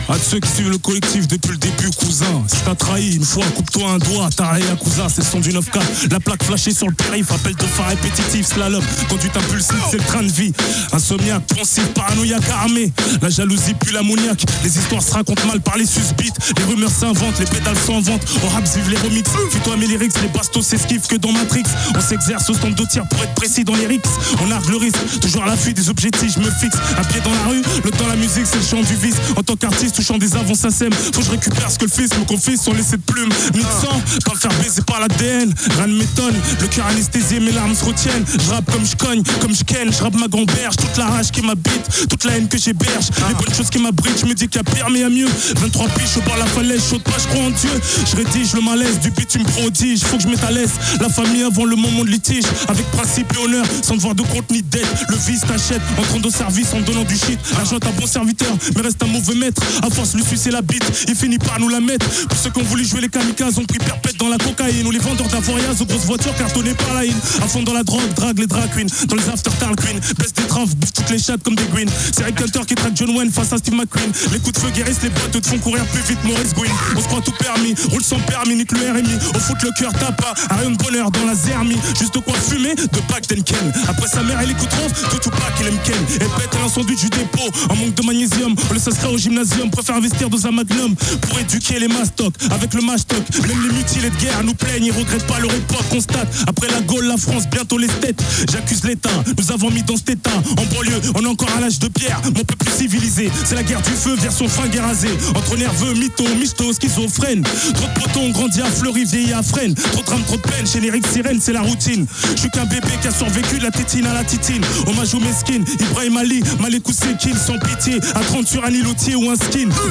À 0.09 0.19
ceux 0.19 0.39
qui 0.39 0.51
suivent 0.51 0.69
le 0.71 0.79
collectif 0.79 1.27
depuis 1.29 1.53
le 1.53 1.57
début, 1.57 1.91
cousin? 1.99 2.27
Si 2.47 2.57
t'as 2.65 2.75
trahi 2.75 3.15
une 3.15 3.25
fois, 3.25 3.45
coupe-toi 3.57 3.91
un 3.91 3.99
doigt. 3.99 4.29
T'as 4.37 4.59
cousin, 4.77 5.07
c'est 5.09 5.25
son 5.25 5.41
du 5.41 5.51
9K. 5.51 5.81
La 6.11 6.21
plaque 6.21 6.43
flashée 6.43 6.75
sur 6.75 6.89
le 6.89 6.95
périph', 6.95 7.33
appel 7.33 7.55
de 7.55 7.65
phare 7.65 7.89
répétitif, 7.89 8.47
slalom. 8.47 8.83
Conduite 9.09 9.35
impulsive, 9.35 9.81
c'est 9.91 9.97
le 9.97 10.05
train 10.05 10.23
de 10.23 10.31
vie. 10.31 10.53
Insomniaque, 10.93 11.47
pensif, 11.47 11.87
paranoïaque, 11.95 12.49
armé. 12.51 12.93
La 13.23 13.31
jalousie 13.31 13.73
pue 13.75 13.93
l'ammoniaque. 13.93 14.45
Les 14.63 14.77
histoires 14.79 15.03
se 15.03 15.13
racontent 15.13 15.47
mal 15.47 15.61
par 15.63 15.79
les 15.79 15.87
susbites. 15.87 16.37
Les 16.59 16.65
rumeurs 16.65 16.91
s'inventent, 16.91 17.39
les 17.39 17.47
pédales 17.47 17.79
sont 17.87 17.95
en 17.95 18.01
vente. 18.03 18.23
Au 18.45 18.49
rap, 18.49 18.65
vive 18.75 18.91
les 18.91 18.99
remix. 18.99 19.29
Fuis-toi, 19.51 19.77
les 19.77 19.87
lyrics, 19.87 20.21
les 20.21 20.29
bastos 20.29 20.67
s'esquivent 20.67 21.07
que 21.07 21.17
dans 21.17 21.33
Matrix. 21.33 21.65
On 21.97 22.01
s'exerce 22.01 22.51
au 22.51 22.55
stand 22.55 22.75
de 22.75 22.85
tir 22.85 23.09
pour 23.09 23.23
être 23.23 23.35
précis 23.35 23.65
dans 23.65 23.75
les 23.75 23.87
rix. 23.87 24.01
On 24.45 24.51
argue 24.51 24.73
le 24.73 24.77
risque, 24.77 24.99
toujours 25.23 25.45
à 25.45 25.47
l'affût 25.47 25.73
des 25.73 25.89
objectifs. 25.89 26.35
Je 26.35 26.41
me 26.41 26.51
fixe, 26.51 26.77
un 26.99 27.05
pied 27.05 27.23
dans 27.23 27.33
la 27.33 27.45
rue. 27.49 27.63
Le 27.85 27.91
temps, 27.91 28.07
la 28.07 28.17
musique, 28.17 28.45
c'est 28.45 28.59
le 28.59 28.65
chant 28.65 28.83
du 28.83 28.97
vice. 28.97 29.17
En 29.37 29.43
tant 29.43 29.57
qu'artiste, 29.57 29.94
touchant 29.95 30.19
des 30.19 30.35
avants, 30.35 30.55
sème. 30.55 30.93
Faut 30.93 31.21
que 31.21 31.27
je 31.27 31.31
récupère 31.31 31.71
ce 31.71 31.79
que 31.79 31.85
le 31.85 31.91
fils 31.91 32.11
me 32.19 32.25
confie 32.25 32.57
sans 32.57 32.73
laisser 32.73 32.97
de 32.97 33.03
plumes. 33.03 33.31
Ni 33.55 33.61
de 33.61 33.65
sang, 33.65 34.01
pas 34.25 34.37
faire 34.37 34.53
baiser 34.61 34.83
par 34.83 35.01
l'ADN. 35.01 35.55
Rien 35.77 35.87
ne 35.87 35.97
m'étonne, 35.97 36.35
le 36.61 36.67
cœur 36.67 36.87
anesthésié, 36.87 37.41
mes 37.41 37.53
larmes 37.53 37.75
se 37.75 37.85
retiennent. 37.85 38.25
Je 38.27 38.51
rappe 38.51 38.71
comme 38.71 38.85
je 38.85 38.97
cogne, 38.97 39.23
comme 39.41 39.55
je 39.55 39.63
ken. 39.65 39.93
Je 39.93 40.03
rappe 40.03 40.17
ma 40.19 40.29
gamberge, 40.29 40.77
toute 40.77 40.97
la 40.97 41.07
rage 41.07 41.31
qui 41.31 41.43
m'habite, 41.43 42.09
toute 42.09 42.25
la 42.25 42.37
haine 42.37 42.49
que 42.49 42.59
j'héberge. 42.59 43.11
Les 43.29 43.35
bonnes 43.35 43.55
choses 43.55 43.71
qui 43.71 43.79
m'abritent, 43.79 44.21
je 44.21 44.27
me 44.27 44.35
dis 44.35 44.49
qu'il 44.49 44.61
y 44.61 44.61
a 44.61 44.65
pire, 44.65 44.91
mais 44.91 45.01
il 45.01 45.03
y 45.03 45.05
a 45.05 45.09
mieux. 45.09 45.29
23 45.57 45.89
piches 45.89 46.17
au 46.17 46.21
bord 46.23 46.35
de 46.35 46.41
la 46.41 46.47
falaise, 46.47 46.83
chaude 46.91 47.03
pas, 47.03 47.19
je 47.19 47.29
crois 47.29 47.45
en 47.45 47.51
Dieu. 47.51 47.71
Je 48.11 48.17
rédige 48.17 48.55
le 48.55 48.61
malaise, 48.63 48.99
du 49.01 49.11
me 49.11 49.45
prodiges. 49.45 50.01
Faut 50.01 50.17
que 50.17 50.25
je 50.25 50.29
mette 50.29 50.43
à 50.45 50.51
l'aise 50.51 50.73
la 51.01 51.09
famille 51.09 51.43
avant 51.43 51.65
le 51.65 51.77
moment 51.77 52.05
de 52.05 52.11
litige. 52.11 52.45
Avec 52.69 52.87
principe 52.91 53.33
et 53.35 53.45
honneur, 53.45 53.65
sans 53.83 53.95
devoir 53.95 54.15
de 54.15 54.23
compte 54.23 54.51
ni 54.51 54.63
de 54.63 54.69
dette. 54.69 54.87
Le 55.09 55.17
vice 55.17 55.43
t'achète, 55.43 55.83
entrant 55.99 56.27
au 56.27 56.31
service 56.31 56.73
en 56.75 56.81
donnant 56.81 57.05
du 57.05 57.17
shit. 57.17 57.39
L'argent 57.57 57.77
un 57.77 58.01
bon 58.01 58.07
serviteur, 58.07 58.53
mais 58.75 58.83
reste 58.83 59.03
un 59.03 59.07
mauvais 59.07 59.35
maître. 59.35 59.63
À 59.85 59.91
force, 59.91 60.15
lui 60.15 60.25
sucer 60.25 60.51
la 60.51 60.63
bite, 60.63 60.83
il 61.07 61.15
finit 61.15 61.37
par 61.37 61.61
nous 61.61 61.69
la 61.69 61.79
mettre. 61.79 62.09
Pour 62.27 62.39
ceux 62.39 62.49
qui 62.49 62.59
ont 62.59 62.65
voulu 62.65 62.87
jouer 62.87 63.03
les 63.03 63.11
kamikazes, 63.11 63.59
ont 63.59 63.65
pris 63.65 63.77
perpète 63.77 64.17
dans 64.17 64.31
la 64.31 64.39
cocaïne. 64.39 64.87
Ou 64.87 64.91
les 64.91 64.99
vendeurs 64.99 65.29
d'avoriaz 65.29 65.83
aux 65.83 65.85
grosses 65.85 66.07
voitures 66.07 66.35
cartonnées 66.37 66.73
par 66.73 66.95
la 66.95 67.05
haine. 67.05 67.21
À 67.43 67.47
fond 67.47 67.63
dans 67.63 67.75
la 67.75 67.83
drogue, 67.83 68.01
drague 68.17 68.39
les 68.39 68.47
drag 68.47 68.71
queens. 68.75 68.87
Dans 69.07 69.17
les 69.17 69.29
after 69.29 69.51
Queen, 69.77 70.01
baisse 70.19 70.33
des 70.33 70.45
traves, 70.45 70.75
bouffe 70.77 70.93
toutes 70.93 71.11
les 71.11 71.19
chattes 71.19 71.43
comme 71.43 71.55
des 71.55 71.67
greens. 71.67 71.91
C'est 72.17 72.25
Rick 72.25 72.41
Hunter 72.41 72.61
qui 72.67 72.75
traque 72.75 72.97
John 72.97 73.11
Wayne 73.17 73.31
face 73.31 73.53
à 73.53 73.59
Steve 73.59 73.75
McQueen. 73.75 74.11
Les 74.33 74.39
coups 74.39 74.53
de 74.53 74.59
feu 74.59 74.71
guérissent 74.75 75.03
les 75.03 75.11
boîtes, 75.11 75.33
te 75.33 75.47
font 75.47 75.59
courir 75.59 75.85
plus 75.87 76.03
vite, 76.03 76.25
Maurice 76.25 76.55
Gwyn. 76.55 76.71
On 76.97 77.01
se 77.01 77.07
croit 77.07 77.21
tout 77.21 77.35
permis, 77.39 77.75
roule 77.91 78.03
sans 78.03 78.19
permis, 78.21 78.55
nique 78.57 78.73
le 78.73 78.91
RMI. 78.91 79.15
Au 79.35 79.39
foot 79.39 79.57
le 79.63 79.71
cœur 79.79 79.93
tape 79.93 80.17
pas, 80.21 80.35
un 80.51 80.57
rayon 80.57 80.71
de 80.71 80.77
bonheur 80.77 81.11
dans 81.11 81.27
la 81.27 81.35
zermie. 81.35 81.77
Juste 81.99 82.19
quoi 82.21 82.35
fumer, 82.35 82.75
de 82.75 83.01
Pac 83.09 83.27
Ken. 83.27 83.73
Après 83.89 84.09
sa 84.09 84.23
mère, 84.23 84.39
elle 84.41 84.51
écoute 84.51 84.73
Rose, 84.73 84.93
tout 85.11 85.29
ou 85.29 85.31
pas 85.31 85.51
qu'il 85.57 85.67
aime 85.67 85.79
Ken. 85.85 85.97
Et 86.17 86.41
pète 86.41 86.55
l'incendie 86.61 86.97
du 86.97 87.09
dépôt, 87.11 87.51
en 87.69 87.77
manque 87.77 87.95
de 87.95 88.03
magnésium. 88.03 88.55
On 88.71 88.73
le 88.73 88.81
sera 88.81 89.11
au 89.11 89.19
gymnasium, 89.19 89.71
préfère 89.75 89.97
investir 89.97 90.31
dans 90.31 90.47
un 90.47 90.53
magnum 90.53 90.95
pour 90.95 91.39
éduquer 91.39 91.81
les 91.81 91.89
mastocs. 91.89 92.35
Avec 92.51 92.75
le 92.75 92.83
mastoc, 92.83 93.23
même 93.43 93.61
les 93.67 93.75
mutilés 93.75 94.11
de 94.11 94.17
guerre 94.17 94.45
nous 94.45 94.55
plaignent, 94.55 94.85
ils 94.85 94.93
regrettent 94.93 95.27
pas 95.27 95.41
leur 95.41 95.53
époque, 95.53 95.89
constate. 95.91 96.29
Après 96.47 96.69
la 96.69 96.81
Gaule, 96.81 97.07
la 97.07 97.17
France, 97.17 97.49
bientôt 97.51 97.77
les 97.77 97.89
têtes. 97.89 98.23
J'accuse 98.51 98.85
l'État, 98.85 99.11
nous 99.37 99.53
avons 99.53 99.71
mis 99.71 99.83
dans 99.83 99.97
cet 99.97 100.11
état. 100.11 100.31
En 100.53 100.75
banlieue, 100.75 101.01
on 101.17 101.25
est 101.25 101.29
encore 101.29 101.51
à 101.57 101.61
l'âge 101.61 101.81
de 101.81 101.89
pierre, 101.89 102.21
mon 102.25 102.45
peu 102.45 102.55
plus 102.57 102.71
civilisé. 102.71 103.31
C'est 103.45 103.57
la 103.57 103.65
guerre 103.65 103.83
du 103.83 103.91
feu, 103.91 104.15
version 104.15 104.49
fringue 104.49 104.77
rasée. 104.77 105.11
Entre 105.35 105.57
nerveux, 105.57 105.95
mytho, 105.95 106.25
misto, 106.39 106.73
schizophrène. 106.73 107.43
Trop 107.43 107.89
de 107.89 108.01
potons, 108.01 108.31
grandi 108.31 108.61
à 108.61 108.67
Fleury, 108.67 109.05
vieilli 109.05 109.33
à 109.33 109.43
Fresnes. 109.43 109.75
Trop 109.75 110.03
de 110.03 110.07
drame, 110.07 110.23
trop 110.23 110.37
de 110.37 110.43
peine, 110.43 110.67
chez 110.67 110.81
les 110.81 110.91
Rick 110.91 111.07
Sirène, 111.07 111.41
c'est 111.41 111.53
la 111.53 111.63
routine. 111.63 112.07
Je 112.37 112.41
suis 112.41 112.51
qu'un 112.51 112.67
bébé 112.67 112.89
qui 113.03 113.09
a 113.09 113.13
survécu 113.13 113.59
la 113.59 113.73
tétine 113.73 114.07
à 114.07 114.15
la 114.15 114.23
titine. 114.23 114.63
Hommage 114.87 115.15
aux 115.15 115.21
mesquines, 115.21 115.65
Ibrahim 115.81 116.17
Ali, 116.17 116.43
Malekou 116.61 116.93
Sekil, 116.93 117.37
sans 117.37 117.59
pitié. 117.59 117.99
À 118.15 118.21
30 118.21 118.47
sur 118.47 118.65
un 118.65 118.71
îlotier 118.71 119.17
ou 119.17 119.31
un 119.31 119.37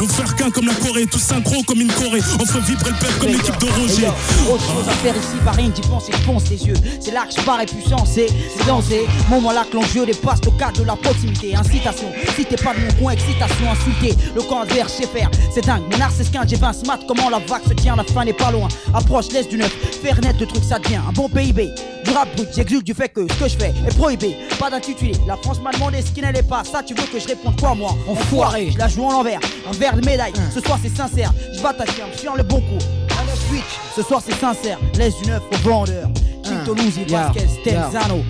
On 0.02 0.08
faire 0.08 0.36
qu'un 0.36 0.52
comme 0.52 0.68
la 0.68 0.74
Corée, 0.76 1.08
tout 1.08 1.18
synchro 1.18 1.64
comme 1.64 1.82
une 1.82 1.92
Corée. 1.92 2.22
On 2.40 2.46
fait 2.46 2.60
vibrer 2.60 2.92
le 2.92 2.96
peuple 2.98 3.20
comme 3.20 3.30
l'équipe 3.30 3.58
de 3.58 3.66
Roger. 3.66 4.08
Autre 4.52 4.64
chose 4.64 4.88
à 4.88 4.92
faire 4.92 5.16
ici, 5.16 5.38
pas 5.44 5.52
rien 5.52 5.70
d'y 5.70 5.82
penser, 5.82 6.12
je 6.16 6.24
fonce 6.24 6.50
les 6.50 6.68
yeux. 6.68 6.76
C'est 7.00 7.12
là 7.12 7.26
que 7.26 7.34
je 7.40 7.44
parais 7.46 7.66
puissant, 7.66 8.06
c'est 8.06 8.28
c'est 8.28 8.68
danser. 8.68 9.08
Moment 9.30 9.52
là 9.52 9.66
que 9.70 9.76
l'enjeu 9.76 10.06
dépasse 10.06 10.42
le 10.46 10.52
cadre 10.52 10.82
de 10.82 10.86
la 10.86 10.96
proximité. 10.96 11.56
Incitation, 11.56 12.12
si 12.36 12.46
t'es 12.46 12.56
pas 12.56 12.74
de 12.76 12.82
mon 12.82 12.94
coin, 13.02 13.14
excitation, 13.14 13.72
insulté. 13.72 14.16
Le 14.36 14.42
camp 14.42 14.62
adverse, 14.62 14.94
c'est 15.00 15.10
faire, 15.10 15.32
c'est 15.54 15.66
dingue. 15.66 15.84
Mon 15.92 16.00
art, 16.02 16.12
c'est 16.16 16.24
ce 16.24 16.32
qu'un 16.32 16.46
j'ai 16.46 16.58
20 16.58 16.74
smart, 16.74 17.00
comment 17.08 17.30
la 17.30 17.40
vague 17.40 17.64
se 17.68 17.74
tient, 17.74 17.96
la 17.96 18.04
fin 18.04 18.26
n'est 18.26 18.34
pas 18.34 18.52
loin. 18.52 18.68
Approche, 18.94 19.30
laisse 19.32 19.48
du 19.48 19.58
neuf, 19.58 19.74
faire 20.04 20.20
naître 20.22 20.40
le 20.40 20.46
truc, 20.46 20.64
ça 20.64 20.78
devient 20.78 21.00
un 21.08 21.12
bon 21.14 21.30
PIB. 21.30 21.72
Du 22.04 22.12
rap 22.12 22.36
brut, 22.36 22.50
j'exulte 22.56 22.86
du 22.86 22.94
fait 22.94 23.10
que 23.10 23.22
ce 23.32 23.40
que 23.40 23.48
je 23.48 23.58
fais 23.58 23.74
est 23.88 23.98
prohibé. 23.98 24.38
Pas 24.60 24.70
d'intitulé, 24.70 25.14
la 25.28 25.38
France 25.38 25.60
m'a 25.62 25.72
demandé 25.72 26.02
ce 26.02 26.12
qui 26.12 26.22
n'allait 26.22 26.44
pas. 26.44 26.64
Ça, 26.64 26.84
tu 26.84 26.94
veux 26.94 27.08
que 27.08 27.20
je 27.20 27.28
réponde 27.28 27.60
quoi, 27.60 27.76
moi? 27.76 27.96
Enfoiré, 28.08 28.72
je 28.72 28.78
la 28.78 28.88
joue 28.88 29.04
en 29.04 29.12
l'envers, 29.12 29.40
un 29.68 29.72
verre 29.74 29.96
de 29.96 30.06
médaille. 30.06 30.34
Ce 30.54 30.60
soir, 30.60 30.80
c'est 30.82 30.96
sincère, 30.96 31.34
je 31.56 31.62
bats 31.62 31.74
ta 31.74 31.86
firme, 31.86 32.10
je 32.16 32.38
le 32.38 32.44
bon 32.44 32.60
coup. 32.60 32.80
Neuf 33.26 33.48
switch, 33.48 33.80
ce 33.96 34.04
soir, 34.04 34.22
c'est 34.26 34.36
sincère, 34.36 34.78
laisse 34.96 35.16
du 35.22 35.30
neuf 35.30 35.42
au 35.52 35.56
vendeur. 35.68 36.10
King 36.44 36.58
Toulouse, 36.66 37.00
Vasquez, 37.08 37.48
Tenzano. 37.64 38.22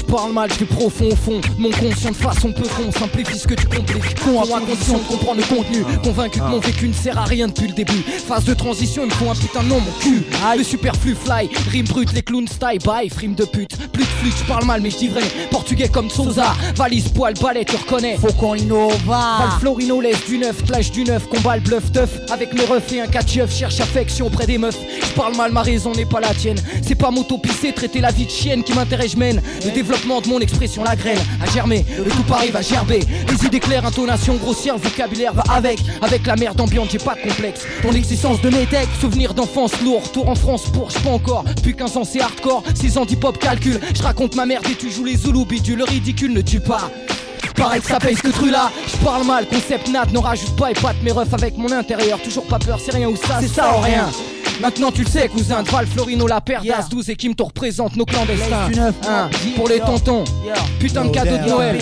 Je 0.00 0.04
parle 0.16 0.32
mal, 0.32 0.50
je 0.52 0.58
vais 0.58 0.66
profond 0.66 1.08
au 1.12 1.14
fond. 1.14 1.40
Mon 1.58 1.70
conscient 1.70 2.10
de 2.10 2.16
façon 2.16 2.52
peu 2.52 2.62
con, 2.62 2.90
simplifie 2.90 3.38
ce 3.38 3.46
que 3.46 3.54
tu 3.54 3.66
compliques. 3.66 4.18
Con 4.24 4.42
à 4.42 4.60
condition 4.60 4.98
de 4.98 5.04
comprendre 5.04 5.40
le 5.40 5.54
contenu. 5.54 5.84
Convaincu 6.02 6.40
que 6.40 6.44
mon 6.44 6.58
vécu 6.58 6.88
ne 6.88 6.92
sert 6.92 7.16
à 7.18 7.24
rien 7.24 7.46
depuis 7.46 7.68
le 7.68 7.74
début. 7.74 8.02
Phase 8.26 8.44
de 8.44 8.54
transition, 8.54 9.02
il 9.04 9.08
me 9.08 9.12
faut 9.12 9.30
un 9.30 9.34
putain 9.34 9.62
de 9.62 9.68
nom, 9.68 9.78
mon 9.78 9.92
cul. 10.00 10.24
Le 10.56 10.64
superflu 10.64 11.14
fly, 11.14 11.48
rime 11.70 11.86
brut, 11.86 12.12
les 12.12 12.22
clowns 12.22 12.48
style, 12.48 12.78
bye, 12.84 13.08
frime 13.08 13.34
de 13.34 13.44
pute. 13.44 13.76
Plus 13.92 14.02
de 14.02 14.08
flûte, 14.08 14.34
je 14.38 14.44
parle 14.44 14.64
mal, 14.64 14.80
mais 14.80 14.90
je 14.90 14.96
dis 14.96 15.08
vrai. 15.08 15.22
Portugais 15.50 15.88
comme 15.88 16.10
Souza, 16.10 16.54
valise, 16.76 17.08
poil, 17.08 17.34
balai, 17.34 17.64
tu 17.64 17.76
reconnais. 17.76 18.16
Faut 18.16 18.32
qu'on 18.32 18.54
innova. 18.54 18.96
Val 19.06 19.50
Florino 19.60 20.00
laisse 20.00 20.24
du 20.26 20.38
neuf, 20.38 20.64
clash 20.64 20.90
du 20.90 21.04
neuf, 21.04 21.28
combat 21.28 21.56
le 21.56 21.62
bluff 21.62 21.92
teuf. 21.92 22.10
Avec 22.32 22.52
mes 22.54 22.64
refs 22.64 22.92
et 22.92 23.00
un 23.02 23.06
catch 23.06 23.32
cherche 23.32 23.80
affection 23.80 24.26
auprès 24.26 24.46
des 24.46 24.58
meufs. 24.58 24.78
Je 25.02 25.12
parle 25.14 25.36
mal, 25.36 25.52
ma 25.52 25.62
raison 25.62 25.92
n'est 25.92 26.06
pas 26.06 26.20
la 26.20 26.34
tienne. 26.34 26.58
C'est 26.82 26.94
pas 26.94 27.10
m'autopusser, 27.10 27.72
traiter 27.72 28.00
la 28.00 28.10
vie 28.10 28.26
de 28.26 28.30
chienne 28.30 28.64
qui 28.64 28.72
m'intéresse, 28.72 29.12
je 29.12 29.16
mène. 29.16 29.42
Le 29.64 29.70
développement 29.70 29.99
de 30.06 30.28
mon 30.28 30.40
expression, 30.40 30.82
la 30.82 30.96
graine 30.96 31.18
a 31.42 31.46
germé, 31.50 31.84
le 31.96 32.10
tout 32.10 32.22
Paris 32.22 32.50
va 32.50 32.62
gerber. 32.62 33.00
Les 33.28 33.46
idées 33.46 33.60
claires, 33.60 33.84
intonation 33.84 34.34
grossière, 34.36 34.76
vocabulaire 34.78 35.34
va 35.34 35.42
avec. 35.52 35.78
Avec 36.00 36.26
la 36.26 36.36
merde 36.36 36.60
ambiante, 36.60 36.90
j'ai 36.90 36.98
pas 36.98 37.14
de 37.14 37.28
complexe. 37.28 37.66
Ton 37.82 37.92
existence 37.92 38.40
de 38.40 38.50
mes 38.50 38.66
textes, 38.66 39.00
souvenirs 39.00 39.34
d'enfance 39.34 39.80
lourd, 39.82 40.10
tour 40.10 40.28
en 40.28 40.34
France 40.34 40.64
pour, 40.72 40.88
pas 40.88 41.10
encore. 41.10 41.44
Depuis 41.44 41.76
15 41.76 41.96
ans, 41.98 42.04
c'est 42.04 42.20
hardcore, 42.20 42.62
6 42.74 42.98
ans 42.98 43.04
d'hip 43.04 43.22
hop 43.24 43.38
calcul. 43.38 43.78
Je 43.94 44.02
raconte 44.02 44.34
ma 44.36 44.46
merde 44.46 44.66
et 44.70 44.74
tu 44.74 44.90
joues 44.90 45.04
les 45.04 45.16
Zoulous 45.16 45.44
bidule, 45.44 45.78
le 45.78 45.84
ridicule 45.84 46.32
ne 46.32 46.40
tue 46.40 46.60
pas. 46.60 46.90
Pareil 47.56 47.80
que 47.80 47.86
ça 47.86 47.98
paye 47.98 48.16
ce 48.16 48.22
que 48.22 48.28
tu 48.28 48.50
là, 48.50 48.70
je 48.86 48.96
parle 49.04 49.24
mal, 49.24 49.46
concept 49.46 49.88
nat, 49.88 50.06
ne 50.12 50.18
rajoute 50.18 50.56
pas 50.56 50.70
et 50.70 50.74
pas 50.74 50.92
mes 51.02 51.12
refs 51.12 51.32
avec 51.34 51.56
mon 51.58 51.70
intérieur, 51.72 52.18
toujours 52.22 52.46
pas 52.46 52.58
peur, 52.58 52.78
c'est 52.82 52.92
rien 52.94 53.08
ou 53.08 53.16
ça, 53.16 53.38
c'est 53.40 53.48
ça 53.48 53.76
ou 53.76 53.80
rien. 53.80 54.08
Maintenant 54.60 54.90
tu 54.90 55.02
le 55.04 55.08
sais 55.08 55.26
cousin, 55.28 55.62
Val, 55.62 55.86
Florino, 55.86 56.26
la 56.26 56.40
paire 56.40 56.62
d'As 56.62 56.88
12 56.90 57.08
et 57.10 57.16
Kim 57.16 57.34
te 57.34 57.42
représente 57.42 57.96
nos 57.96 58.04
clandestins 58.04 58.68
Laisse 58.68 58.74
du 58.74 58.80
neuf, 58.80 58.94
Hein, 59.08 59.30
Pour 59.56 59.68
les 59.68 59.80
tontons, 59.80 60.24
yeah. 60.44 60.54
putain 60.78 61.04
de 61.06 61.10
cadeau 61.10 61.38
de. 61.38 61.48
Noël. 61.48 61.78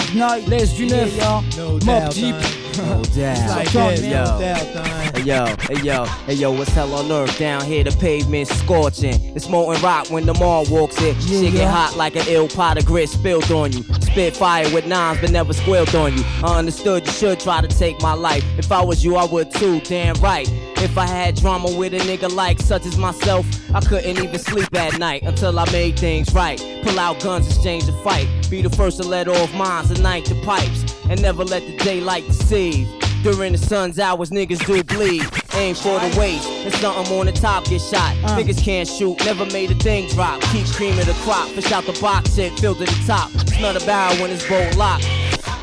Laisse 0.49 0.75
du 0.75 0.87
neuf, 0.87 1.09
Yeah. 1.17 1.41
Mob 1.85 2.09
Deep 2.11 2.37
No 2.89 3.03
doubt. 3.03 3.51
Like 3.51 3.75
yo, 3.75 4.39
that, 4.39 5.17
hey 5.17 5.23
yo, 5.23 5.47
hey 5.47 5.83
yo, 5.83 6.05
hey 6.05 6.35
yo, 6.35 6.53
what's 6.53 6.71
hell 6.71 6.95
on 6.95 7.11
earth 7.11 7.37
down 7.37 7.65
here? 7.65 7.83
The 7.83 7.91
pavement 7.91 8.47
scorching. 8.47 9.15
It's 9.35 9.49
molten 9.49 9.83
rock 9.83 10.11
when 10.11 10.27
the 10.27 10.35
mall 10.35 10.65
walks 10.71 11.01
it. 11.03 11.21
Shit 11.21 11.53
get 11.53 11.55
yeah. 11.55 11.71
hot 11.71 11.97
like 11.97 12.15
an 12.15 12.25
ill 12.29 12.49
pot 12.49 12.79
of 12.79 12.87
grit 12.87 13.09
spilled 13.09 13.51
on 13.51 13.73
you. 13.73 13.83
Spit 14.01 14.37
fire 14.37 14.73
with 14.73 14.87
nines, 14.87 15.21
but 15.21 15.33
never 15.33 15.53
squealed 15.53 15.93
on 15.97 16.17
you. 16.17 16.23
I 16.45 16.57
understood 16.57 17.05
you 17.05 17.13
should 17.13 17.41
try 17.41 17.61
to 17.61 17.69
take 17.69 18.01
my 18.01 18.15
life. 18.15 18.45
If 18.59 18.71
I 18.71 18.83
was 18.83 19.05
you, 19.05 19.17
I 19.17 19.25
would 19.25 19.51
too. 19.51 19.81
Damn 19.81 20.15
right. 20.21 20.49
If 20.81 20.97
I 20.97 21.07
had 21.07 21.35
drama 21.35 21.77
with 21.77 21.93
a 21.95 21.99
nigga 21.99 22.33
like 22.33 22.61
such 22.61 22.87
as 22.87 22.97
myself, 22.97 23.45
I 23.75 23.81
couldn't 23.81 24.19
even 24.19 24.39
sleep 24.39 24.73
at 24.77 24.97
night 24.99 25.25
until 25.25 25.59
I 25.59 25.69
made 25.73 25.99
things 25.99 26.33
right. 26.33 26.59
Pull 26.85 27.01
out 27.01 27.21
guns, 27.21 27.49
exchange 27.49 27.89
a 27.89 27.93
fight. 28.05 28.29
Be 28.49 28.63
the 28.63 28.71
first 28.71 29.03
to 29.03 29.09
let 29.09 29.27
off 29.27 29.53
mines, 29.55 29.91
ignite 29.91 30.27
the 30.27 30.41
pipes, 30.43 30.88
and 31.11 31.21
never 31.23 31.45
let 31.45 31.67
the 31.67 31.77
daylight 31.79 32.27
deceive. 32.27 32.89
During 33.23 33.53
the 33.53 33.59
sun's 33.59 33.99
hours, 33.99 34.31
niggas 34.31 34.65
do 34.65 34.83
bleed. 34.85 35.27
Aim 35.55 35.75
for 35.75 35.99
the 35.99 36.17
waist, 36.19 36.49
and 36.49 36.73
something 36.75 37.19
on 37.19 37.27
the 37.27 37.33
top 37.33 37.65
get 37.65 37.81
shot. 37.81 38.17
Uh. 38.23 38.39
Niggas 38.39 38.63
can't 38.63 38.89
shoot, 38.89 39.19
never 39.25 39.45
made 39.47 39.71
a 39.71 39.75
thing 39.75 40.09
drop. 40.11 40.41
Keep 40.53 40.67
creaming 40.67 41.07
the 41.07 41.17
crop, 41.25 41.49
fish 41.49 41.73
out 41.73 41.85
the 41.85 41.99
box, 42.01 42.35
shit 42.35 42.59
filled 42.61 42.79
to 42.79 42.85
the 42.85 43.05
top. 43.07 43.31
Smell 43.49 43.77
a 43.77 43.81
barrel 43.81 44.17
when 44.23 44.31
it's 44.31 44.49
bolt 44.49 44.77
locked. 44.77 45.09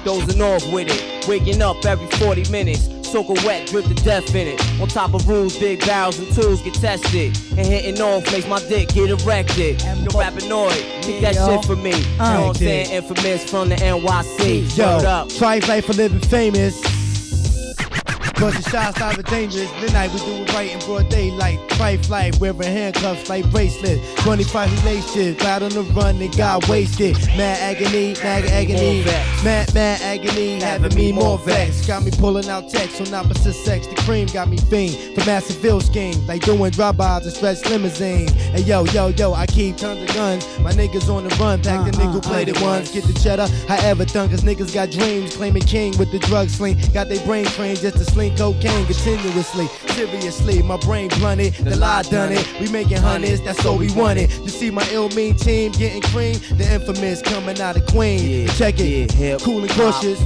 Dozing 0.04 0.42
off 0.42 0.70
with 0.72 0.88
it, 0.90 1.28
waking 1.28 1.62
up 1.62 1.84
every 1.86 2.08
40 2.18 2.52
minutes. 2.52 2.95
Soak 3.06 3.30
a 3.30 3.46
wet, 3.46 3.68
drip 3.68 3.86
to 3.86 3.94
death 3.94 4.34
in 4.36 4.48
it. 4.48 4.82
On 4.82 4.88
top 4.88 5.14
of 5.14 5.28
rules, 5.28 5.58
big 5.58 5.80
barrels 5.86 6.20
and 6.20 6.32
tools 6.34 6.62
get 6.62 6.74
tested. 6.74 7.38
And 7.58 7.66
hitting 7.66 8.02
off 8.02 8.30
makes 8.32 8.48
my 8.48 8.60
dick 8.68 8.90
get 8.90 9.10
erected. 9.10 9.82
Yo, 9.82 9.96
Rapinoid, 10.12 11.04
kick 11.04 11.22
that 11.22 11.36
shit 11.36 11.66
for 11.66 11.76
me. 11.76 11.92
You 11.92 12.18
know 12.18 12.48
what 12.48 12.50
I'm 12.50 12.54
saying? 12.56 12.92
Infamous 12.92 13.50
from 13.50 13.70
the 13.70 13.76
NYC. 13.76 14.78
Yo, 14.78 14.86
up. 14.86 15.30
Trife 15.30 15.68
life 15.68 15.86
for 15.86 15.94
living 15.94 16.20
famous. 16.20 17.05
Cause 18.36 18.54
the 18.54 18.70
shots 18.70 19.02
are 19.02 19.16
dangerous. 19.22 19.72
Midnight 19.80 20.12
we 20.12 20.20
do 20.20 20.44
it 20.44 20.54
right 20.54 20.70
in 20.70 20.80
broad 20.80 21.08
daylight. 21.08 21.58
Trife 21.70 22.10
life, 22.10 22.38
wearing 22.42 22.62
handcuffs 22.64 23.30
like 23.30 23.50
bracelets. 23.50 24.02
25 24.24 24.84
relationships, 24.84 25.46
out 25.46 25.64
on 25.64 25.70
the 25.70 25.84
run 25.94 26.22
and 26.22 26.36
got 26.36 26.68
wasted. 26.68 27.18
Mad 27.38 27.58
agony, 27.62 28.14
mad 28.22 28.44
agony. 28.46 29.06
Mad, 29.42 29.74
mad 29.74 30.02
agony, 30.02 30.60
having 30.60 30.94
me 30.96 31.14
more 31.14 31.38
vex. 31.40 31.88
Got 31.88 32.04
me 32.04 32.12
pulling 32.12 32.50
out 32.50 32.70
texts 32.70 33.00
on 33.00 33.14
opposite 33.14 33.54
sex. 33.54 33.88
The 33.88 33.96
cream 34.02 34.28
got 34.28 34.50
me 34.50 34.58
fiend 34.58 35.16
for 35.16 35.26
massive 35.26 35.62
bill 35.62 35.80
schemes. 35.80 36.20
Like 36.28 36.42
doing 36.42 36.72
drive-bys 36.72 37.26
and 37.26 37.34
stretch 37.34 37.64
limousine. 37.70 38.28
Hey 38.28 38.64
yo, 38.64 38.84
yo, 38.86 39.08
yo, 39.08 39.34
I 39.34 39.46
keep 39.46 39.78
tons 39.78 40.02
of 40.02 40.14
guns. 40.14 40.46
My 40.60 40.74
niggas 40.74 41.08
on 41.08 41.24
the 41.24 41.34
run, 41.36 41.62
pack 41.62 41.90
the 41.90 41.98
nickel 41.98 42.16
uh-uh. 42.16 42.22
plated 42.22 42.60
ones. 42.60 42.92
Get 42.92 43.06
the 43.06 43.14
cheddar, 43.14 43.48
however 43.70 44.04
done, 44.04 44.30
cause 44.30 44.42
niggas 44.42 44.74
got 44.74 44.92
dreams. 44.92 45.38
Claiming 45.38 45.64
king 45.64 45.98
with 45.98 46.12
the 46.12 46.20
drug 46.20 46.50
sling. 46.50 46.78
Got 46.94 47.08
they 47.08 47.24
brain 47.24 47.46
trained 47.46 47.80
just 47.80 47.98
to 47.98 48.04
sling 48.04 48.25
cocaine 48.36 48.86
continuously. 48.86 49.68
Seriously, 49.94 50.62
my 50.64 50.78
brain 50.78 51.10
blunted. 51.20 51.54
The 51.56 51.76
lie 51.76 52.04
done 52.04 52.32
it. 52.32 52.46
We 52.60 52.68
making 52.70 52.98
hundreds, 52.98 53.42
that's 53.42 53.66
all 53.66 53.78
we 53.78 53.92
wanted. 53.94 54.30
To 54.30 54.50
see 54.50 54.72
my 54.72 54.88
ill 54.92 55.10
mean 55.10 55.36
team 55.36 55.72
getting 55.74 56.02
cream. 56.02 56.36
The 56.58 56.66
infamous 56.74 57.22
coming 57.22 57.60
out 57.62 57.76
of 57.78 57.86
Queen. 57.88 58.48
Check 58.58 58.76
it. 58.80 59.42
cool 59.44 59.60
and 59.62 59.72
cautious. 59.72 60.20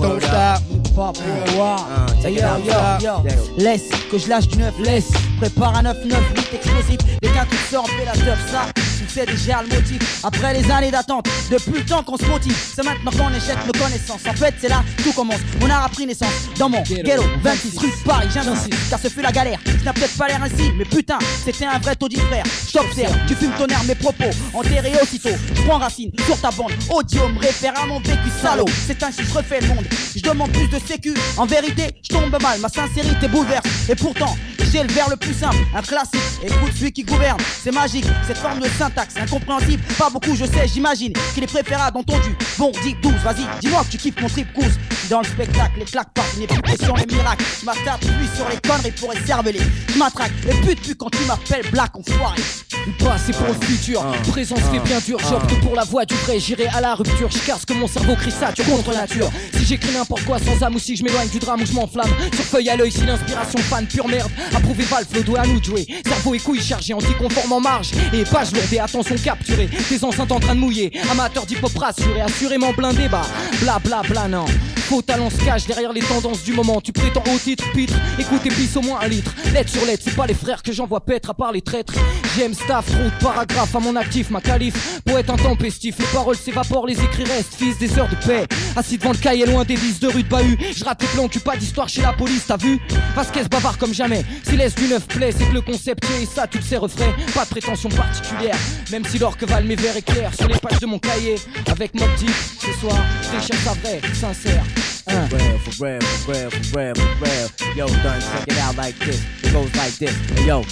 Don't 0.00 0.20
stop. 0.22 0.60
Pop, 0.94 1.16
Uh, 1.18 2.28
yo, 2.28 2.44
out. 2.44 2.64
yo, 2.64 3.22
yo. 3.24 3.56
Laisse 3.56 3.88
que 4.10 4.18
je 4.18 4.28
lâche 4.28 4.48
du 4.48 4.58
neuf, 4.58 4.74
laisse. 4.78 5.10
Prépare 5.38 5.76
un 5.76 5.82
9-9, 5.82 6.16
8 6.36 6.54
explosif. 6.54 6.98
Dès 7.22 7.28
qu'un 7.28 7.44
truc 7.46 7.60
sort, 7.70 7.86
on 8.00 8.04
la 8.04 8.12
teuf, 8.12 8.50
ça. 8.50 8.66
Sais 9.08 9.26
déjà 9.26 9.62
le 9.62 9.68
motif. 9.74 9.98
Après 10.24 10.52
les 10.52 10.70
années 10.70 10.90
d'attente, 10.90 11.26
depuis 11.50 11.80
le 11.80 11.84
temps 11.84 12.02
qu'on 12.02 12.16
se 12.16 12.24
motive, 12.26 12.56
c'est 12.74 12.84
maintenant 12.84 13.10
qu'on 13.10 13.32
échec 13.32 13.56
nos 13.66 13.72
connaissances. 13.72 14.20
En 14.28 14.34
fait, 14.34 14.54
c'est 14.60 14.68
là 14.68 14.82
que 14.96 15.04
tout 15.04 15.12
commence. 15.12 15.40
On 15.62 15.70
a 15.70 15.84
appris 15.84 16.06
naissance 16.06 16.28
dans 16.58 16.68
mon 16.68 16.82
ghetto, 16.82 17.22
26 17.42 17.78
rue 17.78 17.88
de 17.88 18.04
Paris, 18.04 18.28
j'insiste. 18.32 18.74
Car 18.90 18.98
ce 18.98 19.08
fut 19.08 19.22
la 19.22 19.32
galère. 19.32 19.58
Ça 19.64 19.84
n'a 19.84 19.92
peut-être 19.92 20.16
pas 20.16 20.28
l'air 20.28 20.42
ainsi, 20.42 20.70
mais 20.76 20.84
putain, 20.84 21.18
c'était 21.44 21.64
un 21.64 21.78
vrai 21.78 21.96
taudis 21.96 22.20
frère. 22.20 22.44
J'observe, 22.72 23.16
tu 23.26 23.34
fumes 23.34 23.52
ton 23.56 23.66
air, 23.66 23.82
mes 23.84 23.94
propos. 23.94 24.30
Enterré 24.52 24.92
aussitôt, 25.02 25.30
je 25.54 25.62
prends 25.62 25.78
racine 25.78 26.10
sur 26.26 26.38
ta 26.40 26.50
bande. 26.50 26.72
Audio 26.90 27.28
me 27.28 27.38
réfère 27.38 27.78
à 27.80 27.86
mon 27.86 28.00
vécu 28.00 28.30
salaud. 28.42 28.66
C'est 28.86 29.02
ainsi 29.02 29.22
que 29.22 29.28
je 29.28 29.34
refais 29.34 29.60
le 29.60 29.68
monde. 29.68 29.86
Je 30.14 30.22
demande 30.22 30.52
plus 30.52 30.68
de 30.68 30.78
sécu. 30.78 31.14
En 31.36 31.46
vérité, 31.46 31.84
je 32.02 32.14
tombe 32.14 32.36
mal, 32.42 32.60
ma 32.60 32.68
sincérité 32.68 33.28
bouleverse. 33.28 33.66
Et 33.88 33.94
pourtant, 33.94 34.36
j'ai 34.72 34.82
le 34.82 34.92
vers 34.92 35.08
le 35.08 35.16
plus 35.16 35.34
simple, 35.34 35.56
un 35.74 35.82
classique. 35.82 36.20
Écoute 36.42 36.72
celui 36.76 36.92
qui 36.92 37.04
gouverne, 37.04 37.38
c'est 37.62 37.72
magique. 37.72 38.06
Cette 38.26 38.38
forme 38.38 38.60
de 38.60 38.68
syntaxe 38.86 39.16
incompréhensible, 39.16 39.82
pas 39.98 40.10
beaucoup, 40.10 40.36
je 40.36 40.44
sais, 40.44 40.68
j'imagine 40.72 41.12
qu'il 41.34 41.42
est 41.42 41.48
préférable 41.48 41.98
entendu. 41.98 42.36
Bon, 42.58 42.70
dis 42.82 42.94
12, 43.02 43.12
vas-y, 43.24 43.60
dis-moi 43.60 43.82
que 43.84 43.90
tu 43.90 43.98
kiffes 43.98 44.20
mon 44.20 44.28
trip 44.28 44.46
goose. 44.54 44.78
Dans 45.10 45.20
le 45.20 45.26
spectacle, 45.26 45.78
les 45.78 45.84
claques 45.84 46.12
partent, 46.14 46.34
plus 46.34 46.62
pression, 46.62 46.94
les 46.94 47.06
miracles. 47.06 47.44
Je 47.60 47.66
m'attarde 47.66 48.00
plus 48.00 48.36
sur 48.36 48.48
les 48.48 48.56
conneries 48.56 48.92
pour 48.92 49.12
les 49.12 49.20
cerveler. 49.20 49.60
Je 49.92 49.98
m'attraque, 49.98 50.32
et 50.48 50.54
pute 50.66 50.82
plus 50.82 50.94
quand 50.94 51.10
tu 51.10 51.24
m'appelles 51.26 51.68
Black 51.70 51.96
enfoiré. 51.96 52.40
Le 52.86 53.04
passé 53.04 53.32
pour 53.32 53.46
le 53.46 53.66
futur, 53.66 54.04
présence 54.28 54.60
fait 54.60 54.78
bien 54.80 54.98
dur, 55.04 55.18
j'opte 55.28 55.60
pour 55.60 55.74
la 55.74 55.84
voie 55.84 56.04
du 56.04 56.14
vrai, 56.14 56.38
j'irai 56.38 56.66
à 56.68 56.80
la 56.80 56.94
rupture, 56.94 57.28
je 57.30 57.38
casse 57.38 57.64
que 57.64 57.72
mon 57.72 57.88
cerveau 57.88 58.14
crie 58.14 58.30
sature 58.30 58.64
contre 58.66 58.94
nature. 58.94 59.30
Si 59.56 59.64
j'écris 59.64 59.92
n'importe 59.92 60.24
quoi 60.24 60.38
sans 60.38 60.62
âme 60.64 60.76
ou 60.76 60.78
si 60.78 60.94
je 60.96 61.02
m'éloigne 61.02 61.28
du 61.28 61.40
drame 61.40 61.62
ou 61.62 61.66
je 61.66 61.72
m'enflamme, 61.72 62.10
sur 62.32 62.44
feuille 62.44 62.68
à 62.68 62.76
l'œil, 62.76 62.92
si 62.92 63.04
l'inspiration 63.04 63.58
fan 63.58 63.86
pure 63.86 64.06
merde, 64.06 64.30
approuvé 64.54 64.84
Valve, 64.84 65.06
le 65.14 65.38
à 65.38 65.46
nous 65.46 65.58
de 65.58 65.64
jouer. 65.64 65.86
Cerveau 66.06 66.34
et 66.34 66.38
couilles 66.38 66.62
chargés, 66.62 66.94
anticonforme 66.94 67.52
en 67.52 67.60
marge, 67.60 67.90
et 68.12 68.24
page 68.24 68.52
lourde 68.52 68.75
attention 68.78 69.16
capturée. 69.16 69.68
Tes 69.88 70.02
enceintes 70.04 70.32
en 70.32 70.40
train 70.40 70.54
de 70.54 70.60
mouiller, 70.60 70.92
amateur 71.10 71.46
d'hip 71.46 71.62
hop 71.62 71.76
rassuré, 71.76 72.20
assurément 72.20 72.72
blindé, 72.72 73.08
bah 73.08 73.26
bla 73.60 73.78
bla 73.78 74.02
bla 74.02 74.28
non. 74.28 74.44
Faux 74.88 75.02
talent 75.02 75.30
se 75.30 75.44
cache 75.44 75.66
derrière 75.66 75.92
les 75.92 76.00
tendances 76.00 76.44
du 76.44 76.52
moment. 76.52 76.80
Tu 76.80 76.92
prétends 76.92 77.24
au 77.34 77.38
titre, 77.38 77.64
pitre. 77.72 77.94
Écoute 78.20 78.46
et 78.46 78.50
pisse 78.50 78.76
au 78.76 78.82
moins 78.82 79.00
un 79.00 79.08
litre. 79.08 79.34
Lettre 79.52 79.72
sur 79.72 79.84
lettre, 79.84 80.04
c'est 80.04 80.14
pas 80.14 80.28
les 80.28 80.34
frères 80.34 80.62
que 80.62 80.70
j'envoie 80.72 81.00
paître 81.00 81.30
à 81.30 81.34
part 81.34 81.50
les 81.50 81.60
traîtres. 81.60 81.94
J'aime 82.36 82.54
staff, 82.54 82.86
trop 82.86 83.02
de 83.02 83.20
paragraphes 83.20 83.74
à 83.74 83.80
mon 83.80 83.96
actif, 83.96 84.30
ma 84.30 84.40
calife. 84.40 85.00
Poète 85.04 85.28
intempestif, 85.28 85.98
les 85.98 86.06
paroles 86.06 86.36
s'évaporent, 86.36 86.86
les 86.86 87.00
écrits 87.02 87.24
restent. 87.24 87.56
Fils 87.56 87.76
des 87.78 87.98
heures 87.98 88.08
de 88.08 88.14
paix. 88.26 88.46
Assis 88.76 88.96
devant 88.96 89.10
le 89.10 89.18
cahier 89.18 89.44
loin 89.46 89.64
des 89.64 89.74
vices 89.74 89.98
de 89.98 90.06
rue 90.06 90.22
de 90.22 90.28
bahut. 90.28 90.56
Je 90.76 90.84
rate 90.84 91.02
les 91.02 91.08
plans, 91.08 91.28
pas 91.44 91.56
d'histoire 91.56 91.88
chez 91.88 92.02
la 92.02 92.12
police, 92.12 92.44
t'as 92.46 92.56
vu? 92.56 92.78
Vasquez 93.16 93.42
bavard 93.50 93.78
comme 93.78 93.92
jamais. 93.92 94.24
Si 94.48 94.56
laisse 94.56 94.76
du 94.76 94.86
neuf 94.86 95.06
plaît, 95.08 95.32
c'est 95.36 95.46
que 95.46 95.54
le 95.54 95.62
concept 95.62 96.04
et 96.22 96.26
ça, 96.26 96.46
toutes 96.46 96.62
ces 96.62 96.76
refrains. 96.76 97.12
Pas 97.34 97.44
de 97.44 97.50
prétention 97.50 97.88
particulière. 97.88 98.56
Même 98.90 99.04
si 99.04 99.18
l'or 99.18 99.36
que 99.36 99.46
valent 99.46 99.66
mes 99.66 99.76
vers 99.76 99.96
est 99.96 100.02
clair 100.02 100.32
sur 100.34 100.48
les 100.48 100.58
pages 100.58 100.80
de 100.80 100.86
mon 100.86 100.98
cahier. 100.98 101.36
Avec 101.66 101.94
Mobb 101.94 102.14
Deep, 102.18 102.30
ce 102.60 102.72
soir, 102.80 102.98
déchire 103.32 103.58
ça 103.64 103.72
vrai, 103.82 104.00
sincère. 104.14 104.64
Hein. 105.08 105.26
For 105.28 105.36
real, 105.36 105.58
for 105.58 105.84
real, 105.84 106.00
for 106.00 106.32
real, 106.32 106.50
for 106.50 106.78
real, 106.78 106.94
for 106.94 107.24
real. 107.24 107.76
Yo, 107.76 107.86
done, 108.02 108.20
check 108.20 108.48
it 108.48 108.58
out 108.58 108.76
like 108.76 108.98
this. 108.98 109.22
It 109.42 109.52
goes 109.52 109.74
like 109.76 109.96
this. 109.98 110.14
Hey, 110.30 110.46
yo, 110.46 110.62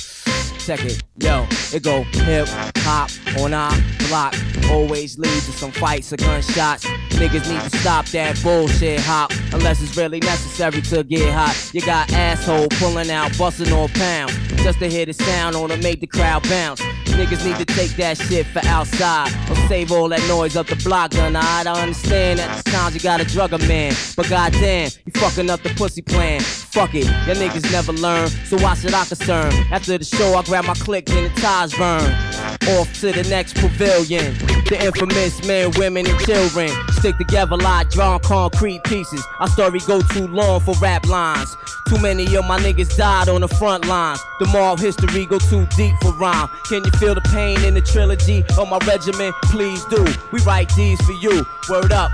check 0.58 0.84
it. 0.84 1.02
Yo, 1.18 1.46
it 1.72 1.82
go 1.82 2.02
hip 2.24 2.48
hop 2.78 3.10
on 3.38 3.54
our 3.54 3.72
block. 4.08 4.34
Always 4.70 5.18
lead 5.18 5.28
to 5.28 5.52
some 5.52 5.70
fights 5.70 6.12
or 6.12 6.16
gunshots. 6.16 6.84
Niggas 7.10 7.48
need 7.48 7.70
to 7.70 7.78
stop 7.78 8.06
that 8.06 8.40
bullshit 8.42 9.00
hop. 9.00 9.32
Unless 9.52 9.82
it's 9.82 9.96
really 9.96 10.20
necessary 10.20 10.82
to 10.82 11.04
get 11.04 11.32
hot. 11.32 11.70
You 11.72 11.80
got 11.82 12.12
asshole 12.12 12.68
pulling 12.80 13.10
out, 13.10 13.36
busting 13.38 13.72
on 13.72 13.88
pound. 13.90 14.32
Just 14.64 14.78
to 14.78 14.88
hear 14.88 15.04
the 15.04 15.12
sound 15.12 15.56
or 15.56 15.68
to 15.68 15.76
make 15.76 16.00
the 16.00 16.06
crowd 16.06 16.42
bounce. 16.48 16.80
Niggas 17.04 17.44
need 17.44 17.56
to 17.56 17.66
take 17.66 17.90
that 17.96 18.16
shit 18.16 18.46
for 18.46 18.64
outside. 18.64 19.30
Or 19.50 19.56
save 19.68 19.92
all 19.92 20.08
that 20.08 20.26
noise 20.26 20.56
up 20.56 20.68
the 20.68 20.76
block, 20.76 21.10
gun. 21.10 21.36
I 21.36 21.60
understand 21.66 22.38
that 22.38 22.64
times 22.64 22.94
you 22.94 23.00
gotta 23.00 23.26
drug 23.26 23.52
a 23.52 23.58
man. 23.58 23.94
But 24.16 24.30
goddamn, 24.30 24.90
you 25.04 25.12
fucking 25.20 25.50
up 25.50 25.62
the 25.62 25.68
pussy 25.68 26.00
plan. 26.00 26.40
Fuck 26.40 26.94
it, 26.94 27.04
your 27.04 27.36
niggas 27.36 27.70
never 27.70 27.92
learn. 27.92 28.28
So 28.46 28.56
why 28.56 28.74
should 28.74 28.94
I 28.94 29.04
concern? 29.04 29.52
After 29.70 29.98
the 29.98 30.04
show, 30.04 30.34
I 30.34 30.42
grab 30.42 30.64
my 30.64 30.74
click 30.74 31.10
and 31.10 31.30
the 31.30 31.40
ties 31.42 31.74
burn. 31.74 32.33
Off 32.70 32.92
to 33.00 33.12
the 33.12 33.26
next 33.28 33.54
pavilion. 33.56 34.34
The 34.68 34.78
infamous 34.82 35.46
men, 35.46 35.70
women, 35.76 36.06
and 36.06 36.18
children 36.20 36.70
stick 36.92 37.18
together 37.18 37.56
like 37.56 37.90
drawn 37.90 38.20
concrete 38.20 38.82
pieces. 38.84 39.22
Our 39.40 39.48
story 39.48 39.80
go 39.80 40.00
too 40.00 40.26
long 40.28 40.60
for 40.60 40.74
rap 40.80 41.06
lines. 41.06 41.56
Too 41.88 41.98
many 42.00 42.24
of 42.36 42.46
my 42.46 42.58
niggas 42.58 42.96
died 42.96 43.28
on 43.28 43.42
the 43.42 43.48
front 43.48 43.86
lines. 43.86 44.20
The 44.40 44.46
moral 44.46 44.76
history 44.76 45.26
go 45.26 45.38
too 45.38 45.66
deep 45.76 45.94
for 46.00 46.12
rhyme. 46.12 46.48
Can 46.68 46.82
you 46.84 46.90
feel 46.92 47.14
the 47.14 47.20
pain 47.20 47.62
in 47.64 47.74
the 47.74 47.82
trilogy 47.82 48.44
of 48.58 48.68
my 48.68 48.78
regiment? 48.86 49.34
Please 49.44 49.84
do. 49.86 50.04
We 50.32 50.40
write 50.42 50.74
these 50.74 51.00
for 51.02 51.12
you. 51.12 51.44
Word 51.68 51.92
up. 51.92 52.10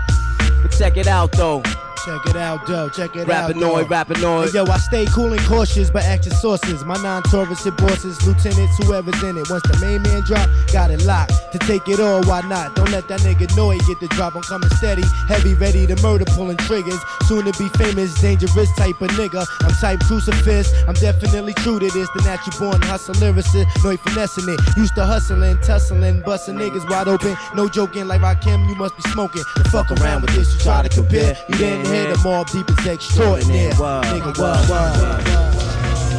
But 0.62 0.72
check 0.72 0.96
it 0.96 1.06
out 1.06 1.32
though. 1.32 1.62
Check 2.04 2.26
it 2.26 2.36
out, 2.36 2.66
though. 2.66 2.88
Check 2.88 3.16
it 3.16 3.28
out. 3.28 3.50
Rapinoid, 3.50 3.88
though. 3.88 4.14
rapinoid. 4.14 4.54
Yo, 4.54 4.64
I 4.64 4.78
stay 4.78 5.04
cool 5.06 5.32
and 5.32 5.42
cautious, 5.42 5.90
but 5.90 6.04
active 6.04 6.32
sources. 6.32 6.84
My 6.84 6.96
non-Taurus 7.02 7.66
and 7.66 7.76
bosses, 7.76 8.26
lieutenants, 8.26 8.78
whoever's 8.78 9.22
in 9.22 9.36
it. 9.36 9.50
Once 9.50 9.62
the 9.64 9.78
main 9.84 10.02
man 10.02 10.22
drop, 10.22 10.48
got 10.72 10.90
it 10.90 11.04
locked. 11.04 11.32
To 11.52 11.58
take 11.58 11.88
it 11.88 12.00
all, 12.00 12.22
why 12.24 12.40
not? 12.42 12.74
Don't 12.74 12.90
let 12.90 13.06
that 13.08 13.20
nigga 13.20 13.54
know 13.56 13.70
he 13.70 13.78
get 13.80 14.00
the 14.00 14.08
drop. 14.08 14.34
I'm 14.34 14.42
coming 14.42 14.70
steady, 14.70 15.02
heavy, 15.28 15.54
ready 15.54 15.86
to 15.86 15.96
murder, 16.02 16.24
pulling 16.24 16.56
triggers. 16.58 17.00
Soon 17.26 17.44
to 17.44 17.52
be 17.58 17.68
famous, 17.76 18.18
dangerous 18.20 18.72
type 18.76 19.00
of 19.00 19.10
nigga. 19.10 19.44
I'm 19.60 19.72
type 19.74 20.00
crucifix. 20.00 20.72
I'm 20.88 20.94
definitely 20.94 21.54
true 21.54 21.78
to 21.78 21.88
this. 21.90 22.08
The 22.14 22.22
natural 22.24 22.70
born 22.70 22.82
hustle 22.82 23.14
lyricist, 23.16 23.66
no 23.84 23.90
he 23.90 23.96
finessing 23.98 24.48
it. 24.48 24.60
Used 24.76 24.94
to 24.94 25.04
hustling, 25.04 25.58
tussling, 25.58 26.22
busting 26.22 26.56
niggas 26.56 26.88
wide 26.88 27.08
open. 27.08 27.36
No 27.54 27.68
joking, 27.68 28.06
like 28.06 28.20
Rakim, 28.20 28.68
you 28.68 28.74
must 28.76 28.96
be 28.96 29.02
smoking. 29.10 29.42
The 29.56 29.64
fuck 29.64 29.90
around 29.90 30.22
with 30.22 30.34
this, 30.34 30.54
you 30.54 30.60
try 30.60 30.82
to 30.82 30.88
compare. 30.88 31.36
You 31.48 31.54
didn't 31.56 31.89
hear 31.90 32.06
the 32.06 32.18
Mobb 32.22 32.50
Deep 32.52 32.70
is 32.70 32.86
extraordinaire. 32.86 33.72
Nigga, 33.72 34.38
what, 34.38 34.68
what? 34.70 34.92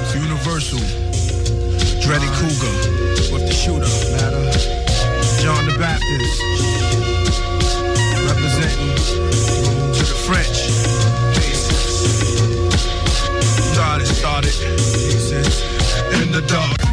It's 0.02 0.16
universal. 0.16 0.80
Dreddy 2.02 2.28
Kruger 2.36 2.76
with 3.32 3.48
the 3.48 3.54
shooter. 3.54 3.88
John 5.42 5.66
the 5.66 5.76
Baptist. 5.80 6.42
Representing 8.28 8.96
to 9.96 10.04
the 10.04 10.18
French. 10.28 10.58
Started, 13.74 14.08
started. 14.08 14.56
In 16.22 16.32
the 16.32 16.42
dark. 16.48 16.91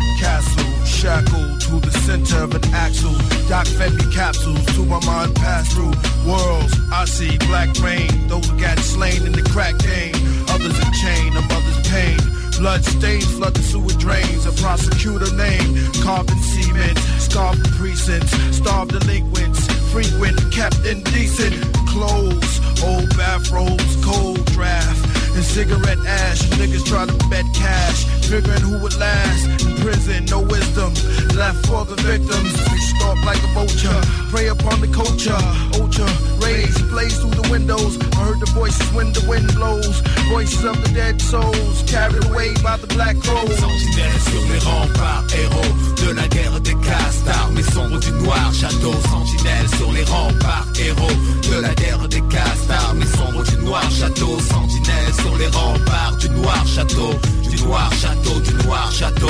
Shackled 0.98 1.60
to 1.60 1.78
the 1.78 1.92
center 2.02 2.42
of 2.42 2.56
an 2.56 2.74
axle. 2.74 3.14
Doc 3.48 3.68
fed 3.68 3.94
me 3.94 4.02
capsules 4.12 4.66
to 4.74 4.84
my 4.84 4.98
mind 5.06 5.32
pass 5.36 5.72
through 5.72 5.94
worlds. 6.26 6.74
I 6.90 7.04
see 7.04 7.38
black 7.46 7.70
rain, 7.78 8.26
those 8.26 8.50
who 8.50 8.58
got 8.58 8.80
slain 8.80 9.24
in 9.24 9.30
the 9.30 9.46
crack 9.54 9.78
game. 9.78 10.12
Others 10.50 10.74
in 10.74 10.92
chain, 10.98 11.36
a 11.36 11.42
mother's 11.46 11.88
pain. 11.88 12.18
Blood 12.58 12.84
stains 12.84 13.30
flood 13.30 13.54
the 13.54 13.62
sewer 13.62 13.94
drains. 13.94 14.44
A 14.46 14.52
prosecutor 14.60 15.32
name, 15.36 15.78
carbon 16.02 16.38
cement. 16.42 16.98
Scarred 17.22 17.62
precincts, 17.78 18.34
starved 18.50 18.90
delinquents. 18.90 19.70
Frequent, 19.92 20.50
kept 20.50 20.84
indecent. 20.84 21.54
Clothes, 21.86 22.58
old 22.82 23.08
bathrobes, 23.16 24.04
cold 24.04 24.44
draft. 24.46 25.17
And 25.38 25.46
cigarette 25.46 26.04
ash, 26.04 26.42
niggas 26.58 26.84
try 26.84 27.06
to 27.06 27.14
bet 27.30 27.46
cash, 27.54 28.06
figuring 28.26 28.60
who 28.60 28.76
would 28.82 28.96
last. 28.98 29.46
In 29.62 29.76
prison, 29.76 30.24
no 30.24 30.40
wisdom 30.40 30.90
left 31.38 31.64
for 31.64 31.84
the 31.84 31.94
victims. 32.02 32.50
We 32.72 32.78
stalk 32.90 33.22
like 33.22 33.38
a 33.38 33.50
vulture, 33.54 34.00
prey 34.34 34.48
upon 34.48 34.80
the 34.80 34.88
culture. 34.88 35.38
Ultra 35.78 36.10
rays 36.42 36.74
blaze 36.90 37.20
through 37.20 37.38
the 37.38 37.46
windows. 37.52 38.02
I 38.18 38.26
heard 38.26 38.40
the 38.40 38.50
voices 38.50 38.82
when 38.92 39.12
the 39.12 39.24
wind 39.30 39.46
blows. 39.54 40.02
Voices 40.26 40.64
of 40.64 40.74
the 40.82 40.90
dead 40.92 41.22
souls 41.22 41.84
carried 41.86 42.24
away 42.26 42.54
by 42.66 42.76
the 42.76 42.88
black 42.88 43.14
crows. 43.22 43.54
Sentinelle 43.62 44.20
sur 44.26 44.42
les 44.50 44.58
remparts, 44.58 45.24
héros 45.38 45.72
de 46.02 46.14
la 46.18 46.26
guerre 46.26 46.58
des 46.58 46.74
castars, 46.82 47.50
mais 47.54 47.62
sombre 47.62 48.00
du 48.00 48.10
noir 48.10 48.52
château. 48.52 48.92
Sentinelle 49.06 49.68
sur 49.78 49.92
les 49.92 50.02
remparts, 50.02 50.66
héros 50.82 51.16
de 51.46 51.60
la 51.62 51.74
guerre 51.74 52.08
des 52.08 52.22
castars, 52.26 52.94
mais 52.96 53.06
sombre 53.06 53.44
du 53.44 53.56
noir 53.58 53.88
château. 53.92 54.34
Sentinelle 54.40 55.14
sur 55.28 55.36
les 55.36 55.46
remparts 55.48 56.16
du 56.18 56.30
noir 56.30 56.66
château, 56.66 57.10
du 57.50 57.62
noir 57.62 57.90
château, 57.92 58.40
du 58.40 58.54
noir 58.64 58.90
château. 58.92 59.26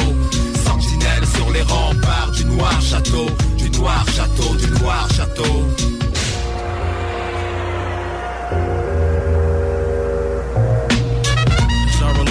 Sentinelle 0.64 1.26
sur 1.34 1.50
les 1.50 1.62
remparts 1.62 2.30
du 2.36 2.44
noir 2.44 2.80
château, 2.80 3.26
du 3.56 3.70
noir 3.70 4.04
château, 4.14 4.54
du 4.54 4.70
noir 4.80 5.08
château. 5.16 5.64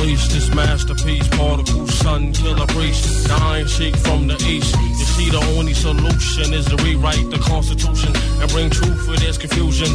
This 0.08 0.54
masterpiece, 0.56 1.28
particle 1.28 1.86
sun 1.86 2.32
killer 2.32 2.66
the 2.66 3.40
iron 3.42 3.68
sheik 3.68 3.94
from 3.98 4.28
the 4.28 4.36
east. 4.48 4.74
You 4.76 5.04
see, 5.04 5.30
the 5.30 5.44
only 5.58 5.74
solution 5.74 6.54
is 6.54 6.66
to 6.68 6.78
rewrite 6.78 7.30
the 7.30 7.38
constitution 7.40 8.16
and 8.16 8.50
bring 8.52 8.70
truth 8.70 9.06
where 9.06 9.18
there's 9.18 9.38
confusion. 9.38 9.90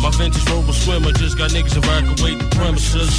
My 0.00 0.10
vintage 0.12 0.48
rover 0.48 0.72
swimmer 0.72 1.10
just 1.12 1.36
got 1.36 1.50
niggas 1.50 1.76
evacuate 1.76 2.38
the 2.38 2.48
premises, 2.54 3.10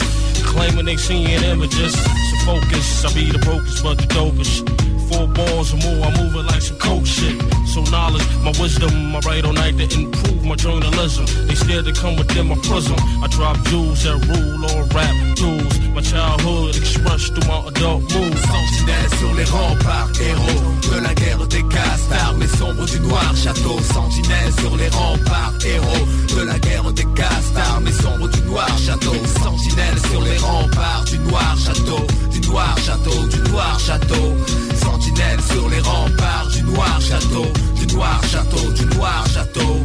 claiming 0.46 0.86
they 0.86 0.96
seeing 0.96 1.28
images. 1.28 1.94
So 1.94 2.36
focus, 2.46 3.04
I 3.04 3.14
be 3.14 3.30
the 3.30 3.40
brokest, 3.40 3.84
but 3.84 3.98
the 3.98 4.08
dopest. 4.08 4.97
Four 5.10 5.28
balls 5.28 5.74
or 5.74 5.78
more, 5.78 6.06
I 6.06 6.12
move 6.22 6.36
it 6.36 6.46
like 6.52 6.62
some 6.62 6.78
coke 6.78 7.06
shit. 7.06 7.40
So 7.66 7.82
knowledge, 7.92 8.28
my 8.44 8.52
wisdom, 8.60 9.16
I 9.16 9.20
write 9.20 9.46
all 9.46 9.54
night 9.54 9.78
to 9.78 9.88
improve 10.00 10.44
my 10.44 10.56
journalism. 10.56 11.26
They 11.48 11.56
scared 11.56 11.86
to 11.86 11.94
come 11.94 12.16
within 12.18 12.48
my 12.48 12.56
prison. 12.56 12.96
I 13.24 13.28
drop 13.28 13.58
jewels 13.68 14.04
that 14.04 14.20
rule 14.28 14.66
all 14.66 14.84
rap 14.96 15.16
tools. 15.38 15.80
My 15.96 16.02
childhood 16.02 16.76
expressed 16.76 17.34
through 17.34 17.48
my 17.48 17.68
adult 17.68 18.04
moves. 18.14 18.42
Sentinelle 18.42 19.10
sur 19.20 19.34
les 19.34 19.46
remparts, 19.46 20.12
héros 20.20 20.62
de 20.92 21.00
la 21.02 21.14
guerre 21.14 21.48
des 21.48 21.64
castars, 21.64 22.36
mais 22.38 22.48
sombre 22.48 22.86
du 22.86 23.00
noir 23.00 23.36
château. 23.36 23.80
Sentinelle 23.82 24.54
sur 24.60 24.76
les 24.76 24.90
remparts, 24.90 25.54
héros 25.66 26.06
de 26.36 26.42
la 26.44 26.60
guerre 26.60 26.92
des 26.92 27.08
castars, 27.16 27.82
mais 27.82 27.92
sombre 27.92 28.28
du 28.28 28.42
noir 28.42 28.70
château. 28.78 29.16
Sentinelle 29.42 30.00
sur 30.12 30.22
les 30.22 30.38
remparts 30.38 31.06
du 31.06 31.18
noir 31.20 31.56
château, 31.58 32.06
noir 32.48 32.76
château, 32.78 33.28
du 33.28 33.52
noir 33.52 33.80
château. 33.80 34.36
Sentinelle 34.76 35.42
sur 35.42 35.70
les 35.70 35.80
remparts 35.80 36.48
du 36.54 36.64
noir 36.64 37.00
château, 37.02 37.46
du 37.76 37.96
noir 37.96 38.22
château, 38.32 38.72
du 38.72 38.86
noir 38.96 39.26
château. 39.34 39.84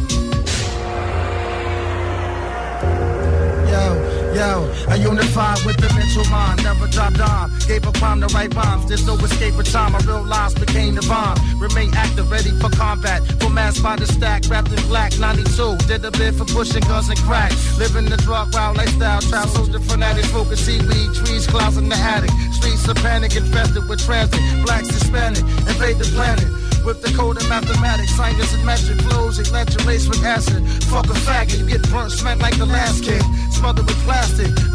Yo, 4.33 4.69
I 4.87 4.95
unify 4.95 5.55
with 5.65 5.77
the 5.77 5.89
mental 5.93 6.25
mind, 6.25 6.63
never 6.63 6.87
dropped 6.87 7.19
on. 7.19 7.51
Gave 7.67 7.85
a 7.85 7.91
prime 7.91 8.19
the 8.19 8.27
right 8.27 8.53
rhymes, 8.53 8.87
there's 8.87 9.05
no 9.05 9.15
escape 9.15 9.57
of 9.57 9.69
time. 9.69 9.93
My 9.93 9.99
real 9.99 10.23
lives 10.23 10.55
became 10.55 10.95
the 10.95 11.05
bomb. 11.07 11.37
Remain 11.59 11.93
active, 11.95 12.29
ready 12.29 12.51
for 12.59 12.69
combat. 12.69 13.21
For 13.39 13.49
mass 13.49 13.79
by 13.79 13.95
the 13.95 14.07
stack, 14.07 14.43
wrapped 14.49 14.71
in 14.71 14.81
black. 14.87 15.17
92, 15.19 15.77
did 15.87 16.03
a 16.05 16.11
bit 16.11 16.33
for 16.35 16.45
pushing 16.45 16.81
guns 16.81 17.09
and 17.09 17.19
crack. 17.19 17.51
Living 17.77 18.05
the 18.05 18.17
drug 18.17 18.53
wild 18.53 18.77
lifestyle, 18.77 19.21
trap 19.21 19.47
soldier 19.49 19.79
fanatics, 19.79 20.29
smoking 20.29 20.57
seaweed, 20.57 21.13
trees, 21.13 21.47
clouds 21.47 21.77
in 21.77 21.89
the 21.89 21.95
attic. 21.95 22.31
Streets 22.51 22.87
of 22.87 22.97
panic 22.97 23.35
infested 23.35 23.87
with 23.87 24.03
transit. 24.03 24.39
Blacks, 24.65 24.89
Hispanic, 24.89 25.43
invade 25.69 25.97
the 25.97 26.09
planet. 26.15 26.49
With 26.83 27.01
the 27.01 27.15
code 27.15 27.37
of 27.37 27.47
mathematics, 27.47 28.13
science 28.13 28.53
and 28.53 28.65
metric 28.65 28.99
flows, 29.07 29.39
electric 29.39 29.85
race 29.87 30.05
with 30.07 30.21
acid. 30.23 30.67
Fuck 30.91 31.05
a 31.07 31.15
faggot, 31.23 31.59
you 31.59 31.65
get 31.65 31.89
burnt, 31.89 32.11
smacked 32.11 32.41
like 32.41 32.57
the 32.57 32.65
last 32.65 33.05
kid. 33.05 33.23
Smothered 33.51 33.87
with 33.87 33.95
plastic, 34.03 34.22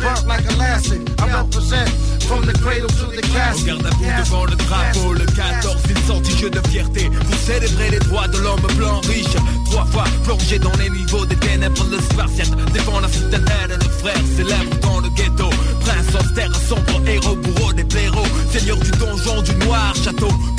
burnt 0.01 0.27
like 0.27 0.45
elastic. 0.53 1.01
I 1.20 1.27
represent 1.41 1.91
from 2.29 2.45
the 2.45 2.53
cradle 2.62 2.89
to 2.89 3.07
the 3.16 3.23
casket. 3.23 3.75
Regarde 3.75 3.87
à 3.87 3.91
bout 3.91 4.23
devant 4.25 4.45
le 4.45 4.57
drapeau, 4.57 5.12
le 5.12 5.27
14, 5.27 5.77
une 5.89 6.03
sortie 6.07 6.51
de 6.51 6.61
fierté 6.69 7.11
pour 7.11 7.39
célébrer 7.39 7.91
les 7.91 7.99
droits 8.01 8.29
de 8.29 8.39
l'homme 8.39 8.66
blanc 8.77 9.01
riche. 9.09 9.37
Trois 9.70 9.87
fois 9.87 10.05
plongé 10.25 10.59
dans 10.59 10.73
les 10.79 10.91
niveaux 10.91 11.25
des 11.27 11.37
ténèbres, 11.37 11.85
le 11.91 11.99
spartiate 12.01 12.51
défend 12.73 13.01
la 13.01 13.09
citadelle, 13.09 13.79
le 13.81 13.91
frère 13.91 14.23
célèbre 14.37 14.77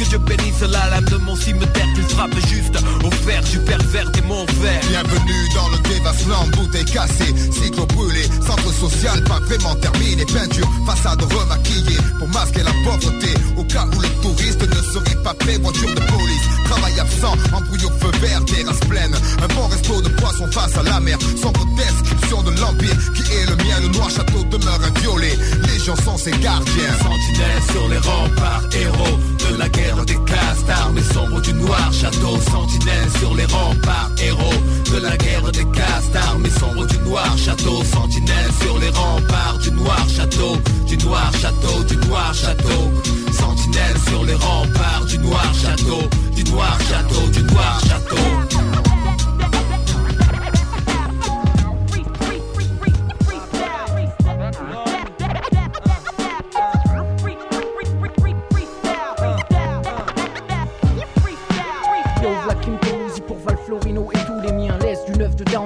Dieu 0.09 0.17
bénisse 0.17 0.61
la 0.61 0.89
lame 0.89 1.05
de 1.05 1.17
mon 1.17 1.35
cimetière, 1.35 1.85
qu'il 1.93 2.03
frappe 2.05 2.33
juste 2.47 2.75
au 3.03 3.11
fer 3.11 3.43
du 3.43 3.59
pervers 3.59 4.09
des 4.09 4.21
monts 4.23 4.45
verts. 4.59 4.81
Bienvenue 4.89 5.49
dans 5.53 5.69
le 5.69 5.77
dévastement, 5.87 6.47
bouteille 6.57 6.85
cassée, 6.85 7.33
cycle 7.51 7.85
brûlé, 7.93 8.23
centre 8.45 8.73
social, 8.73 9.23
pavement 9.23 9.75
terminé, 9.75 10.25
peinture, 10.25 10.67
façade 10.87 11.21
remaquillée 11.21 11.99
pour 12.17 12.27
masquer 12.29 12.63
la 12.63 12.71
pauvreté. 12.83 13.33
Au 13.55 13.63
cas 13.65 13.85
où 13.85 13.99
le 14.01 14.07
touriste 14.23 14.61
ne 14.61 14.81
serait 14.81 15.23
pas 15.23 15.35
prêt, 15.35 15.59
voiture 15.59 15.93
de 15.93 16.01
police, 16.01 16.47
travail 16.65 16.99
absent, 16.99 17.33
embrouille 17.53 17.85
au 17.85 17.91
feu 17.99 18.11
vert, 18.19 18.43
terrasse 18.45 18.79
pleine. 18.89 19.13
Un 19.13 19.53
bon 19.53 19.67
resto 19.67 20.01
de 20.01 20.09
poisson 20.09 20.47
face 20.51 20.75
à 20.75 20.81
la 20.81 20.99
mer, 21.01 21.19
sombre 21.39 21.63
description 21.75 22.41
de 22.41 22.59
l'empire 22.59 22.97
qui 23.13 23.21
est 23.31 23.45
le 23.45 23.55
mien. 23.57 23.79
Le 23.83 23.89
noir 23.89 24.09
château 24.09 24.43
demeure 24.45 24.79
inviolé, 24.83 25.37
les 25.67 25.79
gens 25.83 25.95
sont 25.97 26.17
ses 26.17 26.31
gardiens. 26.31 26.97
Sentinelle 26.97 27.61
sur 27.71 27.87
les 27.89 27.99
remparts, 27.99 28.63
héros 28.73 29.19
de 29.37 29.57
la 29.57 29.69
guerre 29.69 29.98
des 30.05 30.17
castars, 30.25 30.91
mais 30.93 31.03
sombre 31.03 31.41
du 31.41 31.53
noir 31.53 31.91
château. 31.93 32.39
Sentinelle 32.51 33.09
sur 33.19 33.33
les 33.35 33.45
remparts, 33.45 34.11
héros 34.21 34.59
de 34.91 34.99
la 34.99 35.17
guerre 35.17 35.51
des 35.51 35.65
castars, 35.71 36.37
mais 36.39 36.49
sombre 36.49 36.85
du 36.85 36.97
noir 36.99 37.37
château. 37.37 37.83
Sentinelle 37.83 38.51
sur 38.61 38.77
les 38.79 38.89
remparts 38.89 39.57
du 39.61 39.71
noir 39.71 40.05
château, 40.09 40.57
du 40.87 40.97
noir 40.97 41.31
château, 41.41 41.83
du 41.83 41.95
noir 42.07 42.33
château. 42.33 42.91
Sentinelle 43.31 43.97
sur 44.07 44.23
les 44.25 44.35
remparts 44.35 45.05
du 45.07 45.17
noir 45.19 45.53
château, 45.53 46.01
du 46.35 46.43
noir 46.51 46.77
château, 46.89 47.27
du 47.31 47.43
noir 47.43 47.79
château. 47.87 48.88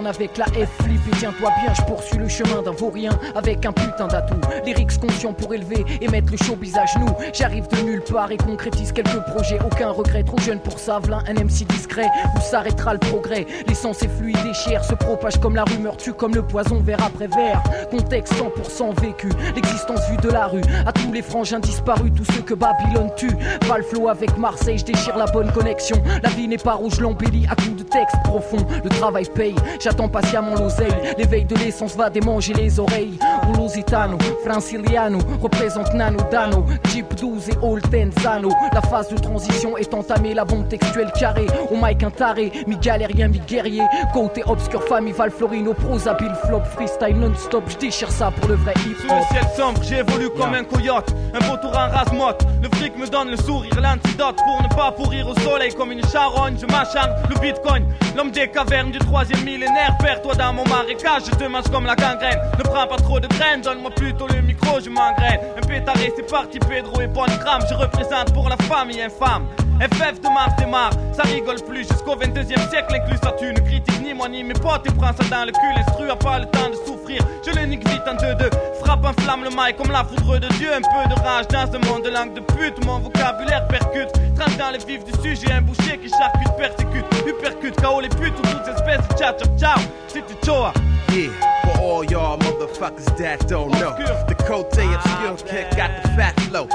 Avec 0.05 0.37
la 0.37 0.45
F 0.45 0.69
flip 0.83 1.01
et 1.07 1.17
tiens-toi 1.17 1.49
bien. 1.61 1.73
Je 1.73 1.81
poursuis 1.83 2.17
le 2.17 2.27
chemin 2.27 2.61
d'un 2.61 2.71
vaurien 2.71 3.11
avec 3.35 3.65
un 3.65 3.71
putain 3.71 4.07
d'atout. 4.07 4.39
Lyrics 4.65 4.99
conscients 4.99 5.33
pour 5.33 5.53
élever 5.53 5.85
et 6.01 6.07
mettre 6.07 6.31
le 6.31 6.37
showbiz 6.37 6.77
à 6.77 6.85
genoux. 6.85 7.15
J'arrive 7.33 7.67
de 7.67 7.81
nulle 7.81 8.01
part 8.01 8.31
et 8.31 8.37
concrétise 8.37 8.91
quelques 8.91 9.23
projets. 9.31 9.59
Aucun 9.65 9.89
regret, 9.91 10.23
trop 10.23 10.39
jeune 10.39 10.59
pour 10.59 10.79
ça. 10.79 10.99
V'là 10.99 11.19
un 11.27 11.33
MC 11.33 11.65
discret 11.67 12.07
où 12.35 12.41
s'arrêtera 12.41 12.93
le 12.93 12.99
progrès? 12.99 13.45
L'essence 13.67 14.01
est 14.03 14.07
fluide 14.07 14.37
et 14.49 14.53
chère, 14.53 14.83
se 14.83 14.93
propage 14.95 15.39
comme 15.39 15.55
la 15.55 15.63
rumeur, 15.63 15.97
tue 15.97 16.13
comme 16.13 16.35
le 16.35 16.41
poison 16.43 16.79
verre 16.81 17.03
après 17.03 17.27
verre. 17.27 17.61
Contexte 17.89 18.33
100% 18.33 19.01
vécu, 19.01 19.29
l'existence 19.55 20.01
vue 20.09 20.17
de 20.17 20.29
la 20.29 20.47
rue. 20.47 20.61
À 20.85 20.91
tous 20.91 21.11
les 21.11 21.21
frangins 21.21 21.59
disparus, 21.59 22.11
tous 22.15 22.25
ceux 22.33 22.41
que 22.41 22.53
Babylone 22.53 23.11
tue. 23.15 23.35
Valflo 23.67 24.09
avec 24.09 24.37
Marseille, 24.37 24.77
je 24.77 24.85
déchire 24.85 25.17
la 25.17 25.25
bonne 25.25 25.51
connexion. 25.51 26.01
La 26.21 26.29
vie 26.29 26.47
n'est 26.47 26.57
pas 26.57 26.73
rouge, 26.73 26.99
l'embellie 26.99 27.45
à 27.49 27.55
coups 27.55 27.77
de 27.77 27.83
texte 27.83 28.15
profond. 28.23 28.65
Le 28.83 28.89
travail 28.89 29.25
paye, 29.33 29.55
j'attends 29.93 30.09
patiemment 30.09 30.55
l'oseille. 30.55 30.91
L'éveil 31.19 31.45
de 31.45 31.55
l'essence 31.55 31.95
va 31.95 32.09
démanger 32.09 32.53
les 32.53 32.79
oreilles. 32.79 33.19
Un 33.21 33.61
Lusitano, 33.61 34.17
Franciliano, 34.43 35.19
représente 35.39 35.93
Nano 35.93 36.17
Dano, 36.31 36.65
Jeep 36.91 37.13
12 37.15 37.49
et 37.49 37.57
Old 37.61 37.83
Tenzano. 37.91 38.49
La 38.73 38.81
phase 38.81 39.09
de 39.09 39.17
transition 39.19 39.77
est 39.77 39.93
entamée, 39.93 40.33
la 40.33 40.45
bombe 40.45 40.67
textuelle 40.67 41.11
carrée. 41.11 41.45
Au 41.69 41.75
mic 41.75 42.01
un 42.01 42.09
taré, 42.09 42.51
mi 42.65 42.75
galérien, 42.77 43.27
mi 43.27 43.39
guerrier. 43.39 43.83
Côté 44.13 44.41
obscur, 44.47 44.83
famille 44.83 45.13
Val 45.13 45.29
Florino, 45.29 45.73
prosa, 45.73 46.15
bill 46.15 46.33
flop, 46.47 46.63
freestyle 46.75 47.17
non-stop. 47.17 47.63
Je 47.67 47.77
déchire 47.77 48.11
ça 48.11 48.31
pour 48.31 48.49
le 48.49 48.55
vrai 48.55 48.73
hip 48.87 48.95
Sous 48.99 49.13
le 49.13 49.21
ciel 49.29 49.45
sombre, 49.55 49.83
j'évolue 49.83 50.31
comme 50.31 50.55
un 50.55 50.63
coyote, 50.63 51.13
un 51.35 51.39
vautour 51.45 51.71
en 51.77 51.89
rase-motte. 51.89 52.43
Le 52.63 52.69
fric 52.77 52.97
me 52.97 53.07
donne 53.07 53.29
le 53.29 53.37
sourire, 53.37 53.79
l'antidote 53.79 54.37
pour 54.37 54.63
ne 54.63 54.75
pas 54.75 54.91
pourrir 54.91 55.27
au 55.27 55.35
soleil 55.41 55.71
comme 55.75 55.91
une 55.91 56.03
charogne. 56.07 56.55
Je 56.59 56.65
m'acharne, 56.65 57.11
le 57.29 57.39
bitcoin, 57.39 57.85
l'homme 58.17 58.31
des 58.31 58.49
cavernes 58.49 58.91
du 58.91 58.99
troisième 58.99 59.43
millénaire. 59.43 59.82
Perds-toi 59.99 60.35
dans 60.35 60.53
mon 60.53 60.65
marécage, 60.67 61.23
je 61.25 61.31
te 61.31 61.43
mange 61.45 61.65
comme 61.71 61.85
la 61.85 61.95
gangrène. 61.95 62.39
Ne 62.57 62.63
prends 62.63 62.87
pas 62.87 62.97
trop 62.97 63.19
de 63.19 63.27
graines, 63.27 63.61
donne-moi 63.61 63.91
plutôt 63.91 64.27
le 64.27 64.41
micro, 64.41 64.79
je 64.79 64.89
m'engraine. 64.89 65.39
Un 65.57 65.67
pétaré, 65.67 66.11
c'est 66.15 66.29
parti, 66.29 66.59
Pedro 66.59 67.01
et 67.01 67.07
Bongram. 67.07 67.61
Je 67.69 67.73
représente 67.73 68.33
pour 68.33 68.49
la 68.49 68.57
famille 68.57 69.01
infâme. 69.01 69.47
FF 69.83 70.21
de 70.21 70.29
Mars 70.29 70.55
démarre, 70.57 70.91
ça 71.11 71.23
rigole 71.23 71.61
plus 71.67 71.85
jusqu'au 71.85 72.15
22e 72.15 72.69
siècle, 72.69 72.95
inclus 72.95 73.17
ça 73.21 73.33
tu 73.37 73.47
ne 73.47 73.59
critique 73.59 74.01
ni 74.01 74.13
moi 74.13 74.29
ni 74.29 74.41
mes 74.41 74.53
potes. 74.53 74.87
Et 74.87 74.91
prends 74.91 75.11
ça 75.11 75.23
dans 75.29 75.43
le 75.43 75.51
cul, 75.51 75.73
l'instru 75.75 76.09
a 76.09 76.15
pas 76.15 76.39
le 76.39 76.45
temps 76.45 76.69
de 76.69 76.75
souffrir, 76.87 77.21
je 77.45 77.51
le 77.51 77.65
nique 77.65 77.85
vite 77.89 78.01
en 78.07 78.15
2-2, 78.15 78.49
frappe 78.81 79.05
un 79.05 79.21
flamme 79.21 79.43
le 79.43 79.49
mail 79.49 79.75
comme 79.75 79.91
la 79.91 80.05
foudre 80.05 80.39
de 80.39 80.47
Dieu, 80.53 80.69
un 80.73 80.79
peu 80.79 81.13
de 81.13 81.19
rage 81.19 81.47
dans 81.49 81.69
ce 81.69 81.77
monde 81.89 82.03
de 82.03 82.09
langue 82.11 82.33
de 82.33 82.39
pute, 82.39 82.85
mon 82.85 82.99
vocabulaire 82.99 83.67
percute, 83.67 84.09
tranche 84.37 84.55
dans 84.57 84.71
le 84.71 84.77
vif 84.77 85.03
du 85.03 85.11
sujet, 85.21 85.51
un 85.51 85.61
boucher 85.61 85.97
qui 85.97 86.07
charcute, 86.07 86.55
persécute, 86.57 87.05
hypercute, 87.27 87.81
KO 87.81 87.99
les 87.99 88.07
putes 88.07 88.39
ou 88.39 88.41
toutes 88.41 88.67
espèces 88.73 89.05
de 89.09 89.17
ciao 89.17 89.33
ciao 89.37 89.57
ciao, 89.57 89.79
c'est 90.07 90.25
du 90.25 90.35
choa. 90.45 90.71
Yeah, 91.11 91.29
for 91.63 91.81
all 91.81 92.05
y'all 92.05 92.37
motherfuckers 92.37 93.17
that 93.17 93.47
don't 93.49 93.69
know, 93.73 93.93
the 94.27 94.35
Cote 94.47 94.77
Obscure 94.79 95.35
Kick 95.45 95.75
got 95.75 95.91
the 96.01 96.09
fat 96.15 96.39
flow. 96.49 96.69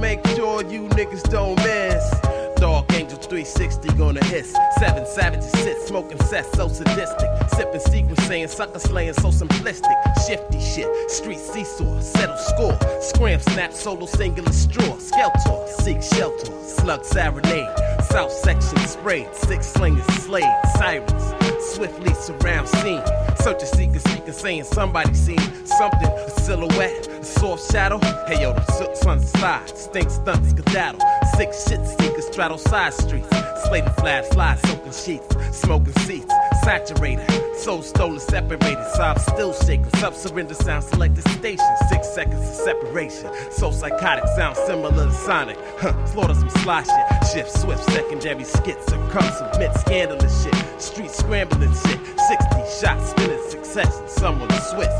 Make 0.00 0.24
sure 0.28 0.62
you 0.64 0.88
niggas 0.90 1.24
don't 1.28 1.56
miss, 1.56 2.08
Dark 2.56 2.92
Angel 2.92 3.18
360 3.18 3.88
gonna 3.98 4.24
hiss. 4.26 4.54
Seven 4.78 5.04
savages 5.04 5.50
sit, 5.50 5.76
smoking 5.82 6.20
cess, 6.20 6.48
so 6.52 6.68
sadistic. 6.68 7.28
Sipping 7.50 7.80
secrets, 7.80 8.24
saying 8.24 8.48
sucker 8.48 8.78
slaying, 8.78 9.14
so 9.14 9.28
simplistic. 9.28 9.96
Shifty 10.26 10.60
shit, 10.60 11.10
street 11.10 11.40
seesaw, 11.40 12.00
settle 12.00 12.36
score. 12.36 12.78
Scram, 13.00 13.40
snap, 13.40 13.72
solo, 13.72 14.06
singular 14.06 14.52
straw. 14.52 14.96
Skeletor, 14.98 15.68
seek 15.68 16.00
shelter. 16.00 16.52
Slug 16.62 17.04
serenade. 17.04 17.87
South 18.02 18.32
section 18.32 18.78
sprayed. 18.78 19.34
Six 19.34 19.66
slingers 19.68 20.06
slayed. 20.22 20.44
Sirens 20.76 21.34
swiftly 21.74 22.14
surround 22.14 22.68
scene. 22.68 23.02
Search 23.40 23.62
a 23.62 23.66
seeker, 23.66 23.98
seeker, 24.00 24.32
saying 24.32 24.64
somebody 24.64 25.14
seen 25.14 25.38
something. 25.64 26.08
A 26.08 26.30
silhouette, 26.40 27.08
a 27.08 27.24
soft 27.24 27.70
shadow. 27.70 27.98
Hey 28.26 28.42
yo, 28.42 28.52
the 28.52 28.94
suns 28.94 29.30
slide. 29.30 29.68
Stink 29.76 30.10
stunts, 30.10 30.50
skedaddle. 30.50 31.00
Six 31.36 31.68
shit 31.68 31.86
seekers 31.86 32.26
straddle 32.26 32.58
side 32.58 32.94
streets. 32.94 33.28
Slated 33.66 33.92
flat 33.96 34.24
slide, 34.32 34.58
soaking 34.66 34.92
sheets. 34.92 35.56
Smoking 35.56 35.92
seats, 36.00 36.32
saturated. 36.62 37.26
Soul 37.56 37.82
stolen, 37.82 38.20
separated. 38.20 38.84
Sob 38.94 39.18
still 39.18 39.52
shaking. 39.52 39.88
Sub 39.96 40.14
surrender 40.14 40.54
sound 40.54 40.84
selected 40.84 41.28
station. 41.28 41.66
Six 41.88 42.08
seconds 42.08 42.40
of 42.40 42.54
separation. 42.54 43.30
So 43.50 43.70
psychotic, 43.70 44.24
sound 44.36 44.56
similar 44.56 45.06
to 45.06 45.12
Sonic. 45.12 45.58
Huh, 45.78 46.06
slaughter 46.06 46.34
some 46.34 46.50
sly 46.50 46.82
shit. 46.82 47.32
Shift 47.32 47.50
swift, 47.58 47.87
secondary 47.90 48.44
skits. 48.44 48.84
Succumb, 48.86 49.30
submit, 49.38 49.72
scandalous 49.74 50.44
shit. 50.44 50.54
Street 50.80 51.10
scrambling 51.10 51.74
shit. 51.74 52.00
60 52.16 52.62
shots, 52.80 53.10
spinning 53.10 53.50
succession. 53.50 54.08
Someone 54.08 54.50
Swiss. 54.50 54.94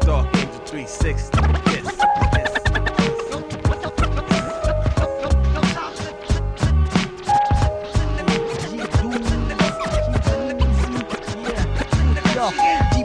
Dark 0.00 0.26
Angel 0.36 0.60
360. 0.64 1.40
Yes. 1.72 2.00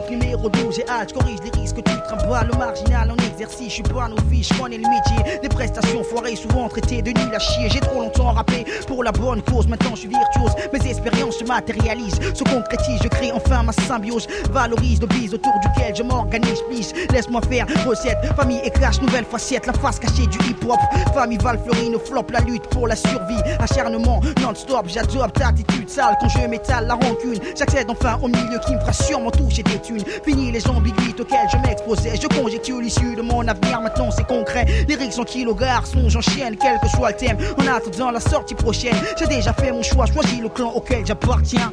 Numéro 0.08 0.48
12 0.48 0.78
et 0.78 0.88
hâte, 0.88 1.10
je 1.10 1.14
corrige 1.14 1.40
les 1.42 1.50
risques, 1.60 1.76
tu 1.76 1.82
trimbales 1.82 2.48
le 2.50 2.58
marginal 2.58 3.10
en 3.10 3.16
exercice, 3.36 3.68
je 3.68 3.74
suis 3.74 3.82
pas 3.82 4.08
novice, 4.08 4.48
je 4.48 4.60
connais 4.60 4.78
le 4.78 4.88
métier, 4.88 5.40
des 5.42 5.48
prestations 5.48 6.02
foirées, 6.02 6.36
souvent 6.36 6.68
traitées 6.68 7.02
de 7.02 7.10
nul 7.10 7.34
à 7.34 7.38
chier, 7.38 7.68
j'ai 7.68 7.80
trop 7.80 8.00
longtemps 8.00 8.32
rappelé 8.32 8.64
pour 8.86 9.04
la 9.04 9.12
bonne 9.12 9.42
cause, 9.42 9.66
maintenant 9.66 9.90
je 9.94 10.00
suis 10.00 10.08
virtuose, 10.08 10.52
mes 10.72 10.90
expériences 10.90 11.38
se 11.38 11.44
matérialisent, 11.44 12.18
se 12.32 12.44
concrétisent, 12.44 13.02
je 13.02 13.08
crée 13.08 13.32
enfin 13.32 13.62
ma 13.62 13.72
symbiose, 13.72 14.26
valorise 14.50 15.00
le 15.02 15.06
bise 15.06 15.34
autour 15.34 15.52
duquel 15.60 15.94
je 15.94 16.02
m'organise, 16.02 16.62
please, 16.70 16.94
laisse-moi 17.12 17.42
faire 17.42 17.66
recette, 17.86 18.16
famille 18.36 18.60
et 18.64 18.72
nouvelle 19.02 19.24
facette, 19.24 19.66
la 19.66 19.74
face 19.74 19.98
cachée 19.98 20.26
du 20.26 20.38
hip-hop, 20.48 20.78
famille 21.12 21.38
Val 21.38 21.58
Florino 21.62 21.98
flop 21.98 22.26
la 22.30 22.40
lutte 22.40 22.66
pour 22.68 22.88
la 22.88 22.96
survie, 22.96 23.42
acharnement 23.58 24.20
non-stop, 24.40 24.86
j'adopte 24.88 25.40
attitude 25.42 25.88
sale. 25.88 26.16
Quand 26.20 26.28
je 26.28 26.46
m'étale 26.46 26.86
la 26.86 26.94
rancune, 26.94 27.38
j'accède 27.56 27.90
enfin 27.90 28.18
au 28.22 28.28
milieu 28.28 28.58
qui 28.64 28.74
me 28.74 28.80
fera 28.80 28.92
sûrement 28.92 29.30
toucher 29.30 29.62
des 29.62 29.78
thunes, 29.80 30.04
fini 30.24 30.50
les 30.52 30.66
ambiguïtés 30.68 31.22
auxquelles 31.22 31.48
je 31.52 31.56
m'exposais, 31.58 32.14
je 32.16 32.28
conjecture 32.28 32.80
l'issue 32.80 33.14
de 33.14 33.22
mon 33.26 33.46
avenir, 33.46 33.80
maintenant 33.80 34.10
c'est 34.10 34.26
concret, 34.26 34.66
les 34.88 34.94
rixes 34.94 35.16
sont 35.16 35.24
garçons, 35.58 36.08
j'enchaîne, 36.08 36.56
quel 36.56 36.78
que 36.80 36.88
soit 36.88 37.10
le 37.10 37.16
thème, 37.16 37.36
en 37.58 37.66
attendant 37.66 38.10
la 38.10 38.20
sortie 38.20 38.54
prochaine, 38.54 38.96
j'ai 39.18 39.26
déjà 39.26 39.52
fait 39.52 39.72
mon 39.72 39.82
choix, 39.82 40.06
choisi 40.06 40.40
le 40.40 40.48
clan 40.48 40.72
auquel 40.74 41.04
j'appartiens, 41.06 41.72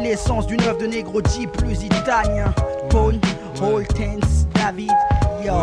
l'essence 0.00 0.46
d'une 0.46 0.62
œuvre 0.62 0.78
de 0.78 0.86
négro 0.86 1.20
dit 1.22 1.46
plus 1.46 1.84
italien, 1.84 2.52
Paul, 2.90 3.14
Holtens, 3.60 4.46
David, 4.54 4.90
yo, 5.44 5.54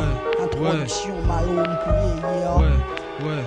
introduction, 0.44 1.16
Malone, 1.28 1.78
yo. 2.24 2.62
Ouais. 2.62 2.94
Ouais, 3.24 3.44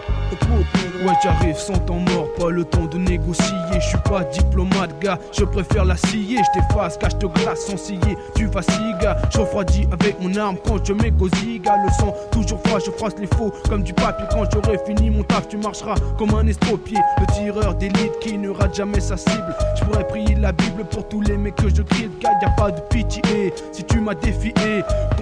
j'arrive 1.22 1.56
sans 1.56 1.78
temps 1.78 2.00
mort, 2.14 2.28
pas 2.38 2.50
le 2.50 2.64
temps 2.64 2.86
de 2.86 2.98
négocier. 2.98 3.44
Je 3.74 3.80
suis 3.80 3.98
pas 3.98 4.24
diplomate, 4.24 4.98
gars, 5.00 5.18
je 5.32 5.44
préfère 5.44 5.84
la 5.84 5.96
scier. 5.96 6.38
Je 6.38 6.60
t'efface, 6.60 6.96
cache 6.96 7.18
te 7.18 7.26
glace 7.26 7.66
sans 7.66 7.76
scier. 7.76 8.16
Tu 8.34 8.46
vacilles, 8.46 8.96
gars, 9.00 9.16
je 9.30 9.38
refroidis 9.38 9.86
avec 9.92 10.20
mon 10.20 10.34
arme 10.36 10.56
quand 10.66 10.84
je 10.84 10.92
m'égosille, 10.92 11.60
gars. 11.60 11.76
Le 11.84 11.90
sang 11.92 12.14
toujours 12.32 12.60
froid, 12.64 12.78
je 12.84 12.90
froisse 12.90 13.14
les 13.18 13.26
faux 13.26 13.52
comme 13.68 13.82
du 13.82 13.92
papier. 13.92 14.26
Quand 14.30 14.44
j'aurai 14.52 14.78
fini 14.86 15.10
mon 15.10 15.22
taf, 15.22 15.48
tu 15.48 15.56
marcheras 15.56 15.96
comme 16.18 16.34
un 16.34 16.46
estropié. 16.46 16.98
Le 17.20 17.26
tireur 17.34 17.74
d'élite 17.74 18.18
qui 18.20 18.38
ne 18.38 18.50
rate 18.50 18.74
jamais 18.74 19.00
sa 19.00 19.16
cible. 19.16 19.54
Je 19.78 19.84
pourrais 19.84 20.06
prier 20.06 20.34
la 20.34 20.52
Bible 20.52 20.84
pour 20.84 21.06
tous 21.08 21.20
les 21.20 21.36
mecs 21.36 21.56
que 21.56 21.68
je 21.68 21.82
crie, 21.82 22.10
gars. 22.20 22.30
Y 22.42 22.44
a 22.44 22.50
pas 22.50 22.70
de 22.70 22.80
pitié 22.80 23.52
si 23.72 23.84
tu 23.84 24.00
m'as 24.00 24.14
défié. 24.14 24.54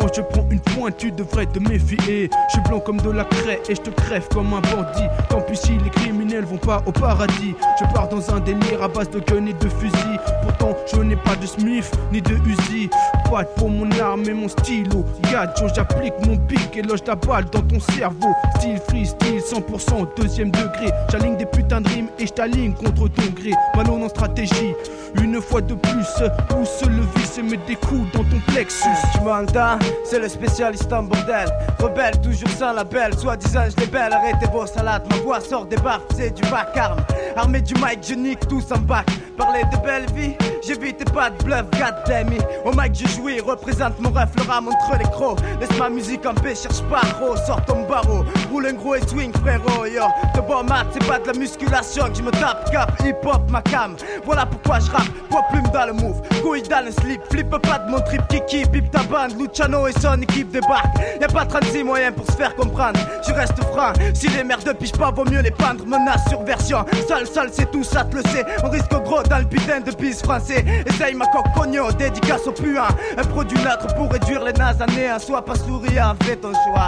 Quand 0.01 0.13
je 0.15 0.21
prends 0.23 0.47
une 0.51 0.61
pointe, 0.61 0.97
tu 0.97 1.11
devrais 1.13 1.47
te 1.47 1.59
méfier. 1.59 2.31
Je 2.49 2.53
suis 2.53 2.61
blanc 2.69 2.81
comme 2.81 3.01
de 3.01 3.11
la 3.11 3.25
craie 3.25 3.61
et 3.69 3.75
je 3.75 3.81
te 3.81 3.91
crève 3.91 4.27
comme 4.29 4.53
un 4.55 4.61
bandit. 4.61 5.09
Tant 5.29 5.41
pis 5.41 5.57
si 5.57 5.74
les 5.83 5.91
criminels 5.91 6.45
vont 6.45 6.59
pas 6.59 6.83
au 6.87 6.93
paradis. 6.93 7.55
Je 7.79 7.85
pars 7.95 8.09
dans 8.09 8.35
un 8.35 8.41
délire 8.41 8.83
à 8.83 8.89
base 8.89 9.11
de 9.11 9.21
gun 9.21 9.47
et 9.47 9.53
de 9.53 9.69
fusil. 9.69 10.19
Pourtant, 10.43 10.77
je 10.93 11.01
n'ai 11.01 11.17
pas 11.17 11.37
de 11.37 11.47
Smith 11.47 11.91
ni 12.13 12.21
de 12.21 12.35
Uzi. 12.47 12.91
Pas 13.31 13.45
pour 13.45 13.71
mon 13.71 13.91
arme 14.01 14.25
et 14.29 14.35
mon 14.35 14.49
stylo. 14.49 15.05
Gadjo, 15.31 15.69
j'applique 15.75 16.15
mon 16.27 16.37
pic 16.37 16.77
et 16.77 16.83
loge 16.83 17.05
la 17.07 17.17
balle 17.17 17.45
dans 17.47 17.63
ton 17.63 17.81
cerveau. 17.81 18.33
Style 18.57 18.81
freestyle, 18.89 19.41
100% 19.41 20.07
deuxième 20.17 20.51
degré. 20.51 20.91
J'aligne 21.11 21.37
des 21.37 21.47
putains 21.47 21.81
de 21.81 21.89
rimes 21.89 22.09
et 22.19 22.27
je 22.27 22.33
t'aligne 22.33 22.75
contre 22.75 23.09
ton 23.09 23.27
gré. 23.35 23.53
Malone 23.77 24.05
en 24.05 24.09
stratégie. 24.09 24.75
Une 25.23 25.41
fois 25.41 25.61
de 25.61 25.75
plus, 25.75 26.09
pousse 26.49 26.83
le 26.83 27.03
vice 27.17 27.39
et 27.39 27.43
mets 27.43 27.61
des 27.69 27.77
coups 27.77 28.11
dans 28.13 28.25
ton 28.25 28.41
plexus. 28.49 28.89
Tu 29.13 29.21
m'entends? 29.21 29.79
C'est 30.05 30.19
le 30.19 30.29
spécialiste 30.29 30.93
en 30.93 31.05
bordel. 31.05 31.49
Rebelle, 31.81 32.21
toujours 32.21 32.49
sans 32.59 32.73
label. 32.73 33.17
Soit 33.19 33.37
disant 33.37 33.63
je 33.69 33.87
belle, 33.87 34.13
arrêtez 34.13 34.47
vos 34.53 34.67
salades. 34.67 35.05
Ma 35.11 35.17
voix 35.17 35.41
sort 35.41 35.64
des 35.65 35.77
bars, 35.77 36.01
c'est 36.17 36.31
du 36.31 36.43
vacarme. 36.49 37.01
Armé 37.37 37.61
du 37.61 37.75
mic, 37.75 37.99
je 38.03 38.15
nique 38.15 38.47
tous 38.49 38.65
en 38.73 38.79
bac. 38.79 39.07
Parler 39.37 39.63
de 39.73 39.77
belle 39.85 40.07
vie, 40.15 40.37
j'évite 40.65 41.11
pas 41.13 41.31
de 41.31 41.43
bluff, 41.43 41.65
damn 42.07 42.33
it. 42.33 42.43
Au 42.65 42.71
mic, 42.71 42.95
je 42.95 43.09
jouis, 43.09 43.41
représente 43.41 43.99
mon 44.01 44.11
ref, 44.11 44.29
le 44.37 44.49
rame 44.49 44.69
entre 44.69 44.99
les 44.99 45.11
crocs. 45.11 45.39
Laisse 45.61 45.77
ma 45.79 45.89
musique 45.89 46.25
en 46.25 46.35
paix, 46.35 46.55
cherche 46.55 46.83
pas 46.83 47.01
trop, 47.01 47.35
sors 47.37 47.65
ton 47.65 47.83
barreau. 47.89 48.25
Roule 48.53 48.67
un 48.67 48.75
gros 48.75 48.95
et 48.95 49.07
swing, 49.09 49.33
frérot, 49.43 49.87
yo. 49.87 50.05
De 50.35 50.41
bon 50.41 50.63
mat, 50.63 50.87
c'est 50.93 51.05
pas 51.07 51.19
de 51.19 51.27
la 51.27 51.33
musculation 51.33 52.09
que 52.09 52.17
je 52.17 52.23
me 52.23 52.31
tape, 52.31 52.71
cap, 52.71 52.93
hip 53.05 53.17
hop, 53.25 53.51
ma 53.51 53.61
cam. 53.63 53.97
Voilà 54.25 54.47
pourquoi 54.47 54.79
je 54.79 54.91
rappe, 54.91 55.09
poids 55.29 55.43
plume 55.51 55.67
dans 55.73 55.87
le 55.87 55.93
move, 55.95 56.23
couille 56.43 56.63
dans 56.63 56.85
le 56.85 56.93
slip, 56.93 57.21
flippe 57.31 57.51
pas 57.51 57.79
de 57.81 57.91
mon 57.91 58.01
trip, 58.01 58.23
kiki, 58.29 58.65
bip 58.69 58.91
ta 58.93 59.03
bande, 59.03 59.33
Luciano 59.39 59.89
et 59.89 59.93
son 60.01 60.21
équipe 60.23 60.53
débarquent. 60.53 60.97
Y'a 61.21 61.27
pas 61.27 61.45
36 61.45 61.83
moyens 61.83 62.15
pour 62.15 62.27
se 62.27 62.33
faire 62.33 62.55
comprendre, 62.55 63.01
je 63.27 63.33
reste 63.33 63.61
franc. 63.73 63.93
Si 64.15 64.29
les 64.29 64.45
merdes 64.45 64.73
pichent 64.79 64.93
pas, 64.93 65.11
vaut 65.11 65.25
mieux 65.25 65.43
les 65.45 65.51
pendre, 65.51 65.85
menace 65.87 66.27
sur 66.29 66.43
version. 66.43 66.85
Seul, 67.07 67.27
seul, 67.27 67.49
c'est 67.53 67.71
tout, 67.71 67.85
ça 67.85 68.03
te 68.05 68.17
le 68.17 68.23
sais. 68.23 68.45
On 68.65 68.71
risque 68.71 68.91
gros 68.91 69.23
dans 69.23 69.39
le 69.39 69.45
putain 69.45 69.81
de 69.81 69.93
bis 69.93 70.21
français. 70.23 70.65
Essaye 70.87 71.15
ma 71.15 71.27
coque 71.27 71.53
cogno, 71.55 71.93
dédicace 71.93 72.47
au 72.47 72.53
puant. 72.53 72.89
Un 73.17 73.25
produit 73.25 73.59
neutre 73.59 73.95
pour 73.95 74.11
réduire 74.11 74.43
les 74.43 74.55
nazes 74.55 74.81
à 74.81 74.87
néant. 74.87 75.19
Sois 75.19 75.45
pas 75.45 75.55
souriant, 75.55 76.15
fais 76.23 76.37
ton 76.37 76.53
choix. 76.53 76.87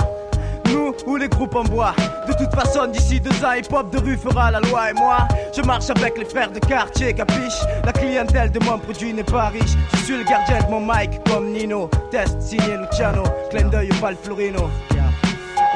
Nous 0.71 0.95
ou 1.07 1.17
les 1.17 1.29
groupes 1.29 1.55
en 1.55 1.63
bois. 1.63 1.95
De 2.27 2.33
toute 2.33 2.53
façon, 2.55 2.87
d'ici 2.87 3.21
deux 3.21 3.45
ans, 3.45 3.53
hip-hop 3.53 3.91
de 3.91 3.99
rue 3.99 4.17
fera 4.17 4.51
la 4.51 4.61
loi. 4.61 4.91
Et 4.91 4.95
moi, 4.95 5.19
je 5.55 5.63
marche 5.63 5.91
avec 5.91 6.19
les 6.19 6.25
frères 6.25 6.51
de 6.51 6.59
quartier, 6.59 7.13
capiche. 7.13 7.61
La 7.85 7.93
clientèle 7.93 8.51
de 8.51 8.59
mon 8.65 8.79
produit 8.79 9.13
n'est 9.13 9.23
pas 9.23 9.49
riche. 9.49 9.77
Je 9.93 9.99
suis 9.99 10.17
le 10.17 10.25
gardien 10.25 10.59
de 10.67 10.71
mon 10.71 10.81
mic 10.81 11.23
comme 11.31 11.53
Nino. 11.53 11.89
Test 12.11 12.41
signé 12.41 12.77
Luciano. 12.79 13.23
Clin 13.51 13.69
d'œil 13.69 13.91
au 13.91 14.25
Florino. 14.25 14.71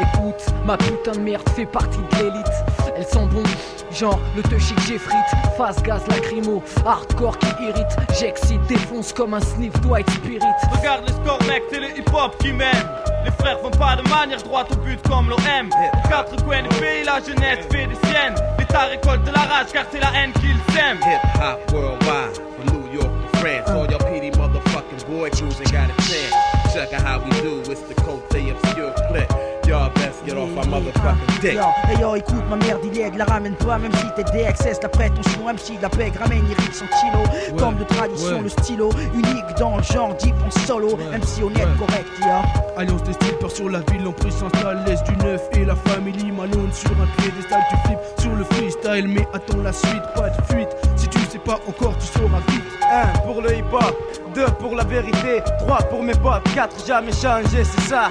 Écoute, 0.01 0.47
ma 0.65 0.79
putain 0.79 1.13
de 1.13 1.19
merde 1.19 1.47
fait 1.51 1.67
partie 1.67 1.99
de 1.99 2.17
l'élite. 2.17 2.70
Elle 3.01 3.07
sent 3.07 3.29
bon, 3.33 3.43
genre 3.91 4.21
le 4.37 4.43
touchy 4.43 4.75
que 4.75 4.83
j'effrite. 4.83 5.17
Face 5.57 5.83
gaz 5.83 6.07
lacrymo, 6.09 6.63
hardcore 6.85 7.39
qui 7.39 7.47
irrite. 7.63 7.97
J'excite, 8.19 8.61
défonce 8.67 9.15
comme 9.15 9.33
un 9.33 9.41
sniff 9.41 9.73
Dwight 9.81 10.09
Spirit. 10.11 10.41
Regarde 10.71 11.07
les 11.07 11.15
scores 11.15 11.43
mec, 11.49 11.63
c'est 11.73 11.81
le 11.81 11.99
hip-hop 11.99 12.37
qui 12.41 12.53
m'aime 12.53 12.89
Les 13.25 13.31
frères 13.31 13.59
font 13.61 13.71
pas 13.71 13.97
de 13.97 14.07
manière 14.07 14.43
droite 14.43 14.67
au 14.73 14.77
but 14.77 15.01
comme 15.09 15.31
l'OM 15.31 15.71
quatre 16.11 16.45
coins 16.45 16.63
du 16.63 16.69
pays, 16.69 17.03
la 17.05 17.21
jeunesse 17.21 17.65
fait 17.71 17.87
des 17.87 17.95
siennes 18.07 18.35
L'État 18.59 18.81
récolte 18.81 19.25
de 19.25 19.33
la 19.33 19.41
rage 19.41 19.69
car 19.73 19.87
c'est 19.91 20.01
la 20.01 20.13
haine 20.15 20.33
qu'ils 20.35 20.75
s'aiment 20.75 20.99
Hip 21.01 21.41
hop 21.41 21.73
worldwide, 21.73 22.37
from 22.37 22.83
New 22.83 22.93
York 22.93 23.09
to 23.33 23.39
France. 23.39 23.71
All 23.71 23.91
your 23.91 24.01
PD 24.01 24.31
motherfucking 24.37 25.07
boy 25.07 25.31
crews 25.31 25.59
ain't 25.59 25.73
got 25.73 25.89
a 25.89 26.03
chance. 26.03 26.35
Check 26.75 26.93
out 26.93 27.01
how 27.01 27.25
we 27.25 27.31
do, 27.41 27.61
it's 27.61 27.81
the 27.81 27.95
Cote 27.95 28.23
obscure 28.35 28.93
clip. 29.09 29.30
Y'all 29.71 29.89
best 29.91 30.27
get 30.27 30.37
off 30.37 30.51
my 30.51 30.65
motherfucking 30.65 31.41
dick. 31.41 31.55
Yo, 31.55 31.63
hey 31.87 32.01
yo, 32.01 32.17
écoute 32.17 32.43
ma 32.51 32.57
merde, 32.57 32.81
il 32.93 33.17
la 33.17 33.25
ramène 33.25 33.55
pas, 33.55 33.79
même 33.79 33.93
si 33.95 34.05
t'es 34.17 34.25
DXS, 34.25 34.83
la 34.83 34.89
prête, 34.89 35.15
ton 35.15 35.23
son 35.23 35.45
MC, 35.45 35.81
la 35.81 35.89
peg, 35.89 36.13
ramène, 36.17 36.43
Eric 36.51 36.75
son 36.75 36.87
kilo. 36.87 37.57
Comme 37.57 37.77
de 37.77 37.85
tradition, 37.85 38.43
le 38.43 38.49
stylo, 38.49 38.91
unique 39.15 39.45
dans 39.61 39.77
le 39.77 39.83
genre, 39.85 40.13
deep 40.17 40.35
en 40.45 40.51
solo, 40.67 40.97
MC 40.97 41.45
honnête, 41.45 41.69
correct, 41.79 42.09
ya. 42.21 42.43
Alliance 42.77 43.05
des 43.05 43.13
strippers 43.13 43.51
sur 43.53 43.71
la 43.71 43.79
ville, 43.93 44.03
l'emprise 44.03 44.35
s'installe, 44.35 44.83
l'est 44.89 45.05
du 45.05 45.17
neuf 45.25 45.43
et 45.53 45.65
la 45.65 45.77
famille 45.77 46.33
Malone 46.33 46.73
sur 46.73 46.91
un 46.91 47.23
piédestal, 47.23 47.61
tu 47.71 47.77
flippes 47.87 48.01
sur 48.19 48.35
le 48.35 48.43
freestyle, 48.43 49.07
mais 49.07 49.29
attends 49.33 49.63
la 49.63 49.73
suite, 49.73 50.03
pas 50.17 50.31
de 50.31 50.53
fuite. 50.53 50.77
Si 50.97 51.07
tu 51.07 51.21
sais 51.31 51.39
pas 51.39 51.61
encore, 51.69 51.97
tu 51.97 52.07
sauras 52.19 52.41
vite. 52.49 52.65
1 52.91 53.19
pour 53.21 53.41
le 53.41 53.55
hip-hop, 53.55 53.97
2 54.35 54.47
pour 54.59 54.75
la 54.75 54.83
vérité, 54.83 55.45
3 55.61 55.79
pour 55.91 56.03
mes 56.03 56.15
potes, 56.15 56.43
4 56.57 56.85
jamais 56.85 57.13
changé, 57.13 57.63
c'est 57.63 57.89
ça. 57.89 58.09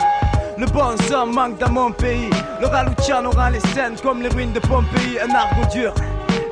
Le 0.60 0.66
bon 0.66 0.98
sang 1.08 1.28
manque 1.28 1.58
dans 1.58 1.72
mon 1.72 1.90
pays. 1.90 2.30
Le 2.60 2.68
Raluciano 2.68 3.30
rend 3.32 3.48
les 3.48 3.62
scènes 3.62 3.96
comme 4.04 4.22
les 4.22 4.28
ruines 4.28 4.52
de 4.52 4.60
Pompéi. 4.60 5.18
Un 5.18 5.34
argot 5.34 5.66
dur, 5.72 5.94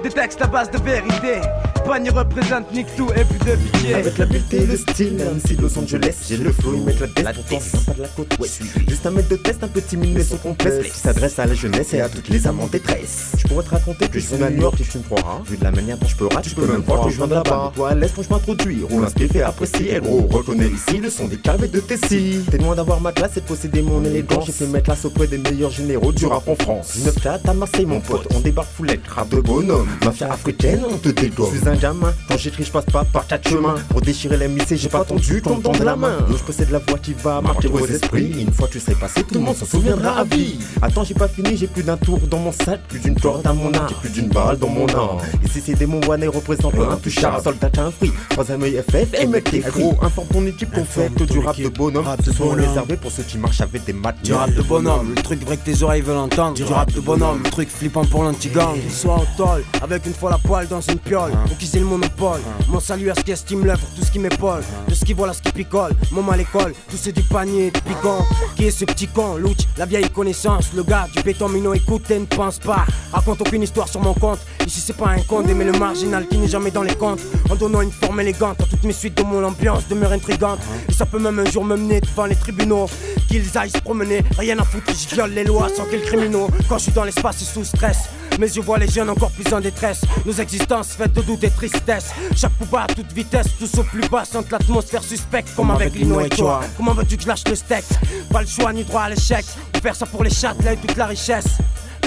des 0.02 0.10
textes 0.10 0.42
à 0.42 0.48
base 0.48 0.72
de 0.72 0.78
vérité. 0.78 1.42
Panier 1.88 2.10
représente 2.10 2.72
nique 2.74 2.88
tout 2.98 3.08
et 3.16 3.24
plus 3.24 3.40
de 3.50 3.56
pitié. 3.56 3.94
Avec 3.96 4.18
la 4.18 4.26
beauté 4.26 4.58
et 4.58 4.66
le 4.66 4.76
style, 4.76 5.14
même 5.14 5.40
si 5.46 5.56
Los 5.56 5.80
Angeles, 5.80 6.16
j'ai 6.28 6.36
le 6.36 6.52
flow, 6.52 6.74
ils 6.76 6.84
mettent 6.84 7.00
la 7.00 7.08
tête, 7.08 7.36
pourtant 7.36 7.58
c'est 7.62 7.86
pas 7.86 7.94
de 7.94 8.02
la 8.02 8.08
côte 8.10 8.38
ouest. 8.40 8.62
Juste 8.88 9.06
un 9.06 9.12
mètre 9.12 9.30
de 9.30 9.38
test, 9.38 9.64
un 9.64 9.70
petit 9.70 9.96
mine 9.96 10.14
mais 10.14 10.24
son 10.24 10.36
complexe, 10.36 10.92
qui 10.92 11.00
s'adresse 11.00 11.40
à 11.40 11.46
la 11.46 11.54
jeunesse 11.54 11.94
et 11.94 12.02
à 12.02 12.10
toutes 12.10 12.28
les 12.28 12.46
âmes 12.46 12.60
en 12.60 12.68
détresse. 12.68 13.32
Je 13.38 13.48
pourrais 13.48 13.64
te 13.64 13.70
raconter 13.70 14.10
que 14.10 14.20
je 14.20 14.28
viens 14.28 14.50
de 14.50 14.56
New 14.56 14.64
York 14.64 14.76
et 14.82 14.84
tu 14.84 14.98
me 14.98 15.04
croiras. 15.04 15.42
Vu 15.46 15.56
de 15.56 15.64
la 15.64 15.72
manière 15.72 15.98
dont 15.98 16.08
je 16.08 16.16
peux 16.18 16.28
rap, 16.28 16.44
tu 16.44 16.56
peux 16.56 16.68
même 16.68 16.84
croire 16.84 17.06
que 17.06 17.10
je 17.12 17.18
viens 17.18 17.28
de 17.28 17.36
là-bas. 17.36 17.72
Toi, 17.74 17.96
laisse-moi 17.96 18.26
je 18.28 18.34
m'introduis, 18.34 18.84
roule 18.90 19.06
un 19.06 19.10
spiff 19.10 19.34
et 19.36 19.42
apprécie, 19.42 19.88
gros. 20.04 20.28
Reconnais 20.30 20.68
ici 20.68 20.98
le 20.98 21.10
son 21.10 21.28
des 21.28 21.38
calves 21.38 21.72
de 21.72 21.80
Tessie. 21.80 22.42
T'es 22.52 22.58
loin 22.58 22.76
d'avoir 22.76 23.00
ma 23.00 23.14
classe 23.14 23.38
et 23.38 23.40
de 23.40 23.46
posséder 23.46 23.82
mon 23.82 24.04
élégance. 24.04 24.46
J'ai 24.46 24.52
fait 24.52 24.68
mettre 24.68 24.86
classe 24.86 25.06
auprès 25.06 25.28
des 25.28 25.38
meilleurs 25.38 25.72
généraux 25.72 26.12
du 26.12 26.26
rap 26.26 26.48
en 26.50 26.56
France. 26.56 26.98
Une 26.98 27.22
chat 27.22 27.40
à 27.48 27.54
Marseille, 27.54 27.86
mon 27.86 28.02
pote, 28.02 28.28
on 28.36 28.42
débarque 28.42 28.72
foulette, 28.76 29.08
rap 29.08 29.30
de 29.30 29.40
bonhomme. 29.40 29.88
Mafia 30.04 30.34
africaine, 30.34 30.82
on 30.92 30.98
te 30.98 31.10
dégomme. 31.10 31.48
Gamin, 31.80 32.14
quand 32.28 32.38
j'écris, 32.38 32.64
je 32.64 32.72
passe 32.72 32.86
pas 32.86 33.04
par 33.06 33.28
quatre 33.28 33.49
chemins. 33.49 33.76
Pour 33.90 34.02
déchirer 34.02 34.38
les 34.38 34.48
missées, 34.48 34.78
j'ai 34.78 34.90
pas 34.90 35.04
tendu 35.04 35.36
me 35.36 35.62
tende 35.62 35.84
la 35.84 35.95
main. 35.95 36.18
Donc 36.28 36.38
je 36.38 36.44
possède 36.44 36.70
la 36.72 36.80
voix 36.80 36.98
qui 36.98 37.14
va 37.14 37.41
marquer 37.41 37.68
vos 37.68 37.86
esprits. 37.86 38.41
Une 38.41 38.52
fois 38.52 38.68
que 38.68 38.74
tu 38.74 38.80
serais 38.80 38.95
passé, 38.95 39.24
tout 39.24 39.36
le 39.36 39.41
monde 39.41 39.56
s'en 39.56 39.66
souviendra 39.66 40.20
à 40.20 40.24
vie. 40.24 40.60
Attends, 40.82 41.04
j'ai 41.04 41.14
pas 41.14 41.28
fini, 41.28 41.58
j'ai 41.58 41.68
plus 41.68 41.84
d'un 41.84 41.98
tour 41.98 42.20
dans 42.30 42.40
mon 42.40 42.52
sac, 42.52 42.82
plus 42.88 42.99
d'une 42.99 43.20
corde 43.20 43.45
à 43.45 43.54
mon 43.54 43.74
arc, 43.74 43.94
plus 44.02 44.10
d'une 44.10 44.30
balle 44.30 44.58
dans 44.58 44.70
mon 44.70 44.88
âme. 44.90 45.18
Ici 45.45 45.62
c'est 45.66 45.74
des 45.74 45.86
mon 45.86 46.02
one 46.08 46.28
représente 46.28 46.76
un 46.76 46.98
touchard, 46.98 47.41
soldat 47.41 47.72
un 47.78 47.91
fruit, 47.91 48.12
troisième 48.30 48.64
œil 48.64 48.82
FF 48.90 49.14
et 49.20 49.28
mec 49.28 49.45
t'es 49.45 49.60
gros. 49.60 49.95
Informe 50.02 50.28
ton 50.28 50.45
équipe 50.45 50.72
qu'on 50.72 50.86
fait 50.86 51.10
que 51.14 51.24
du 51.24 51.40
rap 51.40 51.58
de 51.60 51.70
bonhomme. 51.70 52.06
Ce 52.24 52.32
sont 52.32 52.49
réservés 52.49 52.98
pour 52.98 53.12
ceux 53.12 53.24
qui 53.24 53.38
marchent 53.38 53.62
avec 53.62 53.86
des 53.86 53.94
maths. 53.94 54.22
Du 54.24 54.34
rap 54.34 54.54
de 54.54 54.62
bonhomme, 54.62 55.14
le 55.16 55.22
truc 55.22 55.44
vrai 55.44 55.58
que 55.58 55.66
tes 55.66 55.84
oreilles 55.84 56.02
veulent 56.02 56.18
entendre. 56.18 56.54
Du 56.54 56.64
rap 56.64 56.91
de 56.91 56.99
bonhomme, 56.99 57.41
le 57.44 57.49
truc 57.49 57.70
flippant 57.70 58.06
pour 58.06 58.24
l'anti-gang. 58.24 58.78
Soit 58.90 59.14
en 59.14 59.26
tôle, 59.38 59.64
avec 59.82 60.06
une 60.06 60.14
fois 60.14 60.32
la 60.32 60.38
poêle 60.38 60.68
dans 60.68 60.82
une 60.82 60.99
piole. 60.99 61.32
Qu'ils 61.60 61.76
aient 61.76 61.80
le 61.80 61.86
monopole. 61.86 62.42
Mon 62.68 62.80
salut 62.80 63.10
à 63.10 63.16
ce 63.16 63.22
qui 63.22 63.32
estime 63.32 63.66
l'œuvre, 63.66 63.82
tout 63.96 64.06
ce 64.06 64.12
qui 64.12 64.20
m'épaule. 64.20 64.62
De 64.88 64.94
ce 64.94 65.04
qui 65.04 65.14
voit 65.14 65.30
à 65.30 65.34
ce 65.34 65.42
qui 65.42 65.52
picole. 65.52 65.94
Mon 66.12 66.30
à 66.30 66.38
l'école, 66.38 66.74
tout 66.90 66.98
c'est 66.98 67.12
du 67.12 67.24
panier, 67.24 67.72
du 67.72 67.82
piquant. 67.82 68.24
Qui 68.56 68.66
est 68.66 68.72
ce 68.72 68.86
petit 68.86 69.08
con, 69.08 69.38
Louch, 69.38 69.58
la 69.78 69.86
vieille 69.86 70.10
connaissance. 70.10 70.72
Le 70.76 70.84
gars 70.84 71.08
du 71.16 71.22
béton 71.24 71.50
minot, 71.50 71.74
écoute 71.74 72.12
et 72.12 72.20
ne 72.20 72.26
pense 72.26 72.60
pas. 72.60 72.86
Raconte 73.12 73.42
aucune 73.42 73.64
histoire 73.64 73.88
sur 73.88 74.02
mon 74.02 74.14
compte. 74.14 74.40
Ici 74.66 74.82
c'est 74.86 74.96
pas 74.96 75.10
un 75.10 75.22
conte, 75.22 75.48
mais 75.48 75.64
le 75.64 75.72
marginal 75.72 76.28
qui 76.28 76.38
n'est 76.38 76.48
jamais 76.48 76.72
dans 76.72 76.84
les 76.84 76.96
comptes. 76.96 77.22
En 77.50 77.56
donnant 77.56 77.82
une 77.82 77.92
forme 77.92 78.20
élégante 78.20 78.62
à 78.62 78.66
toutes 78.66 78.84
mes 78.84 78.94
suites 78.94 79.18
de 79.18 79.24
mon 79.24 79.44
ambiance 79.44 79.88
demeure 79.88 80.12
intrigante. 80.12 80.60
Et 80.90 80.94
ça 80.94 81.06
peut 81.06 81.20
même 81.20 81.40
un 81.40 81.50
jour 81.50 81.64
me 81.64 81.76
mener 81.76 82.02
devant 82.02 82.26
les 82.26 82.36
tribunaux. 82.36 82.88
Qu'ils 83.28 83.58
aillent 83.58 83.72
se 83.72 83.80
promener, 83.80 84.24
rien 84.38 84.58
à 84.60 84.64
foutre, 84.64 84.94
je 84.94 85.16
viole 85.16 85.32
les 85.32 85.44
lois 85.44 85.70
sans 85.76 85.86
qu'ils 85.86 86.02
criminaux. 86.02 86.50
Quand 86.70 86.78
je 86.78 86.84
suis 86.84 86.92
dans 86.92 87.04
l'espace 87.04 87.42
et 87.42 87.46
sous 87.46 87.64
stress, 87.64 88.10
mes 88.38 88.48
yeux 88.48 88.62
voient 88.62 88.78
les 88.78 88.88
jeunes 88.90 89.10
encore 89.10 89.32
plus 89.32 89.52
en 89.54 89.60
détresse. 89.60 90.02
Nos 90.26 90.34
existences 90.34 90.90
faites 90.90 91.14
de 91.14 91.22
doute 91.22 91.44
et 91.44 91.50
tristesse. 91.50 92.12
Chaque 92.36 92.58
coup 92.58 92.78
à 92.78 92.88
toute 92.88 93.12
vitesse, 93.14 93.48
tous 93.60 93.80
au 93.80 93.84
plus 93.84 94.08
bas, 94.10 94.26
sentent 94.26 94.52
l'atmosphère 94.52 95.04
suspecte. 95.04 95.50
Comme 95.56 95.72
avec 95.72 95.94
Lino 95.96 96.22
et 96.22 96.30
toi. 96.30 96.62
Comment 96.76 96.94
veux-tu 96.94 97.18
que 97.18 97.24
je 97.24 97.28
lâche 97.28 97.44
le 97.48 97.56
steak 97.56 97.86
Pas 98.32 98.42
le 98.42 98.48
choix 98.48 98.74
ni 98.74 98.84
droit 98.84 99.04
à 99.04 99.10
l'échec. 99.10 99.46
Faire 99.82 99.96
ça 99.96 100.06
pour 100.06 100.24
les 100.24 100.30
châtelains 100.30 100.72
et 100.72 100.78
toute 100.78 100.96
la 100.98 101.08
richesse. 101.08 101.58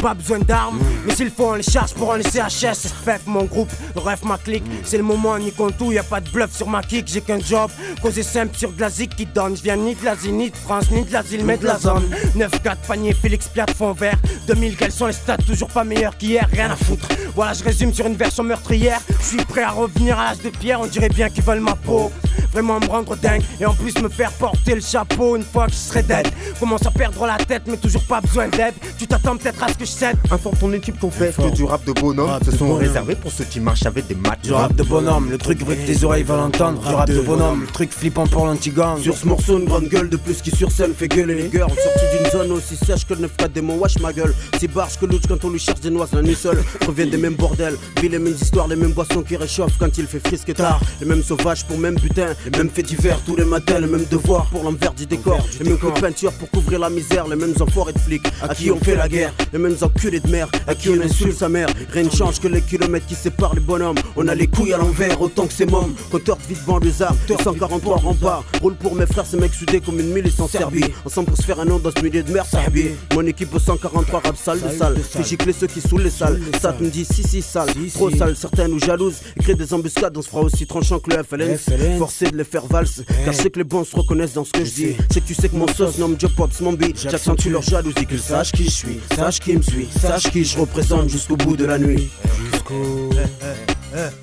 Pas 0.00 0.14
besoin 0.14 0.38
d'armes, 0.38 0.78
mais 1.04 1.14
s'il 1.14 1.30
faut 1.30 1.50
on 1.50 1.54
les 1.54 1.62
charge 1.62 1.92
pour 1.92 2.14
un 2.14 2.22
CHS 2.22 2.88
FF 3.04 3.26
mon 3.26 3.44
groupe, 3.44 3.70
ref 3.94 4.22
ma 4.24 4.38
clique. 4.38 4.64
C'est 4.82 4.96
le 4.96 5.02
moment 5.02 5.36
ni 5.38 5.52
compte 5.52 5.76
tout, 5.76 5.92
y 5.92 5.98
a 5.98 6.02
pas 6.02 6.20
de 6.20 6.30
bluff 6.30 6.56
sur 6.56 6.68
ma 6.68 6.82
kick. 6.82 7.06
J'ai 7.06 7.20
qu'un 7.20 7.38
job, 7.38 7.70
causé 8.00 8.22
simple 8.22 8.56
sur 8.56 8.72
de 8.72 8.80
la 8.80 8.88
zik 8.88 9.14
qui 9.14 9.26
donne. 9.26 9.56
Je 9.56 9.62
viens 9.62 9.76
ni 9.76 9.94
de 9.94 10.04
l'Asie, 10.04 10.32
ni 10.32 10.50
de 10.50 10.56
France, 10.56 10.90
ni 10.90 11.04
de 11.04 11.12
l'asile, 11.12 11.44
mais 11.44 11.58
de 11.58 11.66
la 11.66 11.78
zone. 11.78 12.08
9-4 12.34 12.76
panier, 12.88 13.12
Félix 13.12 13.48
Piat 13.48 13.66
fond 13.76 13.92
vert. 13.92 14.16
2000 14.46 14.76
quels 14.76 14.92
sont 14.92 15.06
les 15.06 15.12
stats, 15.12 15.36
toujours 15.36 15.68
pas 15.68 15.84
meilleurs 15.84 16.16
qu'hier 16.16 16.48
Rien 16.50 16.70
à 16.70 16.76
foutre, 16.76 17.08
voilà 17.34 17.52
je 17.52 17.62
résume 17.62 17.92
sur 17.92 18.06
une 18.06 18.16
version 18.16 18.42
meurtrière. 18.42 19.00
Je 19.20 19.24
suis 19.24 19.44
prêt 19.44 19.62
à 19.62 19.70
revenir 19.70 20.18
à 20.18 20.30
l'âge 20.30 20.40
de 20.40 20.48
pierre, 20.50 20.80
on 20.80 20.86
dirait 20.86 21.08
bien 21.10 21.28
qu'ils 21.28 21.44
veulent 21.44 21.60
ma 21.60 21.74
peau. 21.74 22.10
Vraiment 22.52 22.80
me 22.80 22.86
rendre 22.86 23.16
dingue 23.16 23.42
et 23.60 23.66
en 23.66 23.74
plus 23.74 23.96
me 24.02 24.08
faire 24.08 24.32
porter 24.32 24.74
le 24.74 24.80
chapeau 24.80 25.36
une 25.36 25.44
fois 25.44 25.66
que 25.66 25.72
je 25.72 25.76
serai 25.76 26.02
dead. 26.02 26.26
Commence 26.58 26.84
à 26.84 26.90
perdre 26.90 27.24
la 27.26 27.36
tête 27.36 27.62
mais 27.66 27.76
toujours 27.76 28.02
pas 28.04 28.20
besoin 28.20 28.48
d'aide. 28.48 28.74
Tu 28.98 29.06
t'attends 29.06 29.36
peut-être 29.36 29.62
à 29.62 29.68
ce 29.68 29.74
que 29.74 29.84
je 29.90 29.96
cède 29.96 30.16
Informe 30.30 30.56
ton 30.56 30.72
équipe 30.72 30.98
qu'on 31.00 31.10
fait 31.10 31.34
que 31.34 31.54
du 31.54 31.64
rap 31.64 31.84
de 31.84 31.92
bonhomme. 31.92 32.30
Ce 32.44 32.52
sont 32.52 32.74
réservés 32.74 33.16
pour 33.16 33.32
ceux 33.32 33.44
qui 33.44 33.60
marchent 33.60 33.86
avec 33.86 34.06
des 34.06 34.14
maths. 34.14 34.42
Du 34.42 34.52
rap 34.52 34.74
de 34.74 34.82
bonhomme, 34.82 35.30
le 35.30 35.38
truc 35.38 35.60
vrai 35.64 35.76
que 35.76 35.86
tes 35.86 36.04
oreilles 36.04 36.22
veulent 36.22 36.40
entendre. 36.40 36.80
Du 36.80 36.94
rap 36.94 37.08
de 37.08 37.20
bonhomme, 37.20 37.62
le 37.62 37.66
truc 37.66 37.92
flippant 37.92 38.26
pour 38.26 38.46
l'anti-gang. 38.46 39.00
Sur 39.00 39.16
ce 39.16 39.26
morceau, 39.26 39.58
une 39.58 39.64
grande 39.64 39.88
gueule 39.88 40.08
de 40.08 40.16
plus 40.16 40.40
qui 40.40 40.50
sur 40.50 40.70
scène 40.70 40.94
fait 40.94 41.08
gueuler 41.08 41.34
les 41.34 41.50
girls. 41.50 41.70
Sorti 41.70 42.04
d'une 42.16 42.30
zone 42.30 42.52
aussi 42.52 42.76
sèche 42.76 43.06
que 43.06 43.14
le 43.14 43.20
9 43.20 43.36
4 43.36 43.52
démons, 43.52 43.78
wesh 43.78 43.98
ma 43.98 44.12
gueule. 44.12 44.34
Si 44.58 44.68
barge 44.68 44.98
que 44.98 45.06
l'autre 45.06 45.26
quand 45.28 45.44
on 45.44 45.50
lui 45.50 45.58
cherche 45.58 45.80
des 45.80 45.90
noises, 45.90 46.12
l'un 46.12 46.22
ni 46.22 46.34
seul. 46.34 46.62
Reviennent 46.86 47.10
des 47.10 47.16
mêmes 47.16 47.34
bordels, 47.34 47.76
vit 48.00 48.08
les 48.08 48.18
mêmes 48.18 48.36
histoires, 48.40 48.68
les 48.68 48.76
mêmes 48.76 48.92
boissons 48.92 49.22
qui 49.22 49.36
réchauffent 49.36 49.78
quand 49.78 49.98
il 49.98 50.06
fait 50.06 50.20
frisque 50.20 50.54
tard. 50.54 50.80
Les 51.00 51.06
mêmes 51.06 51.22
sauvages 51.22 51.64
pour 51.66 51.78
même 51.78 51.96
butin, 51.96 52.28
Les 52.44 52.58
mêmes 52.58 52.70
faits 52.70 52.86
divers 52.86 53.20
tous 53.26 53.36
les 53.36 53.44
matins, 53.44 53.80
les 53.80 53.88
mêmes 53.88 54.06
devoirs 54.10 54.46
pour 54.46 54.62
l'envers 54.62 54.94
du 54.94 55.06
décor. 55.06 55.44
Les 55.58 55.68
mêmes 55.68 55.78
peinture 56.00 56.32
pour 56.32 56.50
couvrir 56.50 56.78
la 56.78 56.90
misère, 56.90 57.26
les 57.26 57.36
mêmes 57.36 57.54
enfoirés 57.60 57.92
de 57.92 57.98
flics 57.98 58.26
à 58.42 58.54
qui 58.54 58.70
on 58.70 58.78
fait 58.78 58.96
la 58.96 59.08
guerre. 59.08 59.32
Les 59.52 59.58
mêmes 59.58 59.76
enculés 59.82 60.20
de 60.20 60.28
mère 60.28 60.48
à 60.66 60.74
qui 60.74 60.88
on 60.90 61.00
insulte 61.00 61.36
sa 61.36 61.48
mère. 61.48 61.68
Rien 61.92 62.04
ne 62.04 62.10
change 62.10 62.40
que 62.40 62.48
les 62.48 62.62
kilomètres 62.62 63.06
qui 63.06 63.14
séparent 63.14 63.54
les 63.54 63.60
bonhommes. 63.60 63.96
On 64.16 64.28
a 64.28 64.34
les 64.34 64.46
couilles 64.46 64.72
à 64.72 64.78
l'envers 64.78 65.20
autant 65.20 65.46
que 65.46 65.52
c'est 65.52 65.66
mômes. 65.66 65.94
De 66.12 66.18
vite 66.48 67.00
arts, 67.00 67.14
143 67.42 67.96
remparts. 67.96 68.44
Roule 68.60 68.74
pour 68.74 68.94
mes 68.94 69.06
frères, 69.06 69.26
ces 69.26 69.36
mecs 69.36 69.54
soudés 69.54 69.80
comme 69.80 69.98
une 70.00 70.12
milice 70.12 70.38
en 70.40 70.48
Serbie. 70.48 70.84
Ensemble 71.04 71.28
pour 71.28 71.36
se 71.36 71.42
faire 71.42 71.60
un 71.60 71.64
nom 71.64 71.78
dans 71.78 71.90
ce 71.90 72.02
milieu 72.02 72.22
de 72.22 72.32
mer, 72.32 72.44
Serbie. 72.44 72.90
Mon 73.14 73.26
équipe 73.26 73.54
au 73.54 73.58
143 73.58 74.20
rap 74.20 74.36
sale 74.36 74.60
de 74.60 74.68
salle. 74.70 74.96
Fais 74.98 75.24
gicler 75.24 75.52
ceux 75.52 75.66
qui 75.66 75.80
saoulent 75.80 76.02
les 76.02 76.10
salles. 76.10 76.40
Ça 76.60 76.74
me 76.78 76.88
dit 76.88 77.04
si 77.04 77.22
si 77.22 77.42
sale, 77.42 77.70
trop 77.94 78.10
sale, 78.10 78.36
certaines 78.36 78.72
ou 78.72 78.78
jalouses. 78.78 79.16
Écrire 79.36 79.56
des 79.56 79.72
embuscades, 79.72 80.16
on 80.16 80.22
se 80.22 80.28
fera 80.28 80.42
aussi 80.42 80.66
tranchant 80.66 80.98
que 80.98 81.10
le 81.10 81.22
FLN. 81.22 81.58
Forcé 81.98 82.30
de 82.30 82.36
les 82.36 82.44
faire 82.44 82.66
valse, 82.66 83.02
car 83.24 83.32
je 83.32 83.42
sais 83.42 83.50
que 83.50 83.58
les 83.58 83.64
bons 83.64 83.84
se 83.84 83.96
reconnaissent 83.96 84.34
dans 84.34 84.44
ce 84.44 84.52
que 84.52 84.64
je 84.64 84.72
dis. 84.72 84.96
Je 85.08 85.14
sais 85.14 85.20
que 85.20 85.26
tu 85.26 85.34
sais 85.34 85.48
que 85.48 85.56
mon 85.56 85.68
sauce 85.68 85.98
nomme 85.98 86.16
Joe 86.18 86.30
Pops, 86.32 86.60
mon 86.60 86.72
beat. 86.72 87.00
J'accentue 87.00 87.48
leur 87.48 87.62
jalousie, 87.62 88.06
qu'ils 88.06 88.20
sachent 88.20 88.52
qui 88.52 88.64
je 88.64 88.70
suis, 88.70 89.00
sache 89.14 89.40
qui 89.40 89.54
me 89.54 89.62
sache 89.90 90.30
qui 90.30 90.44
je 90.44 90.58
représente 90.58 91.08
jusqu'au 91.08 91.36
bout 91.36 91.56
de 91.56 91.64
la 91.64 91.78
nuit. 91.78 92.08
Jusqu'au. 92.52 93.10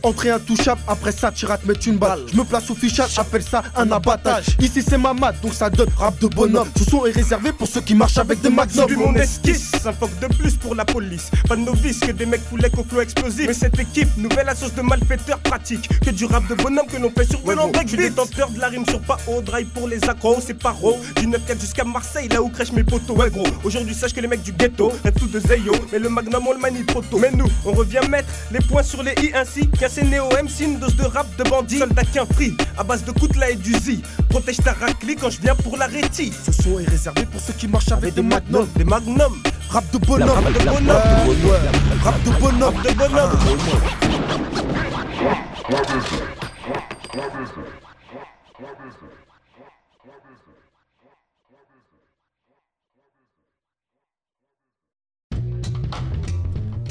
Entrée 0.04 0.30
intouchable, 0.30 0.82
après 0.88 1.12
ça 1.12 1.32
tu 1.32 1.46
rates 1.46 1.66
mettre 1.66 1.88
une 1.88 1.98
balle. 1.98 2.22
Je 2.32 2.38
me 2.38 2.44
place 2.44 2.70
au 2.70 2.76
fichage, 2.76 3.14
j'appelle 3.14 3.44
ça 3.44 3.64
un 3.76 3.92
abattage. 3.92 4.58
Ici 4.60 4.84
c'est 4.88 4.98
ma 4.98 5.14
mat, 5.14 5.36
donc 5.42 5.54
ça 5.54 5.70
donne 5.70 5.90
rap 5.98 6.20
de 6.20 6.28
bonhomme. 6.28 6.70
Ce 6.78 6.84
son 6.86 7.06
est 7.06 7.12
réservé 7.12 7.52
pour 7.52 7.68
ceux 7.68 7.82
qui 7.82 7.96
marchent 7.96 8.18
avec 8.18 8.42
des 8.42 8.50
magnums. 8.50 8.86
J'ai 8.88 8.96
vu 8.96 9.02
mon 9.02 9.16
esquisse, 9.16 9.72
un 9.86 9.94
foc 9.94 10.10
de 10.20 10.28
plus 10.28 10.56
pour 10.56 10.76
la 10.76 10.86
police. 10.86 11.30
Pas 11.48 11.56
de 11.56 11.62
novice 11.62 12.00
que 12.00 12.12
des 12.12 12.26
mecs 12.26 12.44
foulés 12.50 12.70
au 12.78 12.84
flow 12.84 13.02
explosif. 13.02 13.48
Mais 13.48 13.54
cette 13.54 13.80
équipe, 13.80 14.10
nouvelle 14.18 14.50
association 14.50 14.84
de 14.84 14.90
malfaiteurs 14.90 15.40
pratique. 15.40 15.90
Que 16.00 16.12
du 16.12 16.26
rap 16.26 16.48
de 16.48 16.56
bonhomme 16.56 16.88
que 16.88 16.98
l'on 16.98 17.10
fait 17.10 17.26
sur 17.26 17.44
ouais, 17.46 17.56
Je 17.84 17.88
suis 17.88 17.98
détenteur 17.98 18.50
de 18.50 18.60
la 18.60 18.68
rime 18.68 18.86
sur 18.88 19.02
pas 19.02 19.18
haut, 19.28 19.42
drive 19.42 19.68
pour 19.68 19.88
les 19.88 20.04
accros, 20.10 20.38
c'est 20.46 20.54
pas 20.54 20.72
raw. 20.72 20.98
Du 21.16 21.28
9-4 21.28 21.60
jusqu'à 21.60 21.84
Marseille, 21.84 22.28
là 22.30 22.42
où 22.42 22.50
crèchent 22.50 22.72
mes 22.72 22.84
potos. 22.84 23.18
Ouais 23.18 23.30
gros, 23.30 23.48
aujourd'hui 23.64 23.96
sache 23.96 24.14
que 24.14 24.22
les 24.22 24.28
mecs 24.28 24.44
du 24.44 24.52
ghetto 24.52 24.92
rêvent 25.04 25.14
tout 25.20 25.28
de 25.28 25.40
Zeyo. 25.40 25.74
Mais 25.92 26.00
le 26.00 26.10
magnum 26.10 26.48
on 26.48 26.54
le 26.54 26.60
manie 26.60 26.86
trop 26.86 27.02
tôt. 27.02 27.20
Mais 27.20 27.32
nous, 27.32 27.48
on 27.66 27.72
revient 27.72 28.02
mettre 28.10 28.30
les 28.52 28.60
points 28.60 28.84
sur 28.84 29.04
les 29.04 29.14
i 29.24 29.32
ainsi 29.34 29.57
qu'un 29.66 30.04
néo 30.04 30.30
MC, 30.30 30.62
une 30.62 30.80
dose 30.80 30.96
de 30.96 31.06
rap 31.06 31.26
de 31.38 31.44
bandit. 31.50 31.80
Soldat 31.80 32.04
qu'un 32.04 32.26
free, 32.26 32.56
à 32.78 32.84
base 32.84 33.04
de 33.04 33.12
Koutla 33.12 33.50
et 33.52 33.56
du 33.56 33.74
Z. 33.74 34.02
Protège 34.30 34.58
ta 34.58 34.74
raclée 34.74 35.16
quand 35.16 35.30
je 35.30 35.42
viens 35.42 35.56
pour 35.56 35.78
la 35.78 35.88
rétie. 35.88 36.32
Ce 36.46 36.52
son 36.52 36.80
est 36.80 36.90
réservé 36.90 37.26
pour 37.26 37.42
ceux 37.42 37.54
qui 37.54 37.68
marchent 37.68 37.92
avec, 37.92 38.14
des 38.14 38.22
magnums. 38.22 38.68
Des 38.76 38.84
magnums. 38.84 39.42
Rap 39.70 39.84
de 39.92 39.98
bonhomme. 39.98 40.30
Rap 40.30 40.54
de 40.54 40.60
bonhomme. 40.60 40.98
Rap 42.04 42.24
de 42.24 42.30
bonhomme. 42.40 42.76
Rap 42.76 42.94
de 42.94 43.00
bonhomme. 43.00 43.32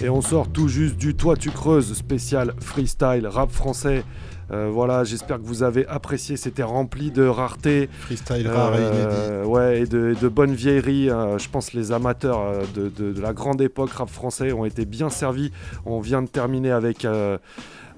Et 0.02 0.10
on 0.10 0.20
sort 0.20 0.48
tout 0.48 0.68
juste 0.68 0.97
du 0.97 1.14
Toi 1.14 1.36
tu 1.36 1.51
creuses 1.51 1.94
spécial 1.94 2.52
freestyle 2.60 3.27
rap 3.27 3.51
français. 3.51 4.05
Euh, 4.52 4.68
voilà, 4.70 5.02
j'espère 5.02 5.39
que 5.39 5.44
vous 5.44 5.62
avez 5.62 5.86
apprécié. 5.89 6.36
C'était 6.36 6.62
rempli 6.62 7.10
de 7.10 7.27
rareté. 7.27 7.89
Freestyle 8.01 8.47
rare 8.47 8.77
et 8.77 8.82
inédit. 8.82 9.48
Ouais, 9.48 9.81
et 9.81 9.86
de, 9.86 10.14
de 10.20 10.28
bonnes 10.28 10.55
vieilleries. 10.55 11.10
Euh, 11.10 11.39
je 11.39 11.48
pense 11.48 11.70
que 11.70 11.77
les 11.77 11.93
amateurs 11.93 12.40
euh, 12.40 12.62
de, 12.74 12.89
de, 12.89 13.12
de, 13.12 13.20
la 13.20 13.32
grande 13.32 13.60
époque 13.60 13.90
rap 13.90 14.09
français 14.09 14.52
ont 14.52 14.64
été 14.64 14.85
bien 14.85 15.10
servis. 15.10 15.51
On 15.85 16.01
vient 16.01 16.23
de 16.23 16.28
terminer 16.28 16.70
avec 16.70 17.06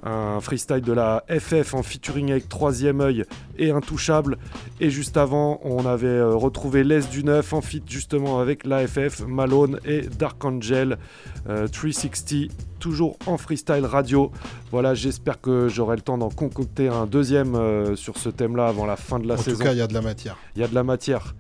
un 0.02 0.40
freestyle 0.40 0.80
de 0.80 0.92
la 0.92 1.24
FF 1.28 1.74
en 1.74 1.82
featuring 1.82 2.30
avec 2.30 2.48
Troisième 2.48 3.00
œil 3.00 3.24
et 3.56 3.70
Intouchable. 3.70 4.38
Et 4.80 4.90
juste 4.90 5.16
avant, 5.16 5.60
on 5.62 5.86
avait 5.86 6.22
retrouvé 6.22 6.84
Les 6.84 7.02
du 7.02 7.24
Neuf 7.24 7.52
en 7.52 7.60
feat 7.60 7.84
justement 7.88 8.40
avec 8.40 8.64
l'AFF, 8.64 9.20
Malone 9.26 9.80
et 9.84 10.02
Dark 10.02 10.44
Angel. 10.44 10.98
360, 11.46 12.50
toujours 12.78 13.18
en 13.26 13.36
freestyle 13.38 13.84
radio. 13.84 14.30
Voilà, 14.70 14.94
j'espère 14.94 15.40
que 15.40 15.68
j'aurai 15.68 15.96
le 15.96 16.02
temps 16.02 16.18
d'en 16.18 16.30
concocter 16.30 16.88
un 16.88 17.06
deuxième 17.06 17.54
euh, 17.54 17.96
sur 17.96 18.18
ce 18.18 18.28
thème-là 18.28 18.68
avant 18.68 18.86
la 18.86 18.96
fin 18.96 19.18
de 19.18 19.26
la 19.26 19.34
en 19.34 19.38
saison. 19.38 19.56
En 19.56 19.58
tout 19.58 19.64
cas, 19.64 19.72
il 19.72 19.78
y 19.78 19.82
a 19.82 19.86
de 19.86 19.94
la 19.94 20.02
matière. 20.02 20.36
Il 20.56 20.60
y 20.60 20.64
a 20.64 20.68
de 20.68 20.74
la 20.74 20.84
matière. 20.84 21.34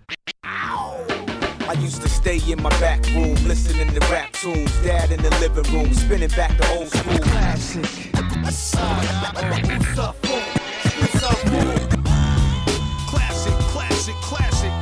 I 1.70 1.74
used 1.84 2.00
to 2.00 2.08
stay 2.08 2.40
in 2.50 2.56
my 2.62 2.70
back 2.80 3.04
room, 3.14 3.34
listening 3.46 3.92
to 3.92 4.00
rap 4.10 4.32
tunes. 4.32 4.70
Dad 4.82 5.10
in 5.10 5.20
the 5.22 5.30
living 5.38 5.70
room, 5.70 5.92
spinning 5.92 6.30
back 6.30 6.56
the 6.56 6.66
old 6.78 6.88
school. 6.88 7.18
Classic. 7.18 8.27
Classic, 13.10 13.52
classic, 13.72 14.14
classic. 14.22 14.72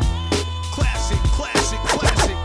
Classic, 0.73 1.19
classic, 1.37 1.79
classic. 1.99 2.37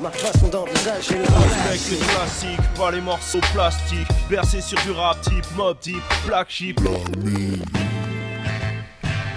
Ma 0.00 0.10
façon 0.10 0.48
d'envisager 0.48 1.16
le 1.16 1.22
Respecte 1.24 1.90
les 1.90 1.96
classiques, 2.06 2.74
pas 2.78 2.90
les 2.92 3.00
morceaux 3.00 3.40
plastiques. 3.52 4.06
Bercé 4.28 4.60
sur 4.60 4.80
du 4.82 4.92
rap 4.92 5.20
type, 5.22 5.44
mob 5.56 5.76
type, 5.80 5.96
black 6.26 6.48
sheep. 6.48 6.80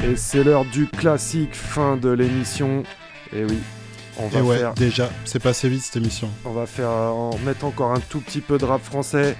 Et 0.04 0.16
c'est 0.16 0.44
l'heure 0.44 0.66
du 0.66 0.86
classique, 0.86 1.56
fin 1.56 1.98
de 1.98 2.10
l'émission. 2.10 2.84
Et 3.36 3.44
oui, 3.44 3.58
on 4.18 4.28
va 4.28 4.40
Et 4.40 4.41
ouais, 4.44 4.58
faire. 4.60 4.74
déjà, 4.76 5.10
c'est 5.26 5.41
passé 5.41 5.68
vite 5.68 5.82
cette 5.82 5.95
émission. 5.95 6.30
On 6.45 6.52
va 6.52 6.68
faire 6.68 6.90
euh, 6.90 7.10
en 7.10 7.38
mettre 7.40 7.66
encore 7.66 7.91
un 7.91 8.00
tout 8.00 8.20
petit 8.20 8.41
peu 8.41 8.60
de 8.60 8.66
rap 8.66 8.84
français 8.84 9.36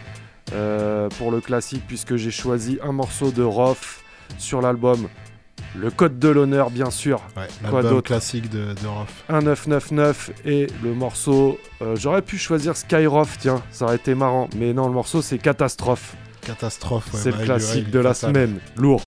euh, 0.52 1.10
pour 1.18 1.32
le 1.32 1.40
classique, 1.42 1.84
puisque 1.88 2.16
j'ai 2.16 2.32
choisi 2.32 2.80
un 2.84 2.92
morceau 2.92 3.32
de 3.32 3.44
Rof 3.44 4.04
sur 4.38 4.62
l'album. 4.62 5.08
Le 5.76 5.90
code 5.90 6.20
de 6.20 6.30
l'honneur, 6.30 6.70
bien 6.70 6.92
sûr. 6.92 7.22
Ouais, 7.36 7.48
Quoi 7.70 7.82
d'autre 7.82 8.08
classique 8.08 8.50
de, 8.50 8.74
de 8.74 8.88
Rof. 8.88 9.24
1999 9.30 10.32
et 10.46 10.68
le 10.84 10.94
morceau. 10.94 11.58
euh, 11.82 11.96
J'aurais 11.96 12.22
pu 12.22 12.38
choisir 12.38 12.76
Skyroff, 12.78 13.38
tiens, 13.40 13.62
ça 13.72 13.86
aurait 13.86 13.96
été 13.96 14.14
marrant. 14.14 14.50
Mais 14.56 14.74
non, 14.74 14.88
le 14.88 14.94
morceau 14.94 15.22
c'est 15.22 15.38
Catastrophe. 15.40 16.16
Catastrophe, 16.42 17.12
ouais, 17.14 17.20
c'est 17.24 17.32
bah, 17.32 17.38
le 17.38 17.44
il 17.44 17.46
classique 17.46 17.90
de 17.90 18.00
la 18.00 18.14
fatal. 18.14 18.30
semaine. 18.36 18.60
Lourd. 18.76 19.02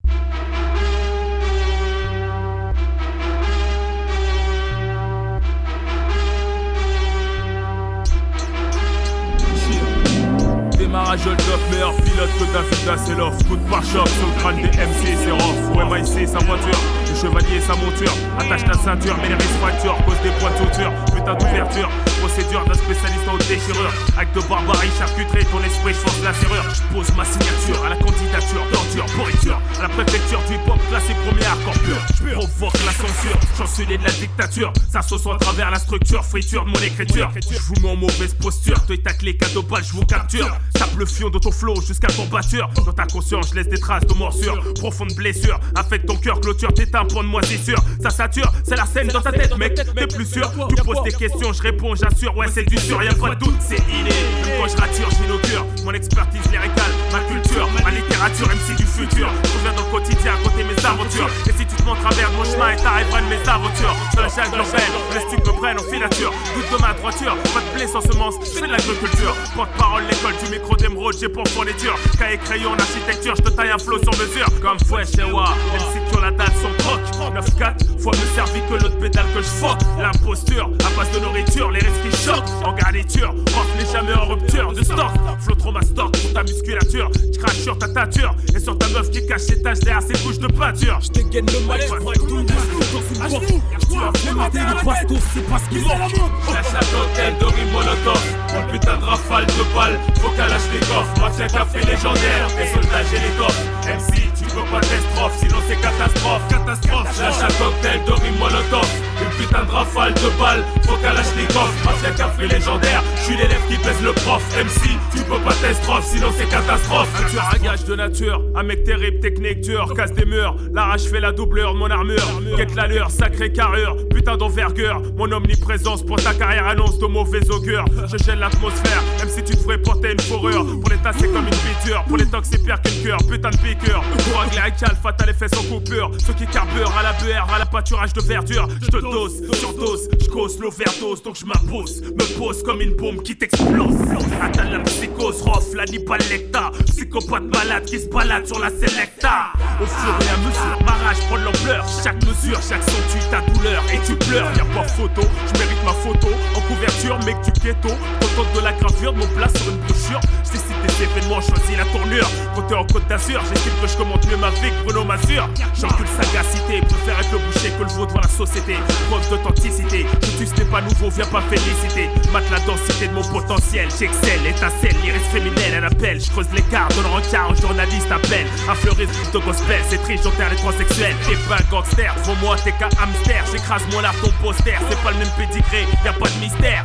Pilote 12.16 12.32
que 12.38 12.52
David 12.52 12.88
Hasselhoff 12.88 13.48
Coup 13.48 13.56
de 13.56 13.70
pare-choc 13.70 14.08
sur 14.08 14.26
le 14.26 14.40
crâne 14.40 14.56
des 14.56 14.68
MC, 14.68 15.16
c'est 15.22 15.30
rough 15.30 15.76
Ouais, 15.76 16.00
MIC, 16.00 16.28
sa 16.28 16.38
voiture, 16.38 16.78
chevalier, 17.16 17.60
sa 17.60 17.74
monture. 17.74 18.12
Attache 18.38 18.64
ta 18.64 18.74
ceinture, 18.74 19.16
mais 19.22 19.28
les 19.28 19.34
risques 19.34 19.58
fractures 19.60 19.96
Cause 20.04 20.20
des 20.22 20.30
points 20.38 20.50
de 20.50 20.70
suture, 20.70 20.92
putain 21.14 21.34
d'ouverture 21.34 21.90
Procédure 22.20 22.64
d'un 22.64 22.74
spécialiste 22.74 23.28
en 23.28 23.36
déchirure. 23.36 23.92
Acte 24.18 24.34
de 24.34 24.40
barbarie, 24.48 24.90
charcuterie, 24.98 25.44
ton 25.46 25.62
esprit, 25.62 25.94
je 25.94 26.24
la 26.24 26.34
serrure. 26.34 26.64
Je 26.72 26.94
pose 26.94 27.16
ma 27.16 27.24
signature 27.24 27.84
à 27.84 27.90
la 27.90 27.96
candidature 27.96 28.64
d'ordure, 28.72 29.06
pourriture. 29.14 29.60
À 29.78 29.82
la 29.82 29.88
préfecture 29.88 30.40
du 30.48 30.54
hip-hop, 30.54 30.78
classé 30.88 31.14
premier 31.26 31.44
hardcore 31.44 31.78
pur. 31.80 31.96
Je 32.18 32.34
provoque 32.34 32.84
la 32.84 32.92
censure, 32.92 33.38
chancelier 33.56 33.98
de 33.98 34.04
la 34.04 34.10
dictature. 34.12 34.72
Ça 34.90 35.02
se 35.02 35.14
à 35.28 35.38
travers 35.38 35.70
la 35.70 35.78
structure, 35.78 36.24
friture 36.24 36.64
de 36.64 36.70
mon 36.70 36.80
écriture. 36.80 37.30
Je 37.34 37.58
vous 37.58 37.80
mets 37.82 37.90
en 37.90 37.96
mauvaise 37.96 38.34
posture, 38.34 38.84
toi 38.86 38.94
et 38.94 39.02
ta 39.02 39.12
clé, 39.12 39.36
cadeau 39.36 39.62
balle, 39.62 39.84
je 39.84 39.92
vous 39.92 40.04
capture. 40.04 40.48
Tape 40.74 40.96
le 40.96 41.06
fion 41.06 41.30
de 41.30 41.38
ton 41.38 41.50
flow 41.50 41.80
jusqu'à 41.80 42.08
ton 42.08 42.26
batture. 42.26 42.68
Dans 42.84 42.92
ta 42.92 43.06
conscience, 43.06 43.50
je 43.50 43.56
laisse 43.56 43.68
des 43.68 43.78
traces 43.78 44.06
de 44.06 44.14
morsure. 44.14 44.62
Profonde 44.74 45.12
blessure, 45.14 45.58
affecte 45.74 46.06
ton 46.06 46.16
cœur, 46.16 46.40
clôture 46.40 46.72
tes 46.72 46.86
tympans 47.06 47.22
de 47.22 47.28
moisissure 47.28 47.78
Ça 48.02 48.10
sature, 48.10 48.52
c'est 48.64 48.76
la 48.76 48.86
scène 48.86 49.08
dans 49.08 49.20
ta 49.20 49.32
tête. 49.32 49.56
mec, 49.56 49.74
t'es 49.74 50.06
plus 50.06 50.26
sûr. 50.26 50.50
Tu 50.68 50.82
poses 50.82 51.02
des 51.04 51.12
questions, 51.12 51.52
je 51.52 51.62
réponds, 51.62 51.94
j'assure, 51.94 52.36
ouais 52.36 52.46
c'est 52.52 52.64
du 52.64 52.76
sûr, 52.78 53.02
y'a 53.02 53.14
pas 53.14 53.34
de 53.34 53.44
doute, 53.44 53.56
c'est 53.60 53.76
inné. 53.76 54.10
Même 54.10 54.60
quand 54.60 54.68
je 54.68 54.76
rature, 54.76 55.08
j'inaugure 55.10 55.66
Mon 55.84 55.92
expertise 55.92 56.42
lyricale, 56.50 56.92
ma 57.12 57.20
culture, 57.20 57.68
ma 57.84 57.90
littérature, 57.90 58.46
MC 58.48 58.76
du 58.76 58.84
futur. 58.84 59.28
Je 59.44 59.58
reviens 59.58 59.72
dans 59.72 59.86
le 59.86 59.90
quotidien 59.90 60.34
à 60.34 60.42
côté 60.42 60.64
mes 60.64 60.84
aventures. 60.84 61.28
Et 61.46 61.52
si 61.52 61.66
tu 61.66 61.76
te 61.76 61.82
montres 61.82 62.00
à 62.06 62.10
travers 62.10 62.30
mon 62.32 62.44
chemin 62.44 62.70
et 62.72 62.76
t'arriveras 62.76 63.20
de 63.20 63.26
mes 63.26 63.48
aventures. 63.48 63.94
Sur 64.12 64.22
la 64.22 64.28
chaîne 64.28 64.50
globale, 64.50 64.92
laisse 65.14 65.24
tu 65.30 65.36
me 65.36 65.56
prennes 65.56 65.78
en 65.78 65.82
filature. 65.82 66.32
Doute 66.54 66.78
de 66.78 66.82
ma 66.82 66.92
droiture, 66.94 67.36
pas 67.54 67.60
de 67.60 67.76
blé 67.76 67.86
sans 67.86 68.00
semence, 68.00 68.34
fais 68.44 68.66
de 68.66 68.72
l'agriculture. 68.72 69.34
Porte-parole, 69.54 70.02
l'école 70.10 70.34
du 70.44 70.50
micro 70.50 70.76
d'émeraude, 70.76 71.16
j'ai 71.18 71.28
pour 71.28 71.46
fourniture 71.48 71.96
Cahier 72.18 72.38
crayon 72.38 72.72
architecture, 72.74 73.34
je 73.36 73.42
te 73.42 73.50
taille 73.50 73.70
un 73.70 73.78
flow 73.78 73.98
sur 73.98 74.12
mesure. 74.12 74.46
Comme 74.62 74.78
fouet 74.80 75.04
chez 75.04 75.24
Wa, 75.24 75.54
MC 75.74 76.02
qui 76.08 76.16
ont 76.16 76.20
la 76.20 76.30
dalle 76.30 76.52
son 76.60 76.72
croc 77.12 77.34
9-4, 77.34 78.00
fois 78.00 78.12
me 78.12 78.34
servi 78.34 78.60
que 78.68 78.74
l'autre 78.74 78.98
pédale 78.98 79.26
que 79.34 79.40
je 79.40 79.46
fuck 79.46 79.78
L'imposture, 79.98 80.70
à 80.84 80.98
base 80.98 81.10
de 81.12 81.20
nourriture, 81.24 81.70
les 81.70 81.80
risques 81.80 82.02
qui 82.10 82.16
choquent. 82.24 82.64
En 82.64 82.72
garniture, 82.72 83.34
prof 83.46 83.66
n'est 83.78 83.92
jamais 83.92 84.14
en 84.14 84.26
rupture 84.26 84.72
de 84.72 84.82
stock. 84.82 85.10
Flow 85.40 85.54
trop 85.54 85.72
ma 85.72 85.82
stock 85.82 86.12
pour 86.12 86.32
ta 86.32 86.42
musculature. 86.42 87.10
Je 87.32 87.38
crache 87.38 87.58
sur 87.58 87.78
ta 87.78 87.88
tature 87.88 88.34
et 88.54 88.60
sur 88.60 88.78
ta 88.78 88.88
meuf 88.88 89.10
qui 89.10 89.26
cache 89.26 89.42
ses 89.42 89.62
taches 89.62 89.80
derrière 89.80 90.02
ses 90.02 90.14
couches 90.22 90.38
de 90.38 90.48
peinture. 90.48 90.98
Je 91.00 91.08
dégaine 91.10 91.46
le 91.46 91.74
être 91.74 92.26
tout 92.26 92.42
dans 92.42 93.28
une 93.28 93.28
boîte. 93.28 94.16
Tu 94.20 94.58
le 94.58 94.84
bastos, 94.84 95.18
c'est 95.34 95.48
pas 95.48 95.58
ce 95.58 95.68
qu'il 95.68 95.82
manque 95.82 96.12
Lâche 96.52 96.72
la 96.72 96.80
cocktail 96.80 97.34
de 97.38 97.72
molotov. 97.72 98.22
Une 98.56 98.72
putain 98.72 98.96
de 98.96 99.04
rafale 99.04 99.46
de 99.46 99.74
balles. 99.74 99.98
Faut 100.20 100.30
qu'elle 100.30 100.48
lâche 100.48 100.68
les 100.72 100.80
coffres. 100.80 101.20
Mafia 101.20 101.46
café 101.48 101.78
légendaire. 101.80 102.48
Des 102.56 102.66
soldats 102.72 103.02
j'ai 103.10 103.18
les 103.18 103.34
coffres. 103.36 103.62
MC 103.86 104.35
veux 104.56 104.70
pas 104.70 104.80
d'estrophe, 104.80 105.36
sinon 105.38 105.58
c'est 105.68 105.80
catastrophe. 105.80 106.42
Catastrophe, 106.48 107.20
lâche 107.20 107.42
un 107.42 107.62
cocktail 107.62 108.00
de 108.06 108.12
rime 108.12 108.38
molotov. 108.38 108.88
Une 109.20 109.30
putain 109.36 109.64
de 109.64 109.70
rafale 109.70 110.14
de 110.14 110.40
balles, 110.40 110.64
faut 110.82 110.96
qu'à 110.96 111.12
lâche 111.12 111.32
les 111.36 111.46
coffres. 111.46 111.72
Mafia 111.84 112.10
café 112.10 112.46
légendaire, 112.48 113.02
je 113.16 113.22
suis 113.22 113.36
l'élève 113.36 113.60
qui 113.68 113.76
pèse 113.76 114.02
le 114.02 114.12
prof. 114.12 114.42
MC, 114.56 114.90
tu 115.14 115.22
peux 115.24 115.38
pas 115.38 115.54
d'estrophe, 115.60 116.04
sinon 116.06 116.28
c'est 116.36 116.48
catastrophe. 116.48 117.08
Tu 117.30 117.38
as 117.38 117.54
un 117.54 117.62
gage 117.62 117.84
de 117.84 117.94
nature, 117.96 118.42
un 118.54 118.62
mec 118.62 118.84
terrible, 118.84 119.20
technique 119.20 119.60
dur, 119.60 119.92
casse 119.94 120.12
des 120.12 120.24
murs. 120.24 120.56
L'arrache 120.72 121.04
fait 121.04 121.20
la 121.20 121.32
doubleur, 121.32 121.74
mon 121.74 121.90
armure. 121.90 122.42
Quête 122.56 122.74
l'allure, 122.74 123.10
sacrée 123.10 123.52
carrure, 123.52 123.96
putain 124.08 124.36
d'envergure. 124.36 125.02
Mon 125.16 125.30
omniprésence 125.32 126.04
pour 126.04 126.16
ta 126.16 126.34
carrière 126.34 126.66
annonce 126.66 126.98
de 126.98 127.06
mauvais 127.06 127.48
augure. 127.50 127.84
Je 128.10 128.16
gêne 128.24 128.40
l'atmosphère, 128.40 129.02
même 129.18 129.28
si 129.28 129.42
tu 129.42 129.54
devrais 129.54 129.78
porter 129.78 130.12
une 130.12 130.20
fourrure. 130.20 130.64
Pour 130.80 130.90
les 130.90 130.96
c'est 131.18 131.32
comme 131.32 131.46
une 131.46 131.50
piqûre, 131.50 132.02
pour 132.04 132.16
les 132.16 132.26
tox 132.26 132.48
c'est 132.50 132.62
pire 132.62 132.80
qu'une 132.82 133.02
cœur, 133.02 133.18
putain 133.30 133.50
de 133.50 133.56
piqûre. 133.58 134.02
Pour 134.02 134.40
un 134.46 134.48
glycal, 134.48 134.96
fatal 135.02 135.30
effet 135.30 135.48
sans 135.48 135.62
coupure. 135.64 136.10
Ceux 136.24 136.32
qui 136.34 136.46
carburent 136.46 136.92
à 136.98 137.02
la 137.02 137.12
BR, 137.14 137.52
à 137.52 137.58
la 137.58 137.66
pâturage 137.66 138.12
de 138.12 138.20
verdure. 138.20 138.68
Je 138.80 138.86
te 138.86 139.00
dose, 139.00 139.42
surdose, 139.58 140.08
je 140.20 140.28
cause 140.28 140.58
l'overdose, 140.60 141.22
donc 141.22 141.36
je 141.36 141.46
m'impose. 141.46 142.02
Me 142.02 142.38
pose 142.38 142.62
comme 142.62 142.80
une 142.80 142.94
bombe 142.94 143.22
qui 143.22 143.36
t'explose. 143.36 143.96
Atteint 144.42 144.70
la 144.70 144.80
psychose, 144.80 145.42
rof, 145.42 145.74
l'animal 145.74 146.20
lecta. 146.30 146.70
Psychopathe 146.86 147.44
malade 147.54 147.84
qui 147.84 148.00
se 148.00 148.06
balade 148.08 148.46
sur 148.46 148.58
la 148.58 148.70
selecta. 148.70 149.52
Au 149.80 149.86
fur 149.86 150.14
et 150.20 150.28
à 150.28 150.36
mesure, 150.38 150.84
ma 150.84 150.92
rage 150.92 151.20
prend 151.28 151.36
l'ampleur. 151.36 151.84
Chaque 152.02 152.22
mesure, 152.24 152.60
chaque 152.62 152.82
son 152.84 153.02
tue 153.12 153.24
ta 153.30 153.40
douleur 153.52 153.82
et 153.92 153.98
tu 154.06 154.14
pleures. 154.28 154.50
Y'a 154.56 154.64
pas 154.74 154.86
photo, 154.88 155.22
je 155.22 155.58
mérite 155.58 155.84
ma 155.84 155.92
photo. 155.92 156.28
En 156.54 156.60
couverture, 156.62 157.18
mec 157.24 157.36
du 157.42 157.52
ghetto. 157.60 157.88
Contente 158.20 158.54
de 158.54 158.60
la 158.60 158.72
gravure 158.72 159.14
mon 159.14 159.26
place 159.28 159.52
sur 159.54 159.70
une 159.70 159.78
brochure. 159.78 160.20
Je 160.44 160.56
des 160.86 161.02
événements, 161.02 161.40
choisis 161.40 161.76
la 161.76 161.84
tournure. 161.86 162.28
Quand 162.54 162.62
t'es 162.62 162.74
en 162.74 162.86
côte 162.86 163.06
d'Azur, 163.08 163.42
j'estime 163.48 163.72
que 163.80 163.88
je 163.88 163.96
commente 163.96 164.26
mieux 164.28 164.35
ma 164.40 164.50
vie 164.50 164.72
Bruno 164.84 165.04
Mazur. 165.04 165.48
J'encule 165.74 166.06
sagacité, 166.08 166.80
préfère 166.80 167.20
être 167.20 167.32
le 167.32 167.38
boucher 167.38 167.70
que 167.78 167.82
le 167.82 167.90
veau 167.90 168.06
devant 168.06 168.20
la 168.20 168.28
société. 168.28 168.76
Preuve 169.08 169.28
d'authenticité, 169.30 170.06
je 170.22 170.44
tue, 170.44 170.58
n'est 170.58 170.70
pas 170.70 170.80
nouveau, 170.80 171.10
viens 171.10 171.26
pas 171.26 171.42
féliciter. 171.42 172.08
Mate 172.32 172.50
la 172.50 172.60
densité 172.60 173.08
de 173.08 173.14
mon 173.14 173.22
potentiel, 173.22 173.88
j'excelle, 173.98 174.46
étincelle, 174.46 174.96
l'iris 175.02 175.20
féminine, 175.32 175.74
elle 175.74 175.84
appelle. 175.84 176.20
Je 176.20 176.30
creuse 176.30 176.48
l'écart, 176.54 176.88
donne 176.88 177.06
rencard, 177.06 177.50
un 177.50 177.54
journaliste 177.54 178.10
appelle. 178.10 178.46
Un 178.68 178.74
fleuriste 178.74 179.32
de 179.32 179.38
gospel, 179.38 179.80
c'est 179.88 180.02
triste, 180.02 180.24
j'enterre 180.24 180.50
les 180.50 180.56
transsexuels. 180.56 181.16
T'es 181.26 181.36
pas 181.48 181.56
un 181.56 181.70
gangster, 181.70 182.14
devant 182.22 182.36
moi 182.36 182.56
t'es 182.62 182.72
qu'un 182.72 182.90
hamster. 183.00 183.44
J'écrase 183.52 183.82
mon 183.92 184.04
art, 184.04 184.14
ton 184.22 184.30
poster, 184.42 184.76
c'est 184.88 185.02
pas 185.02 185.10
le 185.10 185.18
même 185.18 185.30
pédigré, 185.36 185.86
y 186.04 186.08
a 186.08 186.12
pas 186.12 186.28
de 186.28 186.40
mystère. 186.40 186.84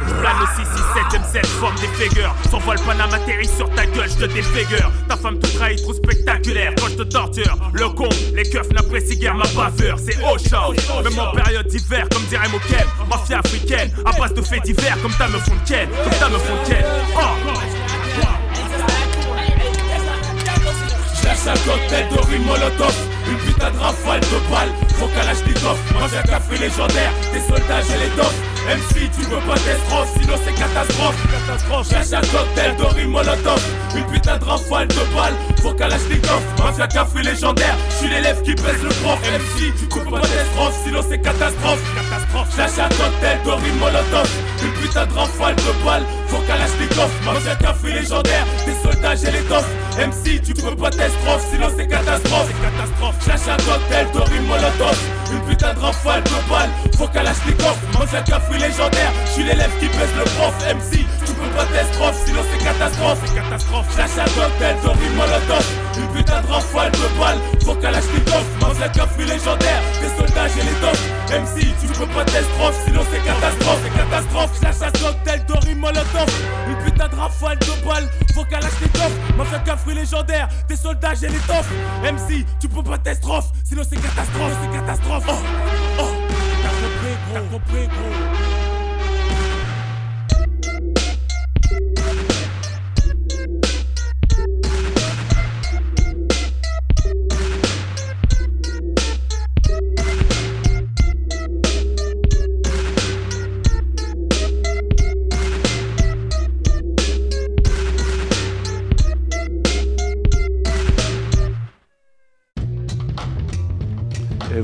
Je 0.00 0.14
plane 0.14 0.36
le 0.40 0.46
667 0.64 1.42
M7, 1.42 1.46
forme 1.46 1.74
des 1.76 1.88
figures. 1.88 2.34
S'envole 2.50 2.78
Panama 2.86 3.16
atterrit 3.16 3.48
sur 3.48 3.68
ta 3.70 3.84
gueule, 3.86 4.08
je 4.08 4.26
te 4.26 4.32
défigure. 4.32 4.90
Ta 5.08 5.16
femme 5.16 5.38
te 5.38 5.46
trahit 5.56 5.82
trop 5.82 5.92
spectaculaire 5.92 6.72
quand 6.78 6.88
je 6.88 6.96
te 6.96 7.02
torture. 7.02 7.56
Le 7.72 7.88
con, 7.88 8.08
les 8.34 8.44
keufs 8.44 8.70
n'apprécient 8.70 9.18
guère 9.18 9.34
ma 9.34 9.46
bavure, 9.48 9.98
c'est 9.98 10.16
au 10.18 10.38
show. 10.38 10.72
Même 11.02 11.18
en 11.18 11.32
période 11.32 11.66
d'hiver, 11.66 12.06
comme 12.12 12.24
dirait 12.24 12.48
Moken. 12.48 12.86
Mafia 13.10 13.40
africaine, 13.40 13.90
à 14.04 14.12
base 14.12 14.34
de 14.34 14.42
faits 14.42 14.62
divers, 14.62 15.00
comme 15.02 15.14
ta 15.14 15.26
me 15.28 15.38
fontaine, 15.38 15.88
comme 16.04 16.18
ta 16.18 16.28
me 16.28 16.38
fontaine. 16.38 16.84
Oh. 17.16 17.20
Cherche 21.20 21.46
un 21.46 21.68
cocktail 21.68 22.08
de 22.10 22.30
rime 22.30 22.44
molotov 22.44 23.17
Une 23.28 23.36
putain 23.38 23.70
de 23.70 23.78
rafale 23.78 24.20
de 24.20 24.50
balles 24.50 24.72
Faut 24.98 25.06
qu'à 25.08 25.24
lâche 25.24 25.44
des 25.46 25.54
coffres 25.54 25.82
Mafia 26.00 26.22
café 26.22 26.58
légendaire. 26.58 27.12
Des 27.32 27.40
soldats 27.40 27.80
et 27.80 27.98
les 27.98 28.16
doffs 28.16 28.34
MC 28.68 29.10
tu 29.16 29.22
veux 29.22 29.40
pas 29.46 29.54
d'estrophe 29.54 30.10
Sinon 30.20 30.34
c'est 30.44 30.52
catastrophe. 30.52 31.16
Catastrophe. 31.30 32.12
Un 32.12 32.20
cocktail 32.20 32.76
de 32.76 32.82
rime 32.82 33.10
molotov. 33.10 33.62
Une 33.96 34.04
putain 34.06 34.36
de 34.36 34.44
rafale 34.44 34.88
de 34.88 35.14
balles 35.14 35.34
Faut 35.62 35.72
qu'à 35.72 35.88
lâche 35.88 36.06
des 36.08 36.18
coffres 36.18 36.42
Mafia 36.62 36.86
café 36.86 37.22
légendaire. 37.22 37.76
Je 37.90 37.94
suis 37.96 38.08
l'élève 38.08 38.42
qui 38.42 38.54
pèse 38.54 38.82
le 38.82 38.88
prof. 38.88 39.18
MC 39.20 39.72
tu 39.78 39.98
veux 39.98 40.04
pas 40.10 40.20
d'estrophe 40.20 40.74
Sinon 40.84 41.00
c'est 41.08 41.18
catastrophe. 41.18 41.80
Catastrophe. 41.94 42.48
Un 42.58 42.88
cocktail 42.88 43.38
de 43.44 43.50
rime 43.50 43.78
molotov. 43.78 44.28
Une 44.62 44.72
putain 44.82 45.06
de 45.06 45.12
rafale 45.12 45.56
de 45.56 45.84
balles 45.84 46.04
Faut 46.28 46.42
qu'à 46.46 46.56
lâche 46.56 46.76
des 46.78 46.94
coffres 46.94 47.24
Mafia 47.24 47.56
café 47.56 47.92
légendaire. 47.92 48.46
Des 48.66 48.74
soldats 48.82 49.14
et 49.14 49.32
les 49.32 49.48
doffs 49.48 49.68
MC 49.98 50.42
tu 50.42 50.54
peux 50.54 50.76
pas 50.76 50.90
d'estrophe 50.90 51.44
Sinon 51.50 51.68
c'est 51.76 51.88
catastrophe. 51.88 52.48
C'est 52.48 52.70
catastrophe 52.70 53.17
Cherche 53.24 53.48
un 53.48 53.56
cocktail 53.56 54.06
rime 54.14 54.46
molotov. 54.46 54.98
Une 55.32 55.40
putain 55.42 55.74
de 55.74 55.78
rafale 55.78 56.22
balles 56.48 56.70
Faut 56.96 57.08
qu'à 57.08 57.22
lâche 57.22 57.44
des 57.46 57.52
coffres 57.52 57.78
Mafia 57.98 58.22
café 58.22 58.58
légendaire. 58.58 59.12
Je 59.26 59.30
suis 59.32 59.44
l'élève 59.44 59.70
qui 59.78 59.86
pèse 59.86 60.14
le 60.16 60.24
prof. 60.36 60.54
MC 60.74 61.04
tu 61.26 61.34
peux 61.34 61.48
pas 61.56 61.64
d'estrophe 61.66 62.16
Sinon 62.24 62.40
c'est 62.50 62.64
catastrophe. 62.64 63.18
C'est 63.24 63.34
catastrophe. 63.34 63.86
Un 63.98 64.24
cocktail 64.24 64.76
rime 64.84 65.14
molotov. 65.14 65.66
Une 65.98 66.08
putain 66.08 66.40
de 66.40 66.46
rafale 66.46 66.92
balles 67.18 67.38
Faut 67.64 67.74
qu'à 67.74 67.90
lâche 67.90 68.08
des 68.14 68.30
coffres 68.30 68.46
Mafia 68.60 68.88
café 68.88 69.24
légendaire. 69.24 69.82
Des 70.00 70.08
soldats 70.16 70.48
et 70.48 70.64
les 70.64 70.80
doffs 70.80 71.04
MC 71.28 71.66
tu 71.80 71.86
peux 71.98 72.06
pas 72.06 72.24
d'estrophe 72.24 72.76
Sinon 72.86 73.02
c'est 73.12 73.22
catastrophe. 73.24 73.80
C'est 73.84 73.98
catastrophe. 73.98 74.60
Cherche 74.60 74.82
un 74.82 74.98
cocktail 74.98 75.44
rime 75.66 75.78
molotov. 75.78 76.28
Une 76.68 76.76
putain 76.84 77.08
de 77.08 77.14
rafale 77.14 77.58
balles 77.84 78.08
Faut 78.34 78.44
qu'à 78.44 78.60
lâche 78.60 78.78
des 78.80 78.88
coffres 78.88 79.36
Mafia 79.36 79.58
café 79.58 79.94
légendaire. 79.94 80.48
Des 80.68 80.76
soldats 80.76 81.14
et 81.14 81.28
les 81.28 81.38
toffes 81.40 81.70
MC 82.02 82.46
tu 82.60 82.68
peux 82.68 82.82
pas 82.82 82.98
Sinon 83.64 83.82
c'est 83.88 83.96
catastrophe. 83.96 84.52
C'est 84.62 84.78
catastrophe. 84.78 85.24
Oh 85.28 85.32
Oh. 86.00 86.04
T'as 86.62 86.68
compris 86.68 87.14
gros. 87.24 87.34
T'as 87.34 87.40
compris 87.40 87.86
gros 87.86 88.57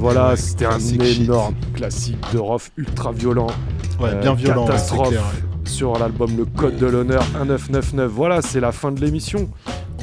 voilà, 0.05 0.37
c'était 0.37 0.67
un 0.67 0.79
shit. 0.79 1.01
énorme 1.01 1.55
classique 1.73 2.19
de 2.35 2.39
rough 2.39 2.71
ultra 2.77 3.11
violent. 3.11 3.47
Euh, 3.49 4.05
Ouais, 4.05 4.21
bien 4.21 4.35
violent, 4.35 4.67
Catastrophe 4.67 5.15
sur 5.65 5.99
l'album 5.99 6.37
Le 6.37 6.45
Code 6.45 6.77
de 6.77 6.85
l'honneur 6.85 7.23
1999. 7.41 8.11
Voilà, 8.13 8.43
c'est 8.43 8.61
la 8.61 8.71
fin 8.71 8.93
de 8.93 9.01
l'émission. 9.01 9.49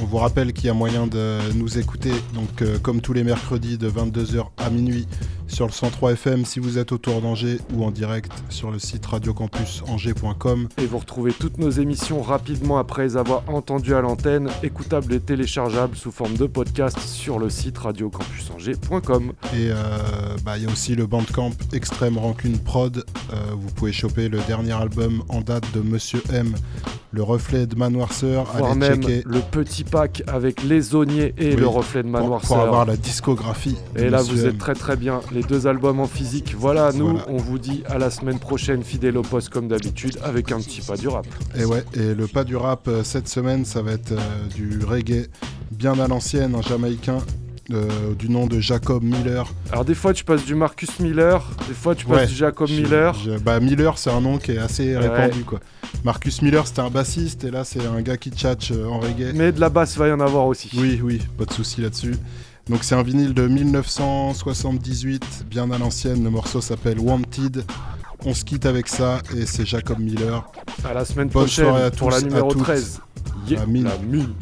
On 0.02 0.06
vous 0.06 0.18
rappelle 0.18 0.54
qu'il 0.54 0.66
y 0.66 0.70
a 0.70 0.74
moyen 0.74 1.06
de 1.06 1.38
nous 1.54 1.78
écouter, 1.78 2.14
donc 2.34 2.64
euh, 2.64 2.80
comme 2.80 3.02
tous 3.02 3.14
les 3.14 3.24
mercredis 3.24 3.78
de 3.78 3.88
22h 3.92 4.46
à 4.58 4.72
minuit 4.72 5.08
sur 5.52 5.66
le 5.68 5.72
103 5.72 6.14
FM 6.14 6.46
si 6.46 6.60
vous 6.60 6.78
êtes 6.78 6.92
autour 6.92 7.22
d'Angers 7.22 7.60
ou 7.74 7.84
en 7.84 7.92
direct 7.92 8.32
sur 8.50 8.72
le 8.72 8.80
site 8.80 9.06
radiocampusangers.com. 9.06 10.68
Et 10.78 10.86
vous 10.86 10.98
retrouvez 10.98 11.32
toutes 11.34 11.58
nos 11.58 11.70
émissions 11.70 12.22
rapidement 12.22 12.78
après 12.78 13.04
les 13.04 13.18
avoir 13.18 13.44
entendues 13.48 13.96
à 13.96 14.02
l'antenne, 14.02 14.50
écoutables 14.64 15.14
et 15.14 15.20
téléchargeables 15.20 15.96
sous 15.96 16.12
forme 16.12 16.36
de 16.36 16.46
podcast 16.48 17.00
sur 17.00 17.40
le 17.40 17.50
site 17.50 17.78
radiocampusangers.com. 17.78 19.34
Et 19.54 19.70
euh, 19.72 19.76
bah, 20.44 20.58
il 20.58 20.64
y 20.64 20.68
a 20.68 20.70
aussi 20.72 20.96
le 20.96 21.06
Bandcamp 21.06 21.52
Extrême 21.74 22.18
Rancune 22.18 22.58
Prod. 22.60 23.04
Euh, 23.34 23.36
vous 23.56 23.70
pouvez 23.72 23.92
choper 23.92 24.30
le 24.30 24.40
dernier 24.48 24.74
album 24.74 25.24
en 25.30 25.42
date 25.42 25.66
de 25.74 25.82
Monsieur 25.82 26.22
M, 26.34 26.54
Le 27.12 27.24
Reflet 27.24 27.66
de 27.68 27.76
Manoirceur. 27.76 28.46
Voire 28.56 28.72
Allez 28.72 28.80
même 28.80 29.02
checker. 29.04 29.24
le 29.26 29.40
petit 29.40 29.84
pack 29.84 30.24
avec 30.28 30.64
les 30.64 30.96
Auniers 30.96 31.34
et 31.38 31.52
Oui, 31.56 31.62
le 31.62 31.68
reflet 31.68 32.04
de 32.04 32.10
pour- 32.10 32.20
Manoir 32.20 32.42
Pour 32.42 32.58
avoir 32.60 32.86
la 32.86 32.96
discographie. 32.98 33.76
Et 33.96 34.10
là, 34.10 34.22
vous 34.22 34.46
êtes 34.46 34.58
très 34.58 34.74
très 34.74 34.96
bien. 34.96 35.22
Les 35.34 35.41
deux 35.44 35.68
albums 35.68 36.00
en 36.00 36.08
physique. 36.08 36.56
Voilà, 36.58 36.92
nous, 36.94 37.10
Voilà. 37.12 37.26
on 37.30 37.38
vous 37.38 37.60
dit 37.60 37.84
à 37.88 37.98
la 37.98 38.10
semaine 38.10 38.40
prochaine, 38.40 38.84
fidèle 38.84 39.18
au 39.18 39.22
poste 39.22 39.50
comme 39.50 39.68
d'habitude, 39.68 40.18
avec 40.24 40.52
un 40.52 40.60
petit 40.60 40.82
pas 40.82 40.98
du 40.98 41.08
rap. 41.08 41.26
Et 41.58 41.66
ouais, 41.66 41.84
et 41.94 42.14
le 42.14 42.28
pas 42.28 42.44
du 42.44 42.56
rap 42.56 42.88
euh, 42.88 43.04
cette 43.04 43.28
semaine, 43.28 43.66
ça 43.66 43.82
va 43.82 43.92
être 43.94 44.12
euh, 44.14 44.18
du 44.56 44.80
reggae 44.86 45.28
bien 45.72 46.00
à 46.00 46.08
l'ancienne, 46.08 46.56
un 46.56 46.62
Jamaïcain 46.62 47.20
euh, 47.72 47.88
du 48.20 48.28
nom 48.30 48.48
de 48.48 48.60
Jacob 48.60 49.02
Miller. 49.04 49.48
Alors, 49.72 49.86
des 49.86 49.96
fois, 49.96 50.14
tu 50.14 50.26
passes 50.26 50.44
du 50.44 50.56
Marcus 50.56 51.00
Miller, 51.00 51.42
des 51.70 51.74
fois, 51.74 51.96
tu 51.96 52.06
passes 52.06 52.18
Ouais, 52.22 52.28
du 52.28 52.34
Jacob 52.36 52.70
Miller. 52.70 53.14
je- 53.14 53.38
bah 53.40 53.60
Miller, 53.62 53.98
c'est 53.98 54.10
un 54.10 54.20
nom 54.20 54.38
qui 54.38 54.52
est 54.52 54.58
assez 54.58 54.96
Ouais. 54.98 55.08
répandu 55.08 55.44
quoi. 55.46 55.60
Marcus 56.04 56.42
Miller, 56.42 56.66
c'était 56.68 56.80
un 56.82 56.90
bassiste 56.90 57.44
et 57.44 57.52
là 57.52 57.64
c'est 57.64 57.86
un 57.86 58.02
gars 58.02 58.18
qui 58.18 58.30
tchatche 58.32 58.72
en 58.72 59.00
reggae. 59.00 59.32
Mais 59.36 59.52
de 59.52 59.60
la 59.60 59.70
basse, 59.70 59.96
va 59.98 60.08
y 60.08 60.12
en 60.12 60.20
avoir 60.20 60.48
aussi. 60.48 60.70
Oui, 60.78 61.00
oui, 61.04 61.22
pas 61.38 61.46
de 61.46 61.54
souci 61.54 61.80
là-dessus. 61.82 62.16
Donc 62.70 62.84
c'est 62.84 62.96
un 62.96 63.04
vinyle 63.04 63.34
de 63.34 63.48
1978, 63.48 65.46
bien 65.50 65.70
à 65.72 65.78
l'ancienne. 65.78 66.24
Le 66.24 66.30
morceau 66.30 66.62
s'appelle 66.62 67.00
Wanted. 67.00 67.66
On 68.24 68.34
se 68.34 68.46
quitte 68.46 68.66
avec 68.66 68.88
ça 68.88 69.20
et 69.36 69.46
c'est 69.46 69.66
Jacob 69.66 70.00
Miller. 70.00 70.44
À 70.86 70.94
la 70.94 71.04
semaine 71.06 71.28
Bonne 71.28 71.44
prochaine 71.44 71.66
soirée 71.66 71.84
à 71.84 71.92
pour 71.92 72.10
tous, 72.10 72.16
la 72.16 72.22
numéro 72.22 72.52
à 72.52 72.54
toutes. 72.54 72.64
13. 72.64 73.02
Yeah, 73.48 73.60
La 73.62 73.66
mine. 73.66 73.84
la 73.86 73.98
mine. 73.98 74.34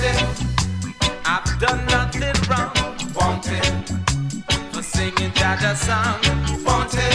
The 0.00 0.39
Jaja 5.50 5.74
song. 5.74 6.20
Fontaine. 6.64 7.09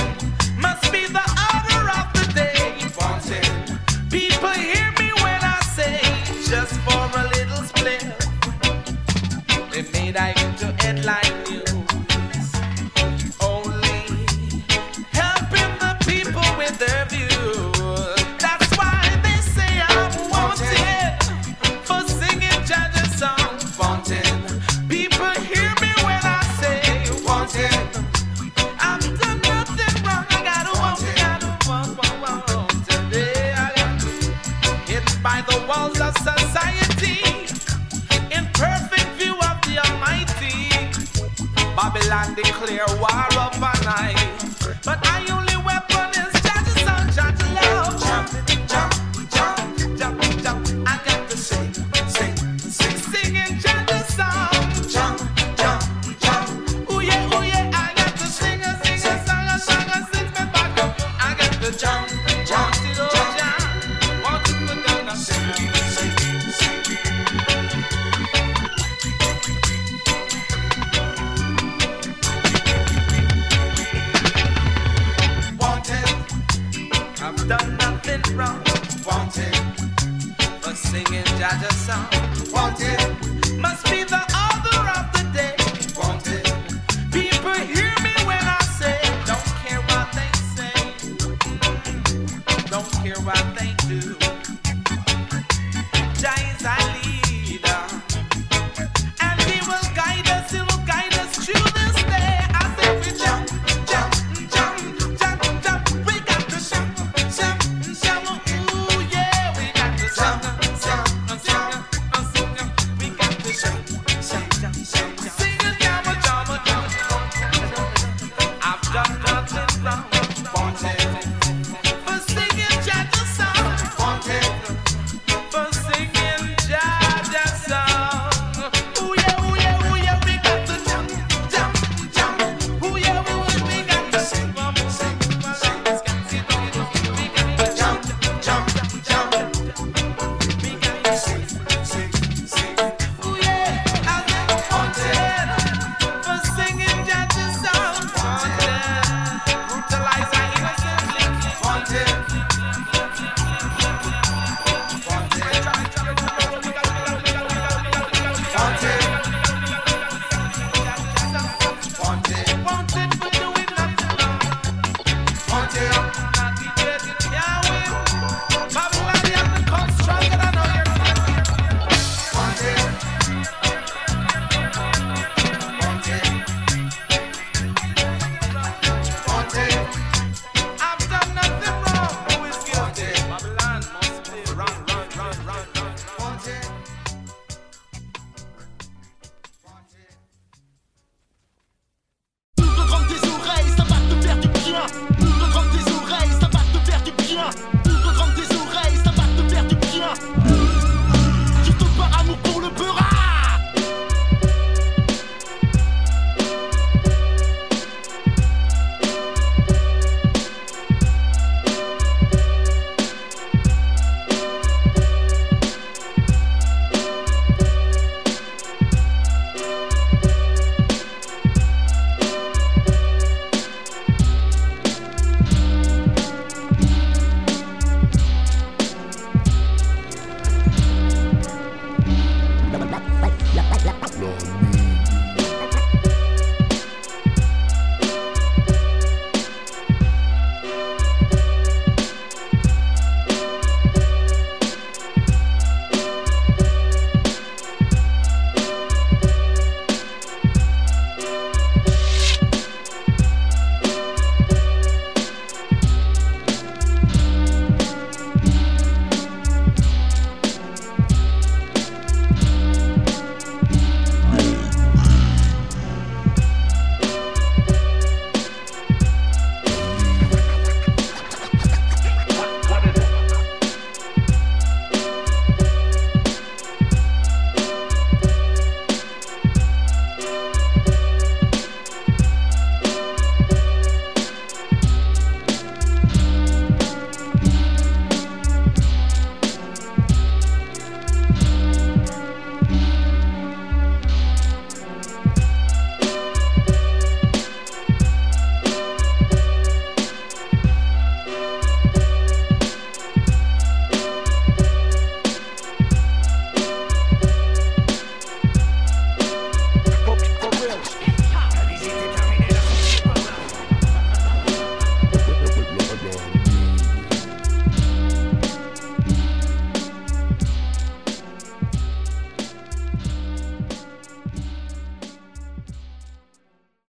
Babylon 42.05 42.35
declare 42.35 42.85
war 42.99 43.34